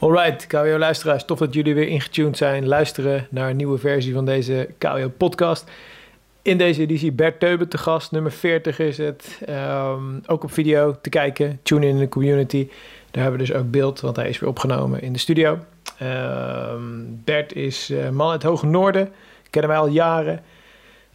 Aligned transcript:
Alright, 0.00 0.46
KWO-luisteraars, 0.46 1.24
tof 1.24 1.38
dat 1.38 1.54
jullie 1.54 1.74
weer 1.74 1.88
ingetuned 1.88 2.36
zijn, 2.36 2.66
luisteren 2.66 3.26
naar 3.30 3.50
een 3.50 3.56
nieuwe 3.56 3.78
versie 3.78 4.14
van 4.14 4.24
deze 4.24 4.68
KWO-podcast. 4.78 5.70
In 6.42 6.58
deze 6.58 6.80
editie 6.80 7.12
Bert 7.12 7.40
Teuben 7.40 7.68
te 7.68 7.78
gast, 7.78 8.10
nummer 8.10 8.32
40 8.32 8.78
is 8.78 8.98
het. 8.98 9.38
Ehm, 9.46 10.02
ook 10.26 10.44
op 10.44 10.52
video 10.52 10.96
te 11.00 11.08
kijken, 11.08 11.60
tune 11.62 11.86
in 11.86 11.98
de 11.98 12.08
community. 12.08 12.68
Daar 13.10 13.22
hebben 13.22 13.40
we 13.40 13.46
dus 13.46 13.56
ook 13.56 13.70
beeld, 13.70 14.00
want 14.00 14.16
hij 14.16 14.28
is 14.28 14.38
weer 14.38 14.48
opgenomen 14.48 15.02
in 15.02 15.12
de 15.12 15.18
studio. 15.18 15.58
Ehm, 15.98 16.80
Bert 17.24 17.54
is 17.54 17.90
uh, 17.90 18.08
man 18.08 18.30
uit 18.30 18.42
het 18.42 18.50
Hoge 18.50 18.66
Noorden, 18.66 19.12
kennen 19.50 19.70
wij 19.70 19.80
al 19.80 19.88
jaren. 19.88 20.42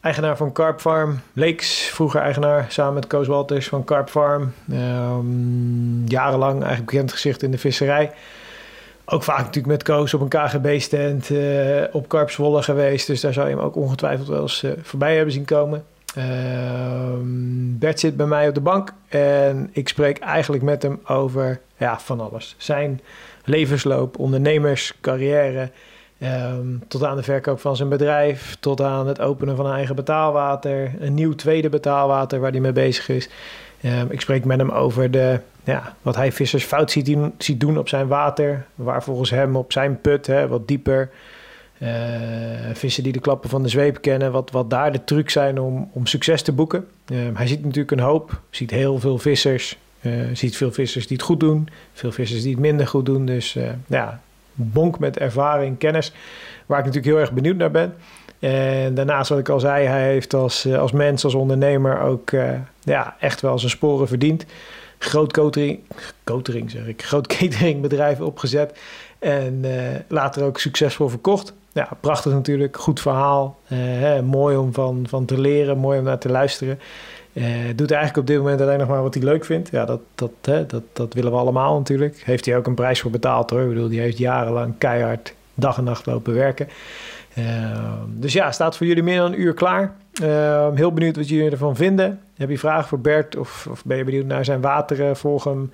Eigenaar 0.01 0.37
van 0.37 0.51
Carp 0.51 0.79
Farm, 0.79 1.19
Leeks, 1.33 1.81
vroeger 1.81 2.21
eigenaar 2.21 2.65
samen 2.69 2.93
met 2.93 3.07
Koos 3.07 3.27
Walters 3.27 3.67
van 3.67 3.83
Carp 3.83 4.09
Farm. 4.09 4.53
Ehm, 4.71 6.05
jarenlang 6.07 6.53
eigenlijk 6.53 6.91
bekend 6.91 7.11
gezicht 7.11 7.43
in 7.43 7.51
de 7.51 7.57
visserij. 7.57 8.11
Ook 9.05 9.23
vaak 9.23 9.37
natuurlijk 9.37 9.67
met 9.67 9.83
Koos 9.83 10.13
op 10.13 10.21
een 10.21 10.27
KGB-stand 10.27 11.29
uh, 11.29 11.83
op 11.91 12.07
Karpswolle 12.07 12.63
geweest. 12.63 13.07
Dus 13.07 13.21
daar 13.21 13.33
zou 13.33 13.49
je 13.49 13.55
hem 13.55 13.63
ook 13.63 13.75
ongetwijfeld 13.75 14.27
wel 14.27 14.41
eens 14.41 14.63
uh, 14.63 14.71
voorbij 14.81 15.15
hebben 15.15 15.33
zien 15.33 15.45
komen. 15.45 15.85
Uh, 16.17 16.23
Bert 17.79 17.99
zit 17.99 18.17
bij 18.17 18.25
mij 18.25 18.47
op 18.47 18.53
de 18.53 18.61
bank 18.61 18.93
en 19.07 19.69
ik 19.71 19.87
spreek 19.87 20.19
eigenlijk 20.19 20.63
met 20.63 20.81
hem 20.81 20.99
over 21.05 21.59
ja, 21.77 21.99
van 21.99 22.19
alles. 22.19 22.55
Zijn 22.57 23.01
levensloop, 23.43 24.19
ondernemerscarrière, 24.19 25.69
um, 26.19 26.83
tot 26.87 27.03
aan 27.03 27.15
de 27.15 27.23
verkoop 27.23 27.59
van 27.59 27.75
zijn 27.75 27.89
bedrijf, 27.89 28.57
tot 28.59 28.81
aan 28.81 29.07
het 29.07 29.21
openen 29.21 29.55
van 29.55 29.65
een 29.65 29.75
eigen 29.75 29.95
betaalwater, 29.95 30.91
een 30.99 31.13
nieuw 31.13 31.35
tweede 31.35 31.69
betaalwater 31.69 32.39
waar 32.39 32.51
hij 32.51 32.59
mee 32.59 32.71
bezig 32.71 33.09
is. 33.09 33.29
Um, 33.85 34.11
ik 34.11 34.21
spreek 34.21 34.45
met 34.45 34.57
hem 34.57 34.69
over 34.69 35.11
de 35.11 35.39
ja, 35.63 35.95
wat 36.01 36.15
hij 36.15 36.31
vissers 36.31 36.63
fout 36.63 36.91
ziet, 36.91 37.17
ziet 37.37 37.59
doen 37.59 37.77
op 37.77 37.89
zijn 37.89 38.07
water. 38.07 38.65
Waar 38.75 39.03
volgens 39.03 39.29
hem 39.29 39.55
op 39.55 39.71
zijn 39.71 40.01
put, 40.01 40.27
hè, 40.27 40.47
wat 40.47 40.67
dieper. 40.67 41.09
Uh, 41.77 41.89
vissen 42.73 43.03
die 43.03 43.11
de 43.11 43.19
klappen 43.19 43.49
van 43.49 43.63
de 43.63 43.69
zweep 43.69 44.01
kennen, 44.01 44.31
wat, 44.31 44.51
wat 44.51 44.69
daar 44.69 44.91
de 44.91 45.03
trucs 45.03 45.33
zijn 45.33 45.59
om, 45.59 45.89
om 45.93 46.05
succes 46.05 46.41
te 46.41 46.51
boeken. 46.51 46.87
Uh, 47.11 47.17
hij 47.33 47.47
ziet 47.47 47.63
natuurlijk 47.63 47.91
een 47.91 47.99
hoop, 47.99 48.39
ziet 48.49 48.71
heel 48.71 48.99
veel 48.99 49.17
vissers, 49.17 49.77
uh, 50.01 50.13
ziet 50.33 50.57
veel 50.57 50.71
vissers 50.71 51.07
die 51.07 51.17
het 51.17 51.25
goed 51.25 51.39
doen, 51.39 51.67
veel 51.93 52.11
vissers 52.11 52.41
die 52.41 52.51
het 52.51 52.59
minder 52.59 52.87
goed 52.87 53.05
doen. 53.05 53.25
Dus 53.25 53.57
ja, 53.87 54.21
bonk 54.53 54.99
met 54.99 55.17
ervaring, 55.17 55.77
kennis, 55.77 56.11
waar 56.65 56.79
ik 56.79 56.85
natuurlijk 56.85 57.13
heel 57.13 57.21
erg 57.21 57.31
benieuwd 57.31 57.57
naar 57.57 57.71
ben. 57.71 57.93
En 58.49 58.93
daarnaast, 58.93 59.29
wat 59.29 59.39
ik 59.39 59.49
al 59.49 59.59
zei, 59.59 59.85
hij 59.85 60.07
heeft 60.11 60.33
als, 60.33 60.67
als 60.67 60.91
mens, 60.91 61.23
als 61.23 61.33
ondernemer 61.33 61.99
ook 61.99 62.31
ja, 62.83 63.15
echt 63.19 63.41
wel 63.41 63.59
zijn 63.59 63.71
sporen 63.71 64.07
verdiend 64.07 64.45
groot 65.05 65.31
catering, 65.31 65.79
catering 66.23 66.71
zeg 66.71 66.87
ik, 66.87 67.03
groot 67.03 67.27
cateringbedrijf 67.37 68.19
opgezet. 68.19 68.79
En 69.19 69.61
uh, 69.65 69.71
later 70.07 70.43
ook 70.43 70.59
succesvol 70.59 71.09
verkocht. 71.09 71.53
Ja, 71.71 71.89
prachtig 71.99 72.33
natuurlijk, 72.33 72.77
goed 72.77 72.99
verhaal. 72.99 73.57
Hè, 73.65 74.21
mooi 74.21 74.57
om 74.57 74.73
van, 74.73 75.05
van 75.07 75.25
te 75.25 75.39
leren, 75.39 75.77
mooi 75.77 75.99
om 75.99 76.05
naar 76.05 76.17
te 76.17 76.29
luisteren. 76.29 76.79
Doet 77.75 77.91
eigenlijk 77.91 78.17
op 78.17 78.27
dit 78.27 78.37
moment 78.37 78.61
alleen 78.61 78.79
nog 78.79 78.87
maar 78.87 79.01
wat 79.01 79.13
hij 79.13 79.23
leuk 79.23 79.45
vindt. 79.45 79.69
Ja, 79.69 79.85
dat, 79.85 79.99
dat, 80.15 80.31
hè, 80.41 80.65
dat, 80.65 80.83
dat 80.93 81.13
willen 81.13 81.31
we 81.31 81.37
allemaal 81.37 81.77
natuurlijk. 81.77 82.21
Heeft 82.25 82.45
hij 82.45 82.57
ook 82.57 82.67
een 82.67 82.73
prijs 82.73 83.01
voor 83.01 83.11
betaald 83.11 83.49
hoor. 83.49 83.61
Ik 83.61 83.67
bedoel, 83.67 83.89
die 83.89 83.99
heeft 83.99 84.17
jarenlang 84.17 84.73
keihard 84.77 85.33
dag 85.53 85.77
en 85.77 85.83
nacht 85.83 86.05
lopen 86.05 86.33
werken. 86.33 86.67
Dus 88.07 88.33
ja, 88.33 88.51
staat 88.51 88.77
voor 88.77 88.87
jullie 88.87 89.03
meer 89.03 89.17
dan 89.17 89.33
een 89.33 89.41
uur 89.41 89.53
klaar. 89.53 89.95
heel 90.75 90.93
benieuwd 90.93 91.15
wat 91.15 91.29
jullie 91.29 91.51
ervan 91.51 91.75
vinden. 91.75 92.19
Heb 92.35 92.49
je 92.49 92.59
vragen 92.59 92.87
voor 92.87 92.99
Bert 92.99 93.35
of, 93.35 93.67
of 93.71 93.85
ben 93.85 93.97
je 93.97 94.03
benieuwd 94.03 94.25
naar 94.25 94.45
zijn 94.45 94.61
wateren? 94.61 95.17
Volg 95.17 95.43
hem. 95.43 95.71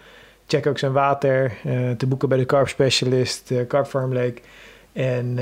Check 0.48 0.68
ook 0.68 0.78
zijn 0.78 0.92
water 0.92 1.54
uh, 1.66 1.92
te 1.92 2.08
boeken 2.08 2.30
bij 2.30 2.38
de 2.38 2.46
Carp 2.46 2.68
Specialist, 2.68 3.52
uh, 3.52 3.68
Carp 3.68 3.86
Farm 3.86 4.14
Lake. 4.14 4.42
En 4.94 5.40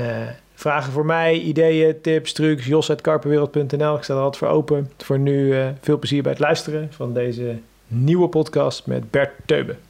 vragen 0.54 0.92
voor 0.92 1.06
mij, 1.06 1.38
ideeën, 1.38 2.00
tips, 2.00 2.32
trucs, 2.32 2.66
jos.karpenwereld.nl. 2.66 3.96
Ik 3.96 4.02
sta 4.02 4.14
er 4.14 4.20
altijd 4.20 4.36
voor 4.36 4.48
open. 4.48 4.90
Voor 4.98 5.18
nu 5.18 5.54
veel 5.80 5.98
plezier 5.98 6.22
bij 6.22 6.32
het 6.32 6.40
luisteren 6.40 6.88
van 6.90 7.12
deze 7.12 7.58
nieuwe 7.86 8.28
podcast 8.28 8.86
met 8.86 9.10
Bert 9.10 9.30
Teuben. 9.46 9.89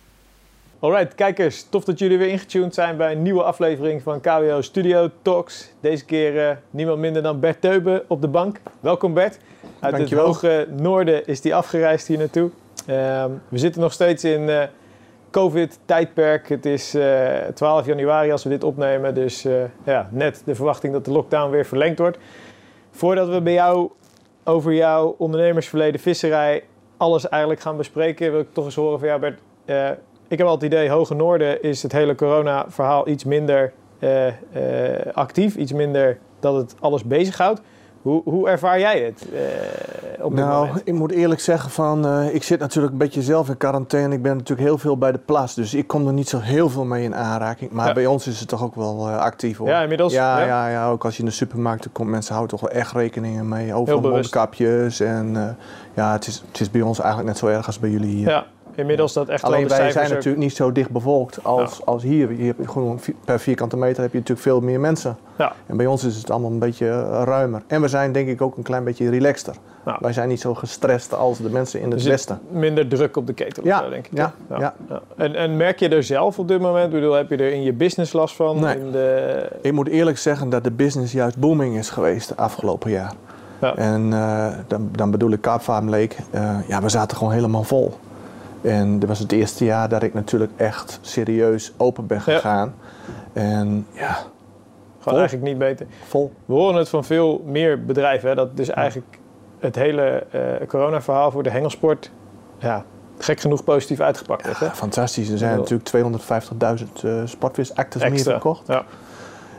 Alright, 0.83 1.15
kijkers, 1.15 1.67
tof 1.69 1.85
dat 1.85 1.99
jullie 1.99 2.19
weer 2.19 2.29
ingetuned 2.29 2.75
zijn 2.75 2.97
bij 2.97 3.13
een 3.13 3.23
nieuwe 3.23 3.43
aflevering 3.43 4.03
van 4.03 4.21
KWO 4.21 4.61
Studio 4.61 5.09
Talks. 5.23 5.73
Deze 5.81 6.05
keer 6.05 6.61
niemand 6.71 6.99
minder 6.99 7.23
dan 7.23 7.41
Bert 7.41 7.61
Teuben 7.61 8.05
op 8.09 8.21
de 8.21 8.29
bank. 8.29 8.61
Welkom 8.81 9.15
Bert. 9.15 9.39
Uit 9.81 9.97
Dankjewel. 9.97 10.27
het 10.27 10.35
hoge 10.35 10.67
noorden 10.77 11.27
is 11.27 11.41
die 11.41 11.55
afgereisd 11.55 12.07
hier 12.07 12.19
naartoe. 12.19 12.51
Um, 12.89 13.43
we 13.49 13.59
zitten 13.59 13.81
nog 13.81 13.93
steeds 13.93 14.25
in 14.25 14.41
uh, 14.41 14.63
COVID-tijdperk. 15.31 16.49
Het 16.49 16.67
is 16.67 16.95
uh, 16.95 17.47
eh, 17.47 17.55
12 17.55 17.87
januari 17.87 18.33
als 18.33 18.43
we 18.43 18.49
dit 18.49 18.65
opnemen. 18.65 19.15
Dus 19.15 19.47
ja, 19.85 20.09
net 20.11 20.43
de 20.45 20.55
verwachting 20.55 20.93
dat 20.93 21.05
de 21.05 21.11
lockdown 21.11 21.51
weer 21.51 21.67
verlengd 21.67 21.99
wordt. 21.99 22.19
Voordat 22.91 23.29
we 23.29 23.41
bij 23.41 23.53
jou 23.53 23.91
over 24.45 24.73
jouw 24.73 25.15
ondernemersverleden 25.19 26.01
visserij 26.01 26.65
alles 26.97 27.29
eigenlijk 27.29 27.63
gaan 27.63 27.77
bespreken, 27.77 28.33
wil 28.33 28.41
ik 28.41 28.53
toch 28.53 28.65
eens 28.65 28.75
horen 28.75 28.99
van 28.99 29.09
jou, 29.09 29.21
Bert. 29.21 29.39
Ik 30.31 30.39
heb 30.39 30.47
al 30.47 30.55
het 30.55 30.63
idee, 30.63 30.91
Hoge 30.91 31.15
Noorden 31.15 31.63
is 31.63 31.83
het 31.83 31.93
hele 31.93 32.15
corona-verhaal 32.15 33.09
iets 33.09 33.25
minder 33.25 33.73
actief. 35.13 35.57
Iets 35.57 35.73
minder 35.73 36.19
dat 36.41 36.55
het 36.55 36.75
alles 36.81 37.05
bezighoudt. 37.05 37.61
Hoe, 38.03 38.23
hoe 38.25 38.49
ervaar 38.49 38.79
jij 38.79 39.01
het 39.01 39.27
uh, 39.33 40.25
op 40.25 40.33
nou, 40.33 40.67
moment? 40.67 40.89
ik 40.89 40.95
moet 40.95 41.13
eerlijk 41.13 41.41
zeggen 41.41 41.71
van, 41.71 42.23
ik 42.23 42.43
zit 42.43 42.61
natuurlijk 42.61 42.93
een 42.93 42.99
beetje 42.99 43.23
zelf 43.23 43.49
in 43.49 43.57
quarantaine. 43.57 44.15
Ik 44.15 44.23
ben 44.23 44.37
natuurlijk 44.37 44.69
heel 44.69 44.79
veel 44.79 44.97
bij 44.99 45.13
de 45.13 45.19
plas, 45.19 45.55
dus 45.55 45.75
ik 45.75 45.87
kom 45.87 46.07
er 46.07 46.13
niet 46.13 46.29
zo 46.29 46.39
heel 46.39 46.69
veel 46.69 46.85
mee 46.85 47.05
in 47.05 47.15
aanraking. 47.15 47.71
Maar 47.71 47.87
ja. 47.87 47.93
bij 47.93 48.07
ons 48.07 48.27
is 48.27 48.41
het 48.41 48.49
toch 48.49 48.63
ook 48.63 48.75
wel 48.75 49.09
actief 49.09 49.57
hoor. 49.57 49.69
Ja, 49.69 49.83
inmiddels? 49.83 50.13
Ja, 50.13 50.41
ja, 50.41 50.47
ja. 50.47 50.69
ja, 50.69 50.91
ook 50.91 51.05
als 51.05 51.15
je 51.15 51.21
in 51.21 51.29
de 51.29 51.35
supermarkten 51.35 51.93
komt, 51.93 52.09
mensen 52.09 52.35
houden 52.35 52.59
toch 52.59 52.69
wel 52.71 52.81
echt 52.81 52.93
rekeningen 52.93 53.49
mee. 53.49 53.75
Overal 53.75 54.01
mondkapjes 54.01 55.01
en 55.01 55.57
ja, 55.95 56.13
het 56.13 56.27
is, 56.27 56.45
het 56.49 56.61
is 56.61 56.71
bij 56.71 56.83
ons 56.83 56.99
eigenlijk 56.99 57.29
net 57.29 57.39
zo 57.39 57.47
erg 57.47 57.67
als 57.67 57.79
bij 57.79 57.91
jullie 57.91 58.15
hier. 58.15 58.29
Ja. 58.29 58.47
Inmiddels 58.81 59.13
dat 59.13 59.29
echt 59.29 59.45
Alleen 59.45 59.69
wij 59.69 59.91
zijn 59.91 60.07
ook... 60.07 60.13
natuurlijk 60.13 60.43
niet 60.43 60.57
zo 60.57 60.73
dicht 60.73 60.91
bevolkt 60.91 61.45
als, 61.45 61.77
ja. 61.79 61.85
als 61.85 62.03
hier. 62.03 62.29
hier 62.29 62.47
heb 62.47 62.59
je 62.59 62.69
gewoon 62.69 63.01
per 63.25 63.41
vierkante 63.41 63.77
meter 63.77 64.03
heb 64.03 64.13
je 64.13 64.19
natuurlijk 64.19 64.47
veel 64.47 64.61
meer 64.61 64.81
mensen. 64.81 65.17
Ja. 65.39 65.53
En 65.67 65.77
bij 65.77 65.87
ons 65.87 66.05
is 66.05 66.17
het 66.17 66.31
allemaal 66.31 66.51
een 66.51 66.59
beetje 66.59 67.03
ruimer. 67.25 67.63
En 67.67 67.81
we 67.81 67.89
zijn 67.89 68.13
denk 68.13 68.29
ik 68.29 68.43
ook 68.43 68.57
een 68.57 68.63
klein 68.63 68.85
beetje 68.85 69.11
relaxter. 69.11 69.55
Ja. 69.87 69.97
Wij 70.01 70.13
zijn 70.13 70.29
niet 70.29 70.41
zo 70.41 70.55
gestrest 70.55 71.15
als 71.15 71.39
de 71.39 71.51
mensen 71.51 71.81
in 71.81 71.91
het 71.91 72.03
westen. 72.03 72.41
Minder 72.49 72.89
druk 72.89 73.17
op 73.17 73.27
de 73.27 73.33
ketel, 73.33 73.65
ja. 73.65 73.89
denk 73.89 74.07
ik. 74.07 74.13
Ja. 74.13 74.35
Ja. 74.59 74.75
En, 75.17 75.35
en, 75.35 75.57
merk 75.57 75.79
je 75.79 75.89
er 75.89 76.03
zelf 76.03 76.39
op 76.39 76.49
dit 76.49 76.61
moment? 76.61 76.87
Ik 76.87 76.93
bedoel, 76.93 77.13
heb 77.13 77.31
je 77.31 77.37
er 77.37 77.53
in 77.53 77.63
je 77.63 77.73
business 77.73 78.13
last 78.13 78.37
van? 78.37 78.61
Nee. 78.61 78.79
In 78.79 78.91
de... 78.91 79.49
Ik 79.61 79.73
moet 79.73 79.89
eerlijk 79.89 80.19
zeggen 80.19 80.49
dat 80.49 80.65
de 80.65 80.71
business 80.71 81.13
juist 81.13 81.39
booming 81.39 81.77
is 81.77 81.91
geweest 81.91 82.29
de 82.29 82.37
afgelopen 82.37 82.91
jaar. 82.91 83.13
En 83.61 84.07
uh, 84.07 84.47
dan, 84.67 84.89
dan 84.93 85.11
bedoel 85.11 85.31
ik 85.31 85.47
Lake. 85.67 86.11
Uh, 86.35 86.57
ja, 86.69 86.83
we 86.83 86.89
zaten 86.89 87.17
gewoon 87.17 87.33
helemaal 87.33 87.63
vol. 87.63 87.95
En 88.63 88.99
dat 88.99 89.09
was 89.09 89.19
het 89.19 89.33
eerste 89.33 89.65
jaar 89.65 89.89
dat 89.89 90.03
ik 90.03 90.15
natuurlijk 90.15 90.53
echt 90.57 90.99
serieus 91.01 91.73
open 91.77 92.07
ben 92.07 92.21
gegaan. 92.21 92.75
Ja. 93.33 93.43
En 93.43 93.87
ja. 93.93 94.19
Gewoon 95.01 95.19
eigenlijk 95.19 95.49
niet 95.49 95.59
beter. 95.59 95.87
Vol. 96.09 96.33
We 96.45 96.55
horen 96.55 96.75
het 96.75 96.89
van 96.89 97.05
veel 97.05 97.43
meer 97.47 97.85
bedrijven. 97.85 98.29
Hè, 98.29 98.35
dat 98.35 98.57
dus 98.57 98.69
eigenlijk 98.69 99.19
het 99.59 99.75
hele 99.75 100.27
uh, 100.35 100.67
corona-verhaal 100.69 101.31
voor 101.31 101.43
de 101.43 101.51
hengelsport. 101.51 102.11
Ja, 102.59 102.85
gek 103.19 103.41
genoeg 103.41 103.65
positief 103.65 104.01
uitgepakt 104.01 104.45
ja, 104.45 104.51
is. 104.51 104.59
Hè? 104.59 104.71
Fantastisch. 104.71 105.29
Er 105.29 105.39
zijn 105.39 105.59
natuurlijk 105.59 105.91
250.000 106.81 107.05
uh, 107.05 107.23
sportvisactes 107.25 108.09
meer 108.09 108.19
verkocht. 108.19 108.67
Ja. 108.67 108.85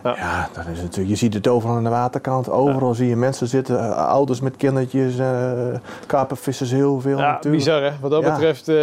Ja. 0.04 0.16
ja, 0.16 0.50
dat 0.54 0.66
is 0.74 0.82
natuurlijk, 0.82 1.10
je 1.10 1.16
ziet 1.16 1.34
het 1.34 1.48
overal 1.48 1.76
aan 1.76 1.84
de 1.84 1.90
waterkant. 1.90 2.50
Overal 2.50 2.90
ja. 2.90 2.96
zie 2.96 3.08
je 3.08 3.16
mensen 3.16 3.48
zitten, 3.48 3.76
uh, 3.76 4.08
ouders 4.08 4.40
met 4.42 4.56
kindertjes, 4.58 5.18
uh, 5.18 5.28
karpenvissers 6.06 6.72
heel 6.72 7.00
veel 7.00 7.18
ja, 7.18 7.32
natuurlijk. 7.32 7.64
bizar 7.64 7.82
hè. 7.82 7.92
Wat 8.00 8.12
dat 8.12 8.24
ja. 8.24 8.32
betreft, 8.32 8.70
uh, 8.70 8.76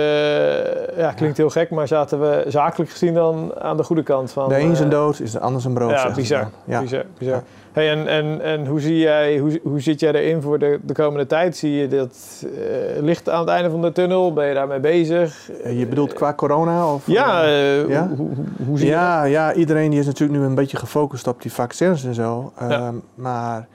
ja, 0.98 1.12
klinkt 1.12 1.36
heel 1.36 1.50
gek, 1.50 1.70
maar 1.70 1.88
zaten 1.88 2.20
we 2.20 2.44
zakelijk 2.48 2.90
gezien 2.90 3.14
dan 3.14 3.52
aan 3.58 3.76
de 3.76 3.82
goede 3.82 4.03
kant 4.03 4.30
van... 4.30 4.48
De 4.48 4.60
een 4.60 4.76
zijn 4.76 4.91
dood, 4.91 5.20
is 5.20 5.32
de 5.32 5.41
ander 5.41 5.60
zijn 5.60 5.74
brood. 5.74 5.91
Ja, 5.91 6.10
bizar. 6.10 6.48
Bizar, 6.65 7.04
bizar. 7.18 7.42
Hey, 7.72 7.91
en, 7.91 8.06
en, 8.06 8.41
en 8.41 8.66
hoe, 8.66 8.80
zie 8.80 8.98
jij, 8.98 9.38
hoe, 9.38 9.60
hoe 9.62 9.80
zit 9.80 10.00
jij 10.00 10.12
erin 10.12 10.42
voor 10.42 10.59
de, 10.59 10.78
de 10.82 10.94
komende 10.94 11.26
tijd? 11.26 11.56
Zie 11.56 11.72
je 11.72 11.88
dat 11.88 12.44
uh, 12.44 13.03
licht 13.03 13.28
aan 13.28 13.41
het 13.41 13.48
einde 13.48 13.70
van 13.70 13.82
de 13.82 13.92
tunnel? 13.92 14.32
Ben 14.32 14.47
je 14.47 14.54
daarmee 14.54 14.80
bezig? 14.80 15.50
Je 15.65 15.86
bedoelt 15.86 16.12
qua 16.12 16.34
corona? 16.34 16.92
Of, 16.92 17.06
ja, 17.06 17.44
uh, 17.44 17.88
ja? 17.88 18.09
Hoe, 18.09 18.16
hoe, 18.16 18.44
hoe, 18.66 18.78
zie 18.78 18.88
ja, 18.88 19.24
je 19.24 19.30
ja, 19.30 19.54
iedereen 19.54 19.91
die 19.91 19.98
is 19.98 20.06
natuurlijk 20.06 20.38
nu 20.38 20.44
een 20.44 20.54
beetje 20.54 20.76
gefocust 20.76 21.26
op 21.26 21.42
die 21.42 21.53
vaccins 21.53 22.04
en 22.04 22.15
zo. 22.15 22.53
Um, 22.62 22.70
ja. 22.70 22.92
Maar 23.15 23.66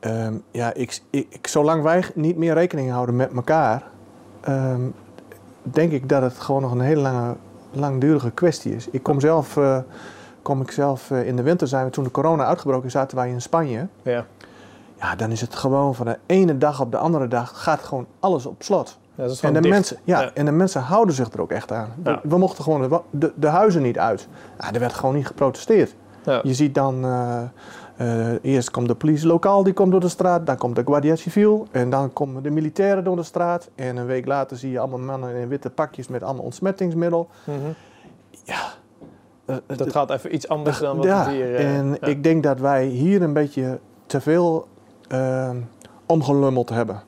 um, 0.00 0.42
ja, 0.50 0.74
ik, 0.74 1.00
ik, 1.10 1.46
zolang 1.46 1.82
wij 1.82 2.04
niet 2.14 2.36
meer 2.36 2.54
rekening 2.54 2.90
houden 2.90 3.16
met 3.16 3.30
elkaar, 3.34 3.82
um, 4.48 4.94
denk 5.62 5.92
ik 5.92 6.08
dat 6.08 6.22
het 6.22 6.38
gewoon 6.38 6.62
nog 6.62 6.72
een 6.72 6.80
hele 6.80 7.00
lange, 7.00 7.34
langdurige 7.72 8.30
kwestie 8.30 8.74
is. 8.74 8.88
Ik 8.90 9.02
kom 9.02 9.20
zelf... 9.20 9.56
Uh, 9.56 9.78
kom 10.42 10.60
ik 10.60 10.70
zelf 10.70 11.10
in 11.10 11.36
de 11.36 11.42
winter 11.42 11.68
zijn 11.68 11.84
we 11.84 11.90
toen 11.90 12.04
de 12.04 12.10
corona 12.10 12.44
uitgebroken 12.44 12.90
zaten 12.90 13.16
wij 13.16 13.28
in 13.30 13.42
Spanje. 13.42 13.86
Ja. 14.02 14.24
Ja, 15.00 15.14
dan 15.16 15.30
is 15.30 15.40
het 15.40 15.54
gewoon 15.54 15.94
van 15.94 16.06
de 16.06 16.18
ene 16.26 16.58
dag 16.58 16.80
op 16.80 16.90
de 16.90 16.96
andere 16.98 17.28
dag 17.28 17.62
gaat 17.62 17.80
gewoon 17.80 18.06
alles 18.20 18.46
op 18.46 18.62
slot. 18.62 18.98
dat 19.14 19.30
is 19.30 19.40
En 19.40 19.52
de, 19.52 19.60
dicht. 19.60 19.74
mensen, 19.74 19.96
ja, 20.04 20.20
Ja. 20.20 20.30
en 20.34 20.44
de 20.44 20.50
mensen 20.52 20.80
houden 20.82 21.14
zich 21.14 21.32
er 21.32 21.40
ook 21.40 21.50
echt 21.50 21.72
aan. 21.72 21.92
We, 22.02 22.10
Ja. 22.10 22.20
we 22.22 22.38
mochten 22.38 22.64
gewoon 22.64 22.88
de, 22.88 23.00
de, 23.10 23.32
de 23.36 23.46
huizen 23.46 23.82
niet 23.82 23.98
uit. 23.98 24.28
Ja, 24.58 24.72
er 24.72 24.80
werd 24.80 24.92
gewoon 24.94 25.14
niet 25.14 25.26
geprotesteerd. 25.26 25.94
Ja. 26.24 26.40
Je 26.42 26.54
ziet 26.54 26.74
dan, 26.74 27.04
eh, 27.04 27.42
eh, 27.96 28.38
eerst 28.42 28.70
komt 28.70 28.88
de 28.88 28.94
politie 28.94 29.26
lokaal, 29.26 29.62
die 29.62 29.72
komt 29.72 29.90
door 29.90 30.00
de 30.00 30.08
straat. 30.08 30.46
Dan 30.46 30.56
komt 30.56 30.76
de 30.76 30.82
Guardia 30.84 31.16
Civil. 31.16 31.66
En 31.70 31.90
dan 31.90 32.12
komen 32.12 32.42
de 32.42 32.50
militairen 32.50 33.04
door 33.04 33.16
de 33.16 33.22
straat. 33.22 33.68
En 33.74 33.96
een 33.96 34.06
week 34.06 34.26
later 34.26 34.56
zie 34.56 34.70
je 34.70 34.78
allemaal 34.78 34.98
mannen 34.98 35.34
in 35.34 35.48
witte 35.48 35.70
pakjes 35.70 36.08
met 36.08 36.22
allemaal 36.22 36.44
ontsmettingsmiddel. 36.44 37.28
Mhm. 37.44 37.56
Eh, 38.46 38.54
Dat 39.66 39.80
eh, 39.86 39.92
gaat 39.92 40.10
even 40.10 40.34
iets 40.34 40.48
anders 40.48 40.78
dan 40.78 40.96
wat 40.96 41.04
ja, 41.06 41.30
hier... 41.30 41.54
eh, 41.54 41.76
en 41.78 41.96
ja. 42.00 42.06
ik 42.06 42.22
denk 42.22 42.42
dat 42.42 42.60
wij 42.60 42.84
hier 42.84 43.22
een 43.22 43.32
beetje 43.32 43.78
te 44.06 44.20
veel 44.20 44.66
eh, 45.08 45.50
omgelummeld 46.06 46.68
hebben. 46.68 47.02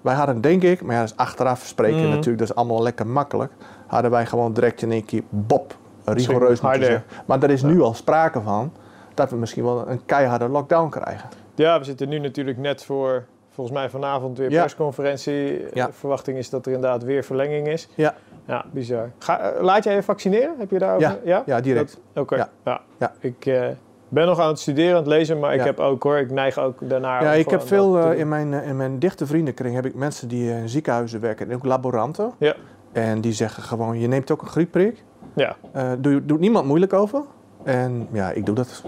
Wij 0.00 0.14
hadden, 0.14 0.40
denk 0.40 0.62
ik, 0.62 0.82
maar 0.82 0.94
ja, 0.94 1.00
dat 1.00 1.10
is 1.10 1.16
achteraf 1.16 1.62
spreken 1.66 2.00
Mhm. 2.00 2.08
natuurlijk, 2.08 2.38
dat 2.38 2.48
is 2.48 2.54
allemaal 2.54 2.82
lekker 2.82 3.06
makkelijk. 3.06 3.52
Hadden 3.86 4.10
wij 4.10 4.26
gewoon 4.26 4.52
direct 4.52 4.82
in 4.82 4.92
één 4.92 5.04
keer 5.04 5.22
bop, 5.28 5.76
rigoureus 6.04 6.60
moeten 6.60 6.82
zeggen. 6.84 7.04
Maar 7.26 7.42
er 7.42 7.50
is 7.50 7.60
Ja. 7.60 7.66
nu 7.66 7.80
al 7.80 7.94
sprake 7.94 8.40
van 8.40 8.72
dat 9.14 9.30
we 9.30 9.36
misschien 9.36 9.64
wel 9.64 9.88
een 9.88 10.04
keiharde 10.06 10.48
lockdown 10.48 10.88
krijgen. 10.88 11.28
Ja, 11.54 11.78
we 11.78 11.84
zitten 11.84 12.08
nu 12.08 12.18
natuurlijk 12.18 12.58
net 12.58 12.84
voor, 12.84 13.24
volgens 13.50 13.76
mij 13.76 13.90
vanavond 13.90 14.38
weer 14.38 14.48
persconferentie. 14.48 15.64
Ja. 15.74 15.86
De 15.86 15.92
verwachting 15.92 16.38
is 16.38 16.50
dat 16.50 16.66
er 16.66 16.72
inderdaad 16.72 17.02
weer 17.02 17.24
verlenging 17.24 17.68
is. 17.68 17.88
Ja. 17.94 18.14
Ja, 18.46 18.64
bizar. 18.72 19.10
Ga, 19.18 19.38
eh, 19.40 19.62
laat 19.62 19.84
jij 19.84 19.94
je 19.94 20.02
vaccineren? 20.02 20.54
Heb 20.58 20.70
je 20.70 20.78
daarover? 20.78 21.18
Ja. 21.24 21.42
Ja, 21.46 21.60
direct. 21.60 22.00
Oké. 22.14 22.36
Ja. 22.36 22.48
Ja. 22.64 22.80
Ja. 22.98 23.12
Ik 23.20 23.46
eh, 23.46 23.66
ben 24.08 24.26
nog 24.26 24.40
aan 24.40 24.48
het 24.48 24.58
studeren, 24.58 24.90
aan 24.90 24.96
het 24.98 25.06
lezen, 25.06 25.38
maar 25.38 25.52
ik 25.52 25.58
Ja. 25.60 25.64
heb 25.66 25.80
ook 25.80 26.02
hoor, 26.02 26.16
ik 26.16 26.30
neig 26.30 26.58
ook 26.58 26.78
daarnaar. 26.88 27.22
Ja, 27.22 27.32
ik 27.32 27.50
heb 27.50 27.62
veel 27.66 27.98
eh, 27.98 28.18
in, 28.18 28.28
mijn, 28.28 28.52
in 28.52 28.76
mijn 28.76 28.98
dichte 28.98 29.26
vriendenkring 29.26 29.74
heb 29.74 29.86
ik 29.86 29.94
mensen 29.94 30.28
die 30.28 30.50
in 30.50 30.68
ziekenhuizen 30.68 31.20
werken 31.20 31.48
en 31.50 31.54
ook 31.54 31.64
laboranten. 31.64 32.32
Ja. 32.38 32.54
En 32.92 33.20
die 33.20 33.32
zeggen 33.32 33.62
gewoon, 33.62 33.98
je 34.00 34.06
neemt 34.06 34.30
ook 34.30 34.42
een 34.42 34.48
griepprik. 34.48 35.02
Ja, 35.34 35.56
Eh 35.72 35.90
doe, 35.98 36.24
doet 36.24 36.40
niemand 36.40 36.66
moeilijk 36.66 36.92
over. 36.92 37.22
En 37.62 38.08
ja, 38.12 38.30
ik 38.30 38.46
doe 38.46 38.54
dat. 38.54 38.82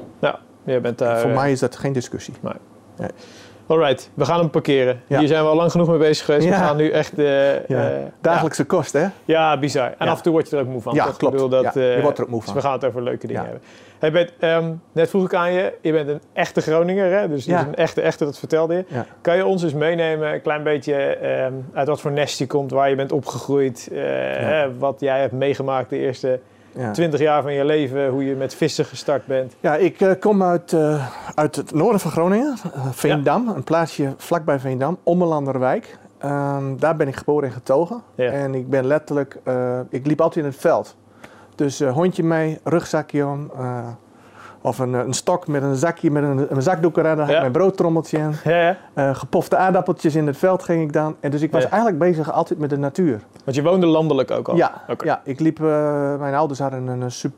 jij 0.65 0.81
bent 0.81 0.99
daar. 0.99 1.19
Voor 1.19 1.31
mij 1.31 1.53
is 1.53 1.61
dat 1.61 1.77
geen 1.77 1.93
discussie. 1.93 2.35
Alright, 3.69 4.11
we 4.15 4.25
gaan 4.25 4.39
hem 4.41 4.51
parkeren. 4.51 5.01
Ja. 5.07 5.19
Hier 5.19 5.29
zijn 5.29 5.43
we 5.43 5.49
al 5.49 5.57
lang 5.57 5.71
genoeg 5.71 5.89
mee 5.89 5.99
bezig 5.99 6.25
geweest. 6.25 6.47
We 6.49 6.53
gaan 6.53 6.77
nu 6.77 6.91
echt. 6.91 7.13
Ja. 7.17 7.63
eh, 7.67 7.89
Dagelijkse 8.21 8.65
kost, 8.65 8.93
hè? 8.93 9.07
Ja, 9.25 9.59
bizar. 9.59 9.95
En 9.99 10.09
af 10.09 10.17
en 10.17 10.23
toe 10.23 10.33
word 10.33 10.51
je 10.51 10.57
er 10.57 10.63
ook 10.63 10.69
moe 10.69 10.81
van. 10.81 10.95
Ja, 10.95 11.03
toch? 11.05 11.13
Ik 11.13 11.19
klopt. 11.19 11.35
bedoel 11.35 11.49
dat, 11.49 11.75
je 11.75 11.95
eh, 11.95 12.03
wordt 12.03 12.19
er 12.19 12.25
ook 12.25 12.31
moe 12.31 12.39
dus 12.39 12.49
van. 12.49 12.57
we 12.57 12.63
gaan 12.63 12.73
het 12.73 12.85
over 12.85 13.03
leuke 13.03 13.27
dingen 13.27 13.43
hebben. 13.43 13.63
Hey 13.99 14.13
Bert, 14.13 14.33
ehm, 14.39 14.73
net 14.93 15.11
vroeg 15.11 15.25
ik 15.25 15.35
aan 15.35 15.53
je, 15.53 15.73
je 15.81 15.93
bent 15.93 16.09
een 16.09 16.21
echte 16.33 16.61
Groninger, 16.61 17.19
hè? 17.19 17.29
dus 17.29 17.47
een 17.47 17.75
echte, 17.75 18.01
echte, 18.01 18.25
dat 18.25 18.39
vertelde 18.39 18.75
je. 18.75 18.85
Kan 19.21 19.37
je 19.37 19.47
ons 19.47 19.63
eens 19.63 19.73
meenemen, 19.75 20.33
een 20.33 20.43
klein 20.43 20.63
beetje 20.63 20.95
ehm, 20.95 21.53
uit 21.73 21.89
wat 21.89 22.01
voor 22.01 22.13
nest 22.13 22.39
je 22.39 22.47
komt, 22.47 22.71
waar 22.71 22.91
je 22.91 22.97
bent 22.97 23.13
opgegroeid, 23.13 23.89
hè, 23.93 24.79
wat 24.79 25.01
jij 25.01 25.21
hebt 25.21 25.33
meegemaakt 25.33 25.91
de 25.91 25.99
eerste 25.99 26.41
Ja, 26.79 26.91
20 26.91 27.21
jaar 27.21 27.43
van 27.43 27.53
je 27.53 27.65
leven, 27.65 28.09
hoe 28.09 28.25
je 28.25 28.35
met 28.35 28.55
vissen 28.55 28.85
gestart 28.85 29.27
bent. 29.27 29.57
ja 29.61 29.77
ik 29.77 30.01
eh, 30.01 30.11
kom 30.21 30.43
uit, 30.43 30.73
eh, 30.73 31.07
uit 31.35 31.57
het 31.57 31.75
noorden 31.75 32.01
van 32.01 32.11
Groningen, 32.11 32.57
eh, 32.75 32.87
Veendam. 32.91 33.49
Een 33.49 33.65
plaatsje 33.65 34.15
vlakbij 34.17 34.59
Veendam, 34.59 34.99
Ommelanderwijk. 35.03 35.99
Ehm, 36.19 36.77
daar 36.77 36.97
ben 36.97 37.09
ik 37.09 37.17
geboren 37.17 37.49
en 37.49 37.55
getogen. 37.55 38.03
Ja. 38.15 38.31
En 38.31 38.55
ik 38.55 38.71
ben 38.71 38.87
letterlijk, 38.87 39.39
ik 39.91 40.07
liep 40.07 40.21
altijd 40.21 40.45
in 40.45 40.51
het 40.51 40.61
veld. 40.61 40.97
Dus 41.55 41.81
hondje 41.81 42.23
mee, 42.23 42.59
rugzakje 42.65 43.27
om. 43.27 43.51
Eh, 44.63 44.69
of 44.69 44.79
een, 44.79 44.93
een 44.93 45.15
stok 45.15 45.47
met 45.47 45.63
een 45.63 45.77
zakje 45.77 46.11
met 46.11 46.23
een, 46.23 46.47
een 46.55 46.63
zakdoek 46.63 46.97
erin. 46.97 47.17
Daar 47.17 47.27
had 47.27 47.35
ik 47.35 47.41
mijn 47.41 47.53
broodtrommeltje 47.53 48.19
in. 48.19 48.35
Ja, 48.45 48.61
ja. 48.61 48.77
Eh, 48.95 49.15
gepofte 49.15 49.57
aardappeltjes 49.57 50.15
in 50.15 50.27
het 50.27 50.37
veld 50.37 50.63
ging 50.63 50.83
ik 50.83 50.93
dan. 50.93 51.17
En 51.21 51.31
dus 51.31 51.43
ik 51.43 51.53
was 51.53 51.65
eigenlijk 51.65 51.99
bezig 51.99 52.33
altijd 52.33 52.59
met 52.59 52.71
de 52.71 52.79
natuur. 52.79 53.21
Want 53.45 53.57
je 53.57 53.63
woonde 53.63 53.87
landelijk 53.87 54.31
ook 54.31 54.49
al. 54.49 54.57
Ja, 54.57 54.85
ja, 55.05 55.21
ik 55.25 55.41
liep, 55.41 55.61
eh, 55.61 56.19
mijn 56.19 56.35
ouders 56.35 56.59
hadden 56.59 56.87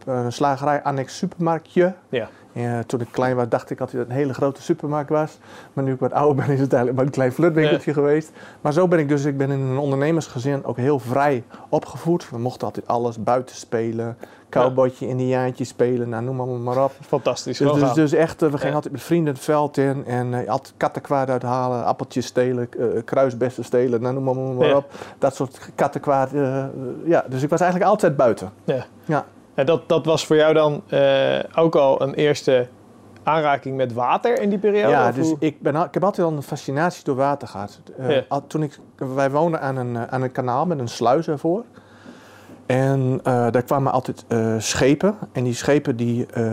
een, 0.05 0.33
slagerij 0.33 0.83
annex 0.83 1.17
supermarktje. 1.17 1.95
Ja. 2.09 2.29
En, 2.53 2.79
eh, 2.79 2.79
toen 2.79 3.01
ik 3.01 3.09
klein 3.11 3.37
was 3.37 3.49
dacht 3.49 3.71
ik 3.71 3.79
dat 3.79 3.93
het 3.93 4.09
een 4.09 4.15
hele 4.15 4.35
grote 4.35 4.63
supermarkt 4.63 5.11
was. 5.11 5.39
Maar 5.73 5.85
nu 5.85 5.93
ik 5.93 6.01
wat 6.01 6.13
ouder 6.13 6.37
ben 6.37 6.55
is 6.55 6.61
het 6.61 6.73
eigenlijk 6.73 6.97
maar 6.97 7.05
een 7.05 7.11
klein 7.11 7.33
flutwinkeltje 7.33 7.93
geweest. 7.93 8.31
Maar 8.61 8.73
zo 8.73 8.89
ben 8.89 8.99
ik 8.99 9.09
dus, 9.09 9.25
ik 9.25 9.37
ben 9.37 9.51
in 9.51 9.61
een 9.61 9.79
ondernemersgezin 9.79 10.65
ook 10.65 10.77
heel 10.77 10.99
vrij 10.99 11.45
opgevoed. 11.69 12.31
We 12.31 12.39
mochten 12.39 12.67
altijd 12.67 12.87
alles 12.87 13.23
buiten 13.23 13.57
spelen. 13.57 14.17
Cowboytje, 14.51 15.09
indiaantje 15.09 15.65
spelen, 15.65 16.09
nou, 16.09 16.23
noem 16.25 16.37
maar, 16.37 16.47
maar 16.47 16.85
op. 16.85 16.93
Fantastisch. 17.01 17.59
Dus, 17.59 17.73
dus, 17.73 17.93
dus 17.93 18.13
echt, 18.13 18.43
eh, 18.43 18.49
we 18.49 18.55
gingen 18.55 18.69
Ja. 18.69 18.75
altijd 18.75 18.93
met 18.93 19.03
vrienden 19.03 19.35
het 19.35 19.43
veld 19.43 19.77
in 19.77 20.05
en 20.07 20.35
eh, 20.35 20.49
altijd 20.49 20.75
kattenkwaad 20.77 21.31
uithalen, 21.31 21.85
appeltjes 21.85 22.27
stelen, 22.27 22.69
eh, 22.79 22.87
kruisbessen 23.05 23.65
stelen, 23.65 24.01
nou, 24.01 24.15
noem 24.15 24.25
maar, 24.25 24.35
maar 24.35 24.67
Ja. 24.69 24.77
op. 24.77 24.93
Dat 25.19 25.35
soort 25.35 25.59
kattenkwaad. 25.75 26.33
eh, 26.33 26.65
ja, 27.05 27.25
dus 27.29 27.43
ik 27.43 27.51
was 27.51 27.61
eigenlijk 27.61 27.91
altijd 27.91 28.17
buiten. 28.17 28.51
Ja. 28.65 28.85
Ja. 29.05 29.25
En 29.55 29.67
dat, 29.67 29.89
dat 29.89 30.05
was 30.05 30.27
voor 30.27 30.37
jou 30.37 30.55
dan 30.55 30.83
ook 31.57 31.75
al 31.77 32.03
een 32.03 32.15
eerste 32.15 32.69
aanraking 33.23 33.77
met 33.77 33.93
water 33.93 34.41
in 34.41 34.49
die 34.49 34.59
periode? 34.59 34.89
ja, 34.91 35.13
dus 35.13 35.27
hoe? 35.29 35.37
ik, 35.41 35.61
ben, 35.63 35.77
al- 35.77 35.85
ik 35.85 35.95
heb 35.95 36.05
altijd 36.05 36.27
al 36.27 36.33
een 36.33 36.43
fascinatie 36.43 37.05
door 37.05 37.17
water 37.17 37.49
gehad. 37.49 37.81
Eh, 37.99 38.17
al- 38.29 38.47
toen 38.47 38.63
ik, 38.63 38.79
wij 38.97 39.31
woonden 39.31 39.61
aan 39.61 39.77
een, 39.77 39.99
aan 40.11 40.23
een 40.23 40.33
kanaal 40.33 40.67
met 40.67 40.79
een 40.79 40.89
sluis 40.89 41.29
ervoor. 41.29 41.65
En 42.75 43.21
eh, 43.25 43.33
daar 43.51 43.63
kwamen 43.63 43.93
altijd 43.93 44.25
eh, 44.29 44.55
schepen. 44.59 45.15
En 45.33 45.45
die 45.45 45.55
schepen 45.55 45.97
die, 45.97 46.27
eh, 46.27 46.45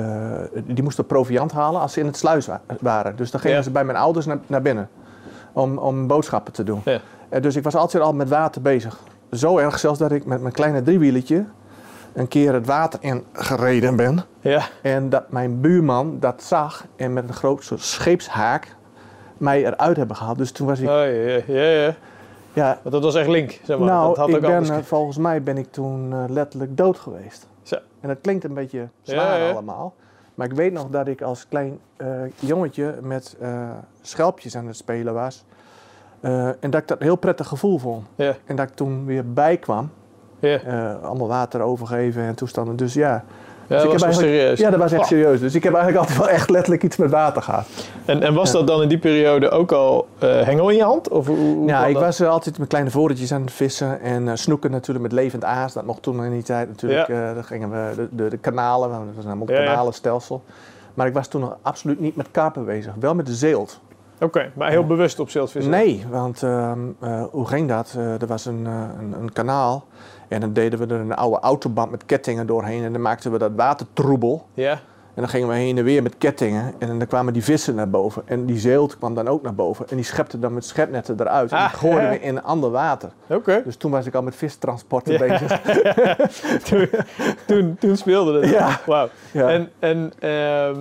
die 0.63 0.83
moesten 0.83 1.05
proviant 1.05 1.51
halen 1.51 1.81
als 1.81 1.93
ze 1.93 1.99
in 1.99 2.05
het 2.05 2.17
sluis 2.17 2.45
wa- 2.47 2.61
waren. 2.79 3.15
Dus 3.15 3.31
dan 3.31 3.39
gingen 3.39 3.57
Ja. 3.57 3.63
ze 3.63 3.71
bij 3.71 3.83
mijn 3.85 3.97
ouders 3.97 4.25
naar, 4.25 4.37
naar 4.47 4.61
binnen. 4.61 4.89
Om, 5.53 5.77
om 5.77 6.07
boodschappen 6.07 6.53
te 6.53 6.63
doen. 6.63 6.81
Ja. 6.85 6.99
Dus 7.39 7.55
ik 7.55 7.63
was 7.63 7.75
altijd 7.75 8.03
al 8.03 8.13
met 8.13 8.29
water 8.29 8.61
bezig. 8.61 8.99
Zo 9.31 9.57
erg 9.57 9.79
zelfs 9.79 9.99
dat 9.99 10.11
ik 10.11 10.25
met 10.25 10.41
mijn 10.41 10.53
kleine 10.53 10.81
driewieletje 10.81 11.45
een 12.13 12.27
keer 12.27 12.53
het 12.53 12.65
water 12.65 12.99
in 13.01 13.23
gereden 13.33 13.95
ben. 13.95 14.23
Ja, 14.39 14.61
En 14.81 15.09
dat 15.09 15.31
mijn 15.31 15.61
buurman 15.61 16.17
dat 16.19 16.43
zag 16.43 16.85
en 16.95 17.13
met 17.13 17.27
een 17.27 17.33
groot 17.33 17.63
soort 17.63 17.81
scheepshaak 17.81 18.75
mij 19.37 19.65
eruit 19.65 19.97
hebben 19.97 20.15
gehaald. 20.15 20.37
Dus 20.37 20.51
toen 20.51 20.67
was 20.67 20.79
ik, 20.79 20.87
oh, 20.89 20.93
ja, 20.93 21.41
ja, 21.47 21.61
ja, 21.69 21.93
ja. 22.57 22.79
Want 22.81 22.93
dat 22.95 23.03
was 23.03 23.15
echt 23.15 23.27
link, 23.27 23.59
zeg 23.63 23.77
maar. 23.77 23.87
nou, 23.87 24.07
dat 24.07 24.17
had 24.17 24.29
ik 24.29 24.35
ook 24.35 24.41
ben, 24.41 24.49
anders... 24.55 24.69
eh, 24.69 24.83
volgens 24.83 25.17
mij 25.17 25.43
ben 25.43 25.57
ik 25.57 25.71
toen 25.71 26.13
eh, 26.13 26.23
letterlijk 26.27 26.77
dood 26.77 26.97
geweest. 26.99 27.47
Zo. 27.61 27.75
En 27.99 28.07
dat 28.07 28.17
klinkt 28.21 28.43
een 28.43 28.53
beetje 28.53 28.87
zwaar 29.01 29.39
Ja, 29.39 29.45
ja. 29.45 29.51
allemaal. 29.51 29.93
Maar 30.35 30.47
ik 30.47 30.53
weet 30.53 30.73
nog 30.73 30.87
dat 30.89 31.07
ik 31.07 31.21
als 31.21 31.47
klein 31.47 31.79
eh, 31.97 32.07
jongetje 32.39 32.95
met 33.01 33.37
schelpjes 34.01 34.55
aan 34.55 34.67
het 34.67 34.75
spelen 34.75 35.13
was. 35.13 35.45
En 36.21 36.57
dat 36.69 36.81
ik 36.81 36.87
dat 36.87 36.99
een 36.99 37.05
heel 37.05 37.15
prettig 37.15 37.47
gevoel 37.47 37.77
vond. 37.77 38.07
Ja, 38.15 38.35
En 38.45 38.55
dat 38.55 38.69
ik 38.69 38.75
toen 38.75 39.05
weer 39.05 39.33
bijkwam. 39.33 39.89
ja. 40.39 40.93
allemaal 40.93 41.27
water 41.27 41.61
overgeven 41.61 42.23
en 42.23 42.35
toestanden. 42.35 42.75
Dus 42.75 42.93
ja, 42.93 43.23
Ja, 43.67 43.75
dat 43.75 43.85
was 43.91 44.01
wel 44.01 44.03
eigenlijk- 44.03 44.33
serieus. 44.37 44.59
ja, 44.59 44.69
dat 44.69 44.79
was 44.79 44.91
echt 44.91 45.01
Oh. 45.01 45.07
serieus. 45.07 45.39
Dus 45.39 45.55
ik 45.55 45.63
heb 45.63 45.73
eigenlijk 45.73 46.01
altijd 46.03 46.25
wel 46.25 46.35
echt 46.37 46.49
letterlijk 46.49 46.83
iets 46.83 46.97
met 46.97 47.11
water 47.11 47.41
gehad. 47.41 47.65
En, 48.05 48.21
en 48.23 48.33
was 48.33 48.51
Ja. 48.51 48.57
dat 48.57 48.67
dan 48.67 48.81
in 48.81 48.87
die 48.87 48.97
periode 48.97 49.49
ook 49.49 49.71
al 49.71 50.07
eh, 50.19 50.41
hengel 50.41 50.69
in 50.69 50.75
je 50.75 50.83
hand? 50.83 51.09
Of 51.09 51.27
hoe, 51.27 51.37
hoe 51.37 51.67
Ja, 51.67 51.85
ik 51.85 51.93
dat? 51.93 52.03
was 52.03 52.21
altijd 52.21 52.57
met 52.59 52.67
kleine 52.67 52.89
voorretjes 52.91 53.31
aan 53.31 53.41
het 53.41 53.51
vissen 53.51 54.01
en 54.01 54.27
eh, 54.27 54.35
snoeken 54.35 54.71
natuurlijk 54.71 55.01
met 55.03 55.11
levend 55.11 55.43
aas. 55.43 55.73
Dat 55.73 55.85
mocht 55.85 56.01
toen 56.01 56.23
in 56.23 56.31
die 56.31 56.43
tijd 56.43 56.67
natuurlijk. 56.67 57.07
Ja. 57.07 57.29
eh, 57.29 57.33
dan 57.33 57.43
gingen 57.43 57.69
we 57.69 57.95
de, 57.95 58.07
de, 58.11 58.27
de 58.29 58.37
kanalen, 58.37 58.91
het 58.91 59.15
was 59.15 59.25
namelijk 59.25 59.51
een 59.59 59.65
kanalenstelsel. 59.65 60.43
Maar 60.93 61.07
ik 61.07 61.13
was 61.13 61.27
toen 61.27 61.41
nog 61.41 61.57
absoluut 61.61 61.99
niet 61.99 62.15
met 62.15 62.27
karpen 62.31 62.65
bezig, 62.65 62.93
wel 62.99 63.15
met 63.15 63.25
de 63.25 63.33
zeelt. 63.35 63.79
Oké, 64.21 64.51
maar 64.55 64.69
heel 64.69 64.85
bewust 64.85 65.19
op 65.19 65.29
zeilvissen? 65.29 65.71
Nee, 65.71 66.05
want 66.09 66.43
ehm, 66.43 66.79
eh, 66.99 67.23
hoe 67.31 67.47
ging 67.47 67.67
dat? 67.69 67.95
Er 68.19 68.27
was 68.27 68.45
een, 68.45 68.65
een, 68.99 69.15
een 69.21 69.33
kanaal 69.33 69.85
en 70.27 70.39
dan 70.39 70.53
deden 70.53 70.79
we 70.79 70.85
er 70.93 70.99
een 70.99 71.15
oude 71.15 71.39
autoband 71.39 71.91
met 71.91 72.05
kettingen 72.05 72.47
doorheen 72.47 72.83
en 72.83 72.91
dan 72.91 73.01
maakten 73.01 73.31
we 73.31 73.37
dat 73.37 73.51
water 73.55 73.85
troebel. 73.93 74.45
Ja? 74.53 74.71
En 75.13 75.23
dan 75.23 75.31
gingen 75.31 75.47
we 75.47 75.53
heen 75.55 75.77
en 75.77 75.83
weer 75.83 76.03
met 76.03 76.17
kettingen. 76.17 76.73
En 76.79 76.87
dan 76.99 77.07
kwamen 77.07 77.33
die 77.33 77.43
vissen 77.43 77.75
naar 77.75 77.89
boven. 77.89 78.21
En 78.25 78.45
die 78.45 78.57
zeelt 78.59 78.97
kwam 78.97 79.15
dan 79.15 79.27
ook 79.27 79.41
naar 79.41 79.53
boven. 79.55 79.85
En 79.89 79.95
die 79.95 80.05
schepte 80.05 80.39
dan 80.39 80.53
met 80.53 80.65
schepnetten 80.65 81.15
eruit. 81.19 81.51
En 81.51 81.57
Ah, 81.57 81.69
die 81.69 81.77
gooiden 81.79 82.03
ja. 82.03 82.09
we 82.09 82.19
in 82.19 82.43
ander 82.43 82.71
water. 82.71 83.09
Oké. 83.27 83.61
Dus 83.65 83.75
toen 83.75 83.91
was 83.91 84.05
ik 84.05 84.15
al 84.15 84.21
met 84.21 84.35
vistransporten 84.35 85.13
Ja. 85.13 85.19
bezig. 85.19 85.61
toen, 86.69 86.89
toen, 87.45 87.75
toen 87.79 87.97
speelde 87.97 88.39
het. 88.39 88.49
Ja. 88.49 88.79
Wauw. 88.85 89.07
Ja. 89.31 89.49
En, 89.49 89.69
en 89.79 90.11
ehm, 90.19 90.79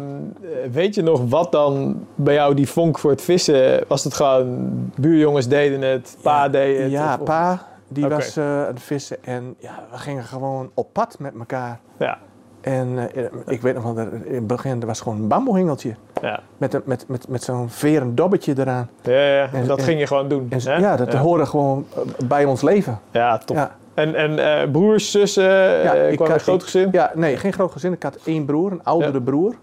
weet 0.72 0.94
je 0.94 1.02
nog 1.02 1.20
wat 1.28 1.52
dan 1.52 2.04
bij 2.14 2.34
jou 2.34 2.54
die 2.54 2.68
vonk 2.68 2.98
voor 2.98 3.10
het 3.10 3.22
vissen... 3.22 3.84
Was 3.88 4.04
het 4.04 4.14
gewoon 4.14 4.68
buurjongens 5.00 5.48
deden 5.48 5.82
het, 5.82 6.16
pa 6.22 6.48
deed 6.48 6.78
het? 6.82 6.90
ja, 6.90 7.14
of- 7.20 7.24
pa 7.24 7.66
die 7.88 8.08
was 8.08 8.36
eh, 8.36 8.44
aan 8.44 8.66
het 8.66 8.82
vissen. 8.82 9.24
En 9.24 9.54
ja, 9.58 9.84
we 9.90 9.98
gingen 9.98 10.24
gewoon 10.24 10.70
op 10.74 10.92
pad 10.92 11.16
met 11.18 11.32
elkaar. 11.38 11.78
Ja, 11.96 12.18
En 12.60 13.10
eh, 13.14 13.24
ik 13.46 13.60
weet 13.62 13.74
nog 13.74 13.82
wel, 13.82 13.94
dat 13.94 14.06
in 14.24 14.34
het 14.34 14.46
begin 14.46 14.80
er 14.80 14.86
was 14.86 15.00
gewoon 15.00 15.18
een 15.20 15.28
bamboehingeltje. 15.28 15.94
ja. 16.22 16.40
Met, 16.58 16.74
een- 16.74 16.82
met, 16.84 17.04
met, 17.08 17.28
met 17.28 17.42
zo'n 17.42 17.68
veren 17.70 18.14
dobbetje 18.14 18.54
eraan. 18.58 18.88
Ja, 19.02 19.12
ja. 19.12 19.48
En- 19.52 19.66
dat 19.66 19.78
en- 19.78 19.84
ging 19.84 19.98
je 20.00 20.06
gewoon 20.06 20.28
doen. 20.28 20.46
En, 20.50 20.60
hè? 20.60 20.76
ja, 20.76 20.96
dat 20.96 21.12
ja. 21.12 21.18
hoorde 21.18 21.46
gewoon 21.46 21.86
eh, 21.94 22.26
bij 22.28 22.44
ons 22.44 22.62
leven. 22.62 22.98
Ja, 23.10 23.38
top. 23.38 23.56
Ja. 23.56 23.76
En, 23.94 24.14
en 24.14 24.70
broers, 24.70 25.10
zussen, 25.10 25.44
Ja, 25.82 25.92
ik 25.94 26.18
had- 26.18 26.28
een 26.28 26.40
groot 26.40 26.62
gezin? 26.62 26.88
Ja, 26.92 27.10
nee, 27.14 27.36
geen 27.36 27.52
groot 27.52 27.72
gezin. 27.72 27.92
Ik 27.92 28.02
had 28.02 28.18
één 28.24 28.44
broer, 28.44 28.72
een 28.72 28.84
oudere 28.84 29.20
broer. 29.22 29.54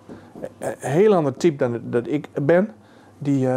Een 0.60 0.74
heel 0.80 1.14
ander 1.14 1.38
type 1.38 1.56
dan 1.58 1.80
dat 1.84 2.08
ik 2.08 2.28
ben. 2.42 2.72
Die, 3.18 3.48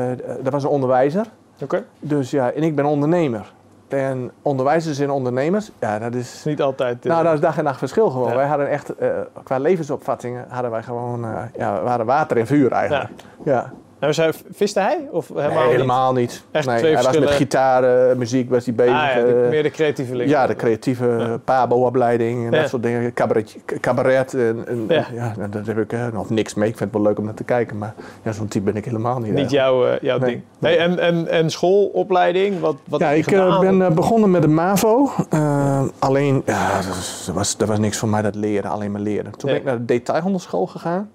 dat 0.43 0.53
was 0.53 0.63
een 0.63 0.69
onderwijzer. 0.69 1.27
Oké. 1.63 1.85
Dus 2.01 2.31
ja, 2.31 2.51
en 2.51 2.63
ik 2.63 2.75
ben 2.77 2.85
ondernemer. 2.85 3.53
En 3.89 4.31
onderwijzers 4.43 4.99
en 4.99 5.11
ondernemers, 5.11 5.71
ja, 5.81 5.99
dat 5.99 6.15
is... 6.15 6.45
Niet 6.45 6.63
altijd... 6.63 7.05
Nou, 7.05 7.19
eh, 7.19 7.25
dat 7.25 7.35
is 7.35 7.41
dag 7.41 7.59
en 7.59 7.65
nacht 7.65 7.79
verschil 7.79 8.11
gewoon. 8.11 8.29
Ja. 8.29 8.35
Wij 8.35 8.47
hadden 8.47 8.69
echt, 8.69 8.97
eh, 8.97 9.09
qua 9.43 9.59
levensopvattingen, 9.59 10.45
hadden 10.49 10.71
wij 10.71 10.83
gewoon, 10.83 11.25
eh, 11.25 11.43
ja, 11.57 11.83
we 11.83 11.89
hadden 11.89 12.07
water 12.07 12.37
en 12.37 12.47
vuur 12.47 12.73
eigenlijk. 12.73 13.11
Ja. 13.45 13.73
En 13.99 14.15
zei, 14.15 14.33
viste 14.53 14.81
hij? 14.81 15.09
Of 15.11 15.29
helemaal, 15.29 15.51
nee, 15.53 15.63
niet? 15.63 15.71
helemaal 15.73 16.13
niet. 16.13 16.45
Echt 16.51 16.67
nee, 16.67 16.79
twee 16.79 16.95
hij 16.95 17.03
was 17.03 17.19
met 17.19 17.31
gitaar, 17.31 18.09
eh, 18.11 18.17
muziek 18.17 18.51
was 18.51 18.65
hij 18.65 18.75
bezig. 18.75 18.93
Ah, 18.95 19.09
ja, 19.15 19.15
de- 19.23 19.41
eh, 19.43 19.49
meer 19.49 19.63
de 19.63 19.71
creatieve 19.71 20.15
link. 20.17 20.31
ja, 20.31 20.47
de 20.47 20.55
creatieve 20.55 21.41
pabo-opleiding 21.45 22.47
en 22.47 22.53
Ja. 22.53 22.61
dat 22.61 22.69
soort 22.69 22.83
dingen. 22.83 23.13
Cabaret, 23.15 23.57
cabaret 23.81 24.35
en, 24.35 24.65
en 24.67 24.85
Ja. 24.89 25.07
ja. 25.15 25.33
nou, 25.37 25.51
daar 25.51 25.65
heb 25.67 25.79
ik 25.79 25.93
eh, 25.93 26.07
nog 26.13 26.31
niks 26.31 26.55
mee. 26.55 26.69
Ik 26.69 26.77
vind 26.77 26.91
het 26.93 26.99
wel 27.01 27.09
leuk 27.09 27.19
om 27.19 27.25
naar 27.25 27.35
te 27.35 27.45
kijken, 27.45 27.79
maar 27.79 27.95
ja, 28.23 28.33
zo'n 28.33 28.49
type 28.49 28.65
ben 28.65 28.77
ik 28.77 28.85
helemaal 28.85 29.19
niet. 29.19 29.33
Niet 29.33 29.51
jouw, 29.51 29.87
eh, 29.87 29.99
jouw 30.01 30.19
Nee. 30.19 30.31
ding. 30.31 30.43
Nee, 30.59 30.77
en, 30.77 30.99
en, 30.99 31.29
en 31.29 31.51
schoolopleiding? 31.51 32.61
Wat, 32.61 32.77
wat 32.89 33.01
ja, 33.01 33.11
ik 33.11 33.27
eh, 33.31 33.61
ben 33.61 33.83
eh, 33.83 33.91
begonnen 33.91 34.31
met 34.31 34.43
de 34.43 34.49
MAVO. 34.49 35.11
Eh, 35.31 35.83
alleen, 35.99 36.43
ja, 36.47 36.77
dat, 36.77 36.87
was- 37.35 37.57
dat 37.59 37.69
was, 37.69 37.79
niks 37.79 37.97
voor 37.99 38.09
mij, 38.09 38.23
dat 38.23 38.35
leren, 38.35 38.71
alleen 38.71 38.91
maar 38.93 39.01
leren. 39.01 39.33
Toen 39.37 39.49
Ja. 39.51 39.55
ben 39.55 39.57
ik 39.57 39.65
naar 39.65 39.79
de 39.79 39.85
detailhandelschool 39.85 40.67
gegaan. 40.67 41.11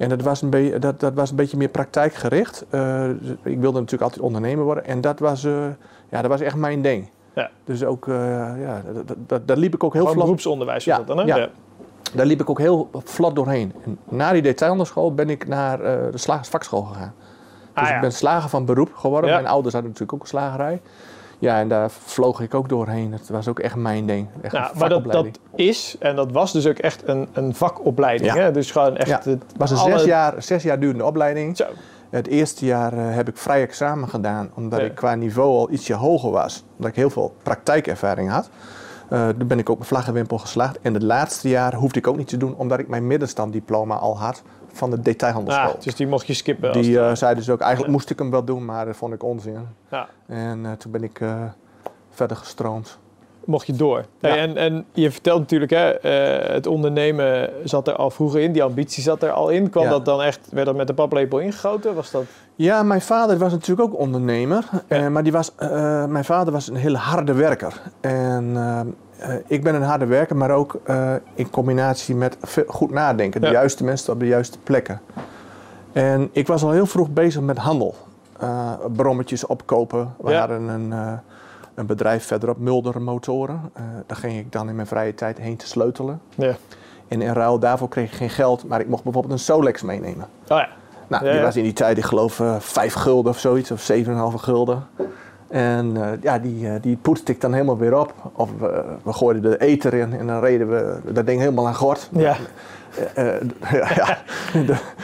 En 0.00 0.08
dat 0.08 0.22
was 0.22 0.42
een, 0.42 0.50
beetje 0.50 0.78
dat, 0.78 1.00
dat 1.00 1.14
was 1.14 1.30
een 1.30 1.36
beetje 1.36 1.56
meer 1.56 1.68
praktijkgericht. 1.68 2.64
Eh, 2.70 3.02
dus 3.20 3.30
ik 3.42 3.60
wilde 3.60 3.78
natuurlijk 3.78 4.02
altijd 4.02 4.20
ondernemer 4.20 4.64
worden. 4.64 4.84
En 4.84 5.00
dat 5.00 5.18
was, 5.18 5.44
eh, 5.44 5.66
ja, 6.08 6.20
dat 6.20 6.30
was 6.30 6.40
echt 6.40 6.56
mijn 6.56 6.82
ding. 6.82 7.10
Ja. 7.34 7.50
Dus 7.64 7.84
ook, 7.84 8.08
eh, 8.08 8.14
ja, 8.60 8.82
dat, 9.06 9.16
dat, 9.26 9.48
daar 9.48 9.56
liep 9.56 9.74
ik 9.74 9.84
ook 9.84 9.92
heel 9.92 10.00
Gewoon 10.00 10.14
vlot, 10.14 10.26
beroepsonderwijs 10.26 10.84
was 10.84 10.96
Ja, 10.96 11.04
dat 11.04 11.16
dan, 11.16 11.28
hè? 11.28 11.36
ja. 11.36 11.48
daar 12.14 12.26
liep 12.26 12.40
ik 12.40 12.50
ook 12.50 12.58
heel 12.58 12.90
vlot 12.92 13.34
doorheen. 13.36 13.72
En 13.84 13.98
na 14.08 14.32
die 14.32 14.42
detailhandelsschool 14.42 15.14
ben 15.14 15.30
ik 15.30 15.48
naar 15.48 15.78
de 16.10 16.18
slagersvakschool 16.18 16.82
gegaan. 16.82 17.14
Dus 17.74 17.82
Ah, 17.82 17.88
ja. 17.88 17.94
ik 17.94 18.00
ben 18.00 18.12
slager 18.12 18.48
van 18.48 18.64
beroep 18.64 18.94
geworden. 18.94 19.30
Mijn 19.30 19.46
ouders 19.46 19.74
hadden 19.74 19.90
natuurlijk 19.90 20.12
ook 20.18 20.22
een 20.22 20.38
slagerij. 20.38 20.80
Ja, 21.40 21.58
en 21.58 21.68
daar 21.68 21.90
vloog 21.90 22.40
ik 22.40 22.54
ook 22.54 22.68
doorheen. 22.68 23.10
Dat 23.10 23.28
was 23.28 23.48
ook 23.48 23.58
echt 23.58 23.74
mijn 23.76 24.06
ding. 24.06 24.28
Echt 24.40 24.54
een 24.54 24.60
maar 24.78 24.88
dat, 24.88 25.26
is, 25.54 25.96
en 25.98 26.16
dat 26.16 26.32
was 26.32 26.52
dus 26.52 26.66
ook 26.66 26.78
echt 26.78 27.08
een, 27.08 27.28
een 27.32 27.54
vakopleiding. 27.54 28.34
Ja. 28.34 28.40
Hè? 28.40 28.50
Dus 28.52 28.70
gewoon 28.70 28.96
echt... 28.96 29.24
Ja. 29.24 29.30
Het 29.30 29.42
was 29.56 29.70
een 29.70 29.76
alle- 29.76 29.98
zes, 29.98 30.04
jaar, 30.04 30.42
zes 30.42 30.62
jaar 30.62 30.80
durende 30.80 31.04
opleiding. 31.04 31.56
Zo. 31.56 31.64
Het 32.10 32.26
eerste 32.26 32.64
jaar 32.64 32.92
eh, 32.92 33.14
heb 33.14 33.28
ik 33.28 33.36
vrij 33.36 33.62
examen 33.62 34.08
gedaan, 34.08 34.50
omdat 34.54 34.78
Ja. 34.80 34.84
ik 34.84 34.94
qua 34.94 35.14
niveau 35.14 35.48
al 35.56 35.70
ietsje 35.70 35.94
hoger 35.94 36.30
was. 36.30 36.64
Omdat 36.76 36.90
ik 36.90 36.96
heel 36.96 37.10
veel 37.10 37.34
praktijkervaring 37.42 38.30
had. 38.30 38.50
Eh 39.08 39.28
toen 39.28 39.46
ben 39.48 39.58
ik 39.58 39.70
ook 39.70 39.76
mijn 39.76 39.88
vlaggenwimpel 39.88 40.38
geslaagd. 40.38 40.78
En 40.82 40.94
het 40.94 41.02
laatste 41.02 41.48
jaar 41.48 41.74
hoefde 41.74 41.98
ik 41.98 42.06
ook 42.06 42.16
niet 42.16 42.28
te 42.28 42.36
doen, 42.36 42.54
omdat 42.56 42.78
ik 42.78 42.88
mijn 42.88 43.06
middenstanddiploma 43.06 43.94
al 43.94 44.18
had 44.18 44.42
van 44.72 44.90
de 44.90 45.00
detailhandelsschool. 45.00 45.72
Ah, 45.74 45.80
dus 45.80 45.94
die 45.94 46.06
mocht 46.06 46.26
je 46.26 46.34
skippen. 46.34 46.72
Die 46.72 47.00
eh 47.00 47.14
zeiden 47.14 47.44
dus 47.44 47.50
ook, 47.52 47.60
eigenlijk 47.60 47.90
Ja. 47.90 47.96
moest 47.96 48.10
ik 48.10 48.18
hem 48.18 48.30
wel 48.30 48.44
doen, 48.44 48.64
maar 48.64 48.86
dat 48.86 48.96
vond 48.96 49.14
ik 49.14 49.22
onzin. 49.22 49.66
ja, 49.90 50.08
En 50.26 50.66
eh, 50.66 50.72
toen 50.72 50.92
ben 50.92 51.02
ik 51.02 51.20
eh, 51.20 51.42
verder 52.10 52.36
gestroomd. 52.36 52.98
mocht 53.44 53.66
je 53.66 53.72
door. 53.72 54.04
Hey, 54.20 54.30
Ja. 54.30 54.36
en, 54.36 54.56
en 54.56 54.84
je 54.92 55.10
vertelt 55.10 55.38
natuurlijk, 55.40 55.70
hè, 55.70 55.90
eh, 55.90 56.54
het 56.54 56.66
ondernemen 56.66 57.50
zat 57.64 57.88
er 57.88 57.94
al 57.94 58.10
vroeger 58.10 58.40
in. 58.40 58.52
Die 58.52 58.62
ambitie 58.62 59.02
zat 59.02 59.22
er 59.22 59.30
al 59.30 59.48
in. 59.48 59.70
Kwam 59.70 59.84
Ja. 59.84 59.90
dat 59.90 60.04
dan 60.04 60.22
echt, 60.22 60.48
werd 60.50 60.66
dat 60.66 60.76
met 60.76 60.86
de 60.86 60.94
paplepel 60.94 61.38
ingegoten? 61.38 61.94
Was 61.94 62.10
dat... 62.10 62.24
Ja, 62.54 62.82
mijn 62.82 63.00
vader 63.00 63.38
was 63.38 63.52
natuurlijk 63.52 63.88
ook 63.92 63.98
ondernemer. 63.98 64.64
Ja. 64.88 65.08
Maar 65.08 65.22
die 65.22 65.32
was, 65.32 65.52
mijn 66.08 66.24
vader 66.24 66.52
was 66.52 66.68
een 66.68 66.76
hele 66.76 66.96
harde 66.96 67.32
werker. 67.32 67.80
En 68.00 68.56
ik 69.46 69.62
ben 69.62 69.74
een 69.74 69.82
harde 69.82 70.06
werker, 70.06 70.36
maar 70.36 70.50
ook 70.50 70.80
eh, 70.84 71.12
in 71.34 71.50
combinatie 71.50 72.14
met 72.14 72.36
goed 72.66 72.90
nadenken. 72.90 73.40
De 73.40 73.46
Ja. 73.46 73.52
juiste 73.52 73.84
mensen 73.84 74.12
op 74.12 74.20
de 74.20 74.26
juiste 74.26 74.58
plekken. 74.58 75.00
En 75.92 76.28
ik 76.32 76.46
was 76.46 76.62
al 76.62 76.70
heel 76.70 76.86
vroeg 76.86 77.10
bezig 77.10 77.42
met 77.42 77.58
handel. 77.58 77.94
Eh, 78.38 78.70
brommetjes 78.96 79.46
opkopen. 79.46 80.14
We 80.20 80.30
Ja. 80.30 80.38
hadden 80.38 80.68
een, 80.68 80.92
eh, 80.92 81.12
een 81.74 81.86
bedrijf 81.86 82.26
verderop, 82.26 82.58
Mulder 82.58 83.02
Motoren. 83.02 83.70
Eh, 83.72 83.82
daar 84.06 84.16
ging 84.16 84.38
ik 84.38 84.52
dan 84.52 84.68
in 84.68 84.74
mijn 84.74 84.86
vrije 84.86 85.14
tijd 85.14 85.38
heen 85.38 85.56
te 85.56 85.66
sleutelen. 85.66 86.20
Ja. 86.34 86.54
En 87.08 87.22
in 87.22 87.32
ruil 87.32 87.58
daarvoor 87.58 87.88
kreeg 87.88 88.10
ik 88.10 88.16
geen 88.16 88.30
geld, 88.30 88.68
maar 88.68 88.80
ik 88.80 88.88
mocht 88.88 89.02
bijvoorbeeld 89.02 89.32
een 89.34 89.38
Solex 89.40 89.82
meenemen. 89.82 90.26
Oh 90.48 90.58
ja. 90.58 90.68
Nou, 91.06 91.30
die 91.30 91.40
was 91.40 91.56
in 91.56 91.62
die 91.62 91.72
tijd, 91.72 91.98
ik 91.98 92.04
geloof, 92.04 92.40
eh 92.40 92.54
5 92.58 92.94
gulden 92.94 93.32
of 93.32 93.38
zoiets, 93.38 93.70
of 93.70 93.80
7,5 93.80 94.36
gulden. 94.42 94.82
En 95.50 95.96
eh, 95.96 96.22
ja, 96.22 96.38
die, 96.38 96.68
eh, 96.68 96.82
die 96.82 96.96
poetste 96.96 97.32
ik 97.32 97.40
dan 97.40 97.52
helemaal 97.52 97.78
weer 97.78 97.98
op. 97.98 98.14
Of 98.32 98.50
we, 98.58 98.84
we 99.02 99.12
gooiden 99.12 99.42
de 99.42 99.60
eter 99.60 99.94
in 99.94 100.12
en 100.12 100.26
dan 100.26 100.40
reden 100.40 100.68
we 100.68 101.12
dat 101.12 101.26
ding 101.26 101.40
helemaal 101.40 101.66
aan 101.66 101.74
gort. 101.74 102.10
ja. 102.12 102.36
Eh, 103.14 103.36
eh, 103.36 103.96
ja, 103.96 104.18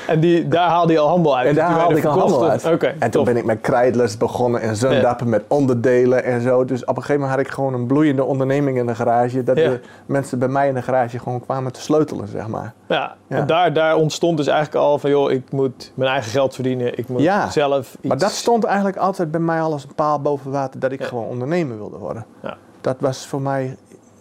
En 0.07 0.21
die, 0.21 0.49
daar 0.49 0.69
haalde 0.69 0.93
je 0.93 0.99
al 0.99 1.09
handel 1.09 1.37
uit. 1.37 1.49
en 1.49 1.55
daar 1.55 1.71
haalde 1.71 1.97
ik 1.97 2.05
al 2.05 2.19
handel 2.19 2.50
uit. 2.50 2.64
En 2.99 3.11
toen 3.11 3.25
ben 3.25 3.37
ik 3.37 3.45
met 3.45 3.61
krijtlers 3.61 4.16
begonnen 4.16 4.61
en 4.61 4.76
zondappen 4.76 5.28
met 5.28 5.45
onderdelen 5.49 6.25
en 6.25 6.40
zo. 6.40 6.64
Dus 6.64 6.83
op 6.83 6.88
een 6.88 6.95
gegeven 7.02 7.21
moment 7.21 7.31
had 7.31 7.47
ik 7.47 7.52
gewoon 7.52 7.75
een 7.75 7.87
bloeiende 7.87 8.25
onderneming 8.25 8.78
in 8.78 8.87
de 8.87 8.95
garage. 8.95 9.43
Dat 9.43 9.57
de 9.57 9.81
mensen 10.07 10.38
bij 10.38 10.49
mij 10.49 10.69
in 10.69 10.75
de 10.75 10.83
garage 10.83 11.19
gewoon 11.19 11.40
kwamen 11.40 11.73
te 11.73 11.81
sleutelen, 11.81 12.28
zeg 12.28 12.47
maar. 12.47 12.73
Ja, 12.88 13.14
en 13.28 13.47
daar, 13.47 13.73
daar 13.73 13.97
ontstond 13.97 14.37
dus 14.37 14.47
eigenlijk 14.47 14.85
al 14.85 14.99
van, 14.99 15.11
joh, 15.11 15.31
ik 15.31 15.52
moet 15.52 15.93
mijn 15.95 16.11
eigen 16.11 16.31
geld 16.31 16.55
verdienen. 16.55 16.99
Ik 16.99 17.09
moet 17.09 17.31
zelf 17.50 17.95
iets... 17.95 18.09
Maar 18.09 18.19
dat 18.19 18.31
stond 18.31 18.64
eigenlijk 18.64 18.97
altijd 18.97 19.31
bij 19.31 19.40
mij 19.40 19.61
al 19.61 19.73
als 19.73 19.85
een 19.85 19.95
paal 19.95 20.21
boven 20.21 20.50
water 20.50 20.81
dat 20.81 20.93
ik 20.93 21.05
gewoon 21.05 21.28
ondernemer 21.28 21.76
wilde 21.76 21.99
worden. 21.99 22.26
Ja. 22.43 22.57
Dat 22.81 22.97
was 22.99 23.26
voor 23.26 23.43
mij 23.43 23.76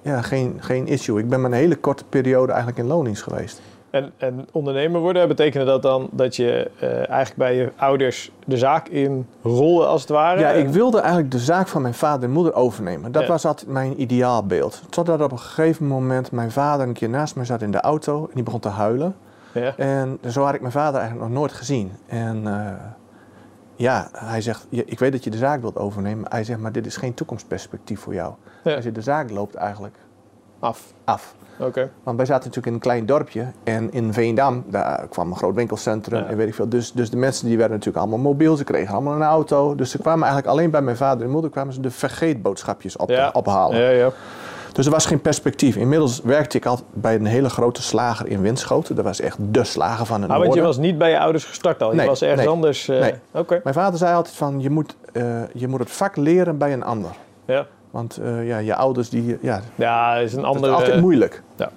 ja, 0.05 0.21
geen, 0.21 0.57
geen 0.59 0.88
issue. 0.88 1.19
Ik 1.19 1.29
ben 1.29 1.41
maar 1.41 1.51
een 1.51 1.57
hele 1.57 1.75
korte 1.75 2.03
periode 2.09 2.51
eigenlijk 2.51 2.81
in 2.81 2.88
loondienst 2.88 3.24
geweest. 3.24 3.62
En, 3.89 4.12
en 4.17 4.47
ondernemer 4.51 5.01
worden, 5.01 5.27
betekende 5.27 5.65
dat 5.65 5.81
dan 5.81 6.07
dat 6.12 6.35
je 6.35 6.71
eh, 6.79 6.89
eigenlijk 6.97 7.35
bij 7.35 7.55
je 7.55 7.71
ouders 7.75 8.31
de 8.45 8.57
zaak 8.57 8.88
in 8.88 9.27
rolde 9.43 9.85
als 9.85 10.01
het 10.01 10.09
ware? 10.09 10.39
Ja, 10.39 10.50
ik 10.50 10.67
wilde 10.69 11.00
eigenlijk 11.00 11.31
de 11.31 11.39
zaak 11.39 11.67
van 11.67 11.81
mijn 11.81 11.93
vader 11.93 12.24
en 12.24 12.31
moeder 12.31 12.53
overnemen. 12.53 13.12
Dat 13.12 13.21
Ja. 13.21 13.27
was 13.27 13.45
altijd 13.45 13.69
mijn 13.69 14.01
ideaalbeeld. 14.01 14.81
Totdat 14.89 15.21
op 15.21 15.31
een 15.31 15.39
gegeven 15.39 15.88
moment 15.88 16.31
mijn 16.31 16.51
vader 16.51 16.88
een 16.88 16.93
keer 16.93 17.09
naast 17.09 17.35
me 17.35 17.45
zat 17.45 17.62
in 17.62 17.71
de 17.71 17.81
auto 17.81 18.21
en 18.24 18.31
die 18.33 18.43
begon 18.43 18.59
te 18.59 18.69
huilen. 18.69 19.15
Ja. 19.51 19.74
En 19.77 20.19
zo 20.29 20.43
had 20.43 20.53
ik 20.53 20.62
mijn 20.62 20.74
vader 20.74 21.00
eigenlijk 21.00 21.29
nog 21.29 21.39
nooit 21.39 21.53
gezien. 21.53 21.91
En 22.07 22.41
eh, 22.47 22.67
ja, 23.75 24.10
hij 24.12 24.41
zegt, 24.41 24.65
"Je- 24.70 24.86
ik 24.86 25.00
weet 25.00 25.12
dat 25.12 25.24
je 25.24 25.29
de 25.29 25.38
zaak 25.38 25.62
wilt 25.62 25.77
overnemen. 25.77 26.25
Hij 26.32 26.44
zegt, 26.44 26.60
maar 26.60 26.72
dit 26.72 26.86
is 26.86 26.98
geen 26.98 27.13
toekomstperspectief 27.13 28.00
voor 28.00 28.13
jou. 28.13 28.34
Ja. 28.63 28.75
Als 28.75 28.84
je 28.84 28.91
de 28.91 29.01
zaak 29.01 29.29
loopt 29.32 29.55
eigenlijk 29.55 29.96
Af. 30.60 30.94
af. 31.03 31.36
Oké. 31.60 31.89
Want 32.03 32.17
wij 32.17 32.25
zaten 32.25 32.48
natuurlijk 32.48 32.67
in 32.67 32.74
een 32.74 32.79
klein 32.79 33.05
dorpje 33.05 33.46
en 33.63 33.91
in 33.94 34.13
Veendam, 34.13 34.63
daar 34.67 35.08
kwam 35.08 35.29
een 35.32 35.38
groot 35.38 35.55
winkelcentrum 35.55 36.20
Ja. 36.20 36.25
en 36.27 36.38
weet 36.38 36.48
ik 36.48 36.53
veel. 36.55 36.70
Dus, 36.70 36.91
dus 36.91 37.10
de 37.10 37.17
mensen 37.17 37.48
die 37.48 37.58
werden 37.58 37.77
natuurlijk 37.77 38.05
allemaal 38.05 38.24
mobiel, 38.32 38.55
ze 38.55 38.63
kregen 38.63 38.94
allemaal 38.94 39.15
een 39.15 39.22
auto. 39.22 39.75
Dus 39.75 39.89
ze 39.91 39.98
kwamen 39.98 40.24
eigenlijk 40.24 40.53
alleen 40.53 40.72
bij 40.72 40.82
mijn 40.82 40.98
vader 40.98 41.25
en 41.25 41.32
moeder 41.32 41.51
kwamen 41.51 41.74
ze 41.74 41.79
de 41.82 41.91
vergeetboodschapjes 41.91 42.96
op, 42.98 43.10
Ja. 43.10 43.29
ophalen. 43.34 43.79
Ja, 43.79 43.89
ja. 43.89 44.10
Dus 44.75 44.86
er 44.86 44.91
was 44.91 45.05
geen 45.05 45.22
perspectief. 45.22 45.75
Inmiddels 45.75 46.22
werkte 46.24 46.58
ik 46.58 46.65
altijd 46.65 46.88
bij 46.94 47.15
een 47.15 47.25
hele 47.25 47.50
grote 47.50 47.82
slager 47.82 48.27
in 48.27 48.41
Winschoten. 48.41 48.96
Dat 48.96 49.05
was 49.05 49.20
echt 49.22 49.38
de 49.39 49.63
slager 49.63 50.05
van 50.05 50.22
het 50.22 50.32
Ah, 50.32 50.38
want 50.39 50.53
je 50.53 50.62
was 50.62 50.77
niet 50.77 50.98
bij 50.98 51.10
je 51.10 51.20
ouders 51.20 51.44
gestart 51.46 51.82
al. 51.82 51.89
Je 51.91 51.96
Nee, 51.96 52.08
was 52.08 52.22
ergens 52.22 52.41
nee, 52.41 52.50
anders. 52.50 52.88
nee. 52.88 53.13
Oké. 53.32 53.60
Mijn 53.63 53.75
vader 53.75 54.00
zei 54.00 54.15
altijd 54.15 54.36
van, 54.36 54.62
je 54.62 54.70
moet, 54.70 54.96
eh, 55.13 55.24
je 55.53 55.67
moet 55.67 55.79
het 55.79 55.91
vak 55.91 56.15
leren 56.15 56.58
bij 56.58 56.74
een 56.74 56.84
ander. 56.84 57.12
Ja. 57.46 57.65
Want 57.91 58.17
eh, 58.17 58.48
ja, 58.48 58.58
je 58.58 58.75
ouders, 58.75 59.10
die, 59.10 59.38
ja, 59.41 59.62
Ja, 59.75 60.15
is 60.15 60.34
een 60.34 60.41
dat 60.41 60.50
is 60.50 60.55
andere. 60.55 60.74
altijd 60.74 61.01
moeilijk. 61.01 61.41
ja. 61.55 61.70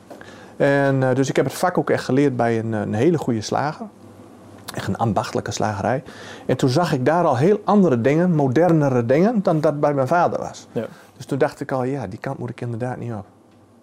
En 0.57 1.15
dus 1.15 1.29
ik 1.29 1.37
heb 1.37 1.45
het 1.45 1.55
vak 1.55 1.79
ook 1.79 1.91
echt 1.91 2.05
geleerd 2.05 2.37
bij 2.37 2.59
een, 2.59 2.73
een 2.73 2.95
hele 2.95 3.19
goede 3.19 3.41
slager. 3.41 3.87
Echt 4.75 4.89
een 4.89 4.97
ambachtelijke 4.97 5.51
slagerij. 5.51 6.03
En 6.47 6.57
toen 6.57 6.69
zag 6.69 6.93
ik 6.93 7.05
daar 7.07 7.25
al 7.25 7.37
heel 7.37 7.61
andere 7.65 8.01
dingen, 8.01 8.35
modernere 8.35 9.07
dingen, 9.07 9.43
dan 9.43 9.61
dat 9.61 9.81
bij 9.81 9.95
mijn 9.95 10.07
vader 10.09 10.39
was. 10.41 10.67
Ja. 10.73 10.85
Dus 11.19 11.27
toen 11.27 11.39
dacht 11.39 11.61
ik 11.61 11.73
al, 11.73 11.85
ja, 11.85 12.07
die 12.07 12.19
kant 12.19 12.39
moet 12.39 12.51
ik 12.51 12.61
inderdaad 12.61 12.97
niet 12.97 13.13
op. 13.13 13.25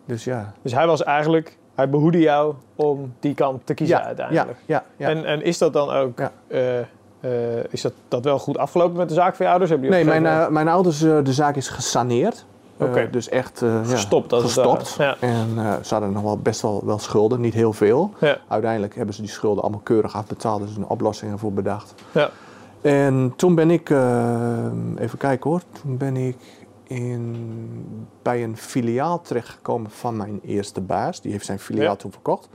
Dus 0.06 0.24
ja. 0.24 0.54
Dus 0.62 0.74
hij 0.74 0.88
was 0.88 1.04
eigenlijk, 1.04 1.58
hij 1.76 1.90
behoedde 1.90 2.20
jou 2.20 2.54
om 2.76 3.14
die 3.20 3.34
kant 3.34 3.62
te 3.66 3.74
kiezen 3.74 3.96
Ja, 3.96 4.02
ja, 4.02 4.08
uiteindelijk. 4.08 4.58
ja, 4.66 4.84
ja. 4.98 5.10
En, 5.10 5.26
en 5.26 5.42
is 5.44 5.58
dat 5.58 5.74
dan 5.74 5.90
ook, 5.90 6.20
Ja. 6.20 6.32
eh, 6.48 7.64
is 7.70 7.82
dat, 7.82 7.94
dat 8.08 8.24
wel 8.24 8.40
goed 8.40 8.58
afgelopen 8.58 8.98
met 8.98 9.08
de 9.10 9.14
zaak 9.14 9.36
van 9.36 9.46
je 9.46 9.52
ouders? 9.52 9.72
Hebben 9.72 9.90
Nee, 9.90 10.06
mijn, 10.06 10.26
eh, 10.26 10.48
mijn 10.48 10.68
ouders, 10.68 11.00
de 11.00 11.34
zaak 11.34 11.56
is 11.56 11.68
gesaneerd. 11.70 12.46
Oké. 12.80 13.10
dus 13.12 13.30
echt 13.30 13.64
Gestopt, 13.84 14.32
het 14.32 14.42
gestopt. 14.42 14.96
Ja. 14.98 15.16
En 15.20 15.50
ze 15.82 15.94
hadden 15.94 16.12
nog 16.12 16.24
wel 16.24 16.38
best 16.38 16.62
wel, 16.62 16.82
wel 16.86 17.00
schulden, 17.00 17.42
niet 17.42 17.54
heel 17.54 17.74
veel. 17.74 18.12
Ja. 18.20 18.38
Uiteindelijk 18.48 18.96
hebben 18.96 19.16
ze 19.16 19.22
die 19.22 19.30
schulden 19.30 19.62
allemaal 19.64 19.82
keurig 19.84 20.16
afbetaald. 20.16 20.62
Dus 20.62 20.76
een 20.76 20.88
oplossing 20.88 21.32
ervoor 21.32 21.54
bedacht. 21.54 21.94
Ja. 22.12 22.30
En 22.82 23.34
toen 23.36 23.56
ben 23.56 23.72
ik, 23.72 23.90
even 25.00 25.18
kijken 25.18 25.50
hoor, 25.50 25.62
toen 25.82 25.98
ben 25.98 26.18
ik 26.18 26.38
in, 26.88 27.36
bij 28.22 28.44
een 28.44 28.58
filiaal 28.58 29.22
terechtgekomen 29.22 29.92
van 29.92 30.18
mijn 30.18 30.40
eerste 30.44 30.82
baas. 30.82 31.22
Die 31.22 31.32
heeft 31.32 31.46
zijn 31.46 31.60
filiaal 31.60 31.84
Ja. 31.84 31.96
toen 31.96 32.12
verkocht. 32.12 32.50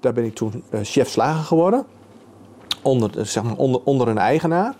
Daar 0.00 0.12
ben 0.12 0.24
ik 0.24 0.34
toen 0.34 0.62
eh, 0.70 0.80
chef 0.82 1.08
slager 1.08 1.44
geworden. 1.44 1.86
Onder, 2.82 3.18
eh, 3.18 3.24
zeg 3.24 3.42
maar, 3.42 3.56
onder, 3.56 3.80
onder 3.84 4.08
een 4.08 4.18
eigenaar. 4.18 4.74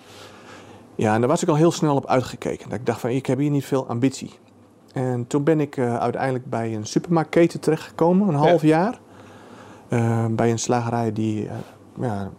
Ja, 0.95 1.15
en 1.15 1.21
daar 1.21 1.29
was 1.29 1.43
ik 1.43 1.49
al 1.49 1.57
heel 1.57 1.71
snel 1.73 1.97
op 1.97 2.07
uitgekeken. 2.07 2.69
Dat 2.69 2.79
ik 2.79 2.87
dacht 2.87 3.01
van, 3.01 3.11
ik 3.11 3.27
heb 3.27 3.39
hier 3.39 3.51
niet 3.51 3.65
veel 3.65 3.87
ambitie. 3.87 4.31
En 4.93 5.27
toen 5.27 5.45
ben 5.45 5.61
ik 5.61 5.77
eh, 5.77 5.99
uiteindelijk 5.99 6.51
bij 6.51 6.75
een 6.75 6.87
supermarktketen 6.87 7.61
terechtgekomen, 7.61 8.29
een 8.29 8.35
half 8.35 8.63
jaar. 8.63 8.99
Bij 10.31 10.51
een 10.51 10.59
slagerij 10.59 11.13
die, 11.13 11.49
ja, 12.01 12.31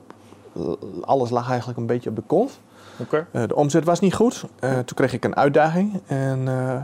alles 1.01 1.29
lag 1.29 1.49
eigenlijk 1.49 1.79
een 1.79 1.85
beetje 1.85 2.09
op 2.09 2.15
de 2.15 2.21
kont. 2.27 2.59
Oké. 2.97 3.27
Eh, 3.31 3.43
de 3.47 3.55
omzet 3.55 3.83
was 3.85 3.99
niet 3.99 4.13
goed. 4.13 4.43
Eh, 4.59 4.71
toen 4.71 4.95
kreeg 4.95 5.13
ik 5.13 5.23
een 5.25 5.35
uitdaging. 5.35 6.01
En 6.07 6.47
eh, 6.47 6.81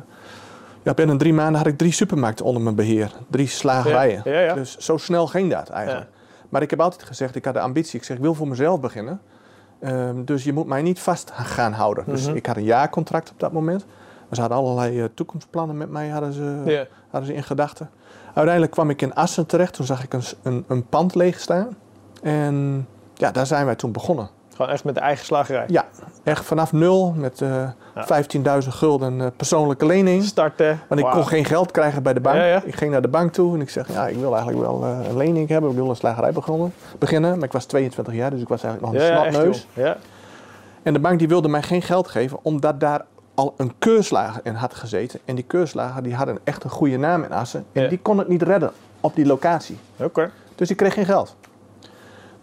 ja, 0.84 0.94
binnen 0.94 1.18
drie 1.18 1.34
maanden 1.34 1.56
had 1.58 1.68
ik 1.68 1.78
drie 1.78 1.92
supermarkten 1.92 2.46
onder 2.46 2.62
mijn 2.62 2.76
beheer. 2.76 3.12
Drie 3.30 3.48
slagerijen. 3.48 4.22
Ja, 4.24 4.32
ja, 4.32 4.40
ja. 4.40 4.54
Dus 4.54 4.78
zo 4.78 4.98
snel 4.98 5.28
ging 5.28 5.52
dat 5.52 5.70
eigenlijk. 5.70 6.08
Maar 6.50 6.62
ik 6.62 6.70
heb 6.70 6.82
altijd 6.82 7.04
gezegd, 7.04 7.36
ik 7.36 7.46
had 7.46 7.54
de 7.54 7.60
ambitie. 7.60 8.00
Ik 8.00 8.06
zeg, 8.06 8.16
ik 8.18 8.22
wil 8.24 8.34
voor 8.34 8.48
mezelf 8.48 8.80
beginnen. 8.80 9.22
Ehm, 9.80 10.24
dus 10.24 10.44
je 10.44 10.54
moet 10.54 10.66
mij 10.68 10.82
niet 10.82 11.00
vast 11.00 11.32
gaan 11.34 11.74
houden. 11.74 12.04
Dus 12.08 12.28
Mhm. 12.28 12.36
ik 12.36 12.46
had 12.46 12.56
een 12.58 12.64
jaarcontract 12.64 13.32
op 13.32 13.40
dat 13.40 13.52
moment. 13.52 13.86
Ze 14.32 14.40
hadden 14.40 14.58
allerlei 14.58 15.14
toekomstplannen 15.14 15.78
met 15.78 15.90
mij 15.90 16.10
hadden 16.10 16.34
ze, 16.34 16.88
hadden 17.10 17.30
ze 17.30 17.36
in 17.36 17.44
gedachten. 17.44 17.90
Uiteindelijk 18.26 18.72
kwam 18.72 18.90
ik 18.90 19.02
in 19.02 19.14
Assen 19.14 19.46
terecht. 19.46 19.74
Toen 19.74 19.86
zag 19.86 20.04
ik 20.04 20.14
een, 20.14 20.24
een, 20.44 20.66
een 20.68 20.86
pand 20.86 21.16
leeg 21.16 21.40
staan. 21.40 21.68
En 22.22 22.88
ja, 23.14 23.32
daar 23.32 23.46
zijn 23.46 23.66
wij 23.66 23.76
toen 23.76 23.92
begonnen. 23.92 24.30
Gewoon 24.56 24.72
echt 24.72 24.84
met 24.84 24.96
de 24.96 25.02
eigen 25.02 25.26
slagerij. 25.26 25.66
Ja, 25.68 25.86
echt 26.24 26.46
vanaf 26.46 26.72
nul 26.72 27.14
met 27.18 27.42
eh 27.42 27.68
15.000 27.96 28.68
gulden 28.68 29.22
eh, 29.22 29.28
persoonlijke 29.38 29.86
lening. 29.86 30.24
Starten. 30.24 30.80
Want 30.90 31.02
ik 31.02 31.08
kon 31.08 31.28
geen 31.28 31.46
geld 31.46 31.72
krijgen 31.72 32.04
bij 32.04 32.14
de 32.14 32.20
bank. 32.20 32.36
Ja, 32.36 32.46
ja. 32.46 32.62
Ik 32.66 32.76
ging 32.76 32.92
naar 32.92 33.02
de 33.02 33.08
bank 33.08 33.34
toe 33.34 33.54
en 33.54 33.62
ik 33.62 33.70
zeg, 33.70 33.92
ja, 33.92 34.08
ik 34.08 34.18
wil 34.18 34.36
eigenlijk 34.36 34.66
wel 34.66 34.84
eh, 34.84 35.10
een 35.10 35.18
lening 35.18 35.50
hebben. 35.50 35.70
Ik 35.70 35.76
wil 35.76 35.90
een 35.90 35.96
slagerij 35.96 36.32
begonnen, 36.32 36.74
beginnen. 37.00 37.36
Maar 37.36 37.44
ik 37.44 37.52
was 37.52 37.66
22 37.66 38.14
jaar, 38.14 38.30
dus 38.30 38.42
ik 38.42 38.48
was 38.48 38.64
eigenlijk 38.64 38.94
nog 38.94 39.04
een 39.04 39.32
jong. 39.32 39.56
Ja. 39.74 39.98
En 40.84 40.94
de 40.94 41.00
bank 41.00 41.20
die 41.20 41.28
wilde 41.28 41.48
mij 41.48 41.62
geen 41.62 41.82
geld 41.82 42.08
geven, 42.08 42.40
omdat 42.42 42.80
daar 42.80 43.06
al 43.34 43.54
een 43.58 43.74
keurslager 43.80 44.42
in 44.44 44.54
had 44.54 44.74
gezeten. 44.74 45.20
En 45.26 45.36
die 45.36 45.44
keurslager 45.44 46.04
die 46.04 46.16
had 46.16 46.28
een 46.28 46.40
echt 46.44 46.64
een 46.64 46.70
goede 46.70 46.98
naam 46.98 47.24
in 47.24 47.32
Assen. 47.32 47.66
En 47.72 47.90
die 47.90 48.00
kon 48.00 48.18
het 48.18 48.28
niet 48.28 48.42
redden 48.42 48.72
op 49.00 49.16
die 49.16 49.26
locatie. 49.26 49.78
Oké. 49.98 50.32
Dus 50.56 50.70
ik 50.70 50.78
kreeg 50.78 50.94
geen 50.94 51.06
geld. 51.06 51.36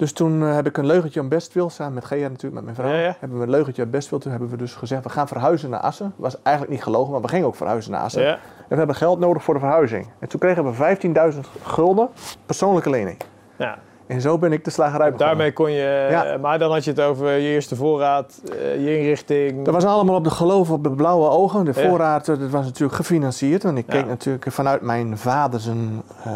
Dus 0.00 0.12
toen 0.12 0.42
eh, 0.42 0.54
heb 0.54 0.66
ik 0.66 0.76
een 0.76 0.86
leugentje 0.86 1.20
om 1.20 1.28
Bestwil, 1.28 1.70
samen 1.70 1.94
met 1.94 2.04
Gea 2.04 2.28
natuurlijk, 2.28 2.54
met 2.54 2.64
mijn 2.64 2.74
vrouw. 2.76 2.88
Ja, 2.88 2.98
ja. 2.98 3.16
Hebben 3.18 3.38
we 3.38 3.44
een 3.44 3.50
leugentje 3.50 3.82
op 3.82 3.90
Bestwil. 3.90 4.18
Toen 4.18 4.30
hebben 4.30 4.50
we 4.50 4.56
dus 4.56 4.74
gezegd, 4.74 5.02
we 5.02 5.08
gaan 5.08 5.28
verhuizen 5.28 5.70
naar 5.70 5.80
Assen. 5.80 6.12
Was 6.16 6.42
eigenlijk 6.42 6.74
niet 6.76 6.82
gelogen, 6.82 7.12
maar 7.12 7.20
we 7.20 7.28
gingen 7.28 7.46
ook 7.46 7.56
verhuizen 7.56 7.92
naar 7.92 8.00
Assen. 8.00 8.22
Ja. 8.22 8.32
En 8.32 8.38
we 8.68 8.76
hebben 8.76 8.96
geld 8.96 9.18
nodig 9.18 9.42
voor 9.42 9.54
de 9.54 9.60
verhuizing. 9.60 10.06
En 10.18 10.28
toen 10.28 10.40
kregen 10.40 10.64
we 10.64 10.96
15.000 11.32 11.40
gulden 11.62 12.08
persoonlijke 12.46 12.90
lening. 12.90 13.16
ja. 13.56 13.78
En 14.10 14.20
zo 14.20 14.38
ben 14.38 14.52
ik 14.52 14.64
de 14.64 14.70
slagerij 14.70 14.98
begonnen. 15.10 15.26
Daarmee 15.26 15.52
kon 15.52 15.70
je... 15.72 16.06
Ja. 16.10 16.36
Maar 16.40 16.58
dan 16.58 16.72
had 16.72 16.84
je 16.84 16.90
het 16.90 17.00
over 17.00 17.30
je 17.32 17.48
eerste 17.48 17.76
voorraad, 17.76 18.40
eh, 18.52 18.84
je 18.84 18.98
inrichting. 18.98 19.64
Dat 19.64 19.74
was 19.74 19.84
allemaal 19.84 20.14
op 20.14 20.24
de 20.24 20.30
geloof 20.30 20.70
op 20.70 20.82
de 20.82 20.90
blauwe 20.90 21.28
ogen. 21.28 21.64
De 21.64 21.74
voorraad 21.74 22.28
eh, 22.28 22.38
dat 22.38 22.50
was 22.50 22.64
natuurlijk 22.64 22.94
gefinancierd. 22.94 23.62
Want 23.62 23.78
ik 23.78 23.84
Ja. 23.86 23.92
keek 23.92 24.06
natuurlijk 24.06 24.44
vanuit 24.52 24.80
mijn 24.80 25.18
vader 25.18 25.60
zijn... 25.60 26.02
eh, 26.24 26.32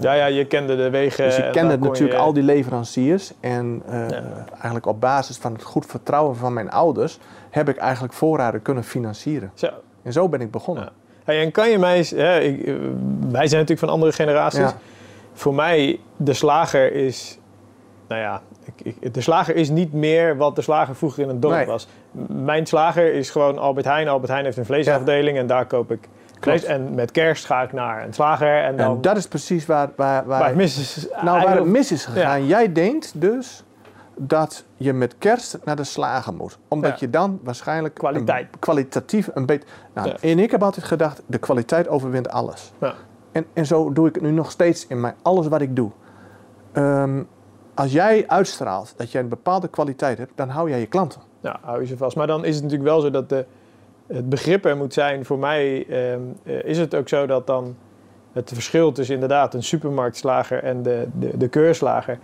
Ja, 0.00 0.12
ja, 0.12 0.26
je 0.26 0.44
kende 0.46 0.76
de 0.76 0.90
wegen. 0.90 1.24
dus 1.24 1.38
ik 1.38 1.52
kende 1.52 1.78
natuurlijk 1.78 2.12
je- 2.18 2.22
al 2.24 2.32
die 2.32 2.42
leveranciers. 2.42 3.32
En 3.40 3.82
eigenlijk 4.52 4.86
op 4.86 5.00
basis 5.00 5.36
van 5.36 5.52
het 5.52 5.62
goed 5.62 5.86
vertrouwen 5.86 6.36
van 6.36 6.52
mijn 6.52 6.70
ouders... 6.70 7.18
heb 7.50 7.68
ik 7.68 7.76
eigenlijk 7.76 8.12
voorraden 8.14 8.62
kunnen 8.62 8.84
financieren. 8.84 9.50
Zo. 9.54 9.68
En 10.02 10.12
zo 10.12 10.28
ben 10.28 10.40
ik 10.40 10.50
begonnen. 10.50 10.88
Hey, 11.24 11.42
en 11.42 11.50
kan 11.50 11.70
je 11.70 11.78
mij. 11.78 12.06
Hè, 12.16 12.38
ik, 12.38 12.64
wij 13.20 13.46
zijn 13.46 13.60
natuurlijk 13.60 13.78
van 13.78 13.88
andere 13.88 14.12
generaties. 14.12 14.70
Voor 15.38 15.54
mij, 15.54 16.00
de 16.16 16.32
slager 16.34 16.92
is... 16.92 17.38
Nou 18.08 18.20
ja, 18.20 18.40
ik, 18.64 18.94
ik, 19.00 19.14
de 19.14 19.20
slager 19.20 19.56
is 19.56 19.68
niet 19.68 19.92
meer 19.92 20.36
wat 20.36 20.56
de 20.56 20.62
slager 20.62 20.96
vroeger 20.96 21.22
in 21.22 21.28
het 21.28 21.42
dorp 21.42 21.54
Nee. 21.54 21.66
was. 21.66 21.88
Mijn 22.28 22.66
slager 22.66 23.12
is 23.14 23.30
gewoon 23.30 23.58
Albert 23.58 23.86
Heijn. 23.86 24.08
Albert 24.08 24.30
Heijn 24.30 24.44
heeft 24.44 24.56
een 24.56 24.64
vleesafdeling 24.64 25.38
en 25.38 25.46
daar 25.46 25.66
koop 25.66 25.90
ik 25.92 26.08
vlees. 26.40 26.64
En 26.64 26.94
met 26.94 27.10
kerst 27.10 27.44
ga 27.46 27.62
ik 27.62 27.72
naar 27.72 28.04
een 28.04 28.12
slager 28.12 28.62
en 28.64 28.76
dan... 28.76 28.94
En 28.96 29.00
dat 29.00 29.16
is 29.16 29.28
precies 29.28 29.66
waar, 29.66 29.88
waar, 29.96 30.26
waar, 30.26 30.38
waar 30.38 30.48
het 30.48 30.56
mis 30.56 30.78
is. 30.78 31.06
nou, 31.22 31.42
waar 31.44 31.56
het 31.56 31.66
mis 31.66 31.92
is 31.92 32.04
gegaan. 32.04 32.46
Jij 32.46 32.72
denkt 32.72 33.20
dus 33.20 33.64
dat 34.16 34.64
je 34.76 34.92
met 34.92 35.14
kerst 35.18 35.58
naar 35.64 35.76
de 35.76 35.84
slager 35.84 36.34
moet. 36.34 36.58
Omdat 36.68 36.90
Ja. 36.90 36.96
je 37.00 37.10
dan 37.10 37.40
waarschijnlijk 37.42 37.94
Kwaliteit. 37.94 38.46
een- 38.52 38.58
kwalitatief 38.58 39.30
een 39.34 39.46
beetje... 39.46 39.66
Nou, 39.94 40.08
Ja. 40.08 40.16
En 40.20 40.38
ik 40.38 40.50
heb 40.50 40.62
altijd 40.62 40.86
gedacht, 40.86 41.22
de 41.26 41.38
kwaliteit 41.38 41.88
overwint 41.88 42.28
alles. 42.28 42.72
Ja. 43.32 43.40
En, 43.40 43.46
en 43.52 43.66
zo 43.66 43.92
doe 43.92 44.08
ik 44.08 44.14
het 44.14 44.24
nu 44.24 44.30
nog 44.30 44.50
steeds 44.50 44.86
in 44.86 45.00
mijn, 45.00 45.14
alles 45.22 45.46
wat 45.46 45.60
ik 45.60 45.76
doe. 45.76 45.90
Ehm, 46.72 47.22
als 47.74 47.92
jij 47.92 48.24
uitstraalt 48.26 48.94
dat 48.96 49.12
jij 49.12 49.22
een 49.22 49.28
bepaalde 49.28 49.68
kwaliteit 49.68 50.18
hebt, 50.18 50.32
dan 50.34 50.48
hou 50.48 50.70
jij 50.70 50.80
je 50.80 50.86
klanten. 50.86 51.20
Nou, 51.40 51.56
hou 51.60 51.80
je 51.80 51.86
ze 51.86 51.96
vast. 51.96 52.16
Maar 52.16 52.26
dan 52.26 52.44
is 52.44 52.54
het 52.54 52.64
natuurlijk 52.64 52.90
wel 52.90 53.00
zo 53.00 53.10
dat 53.10 53.28
de, 53.28 53.44
het 54.06 54.28
begrip 54.28 54.64
er 54.64 54.76
moet 54.76 54.92
zijn. 54.92 55.24
Voor 55.24 55.38
mij 55.38 55.86
ehm, 55.86 56.20
eh, 56.42 56.64
is 56.64 56.78
het 56.78 56.94
ook 56.94 57.08
zo 57.08 57.26
dat 57.26 57.46
dan 57.46 57.76
het 58.32 58.50
verschil 58.54 58.92
tussen 58.92 59.14
inderdaad 59.14 59.54
een 59.54 59.62
supermarktslager 59.62 60.62
en 60.62 60.82
de, 60.82 61.08
de, 61.18 61.36
de 61.36 61.48
keurslager. 61.48 62.18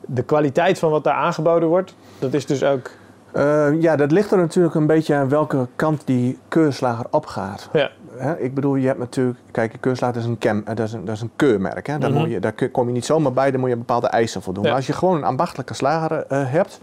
De 0.00 0.22
kwaliteit 0.22 0.78
van 0.78 0.90
wat 0.90 1.04
daar 1.04 1.14
aangeboden 1.14 1.68
wordt, 1.68 1.94
dat 2.18 2.34
is 2.34 2.46
dus 2.46 2.64
ook. 2.64 2.90
Eh, 3.32 3.80
ja, 3.80 3.96
dat 3.96 4.10
ligt 4.10 4.30
er 4.30 4.38
natuurlijk 4.38 4.74
een 4.74 4.86
beetje 4.86 5.14
aan 5.14 5.28
welke 5.28 5.66
kant 5.76 6.02
die 6.06 6.38
keurslager 6.48 7.06
opgaat. 7.10 7.68
Ja, 7.72 7.90
Hè, 8.16 8.38
ik 8.38 8.54
bedoel, 8.54 8.74
je 8.74 8.86
hebt 8.86 8.98
natuurlijk... 8.98 9.38
Kijk, 9.50 9.72
een 9.72 9.80
keurslager 9.80 10.16
is 10.16 10.24
een, 10.24 10.38
cam, 10.38 10.62
eh, 10.64 10.76
dat 10.76 10.86
is 10.86 10.92
een, 10.92 11.04
dat 11.04 11.14
is 11.14 11.20
een 11.20 11.30
keurmerk. 11.36 11.86
Hè? 11.86 11.98
Daar, 11.98 12.10
Mhm. 12.10 12.18
moet 12.20 12.30
je, 12.30 12.40
daar 12.40 12.68
kom 12.72 12.86
je 12.86 12.92
niet 12.92 13.04
zomaar 13.04 13.32
bij, 13.32 13.50
daar 13.50 13.60
moet 13.60 13.68
je 13.68 13.76
bepaalde 13.76 14.06
eisen 14.06 14.42
voldoen. 14.42 14.62
Ja. 14.62 14.68
Maar 14.68 14.78
als 14.78 14.86
je 14.86 14.92
gewoon 14.92 15.16
een 15.16 15.24
ambachtelijke 15.24 15.74
slager 15.74 16.24
eh, 16.26 16.50
hebt... 16.50 16.80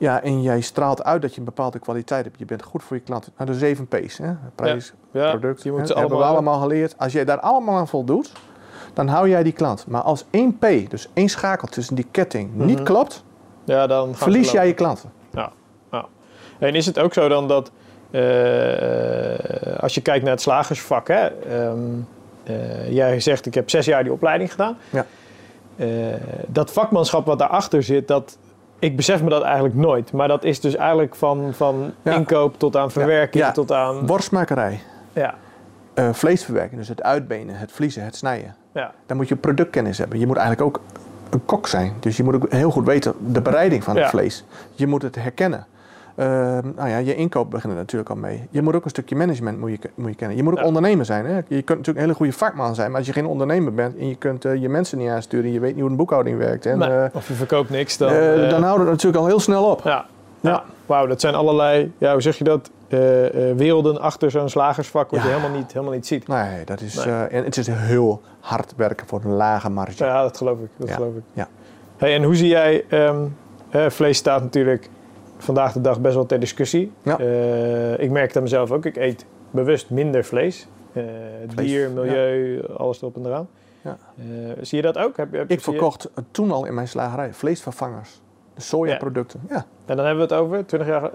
Ja, 0.00 0.22
en 0.22 0.42
jij 0.42 0.60
straalt 0.60 1.04
uit 1.04 1.22
dat 1.22 1.32
je 1.32 1.38
een 1.38 1.44
bepaalde 1.44 1.78
kwaliteit 1.78 2.24
hebt. 2.24 2.38
Je 2.38 2.44
bent 2.44 2.62
goed 2.62 2.82
voor 2.82 2.96
je 2.96 3.02
klanten. 3.02 3.32
Nou, 3.36 3.50
de 3.50 3.56
7 3.56 3.86
P's. 3.86 4.18
Hè? 4.18 4.32
Prijs, 4.54 4.92
ja 5.10 5.30
product. 5.30 5.62
je 5.62 5.70
moet 5.70 5.80
hè, 5.80 5.86
ze 5.86 5.92
hebben 5.92 6.10
we 6.18 6.24
allemaal. 6.24 6.34
allemaal 6.52 6.60
geleerd. 6.68 6.94
Als 6.98 7.12
jij 7.12 7.24
daar 7.24 7.40
allemaal 7.40 7.76
aan 7.76 7.88
voldoet, 7.88 8.32
dan 8.92 9.08
hou 9.08 9.28
jij 9.28 9.42
die 9.42 9.52
klant. 9.52 9.86
Maar 9.86 10.02
als 10.02 10.24
één 10.30 10.58
P, 10.58 10.66
dus 10.90 11.08
één 11.12 11.28
schakel 11.28 11.68
tussen 11.68 11.94
die 11.94 12.06
ketting, 12.10 12.50
niet 12.54 12.74
Mhm. 12.76 12.84
klopt... 12.84 13.24
Ja, 13.64 13.86
dan 13.86 14.14
verlies 14.14 14.50
jij 14.50 14.66
je 14.66 14.74
klanten. 14.74 15.10
Ja, 15.32 15.50
ja. 15.92 16.04
En 16.58 16.74
is 16.74 16.86
het 16.86 16.98
ook 16.98 17.12
zo 17.12 17.28
dan 17.28 17.48
dat 17.48 17.70
als 19.80 19.94
je 19.94 20.00
kijkt 20.02 20.22
naar 20.24 20.32
het 20.32 20.40
slagersvak, 20.42 21.08
hè, 21.08 21.26
ehm, 21.26 21.78
eh, 22.44 22.92
jij 22.92 23.20
zegt 23.20 23.46
ik 23.46 23.54
heb 23.54 23.70
zes 23.70 23.86
jaar 23.86 24.02
die 24.02 24.12
opleiding 24.12 24.50
gedaan. 24.50 24.76
Ja. 24.90 25.06
Eh, 25.76 25.86
dat 26.46 26.72
vakmanschap 26.72 27.26
wat 27.26 27.38
daarachter 27.38 27.82
zit, 27.82 28.08
dat, 28.08 28.38
ik 28.78 28.96
besef 28.96 29.22
me 29.22 29.28
dat 29.30 29.42
eigenlijk 29.42 29.74
nooit. 29.74 30.12
Maar 30.12 30.28
dat 30.28 30.44
is 30.44 30.60
dus 30.60 30.76
eigenlijk 30.76 31.14
van, 31.14 31.54
van 31.54 31.92
Ja. 32.02 32.14
inkoop 32.14 32.58
tot 32.58 32.76
aan 32.76 32.90
verwerking, 32.90 33.44
Ja. 33.44 33.52
tot 33.52 33.72
aan... 33.72 34.06
Worstmakerij, 34.06 34.80
Ja, 35.12 35.34
eh, 35.94 36.12
vleesverwerking, 36.12 36.78
dus 36.80 36.88
het 36.88 37.02
uitbenen, 37.02 37.54
het 37.56 37.72
vliezen, 37.72 38.04
het 38.04 38.16
snijden. 38.16 38.54
ja, 38.74 38.92
Dan 39.06 39.16
moet 39.16 39.28
je 39.28 39.36
productkennis 39.36 39.98
hebben. 39.98 40.18
Je 40.18 40.26
moet 40.26 40.36
eigenlijk 40.36 40.66
ook 40.76 40.82
een 41.30 41.44
kok 41.44 41.66
zijn. 41.68 41.92
Dus 42.00 42.16
je 42.16 42.22
moet 42.24 42.34
ook 42.34 42.52
heel 42.52 42.70
goed 42.70 42.86
weten 42.86 43.14
de 43.32 43.40
bereiding 43.42 43.84
van 43.84 43.94
het 43.94 44.04
Ja. 44.04 44.10
vlees. 44.10 44.44
Je 44.74 44.86
moet 44.86 45.02
het 45.02 45.14
herkennen. 45.14 45.66
Ehm, 46.18 46.66
nou 46.76 46.88
ja, 46.88 46.96
je 46.96 47.14
inkoop 47.14 47.50
begint 47.50 47.72
er 47.72 47.78
natuurlijk 47.78 48.10
al 48.10 48.16
mee. 48.16 48.48
Je 48.50 48.62
moet 48.62 48.74
ook 48.74 48.84
een 48.84 48.90
stukje 48.90 49.16
management 49.16 49.58
moet 49.58 49.70
je, 49.70 49.78
moet 49.94 50.10
je 50.10 50.16
kennen. 50.16 50.36
Je 50.36 50.42
moet 50.42 50.52
ook 50.52 50.58
Ja. 50.58 50.64
ondernemer 50.64 51.04
zijn. 51.04 51.26
Hè? 51.26 51.34
Je 51.34 51.42
kunt 51.48 51.68
natuurlijk 51.68 51.96
een 51.96 52.02
hele 52.02 52.14
goede 52.14 52.32
vakman 52.32 52.74
zijn. 52.74 52.88
Maar 52.88 52.98
als 52.98 53.06
je 53.06 53.12
geen 53.12 53.26
ondernemer 53.26 53.74
bent 53.74 53.96
en 53.96 54.08
je 54.08 54.14
kunt 54.16 54.44
eh, 54.44 54.54
je 54.54 54.68
mensen 54.68 54.98
niet 54.98 55.08
aansturen... 55.08 55.52
je 55.52 55.60
weet 55.60 55.72
niet 55.72 55.80
hoe 55.80 55.90
een 55.90 55.96
boekhouding 55.96 56.38
werkt. 56.38 56.66
En, 56.66 56.78
Nee, 56.78 56.88
eh, 56.90 57.04
of 57.14 57.28
je 57.28 57.34
verkoopt 57.34 57.70
niks, 57.70 57.96
dan... 57.96 58.10
eh, 58.12 58.50
dan 58.50 58.62
houdt 58.62 58.80
het 58.80 58.88
natuurlijk 58.88 59.22
al 59.22 59.26
heel 59.26 59.40
snel 59.40 59.64
op. 59.64 59.80
Ja, 59.84 59.90
ja. 60.40 60.50
Ja. 60.50 60.64
wauw, 60.86 61.06
dat 61.06 61.20
zijn 61.20 61.34
allerlei, 61.34 61.92
ja, 61.98 62.12
hoe 62.12 62.20
zeg 62.20 62.36
je 62.38 62.44
dat, 62.44 62.70
werelden 63.56 64.00
achter 64.00 64.30
zo'n 64.30 64.48
slagersvak 64.48 65.10
wat 65.10 65.22
je 65.22 65.28
helemaal 65.28 65.50
niet, 65.58 65.72
helemaal 65.72 65.94
niet 65.94 66.06
ziet. 66.06 66.28
Nee, 66.28 66.64
dat 66.64 66.80
is, 66.80 67.04
Nee. 67.04 67.14
en 67.14 67.44
het 67.44 67.56
is 67.56 67.66
heel 67.66 68.20
hard 68.40 68.72
werken 68.76 69.06
voor 69.06 69.20
een 69.24 69.32
lage 69.32 69.70
marge. 69.70 70.04
Ja, 70.04 70.22
dat 70.22 70.36
geloof 70.36 70.58
ik. 70.58 70.68
Dat 70.76 70.90
geloof 70.90 71.14
ik. 71.14 71.22
ja. 71.32 71.48
Hey, 71.96 72.14
en 72.14 72.22
hoe 72.22 72.34
zie 72.36 72.48
jij, 72.48 72.84
eh, 72.88 73.86
vlees 73.88 74.16
staat 74.18 74.42
natuurlijk 74.42 74.88
vandaag 75.38 75.72
de 75.72 75.80
dag 75.80 76.00
best 76.00 76.14
wel 76.14 76.26
ter 76.26 76.40
discussie. 76.40 76.92
Ja. 77.02 77.18
Eh, 77.18 77.98
ik 77.98 78.10
merk 78.10 78.32
dat 78.32 78.42
mezelf 78.42 78.70
ook. 78.70 78.84
Ik 78.86 78.96
eet 78.96 79.24
bewust 79.50 79.90
minder 79.90 80.24
vlees. 80.24 80.68
Eh, 80.92 81.02
Vlees, 81.48 81.66
dier, 81.66 81.90
milieu, 81.90 82.62
alles 82.76 83.00
erop 83.02 83.16
en 83.16 83.26
eraan. 83.26 83.48
Ja. 83.84 83.96
Eh, 84.18 84.24
zie 84.60 84.76
je 84.76 84.82
dat 84.82 84.98
ook? 84.98 85.16
Heb, 85.16 85.32
heb, 85.32 85.50
Ik 85.50 85.56
je- 85.58 85.62
verkocht 85.64 86.10
toen 86.30 86.50
al 86.50 86.64
in 86.66 86.74
mijn 86.74 86.88
slagerij 86.88 87.32
vleesvervangers. 87.32 88.20
De 88.54 88.60
sojaproducten. 88.60 89.40
Ja. 89.48 89.64
En 89.86 89.96
dan 89.96 90.06
hebben 90.06 90.28
we 90.28 90.34
het 90.34 90.42
over 90.42 90.66
20 90.66 90.88
jaar. 90.88 91.10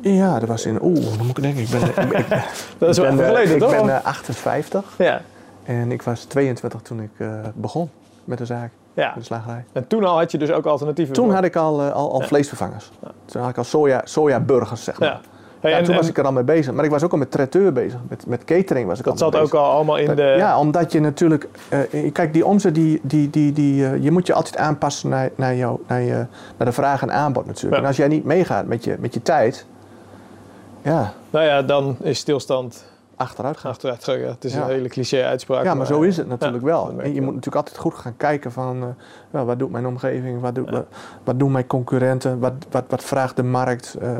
Ja, 0.00 0.38
dat 0.38 0.48
was 0.48 0.66
in. 0.66 0.82
Oeh, 0.82 1.16
dan 1.16 1.26
moet 1.26 1.38
ik 1.38 1.42
denken. 1.42 1.62
Ik 1.62 1.68
ben, 1.70 1.82
ik, 1.82 2.18
ik, 2.18 2.28
Dat 2.78 2.88
is 2.88 2.98
wel 2.98 3.06
ik 3.06 3.12
even 3.12 3.16
ben, 3.16 3.26
geleden, 3.26 3.54
ik 3.54 3.60
toch? 3.60 3.70
ben 3.70 3.96
eh, 3.96 4.04
58 4.04 4.94
ja. 4.98 5.20
en 5.64 5.92
ik 5.92 6.02
was 6.02 6.24
22 6.24 6.82
toen 6.82 7.00
ik 7.00 7.10
begon 7.54 7.90
met 8.24 8.38
de 8.38 8.44
zaak, 8.46 8.70
ja. 8.96 9.06
met 9.06 9.14
de 9.18 9.24
slagerij. 9.24 9.64
En 9.72 9.86
toen 9.86 10.04
al 10.04 10.18
had 10.18 10.30
je 10.30 10.38
dus 10.38 10.50
ook 10.50 10.66
alternatieven. 10.66 11.14
Toen 11.14 11.30
had 11.30 11.44
ik 11.44 11.56
al, 11.56 11.80
eh, 11.82 11.92
al, 11.92 12.12
al 12.12 12.20
vleesvervangers. 12.20 12.90
Toen 13.24 13.40
had 13.40 13.50
ik 13.50 13.58
al 13.58 13.64
soja, 13.64 14.00
sojaburgers, 14.04 14.84
zeg 14.84 14.98
maar. 14.98 15.08
Ja. 15.08 15.20
Hey, 15.60 15.70
Ja, 15.70 15.76
en, 15.78 15.84
toen 15.84 15.94
was 15.96 16.08
ik 16.08 16.18
er 16.18 16.24
al 16.24 16.32
mee 16.32 16.44
bezig. 16.44 16.72
Maar 16.74 16.84
ik 16.84 16.90
was 16.90 17.02
ook 17.02 17.12
al 17.12 17.18
met 17.18 17.30
traiteur 17.30 17.72
bezig. 17.72 17.98
Met, 18.08 18.26
met 18.26 18.44
catering 18.44 18.86
was 18.88 18.98
ik 18.98 19.04
dat 19.04 19.12
al 19.12 19.18
zat 19.18 19.32
mee 19.32 19.40
ook 19.42 19.50
bezig. 19.50 19.66
al 19.66 19.72
allemaal 19.72 19.96
in 19.96 20.06
Dat- 20.06 20.16
de... 20.16 20.34
Ja, 20.36 20.58
omdat 20.58 20.92
je 20.92 21.00
natuurlijk... 21.00 21.48
eh, 21.68 22.12
kijk, 22.12 22.32
die 22.32 22.46
omzet, 22.46 22.74
die, 22.74 23.00
die, 23.02 23.30
die, 23.30 23.52
die, 23.52 23.86
eh, 23.86 24.02
je 24.02 24.10
moet 24.10 24.26
je 24.26 24.34
altijd 24.34 24.56
aanpassen 24.56 25.08
naar, 25.08 25.30
naar, 25.34 25.54
jou, 25.54 25.80
naar, 25.86 26.00
je, 26.00 26.26
naar 26.56 26.66
de 26.68 26.72
vraag 26.72 27.02
en 27.02 27.12
aanbod 27.12 27.46
natuurlijk. 27.46 27.74
Ja. 27.74 27.80
En 27.80 27.86
als 27.86 27.96
jij 27.96 28.08
niet 28.08 28.24
meegaat 28.24 28.66
met 28.66 28.84
je, 28.84 28.96
met 28.98 29.14
je 29.14 29.22
tijd, 29.22 29.66
ja, 30.82 31.12
Nou 31.30 31.44
ja, 31.44 31.62
dan 31.62 31.96
is 32.02 32.18
stilstand 32.18 32.84
achteruit 33.16 33.56
gaan. 33.56 33.70
achteruit 33.70 34.04
gegaan. 34.04 34.28
Het 34.30 34.44
is 34.44 34.54
Ja. 34.54 34.62
een 34.62 34.68
hele 34.68 34.88
cliché 34.88 35.24
uitspraak. 35.24 35.64
Ja, 35.64 35.74
maar 35.74 35.86
zo 35.86 36.00
is 36.00 36.16
het 36.16 36.26
ja, 36.26 36.32
natuurlijk 36.32 36.64
wel. 36.64 36.92
En 37.00 37.14
je 37.14 37.20
moet 37.20 37.34
natuurlijk 37.34 37.56
altijd 37.56 37.76
goed 37.78 37.94
gaan 37.94 38.16
kijken 38.16 38.52
van... 38.52 38.94
ja, 39.32 39.44
wat 39.44 39.58
doet 39.58 39.70
mijn 39.70 39.86
omgeving, 39.86 40.40
wat, 40.40 40.54
doet, 40.54 40.66
Ja. 40.68 40.72
wat, 40.72 40.86
wat 41.24 41.38
doen 41.38 41.52
mijn 41.52 41.66
concurrenten, 41.66 42.38
wat, 42.38 42.52
wat, 42.70 42.84
wat 42.88 43.04
vraagt 43.04 43.36
de 43.36 43.42
markt. 43.42 43.96
eh, 44.00 44.10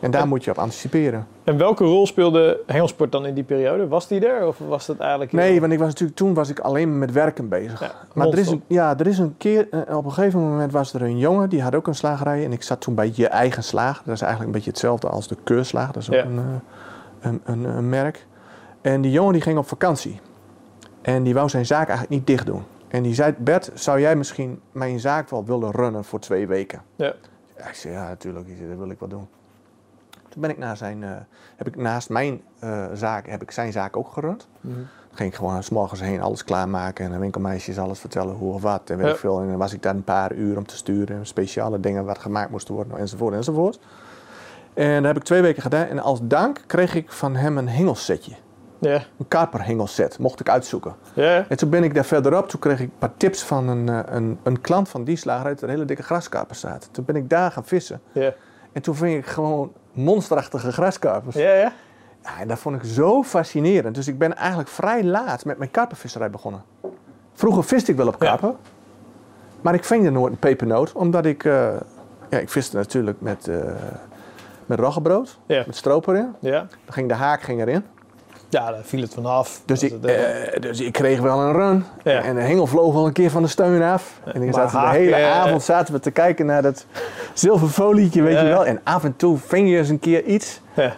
En 0.00 0.10
daar 0.10 0.28
moet 0.28 0.44
je 0.44 0.50
op 0.50 0.58
anticiperen. 0.58 1.26
En 1.44 1.56
welke 1.58 1.84
rol 1.84 2.06
speelde 2.06 2.60
hengelsport 2.66 3.12
dan 3.12 3.26
in 3.26 3.34
die 3.34 3.44
periode? 3.44 3.88
Was 3.88 4.08
die 4.08 4.26
er 4.26 4.46
of 4.46 4.58
was 4.68 4.86
dat 4.86 4.98
eigenlijk... 4.98 5.32
Nee, 5.32 5.60
want 5.60 5.72
ik 5.72 5.78
was 5.78 5.88
natuurlijk, 5.88 6.18
toen 6.18 6.34
was 6.34 6.48
ik 6.48 6.58
alleen 6.60 6.98
met 6.98 7.12
werken 7.12 7.48
bezig. 7.48 7.80
Ja, 7.80 7.90
maar 8.14 8.26
er 8.28 8.38
is, 8.38 8.48
een, 8.50 8.62
ja, 8.66 8.98
er 8.98 9.06
is 9.06 9.18
een 9.18 9.34
keer, 9.38 9.68
eh, 9.70 9.96
op 9.96 10.04
een 10.04 10.12
gegeven 10.12 10.40
moment 10.40 10.72
was 10.72 10.92
er 10.92 11.02
een 11.02 11.18
jongen, 11.18 11.48
die 11.48 11.62
had 11.62 11.74
ook 11.74 11.86
een 11.86 11.94
slagerij. 11.94 12.44
En 12.44 12.52
ik 12.52 12.62
zat 12.62 12.80
toen 12.80 12.94
bij 12.94 13.10
Je 13.14 13.28
Eigen 13.28 13.62
Slaag. 13.64 14.02
Dat 14.04 14.14
is 14.14 14.20
eigenlijk 14.20 14.46
een 14.50 14.56
beetje 14.56 14.70
hetzelfde 14.70 15.08
als 15.08 15.28
de 15.28 15.36
Keurslaag. 15.44 15.90
Dat 15.90 16.02
is 16.02 16.08
ook 16.10 16.14
Ja. 16.16 16.24
een, 16.24 16.40
een, 17.20 17.40
een, 17.44 17.64
een 17.64 17.88
merk. 17.88 18.26
En 18.80 19.00
die 19.00 19.10
jongen 19.10 19.32
die 19.32 19.42
ging 19.42 19.58
op 19.58 19.68
vakantie. 19.68 20.20
En 21.02 21.22
die 21.22 21.34
wou 21.34 21.48
zijn 21.48 21.66
zaak 21.66 21.88
eigenlijk 21.88 22.18
niet 22.18 22.26
dicht 22.26 22.46
doen. 22.46 22.62
En 22.88 23.02
die 23.02 23.14
zei, 23.14 23.34
Bert, 23.38 23.70
zou 23.74 24.00
jij 24.00 24.16
misschien 24.16 24.60
mijn 24.72 25.00
zaak 25.00 25.30
wel 25.30 25.44
willen 25.44 25.70
runnen 25.70 26.04
voor 26.04 26.18
twee 26.20 26.46
weken? 26.46 26.82
Ja. 26.96 27.14
Ja, 27.58 27.68
ik 27.68 27.74
zei, 27.74 27.94
ja, 27.94 28.08
natuurlijk, 28.08 28.68
dat 28.68 28.78
wil 28.78 28.90
ik 28.90 28.98
wel 28.98 29.08
doen. 29.08 29.28
Toen 30.28 30.40
ben 30.40 30.50
ik, 30.50 30.58
na 30.58 30.74
zijn, 30.74 31.02
eh, 31.02 31.10
heb 31.56 31.66
ik 31.66 31.76
naast 31.76 32.08
mijn 32.08 32.40
eh, 32.58 32.84
zaak, 32.94 33.28
heb 33.28 33.42
ik 33.42 33.50
zijn 33.50 33.72
zaak 33.72 33.96
ook 33.96 34.08
gerund. 34.12 34.48
Mhm. 34.60 34.74
Dan 34.74 35.16
ging 35.16 35.30
ik 35.30 35.34
gewoon 35.36 35.62
s 35.62 35.70
morgens 35.70 36.00
heen 36.00 36.20
alles 36.20 36.44
klaarmaken 36.44 37.04
en 37.04 37.10
de 37.10 37.18
winkelmeisjes 37.18 37.78
alles 37.78 37.98
vertellen 37.98 38.34
hoe 38.34 38.52
of 38.52 38.62
wat 38.62 38.90
en 38.90 38.96
weet 38.96 39.06
Ja. 39.06 39.12
ik 39.12 39.18
veel. 39.18 39.40
En 39.40 39.48
dan 39.48 39.58
was 39.58 39.72
ik 39.72 39.82
daar 39.82 39.94
een 39.94 40.04
paar 40.04 40.32
uur 40.32 40.56
om 40.56 40.66
te 40.66 40.76
sturen, 40.76 41.16
en 41.16 41.26
speciale 41.26 41.80
dingen 41.80 42.04
wat 42.04 42.18
gemaakt 42.18 42.50
moesten 42.50 42.74
worden 42.74 42.98
enzovoort 42.98 43.34
enzovoort. 43.34 43.78
En 44.76 44.94
dat 44.96 45.04
heb 45.04 45.16
ik 45.16 45.22
twee 45.22 45.42
weken 45.42 45.62
gedaan 45.62 45.86
en 45.86 45.98
als 45.98 46.18
dank 46.22 46.60
kreeg 46.66 46.94
ik 46.94 47.12
van 47.12 47.36
hem 47.36 47.58
een 47.58 47.68
hengelsetje. 47.68 48.32
Ja. 48.78 49.02
Een 49.18 49.28
karperhengelset, 49.28 50.18
mocht 50.18 50.40
ik 50.40 50.48
uitzoeken. 50.48 50.94
En 51.48 51.56
toen 51.56 51.70
ben 51.70 51.84
ik 51.84 51.94
daar 51.94 52.04
verderop, 52.04 52.48
toen 52.48 52.60
kreeg 52.60 52.80
ik 52.80 52.84
een 52.86 52.98
paar 52.98 53.16
tips 53.16 53.42
van 53.42 53.68
een, 53.68 53.88
eh, 53.88 53.98
een, 54.06 54.38
een 54.42 54.60
klant 54.60 54.88
van 54.88 55.04
die 55.04 55.16
slager 55.16 55.46
uit 55.46 55.62
een 55.62 55.68
hele 55.68 55.84
dikke 55.84 56.02
graskarper 56.02 56.56
staat. 56.56 56.88
Toen 56.90 57.04
ben 57.04 57.16
ik 57.16 57.30
daar 57.30 57.50
gaan 57.50 57.64
vissen. 57.64 58.00
En 58.72 58.82
toen 58.82 58.94
ving 58.94 59.16
ik 59.18 59.26
gewoon 59.26 59.72
monsterachtige 59.92 60.72
graskarpers. 60.72 61.36
Ja, 62.22 62.32
en 62.40 62.48
dat 62.48 62.58
vond 62.58 62.76
ik 62.76 62.82
zo 62.90 63.22
fascinerend. 63.22 63.94
Dus 63.94 64.08
ik 64.08 64.18
ben 64.18 64.36
eigenlijk 64.36 64.68
vrij 64.68 65.04
laat 65.04 65.44
met 65.44 65.58
mijn 65.58 65.70
karpervisserij 65.70 66.30
begonnen. 66.30 66.62
Vroeger 67.34 67.64
viste 67.64 67.90
ik 67.90 67.96
wel 67.96 68.06
op 68.08 68.22
Ja. 68.22 68.28
karper. 68.28 68.54
Maar 69.60 69.74
ik 69.74 69.84
ving 69.84 70.04
er 70.06 70.12
nooit 70.12 70.32
een 70.32 70.38
pepernoot. 70.38 70.92
Omdat 70.92 71.24
ik... 71.26 71.44
eh, 71.44 71.68
ja, 72.30 72.38
ik 72.38 72.48
viste 72.50 72.76
natuurlijk 72.76 73.20
met, 73.20 73.48
eh 73.48 73.56
met 74.66 74.78
roggebrood. 74.78 75.38
Ja. 75.46 75.62
Met 75.66 75.76
stroop 75.76 76.06
erin. 76.06 76.34
Ja. 76.40 76.58
Dan 76.60 76.92
ging 76.92 77.08
de 77.08 77.14
haak 77.14 77.42
ging 77.42 77.60
erin. 77.60 77.84
Ja, 78.48 78.70
daar 78.70 78.82
viel 78.82 79.00
het 79.00 79.14
vanaf. 79.14 79.62
Dus 79.64 79.82
ik, 79.82 80.04
eh, 80.04 80.60
dus 80.60 80.80
ik 80.80 80.92
kreeg 80.92 81.20
wel 81.20 81.40
een 81.40 81.52
run. 81.52 81.84
Ja. 82.04 82.22
En 82.22 82.34
de 82.34 82.40
hengel 82.40 82.66
vloog 82.66 82.92
wel 82.92 83.06
een 83.06 83.12
keer 83.12 83.30
van 83.30 83.42
de 83.42 83.48
steun 83.48 83.82
af. 83.82 84.20
en 84.24 84.42
ik 84.42 84.54
zaten 84.54 84.80
de 84.80 84.84
haak, 84.86 84.94
hele 84.94 85.14
eh, 85.14 85.30
avond 85.30 85.62
zaten 85.62 85.94
we 85.94 86.00
te 86.00 86.10
kijken 86.10 86.46
naar 86.46 86.62
dat 86.62 86.86
zilverfolietje, 87.34 88.22
weet 88.22 88.40
je 88.40 88.46
wel. 88.46 88.66
En 88.66 88.80
af 88.84 89.04
en 89.04 89.16
toe 89.16 89.38
ving 89.38 89.68
je 89.70 89.76
eens 89.78 89.88
een 89.88 89.98
keer 89.98 90.24
iets. 90.24 90.60
ja. 90.74 90.94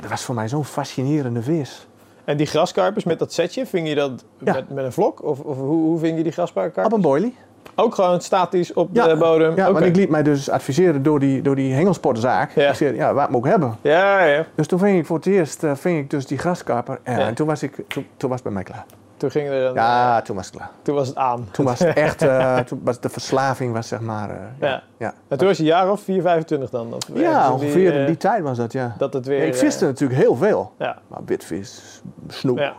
Dat 0.00 0.10
was 0.10 0.22
voor 0.22 0.34
mij 0.34 0.48
zo'n 0.48 0.64
fascinerende 0.64 1.42
vis. 1.42 1.86
En 2.24 2.36
die 2.36 2.46
graskarpers 2.46 3.04
met 3.04 3.18
dat 3.18 3.32
setje, 3.32 3.66
ving 3.66 3.88
je 3.88 3.94
dat 3.94 4.24
met, 4.38 4.70
met 4.70 4.84
een 4.84 4.92
vlok? 4.92 5.22
Of, 5.22 5.40
of 5.40 5.56
hoe, 5.56 5.66
hoe 5.66 5.98
ving 5.98 6.16
je 6.16 6.22
die 6.22 6.26
Op 6.26 6.32
graskarpers? 6.32 6.92
een 6.92 7.00
boilie. 7.00 7.36
Ook 7.74 7.94
gewoon 7.94 8.20
statisch 8.20 8.72
op 8.72 8.88
Ja, 8.92 9.06
de 9.08 9.16
bodem? 9.16 9.56
Ja, 9.56 9.72
want 9.72 9.84
ik 9.84 9.96
liet 9.96 10.08
mij 10.10 10.22
dus 10.22 10.50
adviseren 10.50 11.02
door 11.02 11.18
die, 11.18 11.42
door 11.42 11.54
die 11.56 11.74
hengelsportzaak. 11.74 12.50
Ja. 12.54 12.68
Ik 12.68 12.74
zei, 12.74 12.94
ja, 12.94 13.14
wat 13.14 13.30
moet 13.30 13.44
ik 13.44 13.50
hebben? 13.50 13.76
Ja, 13.80 14.24
ja. 14.24 14.44
Dus 14.54 14.66
toen 14.66 14.78
ving 14.78 14.98
ik 14.98 15.06
voor 15.06 15.16
het 15.16 15.26
eerst 15.26 15.62
eh, 15.64 15.72
ving 15.74 15.98
ik 15.98 16.10
dus 16.10 16.26
die 16.26 16.38
graskarper. 16.38 16.98
Ja, 17.04 17.12
Ja. 17.18 17.26
En 17.26 17.34
toen 17.34 17.46
was, 17.46 17.62
ik, 17.62 17.74
toen, 17.88 18.06
toen 18.16 18.28
was 18.30 18.38
het 18.38 18.42
bij 18.42 18.52
mij 18.52 18.62
klaar. 18.62 18.84
Toen 19.16 19.30
ging 19.30 19.48
er 19.48 19.64
een, 19.64 19.74
Ja, 19.74 20.22
toen 20.22 20.36
was 20.36 20.46
het 20.46 20.56
klaar. 20.56 20.70
toen 20.82 20.94
was 20.94 21.08
het 21.08 21.16
aan. 21.16 21.48
Toen 21.50 21.64
was 21.64 21.78
het 21.78 21.96
echt, 22.06 22.22
eh, 22.22 22.58
toen 22.58 22.80
was 22.84 23.00
de 23.00 23.08
verslaving 23.08 23.72
was 23.72 23.88
zeg 23.88 24.00
maar, 24.00 24.30
eh, 24.30 24.36
ja. 24.60 24.68
Ja. 24.68 24.82
ja. 24.96 25.14
En 25.28 25.38
toen 25.38 25.46
was 25.46 25.56
je 25.56 25.62
een 25.62 25.68
jaar 25.68 25.90
of 25.90 26.00
4, 26.00 26.22
25 26.22 26.70
dan? 26.70 26.94
Of 26.94 27.02
Ja, 27.14 27.52
ongeveer 27.52 27.74
die, 27.74 27.92
in 27.92 28.00
eh, 28.00 28.06
die 28.06 28.16
tijd 28.16 28.42
was 28.42 28.56
dat, 28.56 28.72
ja. 28.72 28.94
Dat 28.98 29.12
het 29.12 29.26
weer... 29.26 29.42
ik 29.46 29.54
viste 29.54 29.84
eh, 29.84 29.90
natuurlijk 29.90 30.20
heel 30.20 30.36
veel. 30.36 30.72
ja, 30.78 30.96
Maar 31.08 31.20
witvis, 31.26 32.00
snoep, 32.28 32.58
eh, 32.58 32.70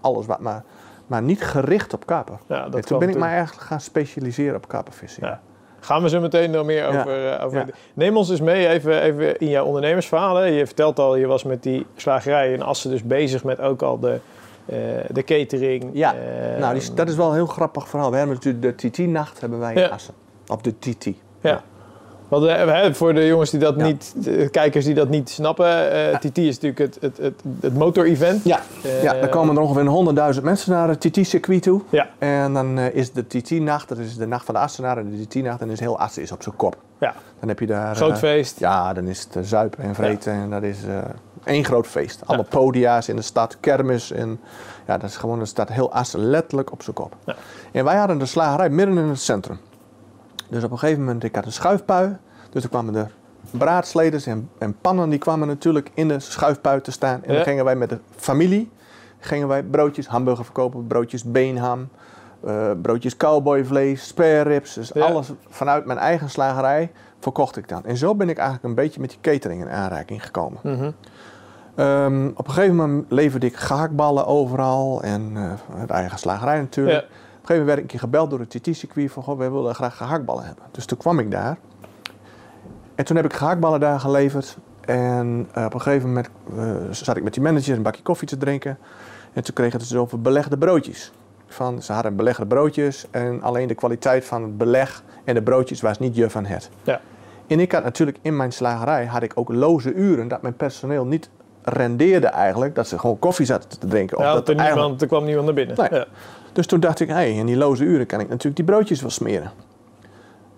alles 0.00 0.26
wat 0.26 0.40
maar. 0.40 0.62
Maar 1.08 1.22
niet 1.22 1.42
gericht 1.42 1.94
op 1.94 2.06
karper. 2.06 2.38
ja, 2.46 2.64
dat 2.64 2.74
En 2.74 2.84
toen 2.86 2.98
ben 2.98 3.08
ik 3.08 3.18
mij 3.18 3.32
eigenlijk 3.32 3.66
gaan 3.66 3.80
specialiseren 3.80 4.56
op 4.56 4.68
karpervissen. 4.68 5.26
Ja. 5.26 5.40
Gaan 5.80 6.02
we 6.02 6.08
zo 6.08 6.20
meteen 6.20 6.50
nog 6.50 6.64
meer 6.64 6.92
Ja. 6.92 7.06
eh, 7.06 7.44
over 7.44 7.58
Ja. 7.58 7.66
Neem 7.94 8.16
ons 8.16 8.30
eens 8.30 8.40
mee 8.40 8.68
even, 8.68 9.02
even 9.02 9.38
in 9.38 9.48
jouw 9.48 9.64
ondernemersverhalen. 9.64 10.52
Je 10.52 10.66
vertelt 10.66 10.98
al, 10.98 11.16
je 11.16 11.26
was 11.26 11.42
met 11.44 11.62
die 11.62 11.86
slagerij 11.96 12.52
in 12.52 12.62
Assen 12.62 12.90
dus 12.90 13.02
bezig 13.02 13.44
met 13.44 13.60
ook 13.60 13.82
al 13.82 13.98
de, 13.98 14.20
eh, 14.66 14.76
de 15.10 15.24
catering. 15.24 15.90
Ja, 15.92 16.14
eh, 16.14 16.60
Nou, 16.60 16.78
die, 16.78 16.94
dat 16.94 17.08
is 17.08 17.16
wel 17.16 17.28
een 17.28 17.34
heel 17.34 17.46
grappig 17.46 17.88
verhaal. 17.88 18.10
We 18.10 18.16
hebben 18.16 18.34
natuurlijk 18.34 18.78
de 18.78 18.88
TT-nacht 18.90 19.40
hebben 19.40 19.58
wij 19.58 19.74
in. 19.74 19.90
Assen. 19.90 20.14
Of 20.46 20.60
de 20.60 20.78
TT. 20.78 21.04
Ja. 21.40 21.62
Want 22.28 22.44
eh, 22.44 22.66
hè, 22.82 22.94
voor 22.94 23.14
de 23.14 23.26
jongens 23.26 23.50
die 23.50 23.60
dat 23.60 23.74
Ja. 23.76 23.84
niet, 23.84 24.14
de 24.16 24.48
kijkers 24.48 24.84
die 24.84 24.94
dat 24.94 25.08
niet 25.08 25.30
snappen, 25.30 25.92
eh, 25.92 26.16
TT 26.18 26.38
is 26.38 26.60
natuurlijk 26.60 26.78
het, 26.78 26.98
het, 27.00 27.16
het, 27.16 27.42
het 27.60 27.74
motor-event. 27.74 28.44
Ja, 28.44 28.60
Eh, 28.82 29.02
ja, 29.02 29.14
er 29.14 29.28
komen 29.28 29.56
er 29.56 29.62
ongeveer 29.62 29.86
100.000 30.36 30.42
mensen 30.44 30.72
naar 30.72 30.88
het 30.88 31.00
TT-circuit 31.00 31.62
toe. 31.62 31.80
Ja. 31.88 32.08
En 32.18 32.52
dan 32.52 32.78
is 32.78 33.12
de 33.12 33.26
TT-nacht, 33.26 33.88
dat 33.88 33.98
is 33.98 34.16
de 34.16 34.26
nacht 34.26 34.44
van 34.44 34.54
de 34.54 34.60
Assenaren, 34.60 35.04
en 35.04 35.10
de 35.16 35.26
TT-nacht, 35.26 35.60
en 35.60 35.70
is 35.70 35.80
heel 35.80 35.98
Assen 35.98 36.22
is 36.22 36.32
op 36.32 36.42
zijn 36.42 36.56
kop. 36.56 36.76
Ja. 37.00 37.14
Dan 37.40 37.48
heb 37.48 37.58
je 37.60 37.66
daar... 37.66 37.96
Groot 37.96 38.18
feest. 38.18 38.58
Ja, 38.58 38.92
dan 38.92 39.06
is 39.06 39.28
het 39.30 39.46
zuipen 39.48 39.84
en 39.84 39.94
vreten 39.94 40.32
en 40.32 40.50
dat 40.50 40.62
is 40.62 40.76
één 41.44 41.64
groot 41.64 41.86
feest. 41.86 42.20
Allemaal 42.26 42.46
podia's 42.48 43.08
in 43.08 43.16
de 43.16 43.22
stad, 43.22 43.56
kermis 43.60 44.10
en 44.12 44.40
ja, 44.86 44.98
dat 44.98 45.10
is 45.10 45.16
gewoon, 45.16 45.38
dat 45.38 45.48
staat 45.48 45.68
heel 45.68 45.92
Assen 45.92 46.20
letterlijk 46.30 46.72
op 46.72 46.82
zijn 46.82 46.96
kop. 46.96 47.14
Ja. 47.26 47.34
En 47.72 47.84
wij 47.84 47.96
hadden 47.96 48.18
de 48.18 48.26
slagerij 48.26 48.68
midden 48.70 48.98
in 48.98 49.08
het 49.08 49.20
centrum. 49.20 49.58
Dus 50.48 50.64
op 50.64 50.70
een 50.70 50.78
gegeven 50.78 51.04
moment, 51.04 51.24
ik 51.24 51.34
had 51.34 51.46
een 51.46 51.52
schuifpui, 51.52 52.16
dus 52.50 52.62
er 52.62 52.68
kwamen 52.68 52.94
er 52.94 53.10
braadsleders 53.50 54.26
en, 54.26 54.50
en 54.58 54.76
pannen, 54.80 55.08
die 55.10 55.18
kwamen 55.18 55.48
natuurlijk 55.48 55.90
in 55.94 56.08
de 56.08 56.20
schuifpui 56.20 56.80
te 56.80 56.90
staan. 56.90 57.20
En 57.24 57.28
Ja. 57.30 57.34
dan 57.34 57.42
gingen 57.44 57.64
wij 57.64 57.76
met 57.76 57.88
de 57.88 57.98
familie, 58.16 58.70
gingen 59.18 59.48
wij 59.48 59.62
broodjes 59.62 60.06
hamburger 60.06 60.44
verkopen, 60.44 60.86
broodjes 60.86 61.24
beenham, 61.24 61.88
eh, 62.44 62.70
broodjes 62.82 63.16
cowboyvlees, 63.16 64.06
spare 64.06 64.42
ribs. 64.42 64.74
Dus 64.74 64.90
Ja. 64.94 65.04
alles 65.04 65.32
vanuit 65.48 65.84
mijn 65.84 65.98
eigen 65.98 66.30
slagerij 66.30 66.90
verkocht 67.18 67.56
ik 67.56 67.68
dan. 67.68 67.84
En 67.84 67.96
zo 67.96 68.14
ben 68.14 68.28
ik 68.28 68.36
eigenlijk 68.36 68.68
een 68.68 68.74
beetje 68.74 69.00
met 69.00 69.10
die 69.10 69.18
catering 69.20 69.60
in 69.62 69.68
aanraking 69.70 70.24
gekomen. 70.24 70.58
Mhm. 70.62 70.90
Ehm, 71.74 72.26
op 72.34 72.46
een 72.46 72.52
gegeven 72.54 72.76
moment 72.76 73.10
leverde 73.10 73.46
ik 73.46 73.56
gehaktballen 73.56 74.26
overal 74.26 75.02
en 75.02 75.32
het 75.74 75.90
eigen 75.90 76.18
slagerij 76.18 76.58
natuurlijk. 76.60 77.00
Ja. 77.00 77.06
Gegeven 77.48 77.66
moment 77.66 77.88
werd 77.88 78.00
ik 78.00 78.02
een 78.02 78.08
keer 78.10 78.20
gebeld 78.20 78.30
door 78.30 78.40
het 78.40 78.74
TT-circuit 78.74 79.12
van, 79.12 79.22
goh, 79.22 79.38
wij 79.38 79.50
willen 79.50 79.74
graag 79.74 79.96
gehaktballen 79.96 80.44
hebben. 80.44 80.64
Dus 80.70 80.84
toen 80.84 80.98
kwam 80.98 81.18
ik 81.18 81.30
daar. 81.30 81.58
En 82.94 83.04
toen 83.04 83.16
heb 83.16 83.24
ik 83.24 83.32
gehaktballen 83.32 83.80
daar 83.80 84.00
geleverd. 84.00 84.56
En 84.80 85.48
eh, 85.52 85.64
op 85.64 85.74
een 85.74 85.80
gegeven 85.80 86.08
moment 86.08 86.28
eh, 86.56 86.74
zat 86.90 87.16
ik 87.16 87.22
met 87.22 87.34
die 87.34 87.42
manager 87.42 87.76
een 87.76 87.82
bakje 87.82 88.02
koffie 88.02 88.28
te 88.28 88.36
drinken. 88.36 88.78
En 89.32 89.44
toen 89.44 89.54
kregen 89.54 89.80
ze 89.80 89.88
dus 89.88 89.96
over 89.96 90.20
belegde 90.20 90.58
broodjes. 90.58 91.12
Van, 91.46 91.82
ze 91.82 91.92
hadden 91.92 92.16
belegde 92.16 92.46
broodjes 92.46 93.06
en 93.10 93.42
alleen 93.42 93.68
de 93.68 93.74
kwaliteit 93.74 94.24
van 94.24 94.42
het 94.42 94.58
beleg 94.58 95.02
en 95.24 95.34
de 95.34 95.42
broodjes 95.42 95.80
was 95.80 95.98
niet 95.98 96.16
je 96.16 96.30
van 96.30 96.44
het. 96.44 96.70
Ja. 96.82 97.00
En 97.46 97.60
ik 97.60 97.72
had 97.72 97.84
natuurlijk 97.84 98.18
in 98.22 98.36
mijn 98.36 98.52
slagerij 98.52 99.06
had 99.06 99.22
ik 99.22 99.32
ook 99.34 99.52
loze 99.52 99.92
uren 99.92 100.28
dat 100.28 100.42
mijn 100.42 100.56
personeel 100.56 101.04
niet 101.04 101.30
rendeerde 101.62 102.26
eigenlijk. 102.26 102.74
Dat 102.74 102.88
ze 102.88 102.98
gewoon 102.98 103.18
koffie 103.18 103.46
zaten 103.46 103.68
te 103.68 103.86
drinken. 103.86 104.16
Of 104.16 104.22
Ja, 104.22 104.32
dat 104.32 104.36
want 104.36 104.48
er, 104.48 104.54
eigenlijk- 104.56 104.80
niemand, 104.82 105.02
er 105.02 105.08
kwam 105.08 105.24
niemand 105.24 105.44
naar 105.46 105.54
binnen. 105.54 105.76
Nee. 105.76 106.00
Ja. 106.00 106.06
Dus 106.52 106.66
toen 106.66 106.80
dacht 106.80 107.00
ik, 107.00 107.08
hé, 107.08 107.14
hey, 107.14 107.32
in 107.32 107.46
die 107.46 107.56
loze 107.56 107.84
uren 107.84 108.06
kan 108.06 108.20
ik 108.20 108.28
natuurlijk 108.28 108.56
die 108.56 108.64
broodjes 108.64 109.00
wel 109.00 109.10
smeren. 109.10 109.50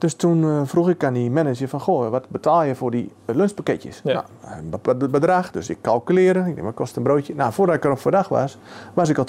Dus 0.00 0.14
toen 0.14 0.44
eh, 0.44 0.60
vroeg 0.64 0.88
ik 0.88 1.04
aan 1.04 1.12
die 1.12 1.30
manager 1.30 1.68
van, 1.68 1.80
goh, 1.80 2.10
wat 2.10 2.28
betaal 2.28 2.62
je 2.62 2.74
voor 2.74 2.90
die 2.90 3.12
eh, 3.24 3.34
lunchpakketjes? 3.34 4.00
Ja. 4.04 4.24
Nou, 4.42 4.58
een 4.58 4.70
bepaald 4.70 5.10
bedrag, 5.10 5.50
dus 5.50 5.68
ik 5.68 5.78
calculeerde. 5.80 6.38
Ik 6.38 6.54
denk, 6.54 6.60
wat 6.60 6.74
kost 6.74 6.96
een 6.96 7.02
broodje? 7.02 7.34
Nou, 7.34 7.52
voordat 7.52 7.74
ik 7.74 7.84
erop 7.84 7.98
voor 7.98 8.10
dag 8.10 8.28
was, 8.28 8.58
was 8.94 9.08
ik 9.08 9.18
al 9.18 9.24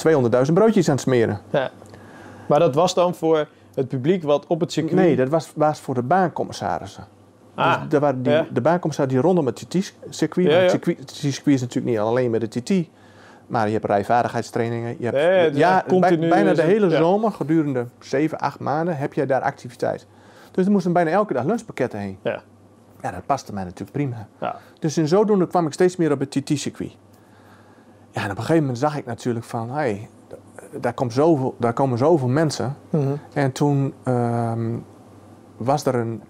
200.000 0.48 0.54
broodjes 0.54 0.88
aan 0.88 0.94
het 0.94 1.04
smeren. 1.04 1.40
Ja. 1.50 1.72
Maar 2.48 2.60
dat 2.60 2.76
was 2.76 2.94
dan 2.94 3.16
voor 3.16 3.48
het 3.74 3.88
publiek 3.88 4.24
wat 4.24 4.48
op 4.48 4.60
het 4.60 4.72
circuit... 4.72 4.96
Nee, 4.96 5.16
dat 5.16 5.30
was, 5.30 5.52
was 5.56 5.80
voor 5.80 5.94
de 5.94 6.04
baancommissarissen. 6.04 7.04
Ah, 7.56 7.80
Dus 7.80 7.90
daar 7.90 8.00
waren 8.00 8.24
die, 8.24 8.32
ja. 8.32 8.48
de 8.52 8.62
baancommissarissen 8.62 9.22
die 9.22 9.28
rondom 9.28 9.46
het 9.46 9.56
TT-circuit. 9.56 10.48
Ja. 10.48 10.58
Het 10.58 10.72
het 10.72 11.12
circuit 11.12 11.56
is 11.56 11.62
natuurlijk 11.62 11.94
niet 11.94 12.00
alleen 12.00 12.32
met 12.32 12.52
de 12.54 12.62
TT. 12.62 12.70
Maar 13.52 13.66
je 13.66 13.74
hebt 13.74 13.86
rijvaardigheidstrainingen. 13.86 14.96
Je 15.00 15.10
hebt, 15.10 15.58
Ja, 15.58 15.84
continu 15.88 16.30
bijna 16.30 16.50
is 16.50 16.58
de 16.58 16.64
hele 16.64 16.90
ja. 16.90 16.98
zomer, 16.98 17.32
gedurende 17.32 17.86
7, 18.00 18.38
8 18.38 18.60
maanden, 18.60 18.98
heb 18.98 19.14
je 19.14 19.26
daar 19.26 19.42
activiteit. 19.42 20.08
Dus 20.52 20.66
er 20.66 20.72
moesten 20.72 20.94
bijna 20.94 21.10
elke 21.10 21.34
dag 21.34 21.44
lunchpakketten 21.44 22.00
heen. 22.00 22.18
Ja. 22.22 22.42
Ja, 23.02 23.12
dat 23.12 23.26
paste 23.26 23.54
mij 23.54 23.64
natuurlijk 23.64 23.92
prima. 23.92 24.28
Ja. 24.40 24.56
Dus 24.80 24.98
in 24.98 25.08
zodoende 25.08 25.48
kwam 25.48 25.66
ik 25.66 25.74
steeds 25.74 25.96
meer 25.96 26.12
op 26.12 26.20
het 26.20 26.32
TT-circuit. 26.32 26.92
Ja, 28.12 28.24
en 28.24 28.32
op 28.32 28.38
een 28.38 28.44
gegeven 28.44 28.62
moment 28.62 28.78
zag 28.78 28.98
ik 28.98 29.06
natuurlijk 29.06 29.46
van, 29.46 29.70
hé, 29.70 29.76
hey, 29.76 30.10
daar, 30.80 30.94
komt 30.94 31.14
zoveel, 31.14 31.56
daar 31.60 31.74
komen 31.74 31.98
zoveel 31.98 32.28
mensen. 32.28 32.76
Mhm. 32.90 33.14
En 33.34 33.52
toen 33.52 33.94
ehm, 34.04 34.78
was 35.58 35.86
er 35.86 35.96
een, 35.96 36.22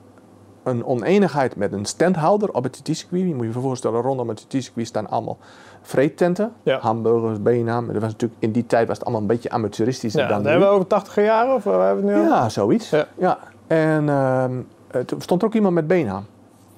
een 0.64 0.86
oneenigheid 0.86 1.56
met 1.56 1.72
een 1.72 1.86
standhouder 1.86 2.52
op 2.52 2.64
het 2.64 2.74
TT-circuit. 2.74 3.28
Je 3.28 3.36
moet 3.36 3.46
je 3.46 3.52
je 3.54 3.60
voorstellen, 3.60 4.02
rondom 4.02 4.30
het 4.30 4.50
TT-circuit 4.50 4.88
staan 4.88 5.10
allemaal 5.10 5.38
vreettenten. 5.82 6.54
Ja. 6.63 6.80
Hamburgers, 6.80 7.41
benam. 7.41 7.86
Dat 7.88 8.02
was 8.02 8.12
natuurlijk, 8.12 8.41
in 8.41 8.52
die 8.52 8.65
tijd 8.65 8.88
was 8.88 8.96
het 8.98 9.06
allemaal 9.06 9.22
een 9.22 9.36
beetje 9.36 9.50
amateuristisch. 9.50 10.13
Ja, 10.13 10.28
dan 10.28 10.46
hebben 10.46 10.67
we 10.67 10.74
over 10.74 10.88
80 10.88 11.15
jaren 11.15 11.56
of 11.56 11.63
waar 11.63 11.86
hebben 11.88 12.06
we 12.06 12.12
het 12.12 12.22
nu? 12.22 12.28
Ja, 12.28 12.50
zoiets. 12.50 12.89
Ja. 12.89 13.08
Ja. 13.17 13.38
En 13.67 14.10
ehm, 14.10 14.62
eh, 14.88 15.02
toen 15.02 15.22
stond 15.22 15.41
er 15.41 15.48
ook 15.48 15.54
iemand 15.54 15.74
met 15.74 15.88
beenham. 15.88 16.26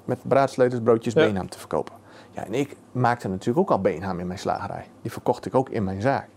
met 0.06 0.20
braadsleters, 0.28 0.82
broodjes, 0.82 1.14
Ja. 1.14 1.46
te 1.50 1.60
verkopen. 1.60 1.94
Ja, 2.32 2.46
en 2.46 2.54
ik 2.54 2.76
maakte 2.92 3.28
natuurlijk 3.28 3.58
ook 3.58 3.72
al 3.72 3.82
beenham 3.82 4.20
in 4.20 4.28
mijn 4.28 4.40
slagerij. 4.40 4.86
Die 5.02 5.12
verkocht 5.12 5.46
ik 5.46 5.56
ook 5.56 5.70
in 5.70 5.84
mijn 5.84 6.02
zaak. 6.02 6.28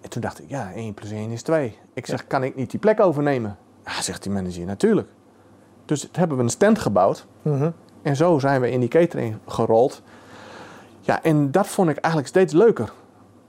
En 0.00 0.10
toen 0.10 0.22
dacht 0.22 0.42
ik, 0.42 0.44
ja, 0.48 0.72
1 0.74 0.94
plus 0.94 1.10
1 1.10 1.30
is 1.30 1.42
2. 1.42 1.78
Ik 1.94 2.06
zeg, 2.06 2.26
kan 2.26 2.42
ik 2.42 2.56
niet 2.56 2.70
die 2.70 2.80
plek 2.80 3.00
overnemen? 3.00 3.56
Ja, 3.84 4.02
zegt 4.02 4.22
die 4.22 4.32
manager, 4.32 4.64
natuurlijk. 4.64 5.08
Dus 5.84 6.08
hebben 6.12 6.36
we 6.36 6.42
een 6.42 6.48
stand 6.48 6.78
gebouwd. 6.78 7.26
Mhm. 7.42 7.70
En 8.02 8.16
zo 8.16 8.38
zijn 8.38 8.60
we 8.60 8.70
in 8.70 8.80
die 8.80 8.88
catering 8.88 9.36
gerold. 9.46 10.02
Ja, 11.08 11.22
en 11.22 11.50
dat 11.50 11.66
vond 11.66 11.88
ik 11.88 11.96
eigenlijk 11.96 12.34
steeds 12.34 12.52
leuker. 12.52 12.92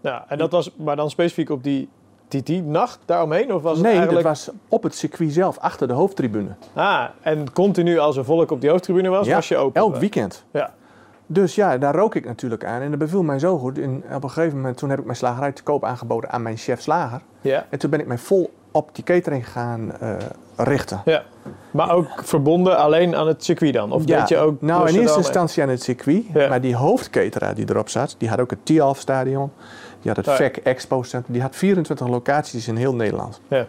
Ja, 0.01 0.25
en 0.27 0.37
dat 0.37 0.51
was 0.51 0.71
maar 0.75 0.95
dan 0.95 1.09
specifiek 1.09 1.49
op 1.49 1.63
die 1.63 1.89
TT-nacht 2.27 2.99
daaromheen? 3.05 3.53
Of 3.53 3.61
was 3.61 3.73
het 3.73 3.81
nee, 3.81 3.95
eigenlijk... 3.95 4.23
dat 4.23 4.37
was 4.37 4.55
op 4.69 4.83
het 4.83 4.95
circuit 4.95 5.33
zelf, 5.33 5.57
achter 5.57 5.87
de 5.87 5.93
hoofdtribune. 5.93 6.49
Ah, 6.73 7.05
en 7.21 7.53
continu 7.53 7.97
als 7.97 8.17
er 8.17 8.25
volk 8.25 8.51
op 8.51 8.61
die 8.61 8.69
hoofdtribune 8.69 9.09
was, 9.09 9.27
Ja, 9.27 9.35
was 9.35 9.47
je 9.47 9.57
open? 9.57 9.81
Elk 9.81 9.95
weekend. 9.95 10.45
Ja. 10.51 10.73
Dus 11.25 11.55
ja, 11.55 11.77
daar 11.77 11.95
rook 11.95 12.15
ik 12.15 12.25
natuurlijk 12.25 12.65
aan. 12.65 12.81
En 12.81 12.89
dat 12.89 12.99
beviel 12.99 13.23
mij 13.23 13.39
zo 13.39 13.57
goed. 13.57 13.79
En 13.79 14.03
op 14.13 14.23
een 14.23 14.29
gegeven 14.29 14.57
moment, 14.57 14.77
toen 14.77 14.89
heb 14.89 14.99
ik 14.99 15.05
mijn 15.05 15.17
slagerij 15.17 15.51
te 15.51 15.63
koop 15.63 15.83
aangeboden 15.83 16.29
aan 16.29 16.41
mijn 16.41 16.57
chef 16.57 16.81
slager. 16.81 17.21
Ja. 17.41 17.65
En 17.69 17.79
toen 17.79 17.89
ben 17.89 17.99
ik 17.99 18.07
mij 18.07 18.17
vol 18.17 18.53
op 18.79 18.95
die 18.95 19.03
catering 19.03 19.49
gaan 19.51 19.91
eh, 19.99 20.15
richten. 20.55 21.01
ja. 21.05 21.23
Maar 21.71 21.91
ook 21.91 22.07
verbonden 22.23 22.77
alleen 22.77 23.15
aan 23.15 23.27
het 23.27 23.43
circuit 23.43 23.73
dan? 23.73 23.91
Of 23.91 24.01
Ja, 24.05 24.19
deed 24.19 24.29
je 24.29 24.37
ook... 24.37 24.61
nou, 24.61 24.89
in 24.89 24.95
eerste 24.99 25.17
instantie 25.17 25.63
aan 25.63 25.69
het 25.69 25.83
circuit. 25.83 26.23
Ja. 26.33 26.47
Maar 26.49 26.61
die 26.61 26.75
hoofdcateraar 26.75 27.55
die 27.55 27.69
erop 27.69 27.89
zat, 27.89 28.15
die 28.17 28.29
had 28.29 28.39
ook 28.39 28.49
het 28.49 28.65
Tialf 28.65 28.99
stadion. 28.99 29.51
Die 30.01 30.11
had 30.11 30.15
het 30.15 30.25
Ja. 30.25 30.35
VEC 30.35 30.57
Expo 30.57 31.03
Center. 31.03 31.33
Die 31.33 31.41
had 31.41 31.55
24 31.55 32.07
locaties 32.07 32.67
in 32.67 32.75
heel 32.75 32.93
Nederland. 32.95 33.41
Ja. 33.47 33.65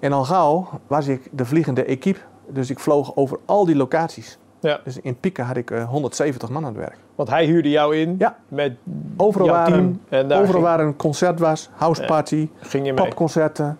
En 0.00 0.12
al 0.12 0.24
gauw 0.24 0.68
was 0.86 1.06
ik 1.06 1.28
de 1.30 1.44
vliegende 1.44 1.84
equipe. 1.84 2.18
Dus 2.48 2.70
ik 2.70 2.78
vloog 2.78 3.16
over 3.16 3.38
al 3.44 3.64
die 3.64 3.76
locaties. 3.76 4.38
Ja. 4.60 4.80
Dus 4.84 4.98
in 5.00 5.20
Pieken 5.20 5.44
had 5.44 5.56
ik 5.56 5.70
eh, 5.70 5.88
170 5.88 6.48
man 6.48 6.64
aan 6.64 6.68
het 6.70 6.78
werk. 6.80 6.96
Want 7.14 7.28
hij 7.30 7.44
huurde 7.46 7.70
jou 7.70 7.96
in 7.96 8.14
Ja. 8.18 8.36
met 8.48 8.72
Overal 9.16 9.46
jouw 9.46 9.64
team. 9.64 9.78
een, 9.78 10.00
En 10.08 10.28
daar 10.28 10.38
overal 10.40 10.52
ging, 10.62 10.76
waar 10.76 10.80
een 10.86 10.96
concert 10.96 11.38
was, 11.38 11.70
houseparty, 11.74 12.48
ging 12.60 12.86
je 12.86 12.92
mee. 12.92 13.04
popconcerten, 13.04 13.64
Ja. 13.64 13.76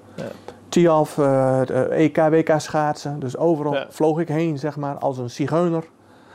Tialf, 0.74 1.18
eh, 1.18 1.60
de 1.64 1.88
EK, 1.90 2.16
WK 2.16 2.52
schaatsen. 2.56 3.18
Dus 3.20 3.36
overal 3.36 3.74
Ja. 3.74 3.86
vloog 3.90 4.18
ik 4.20 4.28
heen, 4.28 4.58
zeg 4.58 4.76
maar, 4.76 4.94
als 4.98 5.18
een 5.18 5.30
zigeuner. 5.30 5.82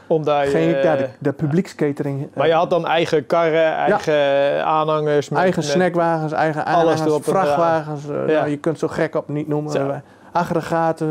Om 0.08 0.24
daar 0.24 0.44
je- 0.46 0.50
Ging 0.52 0.76
ik 0.76 0.84
daar 0.84 0.98
de, 0.98 1.08
de 1.20 1.32
publiekskatering. 1.34 2.22
eh, 2.22 2.28
Maar 2.38 2.48
je 2.48 2.54
had 2.54 2.70
dan 2.70 2.88
eigen 2.88 3.26
karren, 3.26 3.74
eigen 3.76 4.66
aanhangers. 4.66 5.30
Met, 5.30 5.40
eigen 5.40 5.64
snackwagens, 5.64 6.32
eigen 6.32 6.66
aanhangers, 6.66 7.02
vrachtwagens. 7.22 8.10
eh, 8.10 8.16
Ja. 8.28 8.34
nou, 8.40 8.50
je 8.50 8.58
kunt 8.58 8.80
zo 8.80 8.88
gek 8.88 9.16
op 9.16 9.28
niet 9.30 9.48
noemen. 9.48 9.90
Eh, 9.90 9.96
aggregaten. 10.32 11.08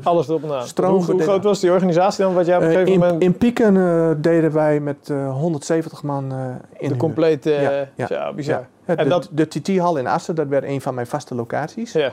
eh, 0.00 0.06
Alles 0.06 0.28
erop 0.28 0.42
en 0.42 0.52
aan. 0.52 0.66
Stroom 0.66 1.02
Hoe, 1.02 1.22
groot 1.22 1.44
was 1.44 1.60
die 1.60 1.70
organisatie 1.72 2.24
dan? 2.24 2.34
Wat 2.34 2.46
jij 2.46 2.56
op 2.56 2.62
een 2.62 2.68
eh, 2.68 2.74
gegeven 2.74 2.94
in, 2.94 3.00
moment 3.00 3.22
in 3.22 3.38
Pieken 3.38 3.76
eh, 3.76 4.10
deden 4.16 4.52
wij 4.52 4.80
met 4.80 5.10
eh, 5.10 5.32
170 5.32 6.02
man 6.02 6.32
eh 6.32 6.38
in 6.78 6.88
de 6.88 6.96
complete... 6.96 7.50
Ja, 7.96 8.08
eh, 8.08 8.34
bizar. 8.34 8.66
En 8.84 8.96
de, 8.96 9.04
dat- 9.08 9.28
de 9.32 9.48
TT-hal 9.48 9.96
in 9.96 10.06
Assen, 10.06 10.34
dat 10.34 10.46
werd 10.48 10.64
een 10.64 10.80
van 10.80 10.94
mijn 10.94 11.06
vaste 11.06 11.34
locaties. 11.34 11.92
Ja. 11.92 12.12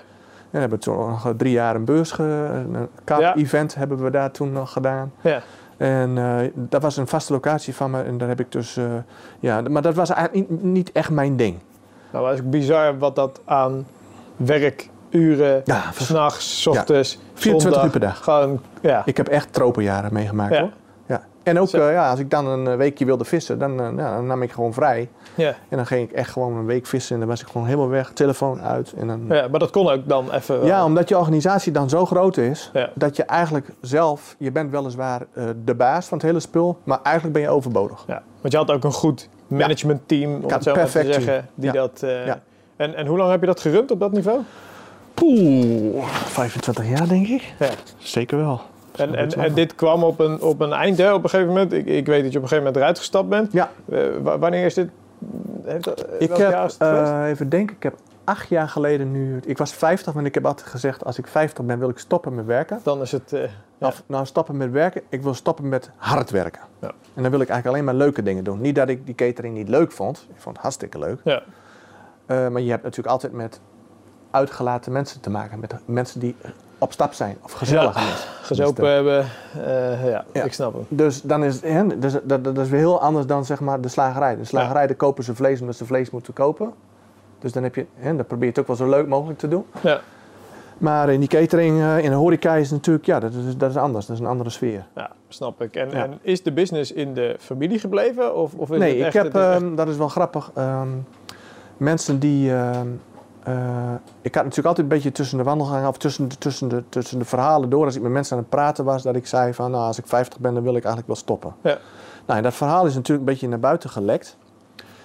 En 0.51 0.55
we 0.55 0.59
hebben 0.59 0.79
toen 0.79 0.97
nog 1.09 1.33
drie 1.37 1.51
jaar 1.51 1.75
een 1.75 1.85
beurs, 1.85 2.11
ge- 2.11 2.63
een 2.73 2.87
Ja. 3.19 3.35
event 3.35 3.75
hebben 3.75 4.03
we 4.03 4.09
daar 4.11 4.31
toen 4.31 4.51
nog 4.51 4.71
gedaan. 4.71 5.11
Ja. 5.21 5.41
En 5.77 6.17
eh, 6.17 6.35
dat 6.53 6.81
was 6.81 6.97
een 6.97 7.07
vaste 7.07 7.33
locatie 7.33 7.75
van 7.75 7.91
me. 7.91 8.01
En 8.01 8.17
daar 8.17 8.27
heb 8.27 8.39
ik 8.39 8.51
dus, 8.51 8.77
eh, 8.77 8.85
ja, 9.39 9.61
maar 9.61 9.81
dat 9.81 9.95
was 9.95 10.09
eigenlijk 10.09 10.49
niet, 10.49 10.63
niet 10.63 10.91
echt 10.91 11.09
mijn 11.09 11.35
ding. 11.37 11.57
Nou, 12.11 12.25
was 12.25 12.39
ook 12.39 12.49
bizar 12.49 12.97
wat 12.97 13.15
dat 13.15 13.41
aan 13.45 13.85
werkuren, 14.35 15.61
Ja, 15.65 15.81
s'nachts, 15.93 16.61
's 16.61 16.67
ochtends, 16.67 17.19
24 17.33 17.61
zondag, 17.61 17.83
uur 17.83 17.89
per 17.89 17.99
dag. 17.99 18.23
Gewoon, 18.23 18.59
ja. 18.81 19.01
Ik 19.05 19.17
heb 19.17 19.27
echt 19.27 19.53
tropenjaren 19.53 20.13
meegemaakt 20.13 20.57
hoor. 20.57 20.69
En 21.43 21.59
ook 21.59 21.69
eh, 21.69 21.91
ja, 21.91 22.09
als 22.09 22.19
ik 22.19 22.29
dan 22.29 22.47
een 22.47 22.67
eh, 22.67 22.75
weekje 22.75 23.05
wilde 23.05 23.25
vissen, 23.25 23.59
dan, 23.59 23.79
eh, 23.81 23.87
ja, 23.97 24.15
dan 24.15 24.25
nam 24.25 24.41
ik 24.41 24.51
gewoon 24.51 24.73
vrij. 24.73 25.09
Ja. 25.35 25.47
En 25.69 25.77
dan 25.77 25.85
ging 25.85 26.09
ik 26.09 26.15
echt 26.15 26.31
gewoon 26.31 26.55
een 26.57 26.65
week 26.65 26.85
vissen 26.85 27.13
en 27.13 27.19
dan 27.19 27.29
was 27.29 27.41
ik 27.41 27.47
gewoon 27.47 27.67
helemaal 27.67 27.89
weg, 27.89 28.11
telefoon 28.13 28.61
uit. 28.61 28.93
En 28.93 29.07
dan, 29.07 29.25
ja, 29.29 29.47
maar 29.47 29.59
dat 29.59 29.69
kon 29.71 29.89
ook 29.89 30.07
dan 30.07 30.31
even... 30.31 30.65
Ja, 30.65 30.85
omdat 30.85 31.09
je 31.09 31.17
organisatie 31.17 31.71
dan 31.71 31.89
zo 31.89 32.05
groot 32.05 32.37
is, 32.37 32.69
Ja. 32.73 32.89
dat 32.93 33.15
je 33.15 33.23
eigenlijk 33.23 33.67
zelf, 33.81 34.35
je 34.39 34.51
bent 34.51 34.71
weliswaar 34.71 35.21
eh, 35.33 35.43
de 35.65 35.75
baas 35.75 36.05
van 36.07 36.17
het 36.17 36.27
hele 36.27 36.39
spul, 36.39 36.77
maar 36.83 36.99
eigenlijk 37.03 37.33
ben 37.35 37.43
je 37.43 37.49
overbodig. 37.49 38.03
Ja, 38.07 38.21
want 38.41 38.53
je 38.53 38.59
had 38.59 38.71
ook 38.71 38.83
een 38.83 38.91
goed 38.93 39.29
managementteam, 39.47 40.35
om 40.43 40.51
het 40.51 40.63
zo 40.63 40.75
maar 40.75 40.85
te 40.85 40.91
zeggen, 40.91 41.47
die 41.55 41.65
Ja. 41.65 41.71
dat... 41.71 42.03
eh, 42.03 42.25
Ja. 42.25 42.41
en, 42.75 42.95
en 42.95 43.05
hoe 43.07 43.17
lang 43.17 43.31
heb 43.31 43.39
je 43.39 43.45
dat 43.45 43.59
gerund 43.59 43.91
op 43.91 43.99
dat 43.99 44.11
niveau? 44.11 44.39
Poeh, 45.13 46.03
25 46.07 46.89
jaar 46.89 47.07
denk 47.07 47.27
ik. 47.27 47.53
Ja. 47.59 47.69
Zeker 47.97 48.37
wel. 48.37 48.61
En, 48.99 49.31
en, 49.33 49.53
dit 49.53 49.75
kwam 49.75 50.03
op 50.03 50.19
een, 50.19 50.41
op 50.41 50.61
een 50.61 50.73
eind 50.73 50.97
hè, 50.97 51.13
op 51.13 51.23
een 51.23 51.29
gegeven 51.29 51.53
moment. 51.53 51.73
Ik, 51.73 51.85
ik 51.85 52.05
weet 52.05 52.23
dat 52.23 52.31
je 52.31 52.37
op 52.37 52.43
een 52.43 52.49
gegeven 52.49 52.57
moment 52.57 52.75
eruit 52.75 52.97
gestapt 52.97 53.29
bent. 53.29 53.51
Ja, 53.51 53.69
Eh, 53.89 53.99
wa- 54.21 54.39
wanneer 54.39 54.65
is 54.65 54.73
dit? 54.73 54.89
Heeft 55.63 55.83
dat, 55.83 56.05
ik 56.19 56.27
welk 56.27 56.39
jaar 56.41 56.61
heb, 56.61 56.71
eh, 56.81 57.29
even 57.29 57.49
denken, 57.49 57.75
ik 57.75 57.83
heb 57.83 57.95
acht 58.23 58.49
jaar 58.49 58.69
geleden 58.69 59.11
nu, 59.11 59.39
ik 59.45 59.57
was 59.57 59.73
50, 59.73 60.13
maar 60.13 60.25
ik 60.25 60.33
heb 60.33 60.45
altijd 60.45 60.67
gezegd, 60.67 61.05
als 61.05 61.17
ik 61.17 61.27
50 61.27 61.65
ben 61.65 61.79
wil 61.79 61.89
ik 61.89 61.97
stoppen 61.97 62.35
met 62.35 62.45
werken. 62.45 62.79
Dan 62.83 63.01
is 63.01 63.11
het... 63.11 63.33
eh, 63.33 63.41
ja. 63.77 63.87
Of, 63.87 64.03
nou, 64.05 64.25
stoppen 64.25 64.57
met 64.57 64.71
werken, 64.71 65.01
ik 65.09 65.23
wil 65.23 65.33
stoppen 65.33 65.69
met 65.69 65.89
hard 65.95 66.29
werken. 66.29 66.61
Ja. 66.81 66.87
En 67.13 67.21
dan 67.21 67.31
wil 67.31 67.39
ik 67.41 67.49
eigenlijk 67.49 67.65
alleen 67.67 67.83
maar 67.83 68.05
leuke 68.05 68.23
dingen 68.23 68.43
doen. 68.43 68.61
Niet 68.61 68.75
dat 68.75 68.89
ik 68.89 69.05
die 69.05 69.15
catering 69.15 69.55
niet 69.55 69.69
leuk 69.69 69.91
vond, 69.91 70.17
ik 70.29 70.41
vond 70.41 70.55
het 70.55 70.63
hartstikke 70.63 70.99
leuk. 70.99 71.19
ja. 71.23 71.41
Eh, 72.25 72.47
maar 72.47 72.61
je 72.61 72.69
hebt 72.69 72.83
natuurlijk 72.83 73.09
altijd 73.13 73.33
met 73.33 73.59
uitgelaten 74.31 74.91
mensen 74.91 75.21
te 75.21 75.29
maken. 75.29 75.59
Met 75.59 75.73
mensen 75.85 76.19
die 76.19 76.35
op 76.79 76.91
stap 76.91 77.13
zijn 77.13 77.37
of 77.41 77.51
gezellige 77.51 77.99
mensen. 77.99 78.27
Gezopen 78.49 78.83
Dus, 78.83 78.93
hebben. 78.93 79.25
eh, 79.65 80.09
ja, 80.09 80.25
Ja. 80.33 80.43
ik 80.43 80.53
snap 80.53 80.73
hem. 80.73 80.85
Dus 80.89 81.21
dan 81.21 81.43
is 81.43 81.61
hè, 81.61 81.99
dus, 81.99 82.13
dat, 82.23 82.43
dat 82.43 82.57
is 82.57 82.69
weer 82.69 82.79
heel 82.79 83.01
anders 83.01 83.25
dan 83.25 83.45
zeg 83.45 83.59
maar 83.59 83.81
de 83.81 83.87
slagerij. 83.87 84.35
De 84.37 84.45
slagerij, 84.45 84.87
daar 84.87 84.95
kopen 84.95 85.23
ze 85.23 85.35
vlees 85.35 85.59
omdat 85.61 85.75
ze 85.75 85.85
vlees 85.85 86.09
moeten 86.09 86.33
kopen. 86.33 86.73
Dus 87.39 87.51
dan, 87.51 87.63
heb 87.63 87.75
je, 87.75 87.85
hè, 87.95 88.15
dan 88.15 88.25
probeer 88.25 88.43
je 88.45 88.49
het 88.49 88.59
ook 88.59 88.67
wel 88.67 88.75
zo 88.75 88.89
leuk 88.89 89.07
mogelijk 89.07 89.39
te 89.39 89.47
doen. 89.47 89.65
Ja. 89.81 89.99
Maar 90.77 91.09
in 91.09 91.19
die 91.19 91.29
catering, 91.29 91.79
eh, 91.81 91.97
in 92.03 92.09
de 92.09 92.15
horeca 92.15 92.53
is 92.55 92.63
het 92.65 92.71
natuurlijk, 92.71 93.05
ja, 93.05 93.19
dat 93.19 93.31
is, 93.33 93.57
dat 93.57 93.69
is 93.69 93.75
anders. 93.77 94.05
Dat 94.05 94.15
is 94.15 94.21
een 94.21 94.27
andere 94.29 94.49
sfeer. 94.49 94.85
ja, 94.95 95.11
snap 95.27 95.61
ik. 95.61 95.75
En, 95.75 95.89
Ja. 95.89 96.03
en 96.03 96.19
is 96.21 96.43
de 96.43 96.51
business 96.51 96.91
in 96.91 97.13
de 97.13 97.35
familie 97.39 97.79
gebleven? 97.79 98.35
Of, 98.35 98.53
of 98.53 98.71
is 98.71 98.77
nee, 98.77 98.89
het 98.89 98.97
ik 98.99 99.03
echt, 99.05 99.13
heb, 99.13 99.23
het 99.25 99.35
is 99.35 99.41
echt- 99.41 99.61
ehm, 99.61 99.75
dat 99.75 99.87
is 99.87 99.97
wel 99.97 100.07
grappig. 100.09 100.51
ehm, 100.55 100.87
mensen 101.77 102.19
die. 102.19 102.53
ehm, 102.53 102.87
eh, 103.49 103.93
ik 104.21 104.35
had 104.35 104.43
natuurlijk 104.43 104.67
altijd 104.67 104.77
een 104.77 104.93
beetje 104.93 105.11
tussen 105.11 105.37
de 105.37 105.43
wandelgangen 105.43 105.87
of 105.87 105.97
tussen 105.97 106.27
de, 106.27 106.37
tussen, 106.37 106.67
de, 106.67 106.83
tussen 106.89 107.19
de 107.19 107.25
verhalen 107.25 107.69
door, 107.69 107.85
als 107.85 107.95
ik 107.95 108.01
met 108.01 108.11
mensen 108.11 108.35
aan 108.35 108.41
het 108.41 108.49
praten 108.49 108.85
was, 108.85 109.03
dat 109.03 109.15
ik 109.15 109.27
zei 109.27 109.53
van 109.53 109.71
nou, 109.71 109.83
als 109.83 109.97
ik 109.97 110.07
50 110.07 110.39
ben, 110.39 110.53
dan 110.53 110.63
wil 110.63 110.75
ik 110.75 110.83
eigenlijk 110.83 111.07
wel 111.07 111.15
stoppen. 111.15 111.55
Ja. 111.61 111.77
Nou, 112.25 112.37
en 112.37 112.43
dat 112.43 112.53
verhaal 112.53 112.85
is 112.85 112.93
natuurlijk 112.93 113.19
een 113.19 113.33
beetje 113.33 113.47
naar 113.47 113.59
buiten 113.59 113.89
gelekt. 113.89 114.37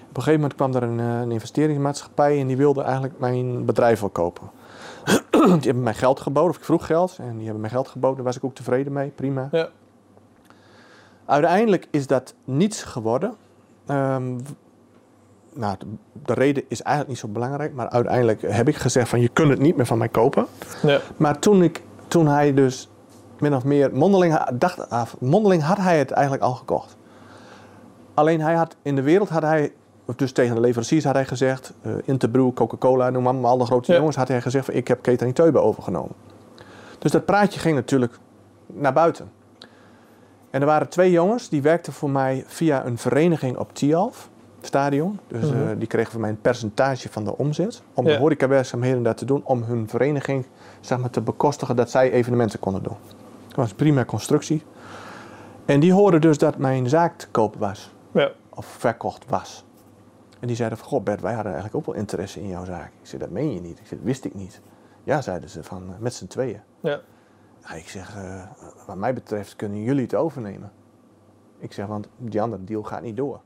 Op 0.08 0.16
een 0.16 0.22
gegeven 0.22 0.40
moment 0.40 0.54
kwam 0.54 0.74
er 0.74 0.82
een, 0.82 1.00
eh, 1.00 1.20
een 1.20 1.32
investeringsmaatschappij 1.32 2.40
en 2.40 2.46
die 2.46 2.56
wilde 2.56 2.82
eigenlijk 2.82 3.18
mijn 3.18 3.64
bedrijf 3.64 4.00
wel 4.00 4.10
kopen. 4.10 4.50
die 5.30 5.40
hebben 5.60 5.82
mij 5.82 5.94
geld 5.94 6.20
geboden, 6.20 6.50
of 6.50 6.56
ik 6.56 6.64
vroeg 6.64 6.86
geld, 6.86 7.16
en 7.18 7.34
die 7.34 7.44
hebben 7.44 7.60
mij 7.60 7.70
geld 7.70 7.88
geboden, 7.88 8.16
daar 8.16 8.24
was 8.24 8.36
ik 8.36 8.44
ook 8.44 8.54
tevreden 8.54 8.92
mee, 8.92 9.08
prima. 9.08 9.48
Ja. 9.52 9.68
Uiteindelijk 11.24 11.88
is 11.90 12.06
dat 12.06 12.34
niets 12.44 12.82
geworden. 12.82 13.34
Ehm, 13.86 14.38
nou, 15.54 15.76
de, 15.78 15.86
de 16.24 16.34
reden 16.34 16.62
is 16.68 16.82
eigenlijk 16.82 17.08
niet 17.08 17.18
zo 17.18 17.28
belangrijk, 17.28 17.74
maar 17.74 17.88
uiteindelijk 17.88 18.42
heb 18.42 18.68
ik 18.68 18.76
gezegd 18.76 19.08
van 19.08 19.20
je 19.20 19.28
kunt 19.28 19.50
het 19.50 19.58
niet 19.58 19.76
meer 19.76 19.86
van 19.86 19.98
mij 19.98 20.08
kopen. 20.08 20.46
Ja. 20.82 21.00
Maar 21.16 21.38
toen, 21.38 21.62
ik, 21.62 21.82
toen 22.08 22.26
hij 22.26 22.54
dus 22.54 22.88
min 23.40 23.54
of 23.54 23.64
meer 23.64 23.90
mondeling 23.92 24.44
dacht, 24.54 24.90
af, 24.90 25.16
mondeling 25.20 25.62
had 25.62 25.76
hij 25.78 25.98
het 25.98 26.10
eigenlijk 26.10 26.44
al 26.44 26.54
gekocht. 26.54 26.96
Alleen 28.14 28.40
hij 28.40 28.54
had 28.54 28.76
in 28.82 28.94
de 28.94 29.02
wereld 29.02 29.28
had 29.28 29.42
hij, 29.42 29.72
dus 30.16 30.32
tegen 30.32 30.54
de 30.54 30.60
leveranciers 30.60 31.04
had 31.04 31.14
hij 31.14 31.24
gezegd, 31.24 31.72
Interbrew, 32.04 32.52
Coca-Cola, 32.54 33.10
noem 33.10 33.22
maar, 33.22 33.34
maar 33.34 33.50
al 33.50 33.58
de 33.58 33.64
grote 33.64 33.92
Ja. 33.92 33.98
jongens, 33.98 34.16
had 34.16 34.28
hij 34.28 34.40
gezegd 34.40 34.64
van 34.64 34.74
ik 34.74 34.88
heb 34.88 35.02
catering 35.02 35.34
Teuben 35.34 35.62
overgenomen. 35.62 36.14
Dus 36.98 37.10
dat 37.10 37.24
praatje 37.24 37.60
ging 37.60 37.74
natuurlijk 37.74 38.18
naar 38.66 38.92
buiten. 38.92 39.30
En 40.50 40.60
er 40.60 40.66
waren 40.66 40.88
twee 40.88 41.10
jongens 41.10 41.48
die 41.48 41.62
werkten 41.62 41.92
voor 41.92 42.10
mij 42.10 42.44
via 42.46 42.86
een 42.86 42.98
vereniging 42.98 43.56
op 43.56 43.74
Tialf 43.74 44.30
stadion. 44.66 45.18
Dus 45.28 45.50
eh, 45.50 45.56
Mhm. 45.60 45.78
die 45.78 45.88
kregen 45.88 46.12
van 46.12 46.20
mij 46.20 46.30
een 46.30 46.40
percentage 46.40 47.08
van 47.08 47.24
de 47.24 47.36
omzet. 47.38 47.82
Om 47.94 48.06
Ja. 48.06 48.12
de 48.12 48.18
horecawerkzaamheden 48.18 49.02
daar 49.02 49.14
te 49.14 49.24
doen. 49.24 49.40
Om 49.44 49.62
hun 49.62 49.88
vereniging 49.88 50.46
zeg 50.80 50.98
maar, 50.98 51.10
te 51.10 51.20
bekostigen 51.20 51.76
dat 51.76 51.90
zij 51.90 52.10
evenementen 52.12 52.58
konden 52.58 52.82
doen. 52.82 52.96
Dat 53.48 53.56
was 53.56 53.70
een 53.70 53.76
prima 53.76 54.04
constructie. 54.04 54.62
En 55.64 55.80
die 55.80 55.92
hoorden 55.92 56.20
dus 56.20 56.38
dat 56.38 56.56
mijn 56.58 56.88
zaak 56.88 57.16
te 57.18 57.28
koop 57.28 57.56
was. 57.56 57.92
Ja. 58.12 58.30
Of 58.48 58.66
verkocht 58.66 59.24
was. 59.28 59.64
En 60.40 60.46
die 60.46 60.56
zeiden 60.56 60.78
van, 60.78 60.88
goh 60.88 61.02
Bert, 61.02 61.20
wij 61.20 61.34
hadden 61.34 61.52
eigenlijk 61.52 61.86
ook 61.86 61.92
wel 61.94 62.00
interesse 62.02 62.40
in 62.40 62.48
jouw 62.48 62.64
zaak. 62.64 62.86
Ik 63.00 63.06
zei, 63.08 63.20
dat 63.22 63.30
meen 63.30 63.54
je 63.54 63.60
niet. 63.60 63.78
Ik 63.78 63.86
zei, 63.86 64.00
dat 64.00 64.08
wist 64.08 64.24
ik 64.24 64.34
niet. 64.34 64.60
Ja, 65.04 65.20
zeiden 65.22 65.48
ze, 65.50 65.62
van, 65.62 65.82
eh, 65.88 65.98
met 65.98 66.14
z'n 66.14 66.26
tweeën. 66.26 66.60
Ja. 66.80 67.00
Ja, 67.68 67.74
ik 67.74 67.88
zeg, 67.88 68.16
eh, 68.16 68.42
wat 68.86 68.96
mij 68.96 69.14
betreft 69.14 69.56
kunnen 69.56 69.82
jullie 69.82 70.02
het 70.02 70.14
overnemen. 70.14 70.72
Ik 71.58 71.72
zeg, 71.72 71.86
want 71.86 72.08
die 72.16 72.42
andere 72.42 72.64
deal 72.64 72.82
gaat 72.82 73.02
niet 73.02 73.16
door. 73.16 73.40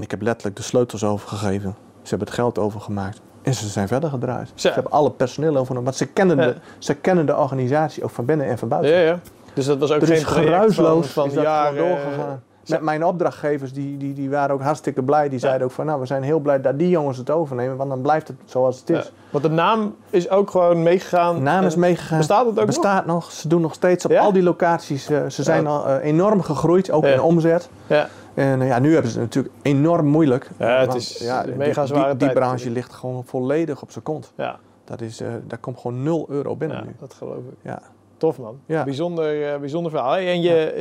En 0.00 0.06
ik 0.06 0.10
heb 0.12 0.22
letterlijk 0.22 0.56
de 0.56 0.62
sleutels 0.62 1.04
overgegeven. 1.04 1.74
Ze 2.02 2.08
hebben 2.08 2.26
het 2.26 2.36
geld 2.36 2.58
overgemaakt. 2.58 3.20
En 3.42 3.54
ze 3.54 3.68
zijn 3.68 3.88
verder 3.88 4.10
gedraaid. 4.10 4.52
Ze 4.54 4.68
hebben 4.70 4.92
alle 4.92 5.10
personeel 5.10 5.50
overgenomen. 5.50 5.84
Want 5.84 5.96
ze 5.96 6.06
kennen, 6.06 6.36
de, 6.36 6.54
ze 6.78 6.94
kennen 6.94 7.26
de 7.26 7.36
organisatie 7.36 8.04
ook 8.04 8.10
van 8.10 8.24
binnen 8.24 8.46
en 8.46 8.58
van 8.58 8.68
buiten. 8.68 8.90
Ja, 8.92 8.98
ja. 8.98 9.18
Dus 9.54 9.66
dat 9.66 9.78
was 9.78 9.92
ook 9.92 10.04
geen 10.06 10.24
geruisloos 10.24 11.06
van, 11.06 11.26
is 11.26 11.32
van 11.34 11.42
jaren. 11.42 11.76
doorgegaan. 11.76 12.42
Met 12.66 12.80
mijn 12.82 13.04
opdrachtgevers, 13.04 13.72
die, 13.72 13.96
die, 13.96 14.14
die 14.14 14.30
waren 14.30 14.54
ook 14.54 14.62
hartstikke 14.62 15.02
blij. 15.02 15.28
Die 15.28 15.38
zeiden 15.38 15.66
ook 15.66 15.72
van, 15.72 15.86
nou, 15.86 16.00
we 16.00 16.06
zijn 16.06 16.22
heel 16.22 16.38
blij 16.38 16.60
dat 16.60 16.78
die 16.78 16.88
jongens 16.88 17.18
het 17.18 17.30
overnemen, 17.30 17.76
want 17.76 17.90
dan 17.90 18.00
blijft 18.00 18.28
het 18.28 18.36
zoals 18.44 18.78
het 18.78 18.88
Ja. 18.88 18.98
is. 18.98 19.12
Want 19.30 19.44
de 19.44 19.50
naam 19.50 19.94
is 20.10 20.30
ook 20.30 20.50
gewoon 20.50 20.82
meegegaan. 20.82 21.34
De 21.34 21.40
naam 21.40 21.64
is 21.64 21.76
meegegaan. 21.76 22.18
Bestaat 22.18 22.40
het 22.40 22.48
ook 22.48 22.56
nog? 22.56 22.66
Bestaat 22.66 23.06
nog. 23.06 23.30
Ze 23.32 23.48
doen 23.48 23.60
nog 23.60 23.74
steeds 23.74 24.04
op 24.04 24.10
Ja? 24.10 24.20
al 24.20 24.32
die 24.32 24.42
locaties. 24.42 25.08
eh, 25.08 25.18
ze 25.28 25.42
zijn 25.42 25.66
al 25.66 25.86
eh, 25.86 26.04
enorm 26.04 26.42
gegroeid, 26.42 26.90
ook 26.90 27.04
in 27.04 27.20
omzet. 27.20 27.68
Ja. 27.86 28.08
En 28.34 28.60
eh, 28.62 28.68
ja, 28.68 28.78
nu 28.78 28.92
hebben 28.92 29.10
ze 29.10 29.20
het 29.20 29.26
natuurlijk 29.34 29.54
enorm 29.62 30.06
moeilijk. 30.06 30.50
Ja, 30.58 30.80
het 30.80 30.94
is 30.94 31.18
ja, 31.18 31.46
een 31.46 31.56
mega 31.56 32.14
die, 32.14 32.32
branche 32.32 32.70
ligt 32.70 32.92
gewoon 32.92 33.24
volledig 33.24 33.82
op 33.82 33.90
zijn 33.90 34.04
kont. 34.04 34.32
Ja, 34.36 34.58
Dat 34.84 35.00
is, 35.00 35.20
eh, 35.20 35.28
daar 35.46 35.58
komt 35.58 35.78
gewoon 35.78 36.02
0 36.02 36.26
euro 36.28 36.56
binnen 36.56 36.76
ja, 36.76 36.84
nu. 36.84 36.94
dat 36.98 37.14
geloof 37.14 37.36
ik. 37.36 37.56
Ja. 37.62 37.82
Tof 38.16 38.38
man. 38.38 38.60
Ja. 38.66 38.84
Bijzonder, 38.84 39.52
eh, 39.52 39.58
bijzonder 39.60 39.90
verhaal. 39.90 40.16
En 40.16 40.40
je, 40.42 40.74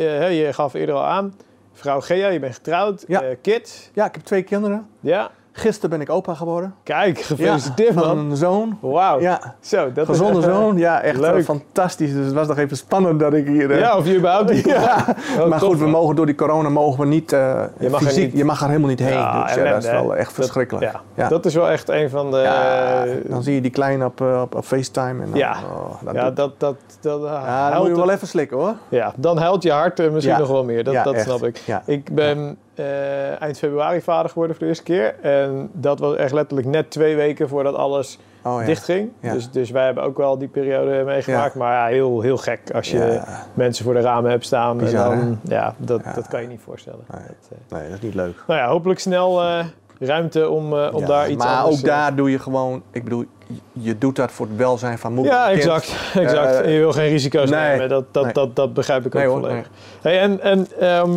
je 0.45 0.53
gaf 0.53 0.73
eerder 0.73 0.95
al 0.95 1.05
aan, 1.05 1.33
vrouw 1.73 2.01
Gea, 2.01 2.27
je 2.27 2.39
bent 2.39 2.53
getrouwd, 2.55 3.03
Ja. 3.07 3.23
kids. 3.41 3.89
ja, 3.93 4.05
ik 4.05 4.15
heb 4.15 4.23
twee 4.23 4.43
kinderen. 4.43 4.87
Ja, 4.99 5.31
Gisteren 5.59 5.89
ben 5.89 6.01
ik 6.01 6.09
opa 6.09 6.33
geworden. 6.33 6.73
kijk, 6.83 7.19
gefeliciteerd 7.19 7.93
ja, 7.93 7.99
van 8.01 8.17
man. 8.17 8.31
een 8.31 8.37
zoon. 8.37 8.77
Wauw. 8.81 9.19
Ja, 9.19 9.55
Zo, 9.59 9.91
dat 9.91 10.05
gezonde 10.05 10.39
is 10.39 10.45
eh, 10.45 10.51
zoon. 10.55 10.77
Ja, 10.77 11.01
echt 11.01 11.15
eh, 11.15 11.21
leuk. 11.21 11.43
fantastisch. 11.43 12.13
Dus 12.13 12.25
het 12.25 12.33
was 12.33 12.47
nog 12.47 12.57
even 12.57 12.77
spannend 12.77 13.19
dat 13.19 13.33
ik 13.33 13.47
hier... 13.47 13.71
eh, 13.71 13.79
Ja, 13.79 13.97
of 13.97 14.05
je 14.07 14.17
überhaupt 14.17 14.51
niet. 14.53 14.65
Ja, 14.79 15.05
Oh, 15.39 15.45
maar 15.47 15.59
goed, 15.59 15.79
we 15.79 15.87
mogen 15.87 16.15
door 16.15 16.25
die 16.25 16.35
corona 16.35 16.69
mogen 16.69 16.99
we 16.99 17.05
niet, 17.05 17.29
Je 17.29 17.87
mag 17.91 18.01
fysiek, 18.01 18.25
niet- 18.25 18.37
je 18.37 18.45
mag 18.45 18.61
er 18.61 18.67
helemaal 18.67 18.89
niet 18.89 18.99
heen. 18.99 19.13
Ja, 19.13 19.43
dus 19.43 19.51
ellende, 19.51 19.73
dat 19.73 19.83
is 19.83 19.89
wel 19.91 20.15
echt 20.15 20.25
Dat- 20.25 20.33
verschrikkelijk. 20.35 20.91
Ja. 21.15 21.27
Dat 21.29 21.45
is 21.45 21.53
wel 21.55 21.69
echt 21.69 21.89
een 21.89 22.09
van 22.09 22.31
de... 22.31 22.37
Ja, 22.37 23.05
dan 23.29 23.43
zie 23.43 23.53
je 23.53 23.61
die 23.61 23.71
kleine 23.71 24.05
op, 24.05 24.21
op, 24.21 24.55
op 24.55 24.65
FaceTime. 24.65 25.23
En 25.23 25.29
dan, 25.29 25.39
Ja. 25.39 25.51
oh, 25.73 25.91
dat 26.03 26.13
ja, 26.15 26.25
doet- 26.25 26.35
dat, 26.35 26.51
dat, 26.59 26.75
dat, 27.01 27.23
ah, 27.23 27.31
ja, 27.45 27.69
dan 27.69 27.79
moet 27.79 27.87
je 27.87 27.95
wel 27.95 28.09
even 28.11 28.27
slikken 28.27 28.57
hoor. 28.57 28.73
Ja, 28.89 29.13
dan 29.15 29.37
huilt 29.37 29.63
je 29.63 29.71
hart 29.71 30.11
misschien 30.11 30.37
nog 30.39 30.47
wel 30.47 30.63
meer. 30.63 30.83
Dat, 30.83 31.03
dat 31.03 31.19
snap 31.19 31.43
ik. 31.43 31.57
Ja. 31.65 31.81
Ik 31.85 32.15
ben 32.15 32.57
eh, 32.79 33.41
eind 33.41 33.57
februari 33.57 34.01
vader 34.01 34.29
geworden 34.29 34.55
voor 34.55 34.63
de 34.63 34.69
eerste 34.69 34.83
keer. 34.83 35.15
En 35.21 35.69
dat 35.73 35.99
was 35.99 36.15
echt 36.15 36.33
letterlijk 36.33 36.67
net 36.67 36.91
twee 36.91 37.15
weken 37.15 37.49
voordat 37.49 37.75
alles 37.75 38.19
Oh, 38.43 38.59
ja. 38.59 38.65
dichtging. 38.65 39.11
Ja. 39.19 39.33
Dus, 39.33 39.51
dus 39.51 39.69
wij 39.69 39.85
hebben 39.85 40.03
ook 40.03 40.17
wel 40.17 40.37
die 40.37 40.47
periode 40.47 41.03
meegemaakt. 41.05 41.55
Maar 41.55 41.73
ja, 41.73 41.85
heel, 41.95 42.21
heel 42.21 42.37
gek 42.37 42.59
als 42.73 42.91
je 42.91 43.21
mensen 43.53 43.85
voor 43.85 43.93
de 43.93 43.99
ramen 44.01 44.31
hebt 44.31 44.45
staan. 44.45 44.77
Bizar, 44.77 45.11
en 45.11 45.17
dan, 45.19 45.39
ja, 45.43 45.75
dat, 45.77 46.01
dat 46.15 46.27
kan 46.27 46.41
je 46.41 46.47
niet 46.47 46.61
voorstellen. 46.61 46.99
Nee. 47.11 47.21
Dat, 47.27 47.49
eh, 47.69 47.77
Nee, 47.79 47.89
dat 47.89 47.97
is 47.97 48.03
niet 48.03 48.13
leuk. 48.13 48.43
nou 48.47 48.59
ja, 48.59 48.67
hopelijk 48.67 48.99
snel 48.99 49.41
eh, 49.41 49.65
ruimte 49.99 50.49
om, 50.49 50.73
om 50.73 51.05
daar 51.05 51.29
iets 51.29 51.43
maar 51.43 51.57
anders... 51.57 51.75
ook 51.75 51.81
eh, 51.81 51.87
daar 51.89 52.15
doe 52.15 52.31
je 52.31 52.39
gewoon, 52.39 52.83
ik 52.91 53.03
bedoel, 53.03 53.25
je- 53.73 53.97
doet 53.97 54.15
dat 54.15 54.31
voor 54.31 54.47
het 54.47 54.55
welzijn 54.55 54.97
van 54.97 55.13
moeder. 55.13 55.33
Ja, 55.33 55.49
exact. 55.49 55.95
exact. 56.15 56.61
En 56.61 56.71
je 56.71 56.79
wil 56.79 56.91
geen 56.91 57.09
risico's 57.09 57.49
nee. 57.49 57.69
nemen. 57.69 57.89
Dat, 57.89 58.05
dat, 58.13 58.23
Nee. 58.23 58.33
dat, 58.33 58.55
dat 58.55 58.73
begrijp 58.73 59.05
ik 59.05 59.15
ook 59.15 59.23
volledig. 59.23 59.69
Hey, 60.01 60.19
en 60.19 60.41
en 60.41 60.67
ehm, 60.79 61.11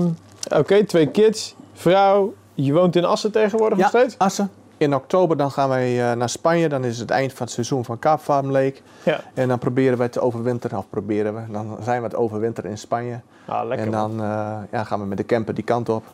oké, 0.49 0.85
twee 0.85 1.07
kids, 1.07 1.55
vrouw. 1.73 2.35
Je 2.55 2.73
woont 2.73 2.97
in 2.97 3.05
Assen 3.05 3.33
tegenwoordig 3.33 3.79
Ja, 3.79 3.85
nog 3.85 3.93
steeds? 3.93 4.19
Assen. 4.19 4.51
In 4.77 4.95
oktober 4.95 5.37
dan 5.37 5.51
gaan 5.51 5.69
wij 5.69 6.11
eh, 6.11 6.17
naar 6.17 6.29
Spanje. 6.29 6.69
Dan 6.69 6.85
is 6.85 6.99
het 6.99 7.11
eind 7.11 7.33
van 7.33 7.47
het 7.47 7.55
seizoen 7.55 7.85
van 7.85 7.99
Kaap 7.99 8.21
Farm 8.21 8.51
Lake. 8.51 8.75
Ja. 9.03 9.21
En 9.35 9.49
dan 9.49 9.59
proberen 9.59 9.99
we 9.99 10.09
te 10.09 10.21
overwinteren. 10.21 10.79
Of 10.79 10.89
proberen 10.91 11.35
we. 11.35 11.53
Dan 11.53 11.77
zijn 11.83 11.99
we 12.01 12.07
het 12.07 12.17
overwinteren 12.17 12.71
in 12.71 12.79
Spanje. 12.79 13.21
Ah, 13.45 13.67
lekker. 13.67 13.87
en 13.87 13.93
dan 13.93 14.11
eh, 14.23 14.57
ja, 14.71 14.85
gaan 14.85 15.01
we 15.01 15.07
met 15.07 15.19
de 15.19 15.27
camper 15.27 15.55
die 15.55 15.65
kant 15.65 15.89
op. 15.89 16.05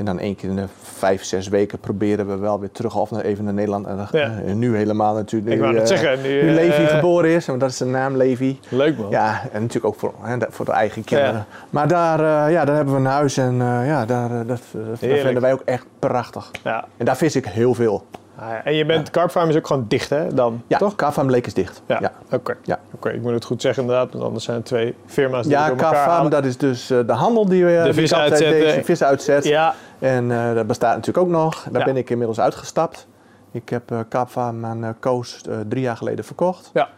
En 0.00 0.06
dan 0.06 0.18
één 0.18 0.36
keer 0.36 0.48
in 0.48 0.56
de 0.56 0.64
vijf, 0.82 1.24
zes 1.24 1.48
weken 1.48 1.78
proberen 1.78 2.26
we 2.28 2.36
wel 2.36 2.60
weer 2.60 2.70
terug 2.70 2.96
of 2.96 3.10
naar, 3.10 3.20
even 3.20 3.44
naar 3.44 3.52
Nederland. 3.54 3.86
En, 3.86 4.08
Ja. 4.12 4.38
en 4.46 4.58
nu 4.58 4.76
helemaal 4.76 5.14
natuurlijk. 5.14 5.52
Ik 5.54 5.60
wou 5.60 5.72
net 5.72 5.82
eh, 5.82 5.88
zeggen, 5.98 6.22
nu, 6.22 6.42
Nu 6.42 6.50
Levi 6.50 6.82
eh, 6.82 6.88
geboren 6.88 7.30
is, 7.30 7.46
want 7.46 7.60
dat 7.60 7.70
is 7.70 7.76
zijn 7.76 7.90
naam, 7.90 8.16
Levi. 8.16 8.58
Leuk 8.68 8.98
man. 8.98 9.10
Ja, 9.10 9.40
en 9.52 9.60
natuurlijk 9.60 9.84
ook 9.94 9.98
voor, 9.98 10.14
hè, 10.20 10.36
voor 10.48 10.64
de 10.64 10.72
eigen 10.72 11.04
kinderen. 11.04 11.46
Maar 11.70 11.88
daar, 11.88 12.18
eh, 12.46 12.52
ja, 12.52 12.64
daar 12.64 12.76
hebben 12.76 12.94
we 12.94 13.00
een 13.00 13.06
huis 13.06 13.36
en 13.36 13.60
eh, 13.60 13.86
ja, 13.86 14.04
daar, 14.04 14.30
eh, 14.30 14.46
dat, 14.46 14.60
dat 14.72 14.98
vinden 14.98 15.40
wij 15.40 15.52
ook 15.52 15.62
echt 15.64 15.86
prachtig. 15.98 16.50
Ja. 16.64 16.84
En 16.96 17.04
daar 17.04 17.16
vis 17.16 17.36
ik 17.36 17.46
heel 17.46 17.74
veel. 17.74 18.04
Ah, 18.40 18.48
ja. 18.48 18.64
En 18.64 18.74
je 18.74 18.86
bent, 18.86 19.10
Carp 19.10 19.30
Farm 19.30 19.48
is 19.48 19.56
ook 19.56 19.66
gewoon 19.66 19.84
dicht 19.88 20.10
hè, 20.10 20.34
dan? 20.34 20.62
Ja, 20.66 20.78
Toch? 20.78 20.94
Kaapfarm 20.94 21.30
Lake 21.30 21.46
is 21.46 21.54
dicht. 21.54 21.82
Ja, 21.86 21.98
ja. 22.00 22.12
oké. 22.32 22.56
Ja. 22.62 22.78
Oké, 22.94 23.10
ik 23.10 23.22
moet 23.22 23.32
het 23.32 23.44
goed 23.44 23.60
zeggen 23.62 23.82
inderdaad, 23.82 24.12
want 24.12 24.24
anders 24.24 24.44
zijn 24.44 24.56
het 24.56 24.66
twee 24.66 24.94
firma's 25.06 25.42
die 25.46 25.52
Ja, 25.52 25.66
door 25.68 25.76
elkaar 25.76 25.94
halen. 26.08 26.30
dat 26.30 26.44
is 26.44 26.56
dus 26.56 26.90
eh, 26.90 26.98
de 27.06 27.12
handel 27.12 27.46
die 27.46 27.64
we 27.64 27.80
die 27.84 27.92
vis 27.92 28.12
altijd 28.12 28.30
uitzetten. 28.32 28.60
deze 28.66 28.84
vis 28.84 29.02
uitzet. 29.02 29.44
Ja, 29.44 29.74
En 29.98 30.30
eh, 30.30 30.54
dat 30.54 30.66
bestaat 30.66 30.94
natuurlijk 30.96 31.26
ook 31.26 31.32
nog. 31.32 31.66
Daar 31.70 31.80
Ja. 31.80 31.86
ben 31.86 31.96
ik 31.96 32.10
inmiddels 32.10 32.40
uitgestapt. 32.40 33.06
Ik 33.52 33.68
heb 33.68 33.90
eh 33.90 33.98
Kaapfarm 34.08 34.64
aan 34.66 34.84
eh, 34.84 34.90
Koos 35.00 35.40
eh, 35.48 35.56
drie 35.68 35.82
jaar 35.82 35.96
geleden 35.96 36.24
verkocht. 36.24 36.70
Ja. 36.74 36.88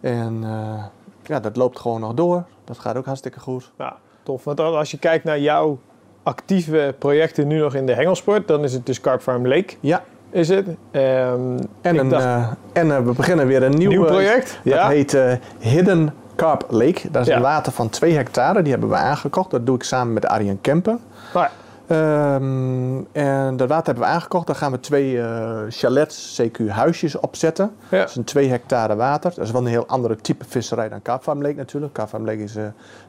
En 0.00 0.40
eh, 0.42 0.84
ja, 1.22 1.40
dat 1.40 1.56
loopt 1.56 1.78
gewoon 1.78 2.00
nog 2.00 2.14
door. 2.14 2.44
Dat 2.64 2.78
gaat 2.78 2.96
ook 2.96 3.06
hartstikke 3.06 3.40
goed. 3.40 3.72
ja, 3.78 3.96
tof. 4.22 4.44
Want 4.44 4.60
als 4.60 4.90
je 4.90 4.98
kijkt 4.98 5.24
naar 5.24 5.38
jouw 5.38 5.78
actieve 6.22 6.94
projecten 6.98 7.46
nu 7.46 7.58
nog 7.58 7.74
in 7.74 7.86
de 7.86 7.94
hengelsport, 7.94 8.48
dan 8.48 8.64
is 8.64 8.72
het 8.72 8.86
dus 8.86 9.00
Carp 9.00 9.20
Farm 9.20 9.46
Lake, 9.48 9.74
Ja, 9.80 10.02
is 10.34 10.48
het. 10.48 10.66
Ehm, 10.90 11.58
en, 11.80 11.98
een, 11.98 12.08
dacht- 12.08 12.24
eh, 12.24 12.48
en 12.72 12.90
eh, 12.90 12.98
we 13.04 13.12
beginnen 13.12 13.46
weer 13.46 13.62
een 13.62 13.74
nieuw, 13.74 13.88
nieuw 13.90 14.04
project? 14.04 14.58
Dat 14.64 14.74
ja. 14.74 14.88
heet 14.88 15.14
eh, 15.14 15.32
Hidden 15.58 16.14
Carp 16.36 16.64
Lake. 16.68 17.10
Dat 17.10 17.22
is 17.22 17.28
Ja. 17.28 17.36
een 17.36 17.42
water 17.42 17.72
van 17.72 17.88
2 17.88 18.14
hectare. 18.14 18.62
Die 18.62 18.72
hebben 18.72 18.88
we 18.90 18.94
aangekocht. 18.96 19.50
Dat 19.50 19.66
doe 19.66 19.74
ik 19.76 19.82
samen 19.82 20.12
met 20.12 20.26
Arjen 20.26 20.60
Kempen. 20.60 21.00
Nou 21.34 21.46
ja, 21.46 21.50
Ehm, 21.86 22.96
en 23.12 23.56
dat 23.56 23.68
water 23.68 23.86
hebben 23.86 24.04
we 24.04 24.10
aangekocht. 24.10 24.46
Daar 24.46 24.56
gaan 24.56 24.72
we 24.72 24.80
twee 24.80 25.20
chalets, 25.68 26.40
CQ 26.42 26.68
huisjes 26.68 27.16
opzetten. 27.16 27.70
Dat 27.88 28.08
is 28.08 28.16
een 28.16 28.24
2 28.24 28.48
hectare 28.48 28.96
water. 28.96 29.32
Dat 29.34 29.44
is 29.44 29.50
wel 29.50 29.60
een 29.60 29.66
heel 29.66 29.86
andere 29.86 30.16
type 30.16 30.44
visserij 30.48 30.88
dan 30.88 31.02
Kaapfarm 31.02 31.42
Lake 31.42 31.54
natuurlijk. 31.54 31.92
Kaapfarm 31.92 32.24
Lake 32.24 32.42
is 32.42 32.54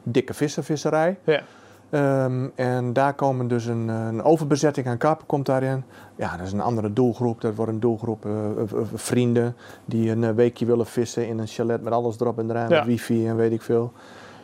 dikke 0.02 0.34
visservisserij. 0.34 1.16
ja. 1.24 1.40
Ehm, 1.90 2.48
en 2.54 2.92
daar 2.92 3.14
komen 3.14 3.48
dus 3.48 3.66
een, 3.66 3.90
eh, 3.90 4.06
een 4.06 4.22
overbezetting 4.22 4.86
aan 4.86 4.96
karpen 4.98 5.26
komt 5.26 5.46
daarin. 5.46 5.84
Ja, 6.16 6.36
dat 6.36 6.46
is 6.46 6.52
een 6.52 6.60
andere 6.60 6.92
doelgroep. 6.92 7.40
Dat 7.40 7.54
wordt 7.54 7.72
een 7.72 7.80
doelgroep 7.80 8.26
eh, 8.26 8.32
eh, 8.32 8.66
vrienden 8.94 9.56
die 9.84 10.10
een 10.10 10.34
weekje 10.34 10.66
willen 10.66 10.86
vissen 10.86 11.26
in 11.28 11.38
een 11.38 11.46
chalet 11.46 11.82
met 11.82 11.92
alles 11.92 12.20
erop 12.20 12.38
en 12.38 12.50
eraan, 12.50 12.68
Ja. 12.68 12.76
met 12.78 12.86
wifi 12.86 13.28
en 13.28 13.36
weet 13.36 13.52
ik 13.52 13.62
veel. 13.62 13.92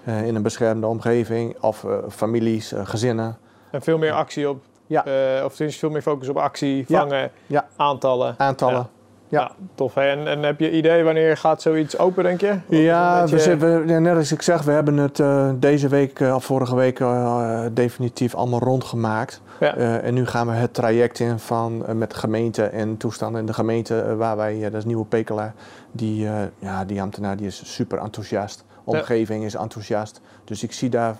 In 0.04 0.34
een 0.34 0.42
beschermde 0.42 0.86
omgeving 0.86 1.56
of 1.60 1.86
families, 2.08 2.72
gezinnen. 2.76 3.36
En 3.70 3.82
veel 3.82 3.98
meer 3.98 4.12
actie 4.12 4.48
op, 4.48 4.62
Ja. 4.86 5.04
of 5.44 5.60
is 5.60 5.78
veel 5.78 5.90
meer 5.90 6.02
focus 6.02 6.28
op 6.28 6.36
actie, 6.36 6.84
Ja. 6.88 7.00
vangen, 7.00 7.30
Ja. 7.46 7.66
aantallen. 7.76 8.34
Aantallen. 8.38 8.86
Ja. 9.32 9.50
Tof. 9.74 9.94
hè? 9.94 10.02
En, 10.02 10.26
en 10.26 10.42
heb 10.42 10.60
je 10.60 10.70
idee 10.70 11.02
wanneer 11.04 11.36
gaat 11.36 11.62
zoiets 11.62 11.98
open, 11.98 12.24
denk 12.24 12.40
je? 12.40 12.50
Of 12.50 12.76
Ja, 12.76 13.26
we 13.26 13.84
net 13.86 14.16
als 14.16 14.32
ik 14.32 14.42
zeg, 14.42 14.62
we 14.62 14.72
hebben 14.72 14.96
het 14.96 15.20
eh, 15.20 15.50
deze 15.54 15.88
week 15.88 16.20
eh, 16.20 16.34
of 16.34 16.44
vorige 16.44 16.74
week 16.74 17.00
eh, 17.00 17.64
definitief 17.72 18.34
allemaal 18.34 18.60
rondgemaakt. 18.60 19.40
Ja. 19.60 19.76
En 19.76 20.14
nu 20.14 20.26
gaan 20.26 20.46
we 20.46 20.52
het 20.52 20.74
traject 20.74 21.18
in 21.18 21.38
van 21.38 21.84
met 21.98 22.10
de 22.10 22.16
gemeente 22.16 22.64
en 22.64 22.96
toestanden. 22.96 23.40
En 23.40 23.46
de 23.46 23.52
gemeente 23.52 24.16
waar 24.16 24.36
wij, 24.36 24.60
dat 24.60 24.74
is 24.74 24.84
Nieuwe 24.84 25.04
Pekela, 25.04 25.54
die, 25.92 26.28
ja, 26.58 26.84
die 26.84 27.02
ambtenaar 27.02 27.36
die 27.36 27.46
is 27.46 27.74
super 27.74 27.98
enthousiast. 27.98 28.64
Omgeving 28.84 29.44
is 29.44 29.54
enthousiast. 29.54 30.20
Dus 30.44 30.62
ik 30.62 30.72
zie 30.72 30.88
daar 30.88 31.16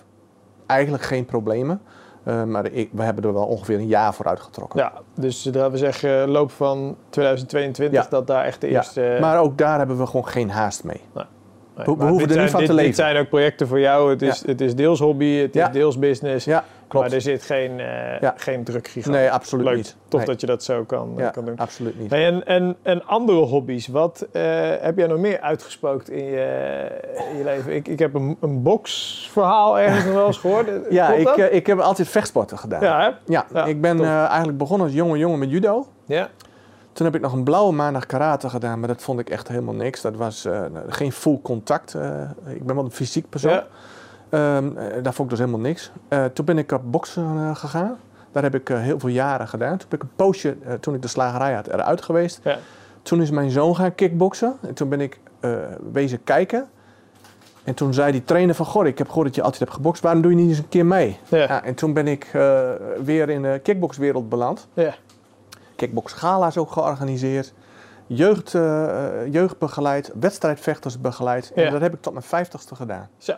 eigenlijk 0.65 1.03
geen 1.03 1.25
problemen. 1.25 1.81
Eh, 2.23 2.43
maar 2.43 2.71
ik, 2.71 2.89
we 2.91 3.03
hebben 3.03 3.23
er 3.23 3.33
wel 3.33 3.45
ongeveer 3.45 3.77
een 3.77 3.87
jaar 3.87 4.13
voor 4.13 4.25
uitgetrokken. 4.27 4.79
Ja, 4.79 4.91
dus 5.15 5.41
dat 5.43 5.71
we 5.71 5.77
zeggen 5.77 6.29
loop 6.29 6.51
van 6.51 6.95
2022 7.09 8.03
Ja. 8.03 8.07
dat 8.09 8.27
daar 8.27 8.45
echt 8.45 8.61
de 8.61 8.69
Ja, 8.69 8.77
eerste... 8.77 9.17
Maar 9.21 9.39
ook 9.39 9.57
daar 9.57 9.77
hebben 9.77 9.97
we 9.97 10.05
gewoon 10.05 10.27
geen 10.27 10.49
haast 10.49 10.83
mee. 10.83 11.01
Nee, 11.13 11.25
we 11.75 11.91
hoeven 11.91 12.09
er 12.11 12.19
niet 12.19 12.31
zijn- 12.33 12.49
van 12.49 12.59
dit, 12.59 12.69
te 12.69 12.73
leven. 12.75 12.89
Dit 12.89 12.99
zijn 12.99 13.17
ook 13.17 13.29
projecten 13.29 13.67
voor 13.67 13.79
jou. 13.79 14.09
Het 14.09 14.21
is, 14.21 14.45
het 14.45 14.61
is 14.61 14.75
deels 14.75 14.99
hobby, 14.99 15.35
het 15.37 15.55
is 15.55 15.61
Ja. 15.61 15.67
deels 15.69 15.99
business. 15.99 16.45
Klopt. 16.93 17.07
Maar 17.07 17.15
er 17.15 17.21
zit 17.21 17.43
geen, 17.43 17.79
eh 17.79 18.19
Ja. 18.19 18.33
geen 18.37 18.63
druk 18.63 18.87
gigant. 18.87 19.15
Nee, 19.15 19.31
absoluut 19.31 19.65
Leuk. 19.65 19.75
niet. 19.75 19.95
Tof 20.07 20.19
Nee. 20.19 20.29
dat 20.29 20.41
je 20.41 20.47
dat 20.47 20.63
zo 20.63 20.83
kan, 20.83 21.13
Ja, 21.17 21.29
kan 21.29 21.45
doen. 21.45 21.57
absoluut 21.57 21.99
niet. 21.99 22.11
En, 22.11 22.45
en, 22.45 22.75
en 22.81 23.05
andere 23.05 23.37
hobby's, 23.37 23.87
wat 23.87 24.27
eh, 24.31 24.41
heb 24.79 24.97
jij 24.97 25.07
nog 25.07 25.17
meer 25.17 25.39
uitgespookt 25.41 26.09
in 26.09 26.23
je, 26.25 26.87
in 27.31 27.37
je 27.37 27.43
leven? 27.43 27.75
Ik, 27.75 27.87
ik 27.87 27.99
heb 27.99 28.13
een, 28.13 28.37
een 28.41 28.61
boxverhaal 28.63 29.79
ergens 29.79 30.05
nog 30.05 30.13
wel 30.13 30.25
eens 30.27 30.37
gehoord. 30.37 30.67
Ja, 30.89 31.13
ik, 31.13 31.27
eh, 31.27 31.53
ik 31.55 31.67
heb 31.67 31.79
altijd 31.79 32.07
vechtsporten 32.07 32.57
gedaan. 32.57 32.81
ja? 32.81 33.17
Ja, 33.25 33.45
Ja, 33.53 33.65
ik 33.65 33.81
ben 33.81 33.99
eh, 34.03 34.23
eigenlijk 34.25 34.57
begonnen 34.57 34.87
als 34.87 34.95
jonge 34.95 35.17
jongen 35.17 35.39
met 35.39 35.49
judo. 35.49 35.87
ja. 36.05 36.29
Toen 36.93 37.05
heb 37.05 37.15
ik 37.15 37.21
nog 37.21 37.33
een 37.33 37.43
blauwe 37.43 37.73
maandag 37.73 38.05
karate 38.05 38.49
gedaan, 38.49 38.79
maar 38.79 38.87
dat 38.87 39.01
vond 39.01 39.19
ik 39.19 39.29
echt 39.29 39.47
helemaal 39.47 39.73
niks. 39.73 40.01
Dat 40.01 40.15
was 40.15 40.45
eh, 40.45 40.61
geen 40.87 41.11
full 41.11 41.39
contact. 41.43 41.93
eh, 41.93 42.21
ik 42.45 42.65
ben 42.65 42.75
wel 42.75 42.83
een 42.85 42.91
fysiek 42.91 43.29
persoon. 43.29 43.61
Ehm, 44.33 44.77
eh, 44.77 45.03
daar 45.03 45.13
vond 45.13 45.17
ik 45.17 45.29
dus 45.29 45.45
helemaal 45.45 45.59
niks. 45.59 45.91
Eh, 46.07 46.25
toen 46.25 46.45
ben 46.45 46.57
ik 46.57 46.71
op 46.71 46.91
boksen 46.91 47.23
eh, 47.23 47.55
gegaan. 47.55 47.97
Daar 48.31 48.43
heb 48.43 48.55
ik 48.55 48.67
heel 48.67 48.99
veel 48.99 49.09
jaren 49.09 49.47
gedaan. 49.47 49.77
Toen 49.77 49.89
ben 49.89 49.99
ik 49.99 50.05
een 50.05 50.15
poosje, 50.15 50.57
toen 50.79 50.93
ik 50.93 51.01
de 51.01 51.07
slagerij 51.07 51.53
had, 51.53 51.67
eruit 51.67 52.01
geweest. 52.01 52.39
Ja. 52.43 52.57
Toen 53.01 53.21
is 53.21 53.29
mijn 53.29 53.51
zoon 53.51 53.75
gaan 53.75 53.95
kickboksen. 53.95 54.57
En 54.61 54.73
toen 54.73 54.89
ben 54.89 55.01
ik 55.01 55.19
wezen 55.91 56.23
kijken. 56.23 56.67
En 57.63 57.73
toen 57.73 57.93
zei 57.93 58.11
die 58.11 58.23
trainer 58.23 58.55
van, 58.55 58.65
goh, 58.65 58.87
ik 58.87 58.97
heb 58.97 59.07
gehoord 59.07 59.25
dat 59.25 59.35
je 59.35 59.41
altijd 59.41 59.59
hebt 59.61 59.73
gebokst. 59.73 60.01
Waarom 60.01 60.21
doe 60.21 60.31
je 60.31 60.37
niet 60.37 60.49
eens 60.49 60.57
een 60.57 60.69
keer 60.69 60.85
mee? 60.85 61.19
Ja. 61.27 61.37
Ja, 61.37 61.63
en 61.63 61.75
toen 61.75 61.93
ben 61.93 62.07
ik 62.07 62.31
weer 63.03 63.29
in 63.29 63.41
de 63.41 63.59
kickboxwereld 63.63 64.29
beland. 64.29 64.67
Ja. 64.73 64.95
Kickbox 65.75 66.13
gala's 66.13 66.57
ook 66.57 66.71
georganiseerd. 66.71 67.53
Jeugd, 68.07 68.51
jeugd 69.31 69.57
begeleid, 69.57 70.11
wedstrijdvechters 70.19 71.01
begeleid. 71.01 71.51
En 71.55 71.71
dat 71.71 71.81
heb 71.81 71.93
ik 71.93 72.01
tot 72.01 72.13
mijn 72.13 72.25
vijftigste 72.25 72.75
gedaan. 72.75 73.09
Zo. 73.17 73.33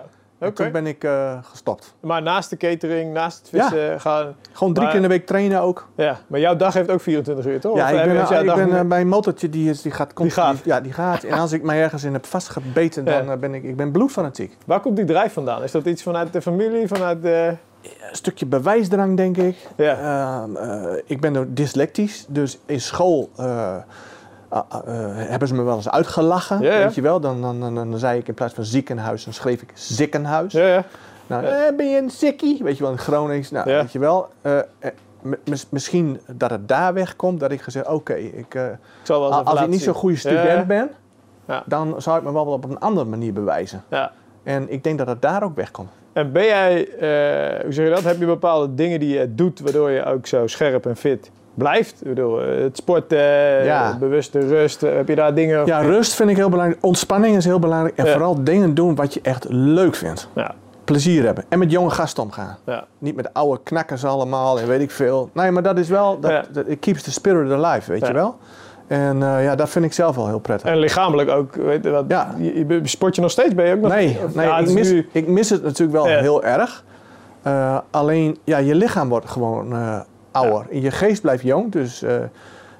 Toen 0.54 0.72
ben 0.72 0.88
ik 0.88 1.04
eh, 1.04 1.38
gestopt. 1.44 1.94
Maar 2.00 2.22
naast 2.22 2.50
de 2.50 2.58
catering, 2.58 3.14
naast 3.14 3.38
het 3.38 3.50
vissen 3.50 4.02
gaan... 4.02 4.36
Gewoon 4.52 4.74
drie 4.74 4.86
Maar- 4.86 4.96
keer 4.96 5.04
in 5.04 5.10
de 5.10 5.16
week 5.16 5.26
trainen 5.26 5.62
ook. 5.62 5.88
Ja, 5.96 6.18
maar 6.28 6.40
jouw 6.40 6.56
dag 6.56 6.74
heeft 6.74 6.90
ook 6.90 7.02
24 7.02 7.46
uur, 7.46 7.60
toch? 7.60 7.78
Ja, 7.78 7.84
Of 7.84 7.90
ik 7.90 7.96
ben, 8.06 8.40
ik 8.40 8.46
dag 8.46 8.56
ben 8.56 8.78
eh, 8.78 8.86
bij 8.86 9.02
een 9.02 9.08
motortje 9.08 9.50
die, 9.50 9.70
is, 9.70 9.82
die 9.82 9.92
gaat 9.92 10.14
constant. 10.14 10.58
gaat? 10.58 10.66
Ja, 10.66 10.82
die 10.82 10.92
gaat. 10.94 11.24
En 11.24 11.40
als 11.40 11.52
ik 11.52 11.64
mij 11.64 11.82
ergens 11.82 12.04
in 12.04 12.14
heb 12.14 12.26
vastgebeten, 12.26 13.06
dan 13.06 13.26
Ja. 13.26 13.32
eh, 13.32 13.38
ben 13.40 13.54
ik, 13.54 13.64
ik 13.64 13.76
ben 13.76 13.92
bloedfanatiek. 13.92 14.58
Waar 14.66 14.80
komt 14.80 14.96
die 14.96 15.06
drijf 15.06 15.34
vandaan? 15.34 15.64
Is 15.64 15.72
dat 15.72 15.86
iets 15.86 16.04
vanuit 16.04 16.34
de 16.34 16.42
familie, 16.42 16.88
vanuit 16.88 17.22
de... 17.22 17.56
Een 17.82 18.16
stukje 18.16 18.46
bewijsdrang, 18.46 19.18
denk 19.18 19.38
ik. 19.38 19.58
Ja. 19.78 19.94
Ehm, 20.44 20.56
eh, 20.56 21.02
ik 21.06 21.22
ben 21.22 21.54
dyslectisch, 21.54 22.26
dus 22.30 22.60
in 22.66 22.82
school 22.82 23.30
hebben 25.16 25.48
ze 25.48 25.54
me 25.54 25.64
wel 25.64 25.76
eens 25.76 25.90
uitgelachen. 25.90 26.62
Ja, 26.62 26.74
ja. 26.74 26.84
Weet 26.84 26.96
je 26.96 27.02
wel? 27.02 27.20
Dan, 27.20 27.42
dan, 27.42 27.60
dan, 27.60 27.76
dan 27.76 27.98
zei 27.98 28.20
ik 28.20 28.28
in 28.28 28.34
plaats 28.34 28.54
van 28.54 28.64
ziekenhuis, 28.64 29.24
dan 29.24 29.34
schreef 29.34 29.62
ik 29.62 29.70
ziekenhuis. 29.74 30.54
Ja, 30.54 30.68
ja. 30.68 30.84
Nou, 31.28 31.46
eh, 31.46 31.76
ben 31.78 31.90
je 31.90 31.98
een 31.98 32.10
sikkie? 32.10 32.60
Weet 32.64 32.78
je 32.78 32.84
wel, 32.84 32.92
in 32.92 32.98
Gronings. 32.98 33.52
Nou, 33.52 33.66
weet 33.66 33.92
je 33.92 34.00
wel. 34.00 34.28
eh, 34.42 34.58
eh, 34.80 34.92
misschien 35.70 36.20
dat 36.32 36.50
het 36.50 36.68
daar 36.68 36.94
wegkomt, 36.94 37.40
dat 37.40 37.52
ik 37.52 37.62
gezegd, 37.62 37.88
oké, 37.88 38.14
ik, 38.14 38.56
eh, 38.56 38.64
zal 39.04 39.34
als 39.34 39.62
ik 39.62 39.68
niet 39.68 39.82
zo'n 39.82 39.94
goede 39.94 40.16
student 40.16 40.68
ben, 40.68 40.90
Ja. 41.48 41.64
dan 41.66 41.96
zou 42.02 42.18
ik 42.18 42.24
me 42.24 42.32
wel 42.34 42.46
op 42.46 42.64
een 42.64 42.80
andere 42.80 43.06
manier 43.06 43.34
bewijzen. 43.34 43.84
Ja. 43.90 44.12
En 44.44 44.72
ik 44.72 44.84
denk 44.84 44.98
dat 44.98 45.08
het 45.08 45.22
daar 45.22 45.44
ook 45.44 45.56
wegkomt. 45.56 45.90
En 46.14 46.32
ben 46.32 46.46
jij, 46.46 46.88
eh, 46.90 47.64
hoe 47.64 47.74
zeg 47.74 47.86
je 47.86 47.92
dat? 47.94 48.04
Heb 48.04 48.20
je 48.20 48.26
bepaalde 48.26 48.76
dingen 48.76 49.00
die 49.00 49.18
je 49.20 49.36
doet 49.36 49.60
waardoor 49.60 49.90
je 49.92 50.06
ook 50.06 50.28
zo 50.28 50.48
scherp 50.48 50.86
en 50.86 50.96
fit 50.96 51.32
blijft? 51.56 52.02
Ik 52.02 52.08
bedoel, 52.08 52.42
eh, 52.42 52.62
het 52.64 52.78
sporten, 52.78 53.18
Ja. 53.66 53.98
bewuste 54.00 54.40
rust. 54.40 54.84
eh, 54.84 54.96
Heb 54.96 55.08
je 55.08 55.16
daar 55.16 55.34
dingen... 55.34 55.66
Ja, 55.66 55.80
rust 55.80 56.14
vind 56.14 56.30
ik 56.30 56.36
heel 56.36 56.50
belangrijk. 56.50 56.84
Ontspanning 56.86 57.36
is 57.36 57.46
heel 57.46 57.60
belangrijk. 57.60 57.98
En 57.98 58.06
Ja. 58.06 58.12
vooral 58.12 58.44
dingen 58.44 58.74
doen 58.74 58.96
wat 58.96 59.14
je 59.14 59.20
echt 59.24 59.46
leuk 59.50 59.96
vindt. 59.96 60.28
Ja. 60.36 60.54
Plezier 60.84 61.26
hebben. 61.26 61.44
En 61.50 61.60
met 61.60 61.72
jonge 61.72 61.90
gasten 61.90 62.24
omgaan. 62.24 62.58
Ja. 62.66 62.86
Niet 62.98 63.16
met 63.16 63.34
oude 63.34 63.60
knakkers 63.64 64.06
allemaal 64.06 64.60
en 64.60 64.68
weet 64.68 64.82
ik 64.82 64.92
veel. 64.92 65.30
Nee, 65.34 65.52
maar 65.52 65.64
dat 65.64 65.78
is 65.78 65.90
wel... 65.90 66.20
Dat, 66.20 66.48
dat- 66.52 66.68
it 66.68 66.80
keeps 66.80 67.02
the 67.02 67.12
spirit 67.12 67.52
alive, 67.64 67.92
weet 67.92 68.08
je 68.08 68.14
wel. 68.14 68.38
En 68.88 69.24
eh, 69.24 69.44
ja, 69.44 69.56
dat 69.56 69.70
vind 69.70 69.86
ik 69.86 69.94
zelf 69.94 70.16
wel 70.16 70.28
heel 70.28 70.40
prettig. 70.40 70.70
En 70.70 70.78
lichamelijk 70.78 71.30
ook. 71.30 71.56
Weet 71.56 71.84
je, 71.84 71.90
wat, 71.90 72.06
Ja. 72.08 72.36
je, 72.38 72.80
sport 72.84 73.16
je 73.16 73.22
nog 73.22 73.32
steeds? 73.32 73.54
Ben 73.56 73.66
je 73.68 73.74
ook 73.76 73.82
nog... 73.82 73.92
Nee, 73.92 74.20
of- 74.26 74.36
nee 74.36 74.50
ik, 74.50 74.68
is 74.68 74.74
mis, 74.74 74.92
nu- 74.92 75.08
ik 75.12 75.28
mis 75.28 75.50
het 75.50 75.64
natuurlijk 75.64 75.92
wel 76.04 76.06
heel 76.06 76.44
erg. 76.44 76.84
Eh, 77.42 77.78
alleen, 77.92 78.38
ja, 78.44 78.58
je 78.58 78.76
lichaam 78.76 79.10
wordt 79.10 79.30
gewoon 79.30 79.72
eh, 79.74 80.00
ouder. 80.36 80.66
En 80.72 80.82
je 80.82 80.92
geest 80.92 81.22
blijft 81.22 81.44
jong, 81.44 81.72
dus 81.72 82.02
eh, 82.02 82.16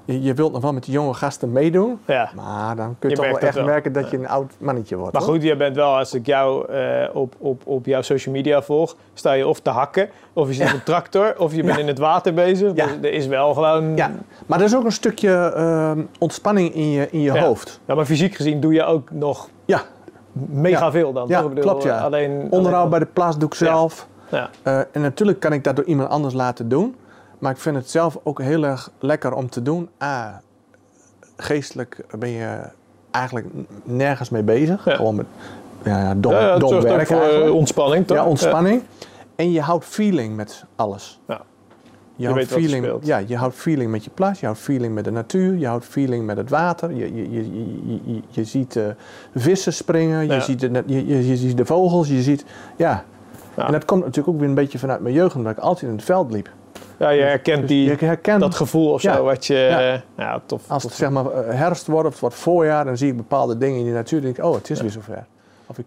je, 0.06 0.22
je 0.22 0.34
wilt 0.34 0.52
nog 0.52 0.62
wel 0.62 0.74
met 0.74 0.84
die 0.84 0.94
jonge 0.94 1.14
gasten 1.14 1.52
meedoen. 1.52 2.00
Ja. 2.06 2.30
Maar 2.36 2.76
dan 2.76 2.96
kun 3.00 3.10
je, 3.10 3.16
Je 3.16 3.22
toch 3.22 3.32
wel 3.32 3.40
echt 3.48 3.56
wel. 3.56 3.66
merken 3.66 3.94
dat 3.94 4.10
je 4.10 4.18
een 4.18 4.28
oud 4.28 4.52
mannetje 4.58 4.96
wordt. 4.96 5.14
Maar 5.14 5.22
hoor. 5.22 5.32
goed, 5.34 5.44
je 5.44 5.56
bent 5.56 5.76
wel, 5.76 5.98
als 5.98 6.14
ik 6.14 6.26
jou 6.26 6.72
eh, 6.72 7.10
op, 7.14 7.36
op, 7.38 7.62
op 7.66 7.86
jouw 7.86 8.02
social 8.02 8.34
media 8.36 8.62
volg, 8.62 8.96
sta 9.14 9.32
je 9.34 9.48
of 9.48 9.60
te 9.60 9.70
hakken, 9.70 10.10
of 10.34 10.48
je 10.48 10.54
zit 10.54 10.64
Ja. 10.64 10.70
op 10.70 10.78
een 10.78 10.84
tractor, 10.84 11.34
of 11.38 11.56
je 11.56 11.62
bent 11.64 11.76
Ja. 11.76 11.82
in 11.82 11.88
het 11.88 12.00
water 12.00 12.34
bezig. 12.34 12.72
Ja. 12.76 12.86
Dus 12.86 12.96
er 13.02 13.14
is 13.14 13.28
wel 13.28 13.54
gewoon... 13.54 13.96
Ja, 13.96 14.12
maar 14.46 14.60
er 14.60 14.66
is 14.66 14.76
ook 14.76 14.84
een 14.86 14.92
stukje 14.92 15.52
ehm, 15.56 16.02
ontspanning 16.20 16.74
in 16.74 16.90
je, 16.92 17.08
in 17.12 17.22
je 17.22 17.40
hoofd. 17.40 17.80
Ja, 17.86 17.96
maar 17.96 18.06
fysiek 18.06 18.36
gezien 18.36 18.60
doe 18.60 18.74
je 18.74 18.84
ook 18.84 19.12
nog 19.12 19.50
Ja, 19.66 19.82
mega 20.50 20.92
veel 20.92 21.14
dan. 21.14 21.28
Ja, 21.28 21.40
toch? 21.40 21.50
Bedoel, 21.50 21.64
klopt, 21.64 21.84
ja. 21.84 21.98
Alleen, 22.00 22.48
onderhoud 22.50 22.76
alleen- 22.76 22.90
bij 22.90 23.00
de 23.00 23.06
plaats 23.14 23.38
doe 23.38 23.48
ik 23.48 23.56
zelf. 23.56 24.08
Ja. 24.32 24.50
Eh, 24.64 24.78
en 24.92 25.02
natuurlijk 25.02 25.40
kan 25.40 25.54
ik 25.54 25.64
dat 25.64 25.76
door 25.76 25.86
iemand 25.86 26.10
anders 26.10 26.34
laten 26.34 26.70
doen. 26.70 26.96
Maar 27.46 27.54
ik 27.54 27.60
vind 27.60 27.76
het 27.76 27.90
zelf 27.90 28.18
ook 28.24 28.42
heel 28.42 28.64
erg 28.64 28.92
lekker 29.00 29.34
om 29.34 29.50
te 29.50 29.62
doen. 29.62 29.90
A, 30.04 30.42
geestelijk 31.38 32.06
ben 32.20 32.30
je 32.30 32.62
eigenlijk 33.12 33.48
nergens 33.84 34.30
mee 34.30 34.44
bezig. 34.44 34.86
Ja. 34.86 34.96
Gewoon 34.96 35.16
met 35.16 35.26
ja, 35.84 36.00
ja, 36.00 36.16
dom, 36.16 36.32
Ja, 36.32 36.58
dom 36.58 36.82
werk 36.82 37.08
voor 37.08 37.22
eh, 37.22 37.54
ontspanning, 37.54 38.08
toch? 38.08 38.18
Ja, 38.18 38.26
ontspanning. 38.26 38.84
En 39.36 39.52
je 39.52 39.62
houdt 39.62 39.86
feeling 39.86 40.36
met 40.36 40.66
alles. 40.76 41.20
Ja. 41.28 41.42
Je, 42.16 42.26
weet 42.26 42.36
houdt 42.36 42.50
wat 42.50 42.60
feeling, 42.60 42.98
ja, 43.02 43.18
je 43.18 43.36
houdt 43.38 43.56
feeling 43.56 43.92
met 43.92 44.04
je 44.04 44.10
plaats, 44.14 44.40
je 44.40 44.46
houdt 44.46 44.62
feeling 44.62 44.94
met 44.94 45.04
de 45.04 45.12
natuur, 45.12 45.58
je 45.58 45.68
houdt 45.68 45.86
feeling 45.86 46.26
met 46.26 46.38
het 46.38 46.50
water. 46.50 46.94
Je, 46.94 47.16
je, 47.16 47.32
je, 47.32 47.54
je, 47.54 48.00
je, 48.06 48.22
je 48.28 48.44
ziet 48.44 48.76
eh, 48.76 48.84
vissen 49.36 49.74
springen, 49.74 50.28
je, 50.28 50.42
ziet 50.42 50.60
de, 50.60 50.84
je, 50.86 51.08
je, 51.08 51.28
je 51.28 51.38
ziet 51.38 51.58
de 51.58 51.66
vogels, 51.66 52.08
je 52.08 52.22
ziet... 52.22 52.46
Ja. 52.76 53.04
Ja. 53.56 53.66
En 53.66 53.72
dat 53.72 53.86
komt 53.86 54.00
natuurlijk 54.00 54.34
ook 54.34 54.40
weer 54.40 54.50
een 54.50 54.56
beetje 54.56 54.80
vanuit 54.80 55.00
mijn 55.00 55.14
jeugd, 55.14 55.36
omdat 55.36 55.52
ik 55.52 55.60
altijd 55.60 55.92
in 55.92 55.98
het 55.98 56.06
veld 56.06 56.32
liep. 56.32 56.50
Ja, 57.00 57.10
je 57.10 57.22
herkent 57.22 57.60
Dus 57.60 57.70
die, 57.70 57.84
je 58.00 58.06
herkent, 58.06 58.40
dat 58.40 58.56
gevoel 58.56 58.92
of 58.92 59.02
zo, 59.02 59.24
wat 59.24 59.46
je... 59.46 60.00
Ja. 60.18 60.42
Tof. 60.46 60.62
als 60.68 60.84
het 60.84 60.94
zeg 60.94 61.10
maar 61.10 61.26
eh, 61.32 61.56
herfst 61.58 61.88
wordt 61.88 62.06
of 62.06 62.12
het 62.12 62.22
wordt 62.22 62.36
voorjaar, 62.36 62.86
dan 62.86 62.98
zie 62.98 63.10
ik 63.10 63.18
bepaalde 63.18 63.58
dingen 63.58 63.80
in 63.80 63.86
de 63.86 63.92
natuur. 63.92 64.22
Denk 64.22 64.38
ik, 64.38 64.44
oh, 64.44 64.54
het 64.56 64.70
is 64.70 64.82
weer 64.82 64.92
zover. 64.92 65.26
Of 65.68 65.78
ik, 65.78 65.86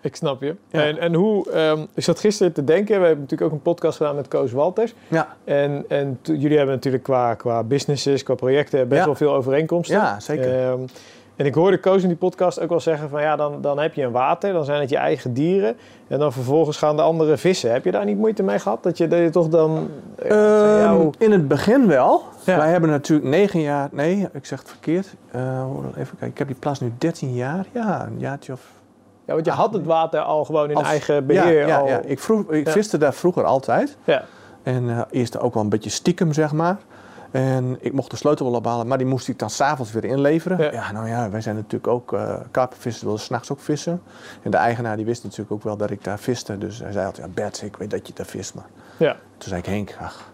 Ik 0.00 0.16
snap 0.16 0.42
je. 0.42 0.54
Ja. 0.68 0.82
En, 0.84 0.98
en 0.98 1.14
hoe... 1.14 1.50
ehm, 1.50 1.80
ik 1.94 2.02
zat 2.02 2.20
gisteren 2.20 2.52
te 2.52 2.64
denken, 2.64 3.00
we 3.00 3.06
hebben 3.06 3.24
natuurlijk 3.24 3.50
ook 3.50 3.56
een 3.56 3.62
podcast 3.62 3.96
gedaan 3.96 4.14
met 4.14 4.28
Koos 4.28 4.52
Walters. 4.52 4.94
ja, 5.08 5.36
En, 5.44 5.84
en 5.88 6.18
jullie 6.22 6.56
hebben 6.56 6.74
natuurlijk 6.74 7.04
qua, 7.04 7.34
qua 7.34 7.62
businesses, 7.62 8.22
qua 8.22 8.34
projecten 8.34 8.88
best 8.88 9.00
Ja. 9.00 9.06
wel 9.06 9.14
veel 9.14 9.34
overeenkomsten. 9.34 9.96
ja, 9.96 10.20
zeker. 10.20 10.60
Ehm, 10.68 10.80
en 11.38 11.46
ik 11.46 11.54
hoorde 11.54 11.78
Koos 11.78 12.02
in 12.02 12.08
die 12.08 12.16
podcast 12.16 12.60
ook 12.60 12.68
wel 12.68 12.80
zeggen 12.80 13.08
van 13.08 13.22
ja, 13.22 13.36
dan, 13.36 13.60
dan 13.60 13.78
heb 13.78 13.94
je 13.94 14.02
een 14.02 14.10
water, 14.12 14.52
dan 14.52 14.64
zijn 14.64 14.80
het 14.80 14.90
je 14.90 14.96
eigen 14.96 15.32
dieren. 15.32 15.76
En 16.08 16.18
dan 16.18 16.32
vervolgens 16.32 16.76
gaan 16.76 16.96
de 16.96 17.02
andere 17.02 17.36
vissen. 17.36 17.72
Heb 17.72 17.84
je 17.84 17.90
daar 17.90 18.04
niet 18.04 18.18
moeite 18.18 18.42
mee 18.42 18.58
gehad? 18.58 18.82
Dat 18.82 18.98
je, 18.98 19.08
dat 19.08 19.18
je 19.18 19.30
toch 19.30 19.48
dan... 19.48 19.88
eh, 20.18 20.30
Ehm, 20.30 20.82
jou- 20.82 21.10
In 21.18 21.32
het 21.32 21.48
begin 21.48 21.86
wel. 21.86 22.22
Ja. 22.44 22.56
Wij 22.56 22.70
hebben 22.70 22.90
natuurlijk 22.90 23.28
negen 23.28 23.60
jaar... 23.60 23.88
Nee, 23.92 24.28
ik 24.32 24.46
zeg 24.46 24.58
het 24.58 24.68
verkeerd. 24.68 25.14
Eh, 25.30 25.40
even 25.96 26.10
kijken. 26.10 26.26
Ik 26.26 26.38
heb 26.38 26.46
die 26.46 26.56
plaats 26.56 26.80
nu 26.80 26.92
13 26.98 27.34
jaar. 27.34 27.66
Ja, 27.72 28.06
een 28.06 28.18
jaartje 28.18 28.52
of... 28.52 28.60
Ja, 29.24 29.34
want 29.34 29.46
je 29.46 29.52
had 29.52 29.72
het 29.72 29.84
water 29.86 30.20
al 30.20 30.44
gewoon 30.44 30.70
in 30.70 30.76
Als- 30.76 30.86
eigen 30.86 31.26
beheer. 31.26 31.60
Ja, 31.60 31.66
ja, 31.66 31.78
al. 31.78 31.86
ja. 31.86 32.00
Ik, 32.04 32.18
vroeg, 32.18 32.52
ik 32.52 32.68
viste 32.68 32.98
daar 32.98 33.14
vroeger 33.14 33.44
altijd. 33.44 33.96
Ja. 34.04 34.24
En 34.62 34.88
eh, 34.90 35.00
eerst 35.10 35.38
ook 35.38 35.54
wel 35.54 35.62
een 35.62 35.68
beetje 35.68 35.90
stiekem, 35.90 36.32
zeg 36.32 36.52
maar. 36.52 36.76
En 37.30 37.76
ik 37.80 37.92
mocht 37.92 38.10
de 38.10 38.16
sleutel 38.16 38.50
wel 38.50 38.60
ophalen, 38.60 38.86
maar 38.86 38.98
die 38.98 39.06
moest 39.06 39.28
ik 39.28 39.38
dan 39.38 39.50
s'avonds 39.50 39.92
weer 39.92 40.04
inleveren. 40.04 40.58
Ja. 40.58 40.72
Ja. 40.72 40.92
nou 40.92 41.08
ja, 41.08 41.30
wij 41.30 41.40
zijn 41.40 41.54
natuurlijk 41.54 41.86
ook 41.86 42.12
uh, 42.12 42.34
karpenvissers, 42.50 43.04
wilden 43.04 43.20
s'nachts 43.20 43.52
ook 43.52 43.60
vissen. 43.60 44.02
En 44.42 44.50
de 44.50 44.56
eigenaar 44.56 44.96
die 44.96 45.04
wist 45.04 45.22
natuurlijk 45.22 45.52
ook 45.52 45.62
wel 45.62 45.76
dat 45.76 45.90
ik 45.90 46.04
daar 46.04 46.18
viste. 46.18 46.58
Dus 46.58 46.78
hij 46.78 46.92
zei 46.92 47.06
altijd, 47.06 47.26
ja 47.26 47.32
Bert, 47.32 47.62
ik 47.62 47.76
weet 47.76 47.90
dat 47.90 48.06
je 48.06 48.12
daar 48.12 48.26
vist. 48.26 48.54
Maar 48.54 48.66
Ja. 48.96 49.12
toen 49.12 49.48
zei 49.48 49.60
ik, 49.60 49.66
Henk, 49.66 49.96
ach. 50.00 50.30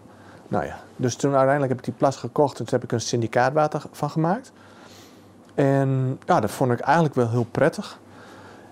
Nou 0.47 0.65
ja, 0.65 0.79
dus 0.95 1.15
toen 1.15 1.31
uiteindelijk 1.31 1.69
heb 1.69 1.79
ik 1.79 1.85
die 1.85 1.93
plas 1.97 2.15
gekocht 2.15 2.59
en 2.59 2.65
toen 2.65 2.73
heb 2.79 2.83
ik 2.83 2.91
een 2.91 3.01
syndicaatwater 3.01 3.83
van 3.91 4.09
gemaakt. 4.09 4.51
En 5.55 6.19
ja, 6.25 6.39
dat 6.39 6.51
vond 6.51 6.71
ik 6.71 6.79
eigenlijk 6.79 7.15
wel 7.15 7.29
heel 7.29 7.47
prettig. 7.51 7.99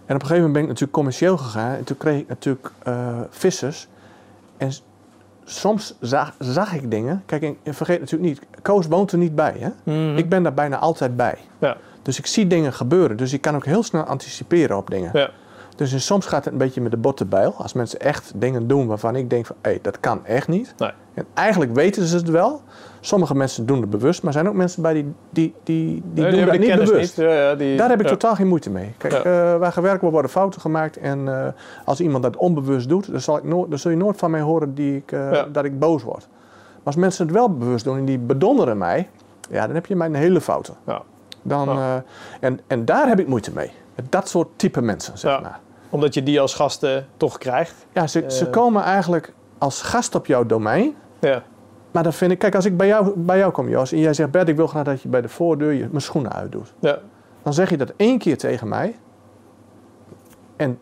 En 0.05 0.15
op 0.15 0.21
een 0.21 0.27
gegeven 0.27 0.35
moment 0.35 0.53
ben 0.53 0.61
ik 0.61 0.67
natuurlijk 0.67 0.93
commercieel 0.93 1.37
gegaan. 1.37 1.75
En 1.75 1.83
toen 1.83 1.97
kreeg 1.97 2.19
ik 2.19 2.27
natuurlijk 2.27 2.71
uh, 2.87 3.19
vissers. 3.29 3.87
En 4.57 4.71
soms 5.45 5.95
zag, 5.99 6.33
zag, 6.39 6.73
ik 6.73 6.91
dingen. 6.91 7.23
Kijk, 7.25 7.43
en 7.63 7.73
vergeet 7.73 7.99
natuurlijk 7.99 8.29
niet, 8.29 8.61
Koos 8.61 8.87
woont 8.87 9.11
er 9.11 9.17
niet 9.17 9.35
bij. 9.35 9.55
Hè? 9.59 9.69
Mm-hmm. 9.83 10.17
Ik 10.17 10.29
ben 10.29 10.43
daar 10.43 10.53
bijna 10.53 10.77
altijd 10.77 11.15
bij. 11.15 11.37
Ja. 11.59 11.77
Dus 12.01 12.17
ik 12.17 12.25
zie 12.25 12.47
dingen 12.47 12.73
gebeuren. 12.73 13.17
Dus 13.17 13.33
ik 13.33 13.41
kan 13.41 13.55
ook 13.55 13.65
heel 13.65 13.83
snel 13.83 14.03
anticiperen 14.03 14.77
op 14.77 14.89
dingen. 14.89 15.09
Ja. 15.13 15.29
Dus 15.75 15.93
en 15.93 16.01
soms 16.01 16.25
gaat 16.25 16.43
het 16.43 16.53
een 16.53 16.59
beetje 16.59 16.81
met 16.81 16.91
de 16.91 16.97
botte 16.97 17.25
bijl. 17.25 17.53
Als 17.57 17.73
mensen 17.73 17.99
echt 17.99 18.31
dingen 18.35 18.67
doen 18.67 18.87
waarvan 18.87 19.15
ik 19.15 19.29
denk 19.29 19.45
van... 19.45 19.55
hé, 19.61 19.69
hey, 19.69 19.79
dat 19.81 19.99
kan 19.99 20.25
echt 20.25 20.47
niet. 20.47 20.73
Nee. 20.77 20.91
En 21.13 21.25
eigenlijk 21.33 21.73
weten 21.73 22.05
ze 22.05 22.15
het 22.15 22.29
wel. 22.29 22.61
Sommige 23.05 23.35
mensen 23.35 23.65
doen 23.65 23.81
het 23.81 23.89
bewust. 23.89 24.23
Maar 24.23 24.33
zijn 24.33 24.47
ook 24.47 24.53
mensen 24.53 24.81
bij 24.81 24.93
die, 24.93 25.13
die, 25.29 25.53
die, 25.63 26.03
die 26.13 26.23
Nee, 26.23 26.31
doen 26.31 26.45
dat 26.45 26.57
niet 26.59 26.75
bewust. 26.75 27.17
Niet. 27.17 27.27
Ja, 27.27 27.55
die, 27.55 27.77
Daar 27.77 27.89
heb 27.89 27.99
ik 27.99 28.05
ja. 28.05 28.11
totaal 28.11 28.35
geen 28.35 28.47
moeite 28.47 28.69
mee. 28.69 28.93
Kijk, 28.97 29.13
Ja. 29.13 29.19
eh, 29.53 29.57
waar 29.59 29.71
gewerkt 29.71 29.99
wordt, 29.99 30.13
worden 30.13 30.31
fouten 30.31 30.61
gemaakt. 30.61 30.97
En 30.97 31.27
eh, 31.27 31.47
als 31.85 31.99
iemand 32.01 32.23
dat 32.23 32.35
onbewust 32.35 32.89
doet, 32.89 33.11
dan, 33.11 33.19
zal 33.21 33.37
ik 33.37 33.43
nooit, 33.43 33.69
dan 33.69 33.79
zul 33.79 33.91
je 33.91 33.97
nooit 33.97 34.17
van 34.17 34.31
mij 34.31 34.41
horen 34.41 34.73
die 34.73 34.95
ik, 34.95 35.11
eh, 35.11 35.43
dat 35.51 35.65
ik 35.65 35.79
boos 35.79 36.03
word. 36.03 36.27
Maar 36.73 36.93
als 36.93 36.95
mensen 36.95 37.25
het 37.25 37.35
wel 37.35 37.57
bewust 37.57 37.83
doen 37.85 37.97
en 37.97 38.05
die 38.05 38.17
bedonderen 38.19 38.77
mij, 38.77 39.09
ja, 39.49 39.65
dan 39.65 39.75
heb 39.75 39.85
je 39.85 39.95
mij 39.95 40.07
een 40.07 40.15
hele 40.15 40.41
fouten. 40.41 40.73
Ja. 40.87 41.01
Dan, 41.41 41.79
en, 42.39 42.59
en 42.67 42.85
daar 42.85 43.07
heb 43.07 43.19
ik 43.19 43.27
moeite 43.27 43.51
mee. 43.53 43.71
Met 43.95 44.11
dat 44.11 44.27
soort 44.29 44.47
type 44.55 44.81
mensen, 44.81 45.17
zeg 45.17 45.41
maar. 45.41 45.59
Omdat 45.89 46.13
je 46.13 46.23
die 46.23 46.41
als 46.41 46.53
gasten 46.55 47.07
toch 47.17 47.37
krijgt. 47.37 47.85
Ja, 47.93 48.07
ze, 48.07 48.23
ze 48.27 48.49
komen 48.49 48.83
eigenlijk 48.83 49.33
als 49.57 49.81
gast 49.81 50.15
op 50.15 50.25
jouw 50.25 50.45
domein. 50.45 50.95
Ja. 51.19 51.43
Maar 51.93 52.03
dan 52.03 52.13
vind 52.13 52.31
ik, 52.31 52.39
kijk, 52.39 52.55
als 52.55 52.65
ik 52.65 52.77
bij 52.77 52.87
jou, 52.87 53.13
bij 53.19 53.37
jou 53.37 53.51
kom, 53.51 53.69
Jos, 53.69 53.91
en 53.91 53.99
jij 53.99 54.13
zegt, 54.13 54.31
Bert, 54.31 54.47
ik 54.49 54.55
wil 54.55 54.67
graag 54.67 54.83
dat 54.83 55.01
je 55.01 55.07
bij 55.09 55.21
de 55.21 55.29
voordeur 55.29 55.71
je, 55.71 55.87
mijn 55.89 56.01
schoenen 56.01 56.33
uitdoet. 56.33 56.73
Ja. 56.79 56.99
Dan 57.43 57.53
zeg 57.53 57.69
je 57.69 57.77
dat 57.77 57.93
één 57.97 58.17
keer 58.17 58.37
tegen 58.37 58.67
mij. 58.67 58.95
En 60.55 60.79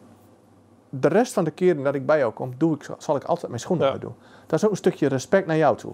de 0.89 1.07
rest 1.07 1.33
van 1.33 1.43
de 1.43 1.51
keren 1.51 1.83
dat 1.83 1.95
ik 1.95 2.05
bij 2.05 2.17
jou 2.17 2.31
kom, 2.33 2.53
doe 2.57 2.75
ik, 2.75 2.89
zal 2.97 3.15
ik 3.15 3.23
altijd 3.23 3.47
mijn 3.47 3.59
schoenen 3.59 3.85
Ja. 3.85 3.91
uitdoen. 3.91 4.13
Dat 4.47 4.59
is 4.59 4.65
ook 4.65 4.71
een 4.71 4.77
stukje 4.77 5.07
respect 5.07 5.47
naar 5.47 5.57
jou 5.57 5.77
toe. 5.77 5.93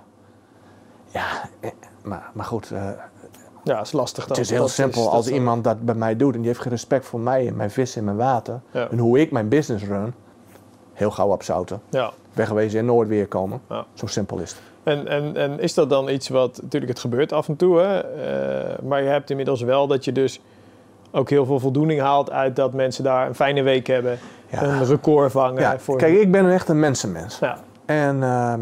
Ja, 1.06 1.26
eh, 1.60 1.70
maar, 2.04 2.30
maar 2.34 2.46
goed, 2.46 2.72
eh, 2.72 2.90
ja, 3.64 3.76
dat 3.76 3.86
is 3.86 3.92
lastig 3.92 4.26
dan. 4.28 4.36
het 4.38 4.46
is 4.46 4.52
heel 4.52 4.60
Dat 4.62 4.70
simpel. 4.70 5.12
als 5.12 5.28
iemand 5.30 5.64
dat 5.64 5.82
bij 5.86 5.96
mij 5.96 6.16
doet 6.16 6.34
en 6.34 6.40
die 6.40 6.48
heeft 6.48 6.62
geen 6.62 6.72
respect 6.72 7.06
voor 7.06 7.20
mij 7.20 7.48
en 7.48 7.56
mijn 7.56 7.72
vis 7.72 7.96
en 7.96 8.04
mijn 8.04 8.18
water. 8.18 8.60
Ja. 8.72 8.90
En 8.90 8.98
hoe 8.98 9.20
ik 9.20 9.32
mijn 9.32 9.48
business 9.48 9.86
run, 9.86 10.14
heel 10.94 11.12
gauw 11.12 11.28
opzouten. 11.32 11.82
Ja. 11.90 12.12
Wegwezen 12.34 12.80
en 12.80 12.86
nooit 12.86 13.08
weer 13.08 13.28
komen. 13.28 13.62
Ja. 13.70 13.86
Zo 13.94 14.06
simpel 14.06 14.38
is 14.40 14.52
het. 14.52 14.62
En, 14.88 15.08
en, 15.08 15.36
en 15.36 15.60
is 15.60 15.74
dat 15.74 15.90
dan 15.90 16.10
iets 16.10 16.30
wat, 16.30 16.60
natuurlijk 16.62 16.92
het 16.92 17.02
gebeurt 17.02 17.34
af 17.34 17.48
en 17.48 17.56
toe, 17.56 17.80
hè? 17.80 18.00
eh, 18.00 18.80
maar 18.84 19.04
je 19.04 19.10
hebt 19.10 19.30
inmiddels 19.30 19.62
wel 19.62 19.88
dat 19.88 20.06
je 20.06 20.12
dus 20.12 20.40
ook 21.12 21.30
heel 21.30 21.46
veel 21.46 21.60
voldoening 21.60 22.02
haalt 22.02 22.32
uit 22.32 22.56
dat 22.56 22.74
mensen 22.74 23.04
daar 23.04 23.28
een 23.28 23.36
fijne 23.36 23.62
week 23.62 23.88
hebben. 23.88 24.20
Ja. 24.52 24.64
Een 24.64 24.86
record 24.86 25.32
vangen. 25.32 25.62
Ja, 25.62 25.80
voor 25.80 25.98
kijk, 25.98 26.20
ik 26.20 26.32
ben 26.32 26.52
echt 26.52 26.70
een 26.70 26.80
mensenmens. 26.80 27.40
ja. 27.40 27.58
En 27.86 28.24
ehm, 28.24 28.62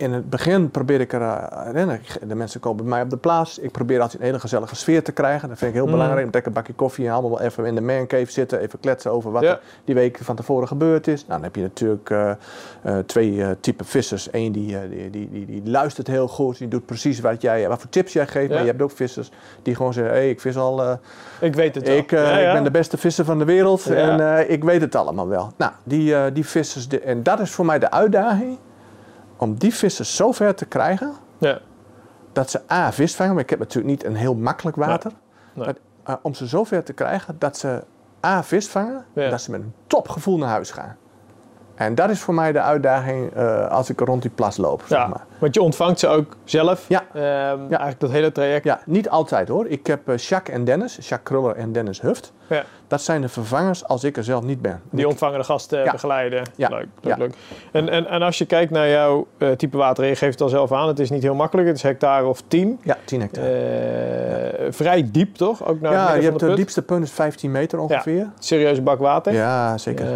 in 0.00 0.12
het 0.12 0.30
begin 0.30 0.70
probeer 0.70 1.00
ik 1.00 1.12
er, 1.12 1.20
uh, 1.20 1.94
de 2.26 2.34
mensen 2.34 2.60
komen 2.60 2.76
bij 2.84 2.92
mij 2.92 3.02
op 3.02 3.10
de 3.10 3.16
plaats. 3.16 3.58
Ik 3.58 3.70
probeer 3.70 4.00
altijd 4.00 4.20
een 4.20 4.26
hele 4.26 4.40
gezellige 4.40 4.76
sfeer 4.76 5.02
te 5.04 5.12
krijgen. 5.12 5.48
Dat 5.48 5.58
vind 5.58 5.70
ik 5.70 5.76
heel 5.76 5.86
Mm. 5.86 5.92
belangrijk. 5.92 6.22
Lekker 6.24 6.46
een 6.46 6.52
bakje 6.52 6.72
koffie 6.72 7.06
en 7.06 7.12
allemaal 7.12 7.30
wel 7.30 7.40
even 7.40 7.64
in 7.64 7.74
de 7.74 7.80
mancave 7.80 8.30
zitten. 8.32 8.60
Even 8.60 8.80
kletsen 8.80 9.10
over 9.12 9.30
wat 9.30 9.42
Ja. 9.42 9.50
er 9.50 9.60
die 9.84 9.94
week 9.94 10.18
van 10.22 10.36
tevoren 10.36 10.68
gebeurd 10.68 11.06
is. 11.06 11.20
Nou, 11.20 11.32
dan 11.32 11.42
heb 11.42 11.54
je 11.56 11.62
natuurlijk 11.62 12.10
eh, 12.10 12.30
eh, 12.82 12.98
twee 13.06 13.42
eh, 13.42 13.48
typen 13.60 13.86
vissers. 13.86 14.28
Eén 14.32 14.52
die, 14.52 14.88
die, 14.88 15.10
die, 15.10 15.30
die, 15.30 15.46
die 15.46 15.62
luistert 15.70 16.06
heel 16.06 16.28
goed. 16.28 16.58
Die 16.58 16.68
doet 16.68 16.86
precies 16.86 17.20
wat, 17.20 17.42
jij, 17.42 17.68
wat 17.68 17.80
voor 17.80 17.90
tips 17.90 18.12
jij 18.12 18.26
geeft. 18.26 18.48
Ja. 18.48 18.54
Maar 18.54 18.62
je 18.64 18.70
hebt 18.70 18.82
ook 18.82 18.90
vissers 18.90 19.30
die 19.62 19.74
gewoon 19.74 19.92
zeggen... 19.92 20.12
Hé, 20.12 20.18
hey, 20.20 20.30
ik 20.30 20.40
vis 20.40 20.56
al... 20.56 20.98
Ik 21.40 21.54
weet 21.54 21.74
het 21.74 21.86
wel. 21.88 21.96
ik, 21.96 22.10
Ja, 22.10 22.38
ik 22.38 22.52
ben 22.52 22.64
de 22.64 22.70
beste 22.70 22.96
visser 22.98 23.24
van 23.24 23.38
de 23.38 23.44
wereld 23.44 23.86
en 23.86 24.50
ik 24.50 24.64
weet 24.64 24.80
het 24.80 24.94
allemaal 24.94 25.28
wel. 25.28 25.52
Nou, 25.56 25.72
die, 25.84 26.32
die 26.32 26.46
vissers, 26.46 26.88
de- 26.88 27.00
en 27.00 27.22
dat 27.22 27.40
is 27.40 27.50
voor 27.50 27.64
mij 27.66 27.78
de 27.78 27.90
uitdaging, 27.90 28.58
om 29.40 29.54
die 29.58 29.74
vissers 29.74 30.16
zo 30.16 30.32
ver 30.32 30.54
te 30.54 30.64
krijgen 30.66 31.12
Ja. 31.38 31.58
dat 32.32 32.50
ze 32.50 32.60
A, 32.72 32.92
vis 32.92 33.14
vangen, 33.14 33.34
maar 33.34 33.42
ik 33.42 33.50
heb 33.50 33.58
natuurlijk 33.58 33.86
niet 33.86 34.04
een 34.04 34.14
heel 34.16 34.34
makkelijk 34.34 34.76
water. 34.76 35.12
Nee. 35.54 35.64
Maar, 35.66 35.74
eh, 36.04 36.14
om 36.22 36.34
ze 36.34 36.48
zo 36.48 36.64
ver 36.64 36.84
te 36.84 36.92
krijgen 36.92 37.36
dat 37.38 37.56
ze 37.58 37.84
A, 38.26 38.42
vis 38.42 38.68
vangen, 38.68 39.04
Ja. 39.12 39.30
dat 39.30 39.40
ze 39.40 39.50
met 39.50 39.60
een 39.60 39.74
topgevoel 39.86 40.38
naar 40.38 40.48
huis 40.48 40.70
gaan. 40.70 40.96
En 41.80 41.94
dat 41.94 42.10
is 42.10 42.20
voor 42.20 42.34
mij 42.34 42.52
de 42.52 42.60
uitdaging 42.60 43.32
eh, 43.34 43.68
als 43.70 43.90
ik 43.90 44.00
rond 44.00 44.22
die 44.22 44.30
plas 44.30 44.56
loop, 44.56 44.82
zeg 44.86 44.98
Ja, 44.98 45.06
maar. 45.06 45.24
want 45.38 45.54
je 45.54 45.62
ontvangt 45.62 45.98
ze 45.98 46.06
ook 46.08 46.36
zelf. 46.44 46.84
Ja. 46.88 47.02
Ehm, 47.14 47.22
Eigenlijk 47.60 48.00
dat 48.00 48.10
hele 48.10 48.32
traject. 48.32 48.64
Ja, 48.64 48.80
niet 48.86 49.08
altijd 49.08 49.48
hoor. 49.48 49.66
Ik 49.66 49.86
heb 49.86 50.08
eh, 50.08 50.16
Jacques 50.16 50.56
en 50.56 50.64
Dennis, 50.64 50.94
Jacques 50.96 51.22
Kruller 51.22 51.56
en 51.56 51.72
Dennis 51.72 52.00
Huft. 52.00 52.32
Ja. 52.46 52.62
Dat 52.88 53.02
zijn 53.02 53.20
de 53.20 53.28
vervangers 53.28 53.84
als 53.84 54.04
ik 54.04 54.16
er 54.16 54.24
zelf 54.24 54.42
niet 54.44 54.62
ben. 54.62 54.80
Die 54.90 55.08
ontvangen 55.08 55.38
de 55.38 55.44
gasten 55.44 55.84
Ja. 55.84 55.92
begeleiden. 55.92 56.42
Ja. 56.56 56.68
Leuk, 56.68 56.78
leuk, 57.00 57.12
Ja. 57.12 57.16
leuk. 57.16 57.34
En, 57.72 57.88
en, 57.88 58.06
en 58.08 58.22
als 58.22 58.38
je 58.38 58.46
kijkt 58.46 58.70
naar 58.70 58.88
jouw 58.88 59.26
eh, 59.38 59.50
type 59.50 59.76
water, 59.76 60.04
je 60.04 60.16
geeft 60.16 60.32
het 60.32 60.40
al 60.40 60.48
zelf 60.48 60.72
aan, 60.72 60.88
het 60.88 60.98
is 60.98 61.10
niet 61.10 61.22
heel 61.22 61.34
makkelijk. 61.34 61.66
Het 61.68 61.76
is 61.76 61.82
hectare 61.82 62.26
of 62.26 62.42
10. 62.48 62.78
Ja, 62.82 62.96
10 63.04 63.20
hectare. 63.20 64.66
Vrij 64.70 65.08
diep 65.12 65.34
toch? 65.34 65.66
Ook 65.66 65.80
naar 65.80 65.92
ja, 65.92 66.14
je 66.14 66.22
hebt 66.22 66.40
de 66.40 66.54
diepste 66.54 66.82
punt 66.82 67.04
is 67.04 67.10
15 67.12 67.50
meter 67.50 67.78
ongeveer. 67.78 68.26
Serieuze 68.38 68.82
bak 68.82 68.98
water. 68.98 69.32
Ja, 69.32 69.78
zeker. 69.78 70.06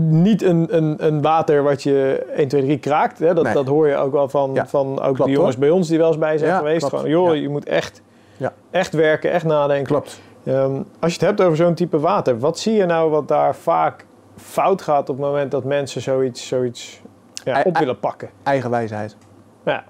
Niet 0.00 0.42
een, 0.42 0.76
een, 0.76 0.94
een 1.06 1.22
water 1.22 1.62
wat 1.62 1.82
je 1.82 2.26
1, 2.36 2.48
2, 2.48 2.62
3 2.62 2.78
kraakt. 2.78 3.18
Hè? 3.18 3.34
Dat, 3.34 3.44
Nee. 3.44 3.52
dat 3.54 3.66
hoor 3.66 3.88
je 3.88 3.96
ook 3.96 4.12
wel 4.12 4.28
van, 4.28 4.50
Ja, 4.54 4.66
van 4.66 4.86
ook 5.00 5.14
klopt, 5.14 5.24
de 5.24 5.30
jongens 5.30 5.54
hoor. 5.54 5.64
bij 5.64 5.70
ons 5.70 5.88
die 5.88 5.98
wel 5.98 6.06
eens 6.08 6.18
bij 6.18 6.38
zijn 6.38 6.50
Ja, 6.50 6.56
geweest. 6.58 6.78
klopt. 6.88 6.94
Gewoon, 6.94 7.10
joh, 7.10 7.34
Ja. 7.34 7.40
je 7.40 7.48
moet 7.48 7.64
echt, 7.64 8.02
Ja. 8.36 8.52
echt 8.70 8.92
werken, 8.92 9.30
echt 9.30 9.44
nadenken. 9.44 9.86
Klopt. 9.86 10.20
Ehm, 10.44 10.82
als 11.00 11.12
je 11.14 11.18
het 11.18 11.28
hebt 11.28 11.40
over 11.40 11.56
zo'n 11.56 11.74
type 11.74 11.98
water, 12.00 12.38
wat 12.38 12.58
zie 12.58 12.74
je 12.74 12.86
nou 12.86 13.10
wat 13.10 13.28
daar 13.28 13.54
vaak 13.56 14.06
fout 14.36 14.82
gaat 14.82 15.08
op 15.08 15.16
het 15.16 15.24
moment 15.26 15.50
dat 15.50 15.64
mensen 15.64 16.00
zoiets, 16.02 16.46
zoiets 16.46 17.00
op 17.64 17.78
willen 17.78 17.98
pakken? 17.98 18.28
Eigen 18.42 18.70
wijsheid. 18.70 19.16
Ja, 19.64 19.84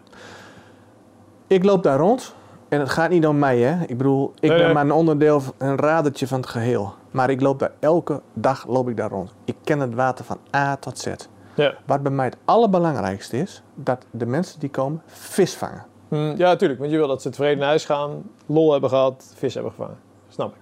Ik 1.47 1.65
loop 1.65 1.83
daar 1.83 1.99
rond 1.99 2.35
en 2.69 2.81
het 2.81 2.89
gaat 2.89 3.11
niet 3.11 3.27
om 3.27 3.39
mij, 3.39 3.59
hè. 3.59 3.83
Ik 3.87 3.97
bedoel, 3.97 4.33
ik 4.35 4.41
Nee, 4.49 4.51
ben 4.59 4.65
nee. 4.65 4.75
maar 4.75 4.85
een 4.85 4.93
onderdeel, 4.93 5.43
een 5.59 5.77
radertje 5.77 6.27
van 6.27 6.41
het 6.41 6.49
geheel. 6.49 6.95
Maar 7.11 7.31
ik 7.31 7.41
loop 7.41 7.59
daar 7.59 7.73
elke 7.81 8.21
dag 8.35 8.67
loop 8.67 8.89
ik 8.89 8.97
daar 8.97 9.11
rond. 9.11 9.35
Ik 9.45 9.57
ken 9.65 9.81
het 9.81 9.95
water 9.95 10.25
van 10.25 10.39
A 10.57 10.77
tot 10.77 10.99
Z. 10.99 11.07
ja. 11.55 11.75
Wat 11.87 12.03
bij 12.03 12.13
mij 12.13 12.25
het 12.25 12.37
allerbelangrijkste 12.45 13.37
is, 13.39 13.63
dat 13.75 14.05
de 14.11 14.27
mensen 14.27 14.61
die 14.61 14.71
komen 14.71 15.03
vis 15.07 15.55
vangen. 15.55 15.85
Hm, 16.09 16.15
ja 16.17 16.49
natuurlijk. 16.49 16.81
Want 16.81 16.91
je 16.93 16.97
wil 16.99 17.09
dat 17.09 17.23
ze 17.23 17.31
tevreden 17.31 17.59
naar 17.59 17.67
huis 17.69 17.85
gaan, 17.85 18.23
lol 18.47 18.73
hebben 18.73 18.91
gehad, 18.91 19.33
vis 19.37 19.55
hebben 19.55 19.73
gevangen. 19.73 19.97
Snap 20.29 20.49
ik. 20.55 20.61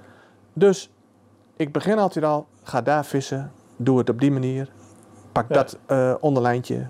Dus 0.52 0.90
ik 1.56 1.72
begin 1.72 1.98
altijd 1.98 2.24
al, 2.24 2.46
ga 2.62 2.82
daar 2.82 3.04
vissen, 3.04 3.52
doe 3.76 3.98
het 3.98 4.08
op 4.10 4.20
die 4.20 4.30
manier. 4.32 4.68
Pak 5.32 5.48
Ja. 5.48 5.54
dat 5.54 5.78
eh, 5.86 6.14
onderlijntje, 6.20 6.86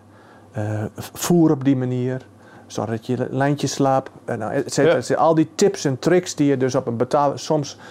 eh, 0.52 0.84
voer 0.96 1.50
op 1.50 1.64
die 1.64 1.76
manier. 1.76 2.26
Zorg 2.66 2.90
dat 2.90 3.06
je 3.06 3.26
lijntje 3.30 3.66
slaapt. 3.66 4.10
En 4.24 4.38
nou, 4.38 4.52
et 4.52 4.72
cetera, 4.72 4.92
Ja. 4.92 4.98
et 4.98 5.06
cetera. 5.06 5.24
Al 5.26 5.34
die 5.34 5.48
tips 5.54 5.84
en 5.84 5.98
tricks 5.98 6.34
die 6.34 6.46
je 6.46 6.56
dus 6.56 6.74
op 6.74 6.86
een 6.86 6.96
betaal... 6.96 7.38
Soms 7.38 7.76
eh, 7.76 7.82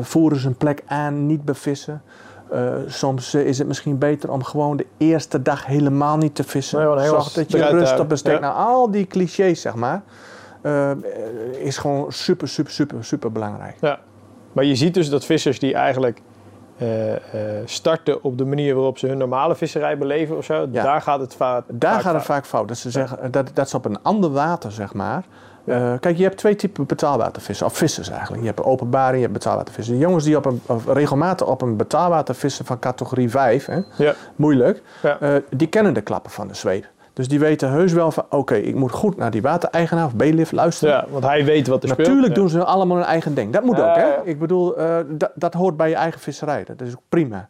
voeren 0.00 0.38
ze 0.38 0.46
een 0.46 0.56
plek 0.56 0.82
aan, 0.86 1.26
niet 1.26 1.44
bevissen. 1.44 2.02
Eh, 2.50 2.74
soms 2.86 3.34
eh, 3.34 3.46
is 3.46 3.58
het 3.58 3.66
misschien 3.66 3.98
beter 3.98 4.30
om 4.32 4.42
gewoon 4.44 4.76
de 4.76 4.86
eerste 4.96 5.42
dag 5.42 5.66
helemaal 5.66 6.16
niet 6.16 6.34
te 6.34 6.44
vissen. 6.44 6.78
Nee, 6.96 7.06
Zorg 7.06 7.32
dat 7.32 7.50
je 7.50 7.56
eruit 7.56 7.72
rust 7.72 7.84
houden. 7.84 8.02
op 8.02 8.08
bestek. 8.08 8.32
Ja. 8.32 8.40
Nou, 8.40 8.54
al 8.56 8.90
die 8.90 9.06
clichés, 9.06 9.60
zeg 9.60 9.74
maar, 9.74 10.02
eh, 10.62 10.90
is 11.58 11.76
gewoon 11.78 12.12
super, 12.12 12.48
super, 12.48 12.72
super, 12.72 13.04
super 13.04 13.32
belangrijk. 13.32 13.76
Ja. 13.80 13.98
Maar 14.52 14.64
je 14.64 14.74
ziet 14.74 14.94
dus 14.94 15.10
dat 15.10 15.24
vissers 15.24 15.58
die 15.58 15.74
eigenlijk 15.74 16.20
eh, 16.76 17.14
eh, 17.14 17.20
starten 17.64 18.22
op 18.24 18.38
de 18.38 18.44
manier 18.44 18.74
waarop 18.74 18.98
ze 18.98 19.06
hun 19.06 19.18
normale 19.18 19.54
visserij 19.54 19.98
beleven 19.98 20.36
of 20.36 20.44
zo, 20.44 20.66
Ja. 20.70 20.82
daar 20.82 21.00
gaat 21.02 21.20
het 21.20 21.34
va- 21.34 21.64
Daar 21.68 21.92
vaak 21.92 22.02
gaat 22.02 22.14
het 22.14 22.24
vaak 22.24 22.46
fout. 22.46 22.68
Dat 22.68 22.76
ze 22.76 22.90
zeggen 22.90 23.20
eh, 23.22 23.28
dat, 23.30 23.50
dat 23.54 23.68
ze 23.68 23.76
op 23.76 23.84
een 23.84 24.02
ander 24.02 24.30
water, 24.32 24.72
zeg 24.72 24.94
maar. 24.94 25.24
Eh, 25.66 25.92
kijk, 26.00 26.16
je 26.16 26.22
hebt 26.22 26.36
twee 26.36 26.56
typen 26.56 26.86
betaalwatervissen, 26.86 27.66
of 27.66 27.76
vissers 27.76 28.08
eigenlijk. 28.10 28.40
Je 28.42 28.48
hebt 28.48 28.62
openbaar 28.62 29.08
en 29.08 29.14
je 29.16 29.20
hebt 29.20 29.32
betaalwatervissen. 29.32 29.94
De 29.94 30.00
jongens 30.00 30.24
die 30.24 30.36
op 30.36 30.44
een, 30.46 30.60
of 30.66 30.86
regelmatig 30.86 31.46
op 31.46 31.62
een 31.62 31.76
betaalwater 31.76 32.34
vissen 32.34 32.64
van 32.64 32.78
categorie 32.78 33.30
5, 33.30 33.66
hè, 33.66 33.80
Ja. 33.96 34.14
moeilijk, 34.36 34.82
Ja. 35.02 35.20
eh, 35.20 35.34
die 35.50 35.66
kennen 35.68 35.94
de 35.94 36.00
klappen 36.00 36.30
van 36.30 36.48
de 36.48 36.54
zweep. 36.54 36.86
Dus 37.12 37.28
die 37.28 37.38
weten 37.38 37.70
heus 37.70 37.92
wel 37.92 38.10
van, 38.10 38.24
oké, 38.30 38.54
ik 38.54 38.74
moet 38.74 38.92
goed 38.92 39.16
naar 39.16 39.30
die 39.30 39.42
watereigenaar 39.42 40.04
of 40.06 40.14
bailiff 40.14 40.52
luisteren. 40.52 40.94
ja, 40.94 41.04
want 41.10 41.24
hij 41.24 41.44
weet 41.44 41.66
wat 41.66 41.82
er 41.82 41.88
speelt. 41.88 42.08
Natuurlijk 42.08 42.34
doen 42.34 42.48
ze 42.48 42.64
allemaal 42.64 42.96
hun 42.96 43.06
eigen 43.06 43.34
ding. 43.34 43.52
Dat 43.52 43.62
moet 43.64 43.76
Ja, 43.76 43.90
ook, 43.90 43.96
hè? 43.96 44.02
ja. 44.06 44.20
Ik 44.24 44.38
bedoel, 44.38 44.76
eh, 44.76 44.96
dat, 45.08 45.30
dat 45.34 45.54
hoort 45.54 45.76
bij 45.76 45.88
je 45.88 45.94
eigen 45.94 46.20
visserij. 46.20 46.64
Dat 46.64 46.80
is 46.80 46.92
ook 46.92 47.02
prima. 47.08 47.48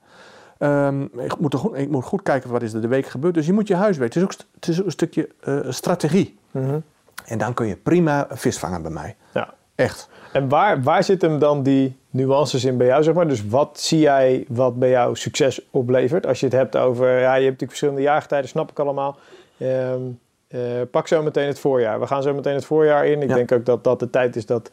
Ehm, 0.58 1.02
ik, 1.02 1.38
moet 1.38 1.54
goed, 1.54 1.76
ik 1.78 1.90
moet 1.90 2.04
goed 2.04 2.22
kijken 2.22 2.50
wat 2.50 2.62
is 2.62 2.72
er 2.72 2.80
de 2.80 2.88
week 2.88 3.06
gebeurd. 3.06 3.34
Dus 3.34 3.46
je 3.46 3.52
moet 3.52 3.68
je 3.68 3.74
huis 3.74 3.96
weten. 3.96 4.20
Het 4.20 4.30
is 4.30 4.36
ook, 4.38 4.46
het 4.54 4.68
is 4.68 4.78
ook 4.80 4.84
een 4.86 4.90
stukje 4.92 5.28
strategie. 5.68 6.38
Mhm. 6.50 6.78
En 7.26 7.38
dan 7.38 7.54
kun 7.54 7.66
je 7.66 7.76
prima 7.76 8.26
vis 8.30 8.58
vangen 8.58 8.82
bij 8.82 8.90
mij. 8.90 9.16
Ja. 9.34 9.54
Echt. 9.74 10.08
En 10.32 10.48
waar, 10.48 10.82
waar 10.82 11.04
zitten 11.04 11.30
hem 11.30 11.38
dan 11.38 11.62
die 11.62 11.96
nuances 12.10 12.64
in 12.64 12.76
bij 12.76 12.86
jou, 12.86 13.02
zeg 13.02 13.14
maar? 13.14 13.28
Dus 13.28 13.46
wat 13.46 13.80
zie 13.80 13.98
jij 14.00 14.44
wat 14.48 14.78
bij 14.78 14.90
jou 14.90 15.16
succes 15.16 15.66
oplevert? 15.70 16.26
Als 16.26 16.40
je 16.40 16.46
het 16.46 16.54
hebt 16.54 16.76
over, 16.76 17.06
ja, 17.08 17.18
je 17.18 17.26
hebt 17.26 17.42
natuurlijk 17.42 17.68
verschillende 17.68 18.00
jaargetijden, 18.02 18.48
snap 18.48 18.70
ik 18.70 18.78
allemaal. 18.78 19.16
Ehm, 19.58 20.00
eh, 20.48 20.60
pak 20.90 21.08
zo 21.08 21.22
meteen 21.22 21.46
het 21.46 21.58
voorjaar. 21.58 22.00
We 22.00 22.06
gaan 22.06 22.22
zo 22.22 22.34
meteen 22.34 22.54
het 22.54 22.64
voorjaar 22.64 23.06
in. 23.06 23.22
Ik 23.22 23.28
Ja. 23.28 23.34
denk 23.34 23.52
ook 23.52 23.64
dat 23.64 23.84
dat 23.84 23.98
de 23.98 24.10
tijd 24.10 24.36
is 24.36 24.46
dat 24.46 24.70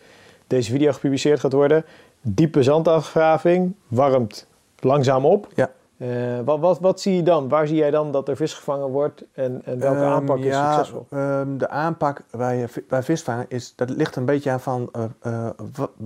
deze 0.48 0.72
video 0.72 0.92
gepubliceerd 0.92 1.40
gaat 1.40 1.54
worden. 1.54 1.86
Diepe 2.22 2.64
zandafgraving, 2.64 3.76
warmt 3.88 4.48
langzaam 4.80 5.26
op. 5.26 5.48
Ja. 5.56 5.72
Eh, 5.98 6.10
wat, 6.46 6.60
wat, 6.60 6.80
wat 6.80 7.02
zie 7.02 7.16
je 7.16 7.24
dan? 7.24 7.50
Waar 7.50 7.68
zie 7.68 7.76
jij 7.78 7.92
dan 7.92 8.12
dat 8.12 8.28
er 8.30 8.36
vis 8.36 8.54
gevangen 8.54 8.88
wordt 8.88 9.24
en, 9.34 9.62
en 9.66 9.80
welke 9.80 9.98
Ehm, 10.00 10.12
aanpak 10.12 10.38
is 10.38 10.46
ja, 10.46 10.74
succesvol? 10.74 11.06
ehm, 11.10 11.58
de 11.58 11.70
aanpak 11.70 12.22
bij, 12.32 12.68
bij 12.90 13.04
visvangen 13.04 13.46
is, 13.48 13.74
dat 13.76 13.90
ligt 13.90 14.16
een 14.16 14.26
beetje 14.26 14.52
aan 14.52 14.60
van 14.60 14.90
eh, 14.92 15.04
eh, 15.22 15.50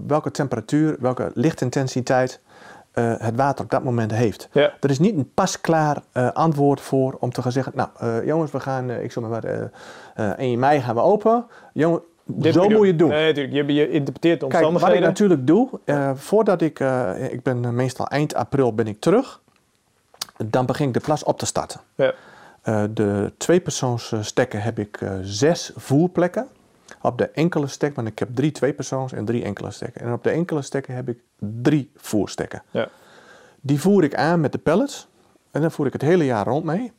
welke 0.07 0.31
temperatuur, 0.31 0.95
welke 0.99 1.31
lichtintensiteit 1.33 2.39
het 2.97 3.35
water 3.35 3.63
op 3.63 3.71
dat 3.71 3.83
moment 3.83 4.11
heeft. 4.11 4.49
Ja. 4.51 4.73
Er 4.79 4.89
is 4.89 4.99
niet 4.99 5.15
een 5.15 5.31
pasklaar 5.33 5.97
antwoord 6.33 6.81
voor 6.81 7.17
om 7.19 7.31
te 7.31 7.41
gaan 7.41 7.51
zeggen, 7.51 7.73
nou 7.75 8.25
jongens, 8.25 8.51
we 8.51 8.59
gaan, 8.59 8.89
ik 8.89 9.11
zal 9.11 9.21
maar 9.21 9.31
wat, 9.31 9.43
eh, 9.43 9.61
eh, 10.15 10.37
1 10.37 10.59
mei 10.59 10.81
gaan 10.81 10.95
we 10.95 11.01
open. 11.01 11.45
Jongen, 11.73 12.01
Dit 12.23 12.53
zo 12.53 12.69
moet 12.69 12.81
je 12.81 12.87
het 12.87 12.99
doen. 12.99 13.09
Nee, 13.09 13.25
natuurlijk. 13.33 13.69
Je, 13.69 13.73
je 13.73 13.89
interpreteert 13.89 14.39
de 14.39 14.47
Kijk, 14.47 14.51
wat 14.51 14.61
ik 14.61 14.67
omstandigheden. 14.67 15.07
natuurlijk 15.07 15.47
doe, 15.47 15.69
voordat 16.15 16.61
ik, 16.61 16.79
ik 17.31 17.43
ben 17.43 17.75
meestal 17.75 18.07
eind 18.07 18.35
april 18.35 18.73
ben 18.73 18.87
ik 18.87 18.99
terug, 18.99 19.41
dan 20.45 20.65
begin 20.65 20.87
ik 20.87 20.93
de 20.93 20.99
plas 20.99 21.23
op 21.23 21.39
te 21.39 21.45
starten. 21.45 21.79
Ja. 21.95 22.13
Eh, 22.61 22.83
de 22.89 23.33
tweepersoons 23.37 24.11
eh, 24.11 24.21
stekken 24.21 24.61
heb 24.61 24.79
ik 24.79 25.01
eh, 25.01 25.11
zes 25.21 25.71
voerplekken. 25.75 26.47
Op 27.01 27.17
de 27.17 27.29
enkele 27.29 27.67
stek, 27.67 27.95
want 27.95 28.07
ik 28.07 28.19
heb 28.19 28.29
drie 28.33 28.51
tweepersoons 28.51 29.13
en 29.13 29.25
drie 29.25 29.43
enkele 29.43 29.71
stekken. 29.71 30.01
En 30.01 30.13
op 30.13 30.23
de 30.23 30.29
enkele 30.29 30.61
stekken 30.61 30.95
heb 30.95 31.09
ik 31.09 31.19
drie 31.37 31.91
voerstekken. 31.95 32.63
Ja. 32.71 32.87
Die 33.61 33.79
voer 33.79 34.03
ik 34.03 34.15
aan 34.15 34.41
met 34.41 34.51
de 34.51 34.57
pellets. 34.57 35.07
En 35.51 35.61
dan 35.61 35.71
voer 35.71 35.85
ik 35.85 35.93
het 35.93 36.01
hele 36.01 36.25
jaar 36.25 36.45
rond 36.45 36.63
mee. 36.63 36.91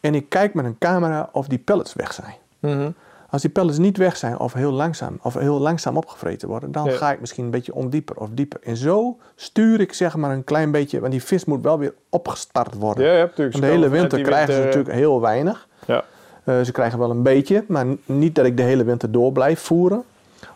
En 0.00 0.14
ik 0.14 0.28
kijk 0.28 0.54
met 0.54 0.64
een 0.64 0.78
camera 0.78 1.28
of 1.32 1.48
die 1.48 1.58
pellets 1.58 1.94
weg 1.94 2.12
zijn. 2.12 2.34
Mhm. 2.58 2.90
Als 3.34 3.42
die 3.42 3.50
pellets 3.52 3.78
niet 3.78 3.96
weg 3.96 4.16
zijn 4.16 4.38
of 4.38 4.52
heel 4.52 4.72
langzaam, 4.72 5.18
of 5.22 5.34
heel 5.34 5.58
langzaam 5.58 5.96
opgevreten 5.96 6.48
worden, 6.48 6.72
dan 6.72 6.84
Ja. 6.84 6.96
ga 6.96 7.12
ik 7.12 7.20
misschien 7.20 7.44
een 7.44 7.50
beetje 7.50 7.74
ondieper 7.74 8.16
of 8.16 8.28
dieper. 8.32 8.60
En 8.62 8.76
zo 8.76 9.16
stuur 9.34 9.80
ik 9.80 9.92
zeg 9.92 10.16
maar 10.16 10.30
een 10.30 10.44
klein 10.44 10.70
beetje, 10.70 11.00
want 11.00 11.12
die 11.12 11.22
vis 11.22 11.44
moet 11.44 11.62
wel 11.62 11.78
weer 11.78 11.94
opgestart 12.08 12.74
worden. 12.74 13.04
Ja, 13.04 13.12
ja, 13.12 13.24
natuurlijk. 13.24 13.60
De 13.60 13.66
hele 13.66 13.88
winter 13.88 14.22
krijgen 14.22 14.54
ze 14.54 14.60
natuurlijk 14.60 14.94
heel 14.94 15.20
weinig. 15.20 15.68
Ja. 15.86 16.04
Eh, 16.44 16.60
ze 16.60 16.72
krijgen 16.72 16.98
wel 16.98 17.10
een 17.10 17.22
beetje, 17.22 17.64
maar 17.68 17.86
niet 18.06 18.34
dat 18.34 18.44
ik 18.44 18.56
de 18.56 18.62
hele 18.62 18.84
winter 18.84 19.10
door 19.12 19.32
blijf 19.32 19.60
voeren. 19.60 20.02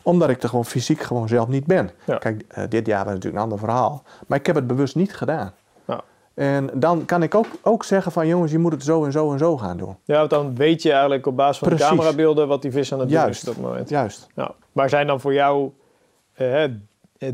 Omdat 0.02 0.28
ik 0.28 0.42
er 0.42 0.48
gewoon 0.48 0.64
fysiek 0.64 1.00
gewoon 1.02 1.28
zelf 1.28 1.48
niet 1.48 1.66
ben. 1.66 1.90
Ja. 2.04 2.16
Kijk, 2.16 2.44
eh, 2.48 2.64
dit 2.68 2.86
jaar 2.86 3.04
was 3.04 3.12
natuurlijk 3.14 3.36
een 3.36 3.42
ander 3.50 3.58
verhaal. 3.58 4.02
Maar 4.26 4.38
ik 4.38 4.46
heb 4.46 4.54
het 4.56 4.66
bewust 4.66 4.94
niet 4.96 5.14
gedaan. 5.14 5.52
En 6.38 6.70
dan 6.74 7.04
kan 7.04 7.22
ik 7.22 7.34
ook, 7.34 7.46
ook 7.62 7.84
zeggen 7.84 8.12
van 8.12 8.26
jongens, 8.26 8.52
je 8.52 8.58
moet 8.58 8.72
het 8.72 8.84
zo 8.84 9.04
en 9.04 9.12
zo 9.12 9.32
en 9.32 9.38
zo 9.38 9.56
gaan 9.56 9.76
doen. 9.76 9.96
Ja, 10.04 10.18
want 10.18 10.30
dan 10.30 10.54
weet 10.56 10.82
je 10.82 10.90
eigenlijk 10.92 11.26
op 11.26 11.36
basis 11.36 11.58
van 11.58 11.68
Precies. 11.68 11.88
de 11.88 11.94
camerabeelden 11.96 12.48
wat 12.48 12.62
die 12.62 12.70
vis 12.72 12.92
aan 12.92 12.98
het 13.00 13.08
doen 13.08 13.18
Juist. 13.18 13.42
is 13.42 13.48
op 13.48 13.54
dat 13.54 13.64
moment. 13.64 13.88
Juist. 13.88 14.26
Ja. 14.34 14.54
Maar 14.72 14.88
zijn 14.88 15.06
dan 15.06 15.20
voor 15.20 15.32
jou, 15.32 15.70
eh, 16.32 16.64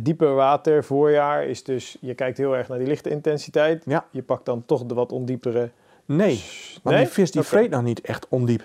dieper 0.00 0.34
water, 0.34 0.84
voorjaar, 0.84 1.44
is 1.46 1.64
dus... 1.64 1.96
Je 2.00 2.14
kijkt 2.14 2.38
heel 2.38 2.56
erg 2.56 2.68
naar 2.68 2.78
die 2.78 2.86
lichte 2.86 3.10
intensiteit. 3.10 3.82
Ja. 3.86 4.04
Je 4.10 4.22
pakt 4.22 4.44
dan 4.44 4.62
toch 4.66 4.84
de 4.84 4.94
wat 4.94 5.12
ondiepere... 5.12 5.70
Nee, 6.04 6.42
want 6.82 6.96
Nee? 6.96 7.04
die 7.04 7.14
vis 7.14 7.30
die 7.30 7.40
Oké. 7.40 7.50
vreet 7.50 7.70
nog 7.70 7.82
niet 7.82 8.00
echt 8.00 8.26
ondiep. 8.28 8.62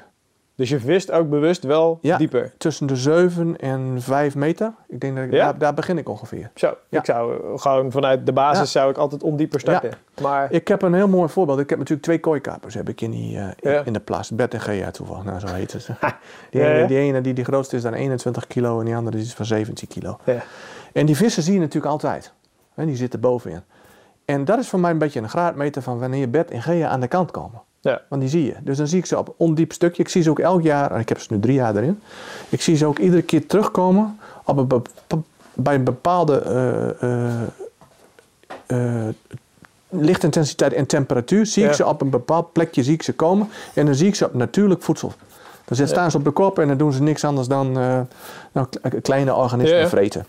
Dus 0.60 0.70
je 0.70 0.80
vist 0.80 1.12
ook 1.12 1.30
bewust 1.30 1.64
wel 1.64 2.00
Ja. 2.02 2.18
dieper. 2.18 2.54
Tussen 2.58 2.88
de 2.88 2.96
7 2.96 3.58
en 3.60 4.02
5 4.02 4.36
meter. 4.36 4.74
Ik 4.88 5.00
denk 5.00 5.16
dat 5.16 5.26
ik, 5.26 5.32
Ja? 5.32 5.46
daar, 5.46 5.58
daar 5.58 5.74
begin 5.74 5.98
ik 5.98 6.10
ongeveer. 6.10 6.52
Zo, 6.56 6.76
Ja. 6.90 7.00
ik 7.00 7.06
zou 7.06 7.58
gewoon 7.60 7.92
vanuit 7.92 8.26
de 8.26 8.34
basis 8.34 8.72
zou 8.72 8.90
ik 8.90 8.98
altijd 8.98 9.24
ondieper 9.24 9.60
starten. 9.60 9.92
Maar 10.22 10.52
Ik 10.52 10.68
heb 10.68 10.82
een 10.82 10.94
heel 10.94 11.08
mooi 11.08 11.30
voorbeeld. 11.30 11.60
Ik 11.60 11.70
heb 11.70 11.78
natuurlijk 11.78 12.06
twee 12.06 12.20
kooikapers 12.20 12.74
heb 12.74 12.90
ik 12.90 13.02
in, 13.02 13.12
die, 13.12 13.38
eh, 13.62 13.86
in- 13.86 13.94
de 13.94 14.00
plas. 14.00 14.30
Bert 14.32 14.54
en 14.54 14.60
Gea 14.62 14.92
toevallig, 14.92 15.24
nou 15.24 15.40
zo 15.40 15.48
heet 15.48 15.72
het. 15.74 15.88
Die, 16.52 16.62
ene, 16.66 16.88
die 16.88 16.98
ene 16.98 17.22
die 17.22 17.34
de 17.34 17.44
grootste 17.44 17.76
is 17.76 17.82
dan 17.82 17.94
21 17.94 18.48
kilo 18.48 18.80
en 18.80 18.86
die 18.86 18.96
andere 18.96 19.18
is 19.18 19.34
van 19.34 19.46
17 19.46 19.88
kilo. 19.88 20.18
ja. 20.26 20.42
En 20.94 21.06
die 21.06 21.16
vissen 21.16 21.44
zie 21.44 21.54
je 21.54 21.60
natuurlijk 21.60 21.92
altijd. 21.92 22.34
Hè, 22.74 22.86
die 22.86 22.96
zitten 22.96 23.20
bovenin. 23.20 23.62
En 24.26 24.46
dat 24.46 24.60
is 24.60 24.68
voor 24.70 24.80
mij 24.80 24.92
een 24.92 24.98
beetje 24.98 25.20
een 25.20 25.30
graadmeter 25.30 25.82
van 25.82 26.00
wanneer 26.00 26.30
Bert 26.30 26.52
en 26.52 26.62
Gea 26.62 26.88
aan 26.88 27.00
de 27.00 27.08
kant 27.08 27.32
komen. 27.32 27.62
Ja. 27.90 28.02
Want 28.10 28.22
die 28.22 28.30
zie 28.32 28.46
je. 28.46 28.56
Dus 28.62 28.78
dan 28.78 28.88
zie 28.88 28.98
ik 29.00 29.06
ze 29.06 29.18
op 29.18 29.34
ondiep 29.38 29.72
stukje. 29.72 30.04
Ik 30.04 30.10
zie 30.10 30.22
ze 30.22 30.30
ook 30.30 30.40
elk 30.40 30.62
jaar, 30.62 30.92
en 30.92 31.00
ik 31.00 31.10
heb 31.10 31.20
ze 31.20 31.34
nu 31.34 31.40
drie 31.40 31.54
jaar 31.56 31.76
erin. 31.76 32.02
Ik 32.50 32.62
zie 32.62 32.76
ze 32.76 32.86
ook 32.86 33.00
iedere 33.00 33.22
keer 33.22 33.48
terugkomen 33.48 34.20
op 34.46 34.58
een 34.58 34.84
bij 35.54 35.76
een 35.76 35.84
bepaalde 35.84 36.40
eh, 36.40 37.04
eh, 37.04 37.48
eh, 38.68 39.14
lichtintensiteit 39.90 40.74
en 40.74 40.86
temperatuur. 40.86 41.46
Zie 41.46 41.66
ik 41.66 41.74
ze 41.74 41.86
op 41.86 42.02
een 42.02 42.10
bepaald 42.10 42.52
plekje 42.54 42.84
zie 42.84 42.94
ik 42.94 43.04
ze 43.04 43.14
komen. 43.14 43.50
En 43.74 43.86
dan 43.86 43.96
zie 43.96 44.08
ik 44.08 44.16
ze 44.16 44.26
op 44.26 44.34
natuurlijk 44.34 44.82
voedsel. 44.84 45.14
Dan 45.66 45.78
zit- 45.78 45.90
staan 45.90 46.12
ze 46.12 46.18
op 46.18 46.24
de 46.24 46.32
kop 46.32 46.60
en 46.60 46.68
dan 46.68 46.78
doen 46.78 46.94
ze 46.94 47.02
niks 47.02 47.24
anders 47.24 47.48
dan, 47.48 47.74
dan 48.52 48.70
kle- 48.70 49.02
kleine 49.02 49.36
organismen 49.36 49.80
Ja, 49.80 49.88
vreten. 49.90 50.26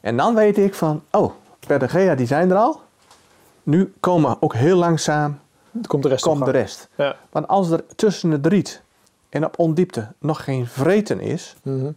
En 0.00 0.16
dan 0.16 0.34
weet 0.34 0.58
ik 0.58 0.74
van, 0.74 1.02
oh, 1.10 1.32
Bert 1.66 1.82
en 1.82 1.88
Gea 1.88 2.14
die 2.14 2.26
zijn 2.26 2.50
er 2.50 2.56
al. 2.56 2.80
Nu 3.62 3.92
komen 4.00 4.36
ook 4.40 4.54
heel 4.54 4.76
langzaam 4.76 5.38
komt 5.86 6.02
de 6.02 6.08
rest 6.08 6.22
komt 6.22 6.44
de 6.44 6.50
rest. 6.50 6.88
Ja. 6.94 7.16
Want 7.30 7.48
als 7.48 7.70
er 7.70 7.84
tussen 7.96 8.30
het 8.30 8.46
riet 8.46 8.82
en 9.28 9.44
op 9.44 9.58
ondiepte 9.58 10.08
nog 10.18 10.44
geen 10.44 10.66
vreten 10.66 11.20
is, 11.20 11.56
Mhm. 11.62 11.90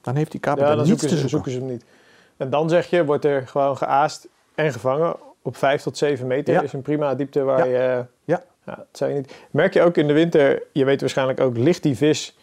dan 0.00 0.14
heeft 0.16 0.30
die 0.30 0.40
kapper 0.40 0.64
ja, 0.64 0.70
er 0.70 0.76
dan 0.76 0.86
niets 0.86 1.00
zoeken 1.00 1.16
te 1.18 1.22
ze, 1.22 1.28
zoeken. 1.28 1.50
zoeken 1.50 1.66
ze 1.68 1.74
hem 1.74 1.76
niet. 1.88 1.94
En 2.36 2.50
dan 2.50 2.68
zeg 2.68 2.86
je, 2.90 3.04
wordt 3.04 3.24
er 3.24 3.48
gewoon 3.48 3.76
geaast 3.76 4.28
en 4.54 4.72
gevangen 4.72 5.16
op 5.42 5.56
5 5.56 5.82
tot 5.82 5.96
7 5.98 6.26
meter. 6.26 6.54
Ja. 6.54 6.60
is 6.62 6.72
een 6.72 6.82
prima 6.82 7.14
diepte 7.14 7.42
waar 7.42 7.68
Ja. 7.68 7.80
je... 7.94 8.04
Ja. 8.24 8.42
Ja, 8.64 8.74
dat 8.76 8.86
zou 8.92 9.10
je 9.10 9.16
niet... 9.16 9.32
Merk 9.50 9.72
je 9.74 9.82
ook 9.82 9.96
in 9.96 10.06
de 10.06 10.12
winter, 10.12 10.62
je 10.72 10.84
weet 10.84 11.00
waarschijnlijk 11.00 11.40
ook, 11.40 11.56
ligt 11.56 11.82
die 11.82 11.96
vis 11.96 12.36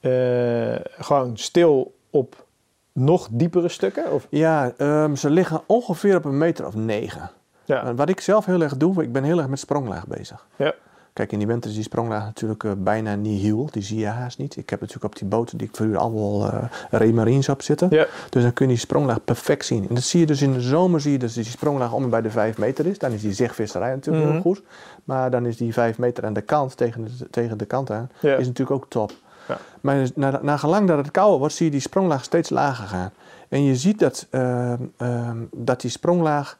eh, 0.00 0.74
gewoon 0.98 1.36
stil 1.36 1.94
op 2.10 2.46
nog 2.92 3.28
diepere 3.30 3.68
stukken? 3.68 4.12
Of? 4.12 4.26
Ja, 4.30 4.72
ehm, 4.76 5.14
ze 5.14 5.30
liggen 5.30 5.62
ongeveer 5.66 6.16
op 6.16 6.24
een 6.24 6.38
meter 6.38 6.66
of 6.66 6.74
negen. 6.74 7.30
Ja. 7.64 7.94
Wat 7.94 8.08
ik 8.08 8.20
zelf 8.20 8.44
heel 8.46 8.60
erg 8.62 8.76
doe, 8.76 9.02
ik 9.02 9.12
ben 9.12 9.24
heel 9.24 9.38
erg 9.38 9.48
met 9.48 9.58
spronglaag 9.58 10.06
bezig. 10.06 10.46
Ja. 10.56 10.72
Kijk, 11.12 11.32
in 11.32 11.38
die 11.38 11.46
winter 11.46 11.70
is 11.70 11.76
die 11.76 11.84
spronglaag 11.84 12.24
natuurlijk 12.24 12.64
eh, 12.64 12.70
bijna 12.76 13.14
nihil. 13.14 13.68
Die 13.70 13.82
zie 13.82 13.98
je 13.98 14.06
haast 14.06 14.38
niet. 14.38 14.56
Ik 14.56 14.70
heb 14.70 14.80
natuurlijk 14.80 15.06
op 15.12 15.18
die 15.18 15.28
boten 15.28 15.58
die 15.58 15.68
ik 15.68 15.76
voor 15.76 15.86
u 15.86 15.96
allemaal 15.96 16.46
eh 16.46 16.64
remarines 16.90 17.48
op 17.48 17.62
zitten. 17.62 17.88
Ja. 17.90 18.06
Dus 18.30 18.42
dan 18.42 18.52
kun 18.52 18.66
je 18.66 18.72
die 18.72 18.80
spronglaag 18.80 19.24
perfect 19.24 19.64
zien. 19.64 19.88
En 19.88 19.94
dat 19.94 20.04
zie 20.04 20.20
je 20.20 20.26
dus 20.26 20.42
in 20.42 20.52
de 20.52 20.60
zomer, 20.60 21.00
zie 21.00 21.12
je 21.12 21.18
dus 21.18 21.32
die 21.34 21.44
spronglaag 21.44 21.92
om 21.92 22.02
en 22.02 22.10
bij 22.10 22.22
de 22.22 22.30
5 22.30 22.58
meter 22.58 22.86
is. 22.86 22.98
Dan 22.98 23.12
is 23.12 23.20
die 23.20 23.32
zegvisserij 23.32 23.90
natuurlijk 23.94 24.24
Mhm. 24.24 24.32
heel 24.32 24.42
goed. 24.42 24.62
Maar 25.04 25.30
dan 25.30 25.46
is 25.46 25.56
die 25.56 25.72
5 25.72 25.98
meter 25.98 26.24
aan 26.24 26.32
de 26.32 26.40
kant, 26.40 26.76
tegen 26.76 27.04
de, 27.04 27.30
tegen 27.30 27.58
de 27.58 27.64
kant 27.66 27.90
aan, 27.90 28.10
Ja. 28.20 28.36
is 28.36 28.46
natuurlijk 28.46 28.76
ook 28.82 28.90
top. 28.90 29.12
Ja. 29.48 29.58
Maar 29.80 29.94
dus 29.94 30.10
na, 30.14 30.38
na 30.42 30.56
gelang 30.56 30.88
dat 30.88 30.98
het 30.98 31.10
kouder 31.10 31.38
wordt, 31.38 31.54
zie 31.54 31.66
je 31.66 31.72
die 31.72 31.80
spronglaag 31.80 32.24
steeds 32.24 32.50
lager 32.50 32.86
gaan. 32.86 33.10
En 33.48 33.64
je 33.64 33.76
ziet 33.76 33.98
dat, 33.98 34.26
ehm, 34.30 34.76
ehm, 34.96 35.36
dat 35.52 35.80
die 35.80 35.90
spronglaag, 35.90 36.58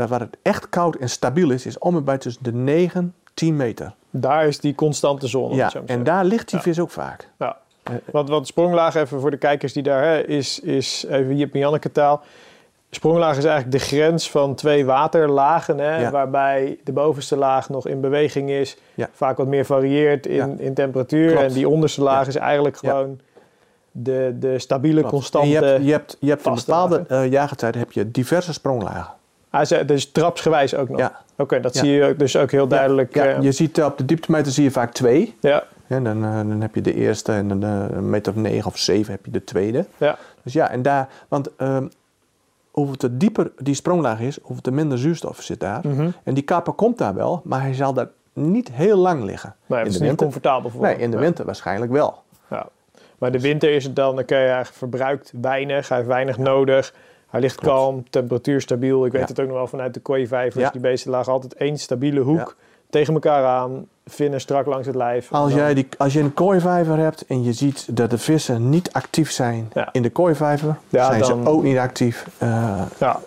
dat 0.00 0.08
waar 0.08 0.20
het 0.20 0.36
echt 0.42 0.68
koud 0.68 0.96
en 0.96 1.08
stabiel 1.10 1.50
is, 1.50 1.66
is 1.66 1.78
om 1.78 1.96
en 1.96 2.04
bij 2.04 2.18
tussen 2.18 2.42
de 2.42 2.52
9 2.52 3.14
10 3.34 3.56
meter. 3.56 3.94
Daar 4.10 4.46
is 4.46 4.60
die 4.60 4.74
constante 4.74 5.26
zone. 5.26 5.46
om 5.46 5.54
Ja, 5.56 5.72
en 5.86 6.04
daar 6.04 6.24
ligt 6.24 6.48
die 6.48 6.56
Ja. 6.58 6.62
vis 6.64 6.80
ook 6.80 6.90
vaak. 6.90 7.28
Ja. 7.38 7.56
Eh, 7.82 7.92
Want, 8.12 8.28
want 8.28 8.46
spronglaag, 8.46 8.94
even 8.94 9.20
voor 9.20 9.30
de 9.30 9.36
kijkers 9.36 9.72
die 9.72 9.82
daar, 9.82 10.02
hè, 10.04 10.26
is, 10.26 10.60
is 10.60 11.04
even 11.08 11.36
Jip 11.36 11.52
en 11.54 11.58
Janneke 11.60 11.92
taal. 11.92 12.22
Spronglaag 12.90 13.36
is 13.36 13.44
eigenlijk 13.44 13.78
de 13.78 13.84
grens 13.86 14.30
van 14.30 14.54
twee 14.54 14.84
waterlagen, 14.84 15.78
hè, 15.78 16.00
Ja. 16.00 16.10
waarbij 16.10 16.78
de 16.84 16.92
bovenste 16.92 17.36
laag 17.36 17.68
nog 17.68 17.86
in 17.86 18.00
beweging 18.00 18.50
is, 18.50 18.76
Ja. 18.94 19.08
vaak 19.12 19.36
wat 19.36 19.46
meer 19.46 19.64
varieert 19.64 20.26
in, 20.26 20.60
in 20.60 20.74
temperatuur. 20.74 21.30
Klopt. 21.30 21.46
En 21.46 21.52
die 21.52 21.68
onderste 21.68 22.02
laag 22.02 22.26
is 22.26 22.36
eigenlijk 22.36 22.76
gewoon 22.76 23.20
de, 23.92 24.36
de 24.38 24.58
stabiele, 24.58 24.98
Klopt. 25.00 25.14
constante. 25.14 25.46
En 25.46 25.52
je 25.52 25.66
hebt, 25.66 25.84
je 25.84 25.92
hebt, 25.92 26.16
je 26.20 26.28
hebt 26.28 26.42
vaste 26.42 26.66
bepaalde 26.70 27.04
eh 27.08 27.30
jaargetijden 27.30 27.80
heb 27.80 27.92
je 27.92 28.10
diverse 28.10 28.52
spronglagen. 28.52 29.12
Ah, 29.50 29.64
ze- 29.64 29.84
dus 29.84 30.10
trapsgewijs 30.12 30.74
ook 30.74 30.88
nog. 30.88 30.98
Ja. 30.98 31.20
Oké, 31.36 31.60
dat 31.60 31.74
Ja. 31.74 31.80
zie 31.80 31.90
je 31.90 32.14
dus 32.16 32.36
ook 32.36 32.50
heel 32.50 32.66
duidelijk. 32.68 33.14
Ja, 33.14 33.24
eh, 33.26 33.42
je 33.42 33.52
ziet 33.52 33.78
eh, 33.78 33.84
op 33.84 33.98
de 33.98 34.04
dieptemeter 34.04 34.52
zie 34.52 34.64
je 34.64 34.70
vaak 34.70 34.92
twee. 34.92 35.36
ja, 35.40 35.64
Ja, 35.86 36.00
dan, 36.00 36.24
eh, 36.24 36.34
dan 36.36 36.60
heb 36.60 36.74
je 36.74 36.80
de 36.80 36.94
eerste 36.94 37.32
en 37.32 37.48
dan 37.48 37.62
een 37.62 38.10
meter 38.10 38.32
of 38.32 38.38
negen 38.38 38.66
of 38.66 38.78
zeven 38.78 39.12
heb 39.12 39.24
je 39.24 39.30
de 39.30 39.44
tweede. 39.44 39.86
ja. 39.96 40.18
Dus 40.42 40.52
ja, 40.52 40.70
en 40.70 40.82
daar, 40.82 41.08
want 41.28 41.56
ehm 41.56 41.86
hoe 42.70 42.96
te 42.96 43.16
dieper 43.16 43.50
die 43.58 43.74
spronglaag 43.74 44.20
is, 44.20 44.38
hoe 44.42 44.60
te 44.60 44.70
minder 44.70 44.98
zuurstof 44.98 45.42
zit 45.42 45.60
daar. 45.60 45.80
Mhm. 45.82 46.08
En 46.22 46.34
die 46.34 46.42
kapper 46.42 46.72
komt 46.72 46.98
daar 46.98 47.14
wel, 47.14 47.40
maar 47.44 47.60
hij 47.62 47.74
zal 47.74 47.92
daar 47.92 48.08
niet 48.32 48.70
heel 48.72 48.96
lang 48.96 49.24
liggen. 49.24 49.54
Nee, 49.66 49.78
in 49.78 49.84
dat 49.84 49.86
is 49.86 49.92
de 49.92 49.98
niet 49.98 50.08
winter. 50.08 50.26
comfortabel 50.26 50.70
voor 50.70 50.82
Nee, 50.82 50.96
in 50.96 51.10
de 51.10 51.16
Ja. 51.16 51.22
winter 51.22 51.44
waarschijnlijk 51.44 51.92
wel. 51.92 52.22
Ja. 52.50 52.66
Maar 53.18 53.32
de 53.32 53.40
winter 53.40 53.70
is 53.74 53.84
het 53.84 53.96
dan, 53.96 54.14
dan 54.16 54.24
kun 54.24 54.36
je 54.36 54.42
eigenlijk 54.44 54.76
verbruikt 54.76 55.32
weinig, 55.40 55.88
hij 55.88 55.96
heeft 55.96 56.08
weinig 56.08 56.38
nodig. 56.38 56.94
Hij 57.30 57.40
ligt 57.40 57.56
Klopt. 57.56 57.74
kalm, 57.76 58.04
temperatuur 58.10 58.60
stabiel. 58.60 59.06
Ik 59.06 59.12
weet 59.12 59.20
Ja. 59.22 59.26
het 59.28 59.40
ook 59.40 59.46
nog 59.46 59.56
wel 59.56 59.66
vanuit 59.66 59.94
de 59.94 60.00
kooivijvers. 60.00 60.64
Ja. 60.64 60.70
Die 60.70 60.80
beesten 60.80 61.10
lagen 61.10 61.32
altijd 61.32 61.54
één 61.54 61.78
stabiele 61.78 62.20
hoek 62.20 62.56
tegen 62.90 63.14
elkaar 63.14 63.44
aan. 63.44 63.86
Vinnen 64.06 64.40
strak 64.40 64.66
langs 64.66 64.86
het 64.86 64.96
lijf. 64.96 65.32
Als, 65.32 65.50
dan- 65.50 65.58
jij 65.58 65.74
die, 65.74 65.88
als 65.98 66.12
je 66.12 66.20
een 66.20 66.34
kooivijver 66.34 66.96
hebt 66.98 67.24
en 67.26 67.42
je 67.44 67.52
ziet 67.52 67.96
dat 67.96 68.10
de 68.10 68.18
vissen 68.18 68.68
niet 68.68 68.92
actief 68.92 69.30
zijn 69.30 69.72
in 69.92 70.02
de 70.02 70.10
kooivijver, 70.10 70.76
Ja, 70.88 71.04
zijn 71.06 71.20
dan- 71.20 71.42
ze 71.44 71.50
ook 71.50 71.62
niet 71.62 71.78
actief 71.78 72.26
eh, 72.38 72.82
Ja. 72.98 73.20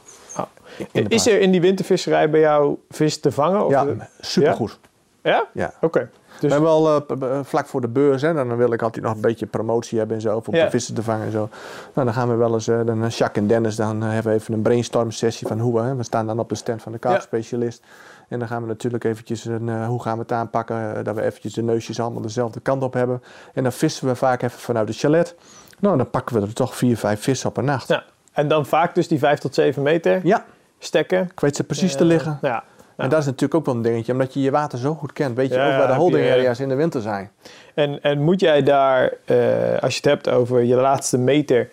Is 1.08 1.28
er 1.28 1.40
in 1.42 1.52
die 1.52 1.62
wintervisserij 1.62 2.30
bij 2.30 2.40
jou 2.40 2.76
vis 2.90 3.20
te 3.20 3.32
vangen? 3.32 3.66
Of 3.66 3.72
Ja, 3.72 3.86
supergoed. 4.20 4.80
ja? 5.22 5.46
Ja. 5.54 5.74
Oké. 5.82 6.10
Dus, 6.44 6.52
We 6.60 6.66
hebben 6.68 6.84
wel 6.84 7.06
eh, 7.30 7.40
vlak 7.44 7.66
voor 7.68 7.82
de 7.82 7.88
beurs, 7.88 8.22
hè, 8.22 8.34
dan 8.34 8.56
wil 8.58 8.74
ik 8.74 8.82
altijd 8.82 9.06
nog 9.06 9.14
een 9.14 9.22
beetje 9.22 9.46
promotie 9.46 9.98
hebben 9.98 10.16
en 10.16 10.22
zo, 10.22 10.42
Ja. 10.52 10.70
vissen 10.70 10.96
te 10.96 11.04
vangen 11.04 11.26
en 11.26 11.32
zo. 11.32 11.50
Nou, 11.94 12.06
dan 12.08 12.14
gaan 12.14 12.30
we 12.30 12.36
wel 12.36 12.54
eens, 12.54 12.68
eh, 12.68 12.80
dan 12.86 13.04
eh, 13.04 13.10
Jacques 13.10 13.44
en 13.44 13.48
Dennis, 13.48 13.76
dan 13.76 14.02
hebben 14.02 14.32
we 14.34 14.40
even 14.40 14.54
een 14.54 14.62
brainstorm 14.62 15.12
sessie 15.12 15.48
van 15.48 15.60
hoe 15.60 15.74
we, 15.76 15.82
hè, 15.82 15.96
we 15.96 16.04
staan 16.04 16.26
dan 16.28 16.40
op 16.40 16.50
de 16.50 16.56
stand 16.56 16.82
van 16.82 16.92
de 16.92 16.98
kaartspecialist. 16.98 17.84
En 18.28 18.40
dan 18.40 18.48
gaan 18.48 18.62
we 18.62 18.68
natuurlijk 18.68 19.04
eventjes, 19.04 19.46
een, 19.46 19.86
hoe 19.86 20.02
gaan 20.02 20.16
we 20.16 20.22
het 20.22 20.32
aanpakken, 20.32 21.04
dat 21.04 21.16
we 21.16 21.22
eventjes 21.22 21.54
de 21.54 21.62
neusjes 21.64 22.00
allemaal 22.00 22.22
dezelfde 22.22 22.60
kant 22.60 22.84
op 22.84 22.94
hebben. 22.94 23.24
En 23.54 23.64
dan 23.64 23.72
vissen 23.72 24.08
we 24.08 24.16
vaak 24.16 24.42
even 24.42 24.60
vanuit 24.60 24.88
de 24.88 24.94
chalet. 24.94 25.36
Nou, 25.80 25.98
dan 25.98 26.10
pakken 26.10 26.36
we 26.36 26.42
er 26.48 26.54
toch 26.54 26.76
vier, 26.76 26.98
vijf 26.98 27.22
vissen 27.22 27.50
op 27.50 27.58
een 27.58 27.66
nacht. 27.66 27.88
ja. 27.88 28.04
En 28.32 28.48
dan 28.48 28.66
vaak 28.66 28.96
dus 28.96 29.08
die 29.08 29.20
5 29.20 29.40
tot 29.40 29.54
7 29.54 29.84
meter 29.84 30.20
Ja, 30.24 30.46
stekken. 30.80 31.22
ik 31.32 31.40
weet 31.40 31.56
ze 31.56 31.64
precies 31.64 31.96
te 31.96 32.06
liggen. 32.06 32.38
Ja. 32.42 32.64
En 32.98 33.10
dat 33.10 33.20
is 33.20 33.26
natuurlijk 33.26 33.54
ook 33.56 33.66
wel 33.66 33.76
een 33.76 33.82
dingetje, 33.82 34.12
omdat 34.12 34.34
je 34.34 34.42
je 34.42 34.52
water 34.52 34.78
zo 34.80 34.94
goed 34.94 35.14
kent, 35.14 35.36
weet 35.36 35.50
je 35.50 35.56
ook 35.56 35.60
waar 35.78 35.88
de 35.88 35.94
holding 35.94 36.30
areas 36.32 36.60
in 36.60 36.70
de 36.70 36.76
winter 36.76 37.02
zijn. 37.02 37.30
En, 37.74 38.02
en 38.02 38.22
moet 38.22 38.40
jij 38.40 38.64
daar, 38.64 39.14
eh, 39.26 39.38
als 39.82 39.92
je 39.94 39.98
het 40.02 40.06
hebt 40.06 40.30
over 40.30 40.64
je 40.64 40.76
laatste 40.76 41.18
meter, 41.18 41.70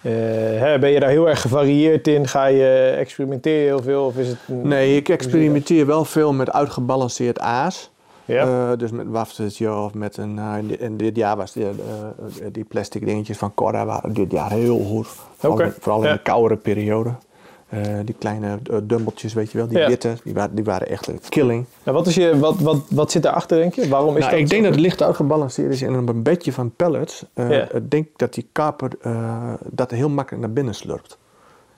eh, 0.00 0.12
hè, 0.58 0.78
ben 0.78 0.90
je 0.90 1.00
daar 1.00 1.08
heel 1.08 1.28
erg 1.28 1.40
gevarieerd 1.40 2.08
in? 2.08 2.28
Ga 2.28 2.46
je 2.46 2.94
experimenteer 2.98 3.58
je 3.60 3.64
heel 3.66 3.82
veel? 3.82 4.04
Of 4.04 4.16
is 4.16 4.28
het 4.28 4.38
een- 4.48 4.68
Nee, 4.68 4.96
ik 4.96 5.08
experimenteer 5.08 5.86
wel 5.86 6.04
veel 6.04 6.32
met 6.32 6.52
uitgebalanceerd 6.52 7.38
aas. 7.40 7.90
Ja. 8.24 8.70
Eh, 8.70 8.78
dus 8.78 8.90
met 8.90 9.06
wafteltje 9.08 9.74
of 9.74 9.94
met 9.94 10.16
een... 10.16 10.38
in 10.58 10.96
dit- 10.96 11.08
in 11.08 11.10
jaar 11.14 11.36
was 11.36 11.52
die, 11.52 11.66
die 12.52 12.64
plastic 12.64 13.06
dingetjes 13.06 13.38
van 13.38 13.54
Cora 13.54 13.84
waren 13.84 14.12
dit 14.12 14.32
jaar 14.32 14.50
heel 14.50 14.78
goed. 14.78 15.06
Vooral, 15.78 16.02
in 16.02 16.08
ja. 16.08 16.12
de 16.12 16.22
koudere 16.22 16.56
periode. 16.56 17.10
Eh, 17.72 17.80
die 18.04 18.14
kleine 18.18 18.58
uh, 18.70 18.76
dumbbeltjes, 18.82 19.32
weet 19.32 19.52
je 19.52 19.58
wel, 19.58 19.66
die 19.68 19.78
Ja. 19.78 19.88
witte, 19.88 20.14
die 20.24 20.34
waren, 20.34 20.54
die 20.54 20.64
waren 20.64 20.88
echt 20.88 21.06
een 21.06 21.20
killing. 21.28 21.66
Nou, 21.84 21.96
wat, 21.96 22.06
is 22.06 22.14
je, 22.14 22.38
wat, 22.38 22.60
wat, 22.60 22.76
wat 22.90 23.10
zit 23.10 23.22
daarachter, 23.22 23.58
denk 23.58 23.74
je? 23.74 23.88
Waarom 23.88 24.14
is 24.16 24.20
Nou, 24.20 24.30
dat? 24.30 24.40
ik 24.40 24.48
denk 24.48 24.62
dat 24.62 24.72
het 24.72 24.80
licht 24.80 25.02
uitgebalanceerd 25.02 25.72
is 25.72 25.82
en 25.82 25.98
op 25.98 26.08
een 26.08 26.22
bedje 26.22 26.52
van 26.52 26.70
pellets. 26.76 27.24
eh, 27.34 27.50
Ja. 27.50 27.70
Ik 27.72 27.90
denk 27.90 28.06
dat 28.16 28.34
die 28.34 28.48
kaper 28.52 28.90
eh, 29.00 29.52
dat 29.70 29.90
heel 29.90 30.08
makkelijk 30.08 30.44
naar 30.44 30.52
binnen 30.52 30.74
slurpt. 30.74 31.18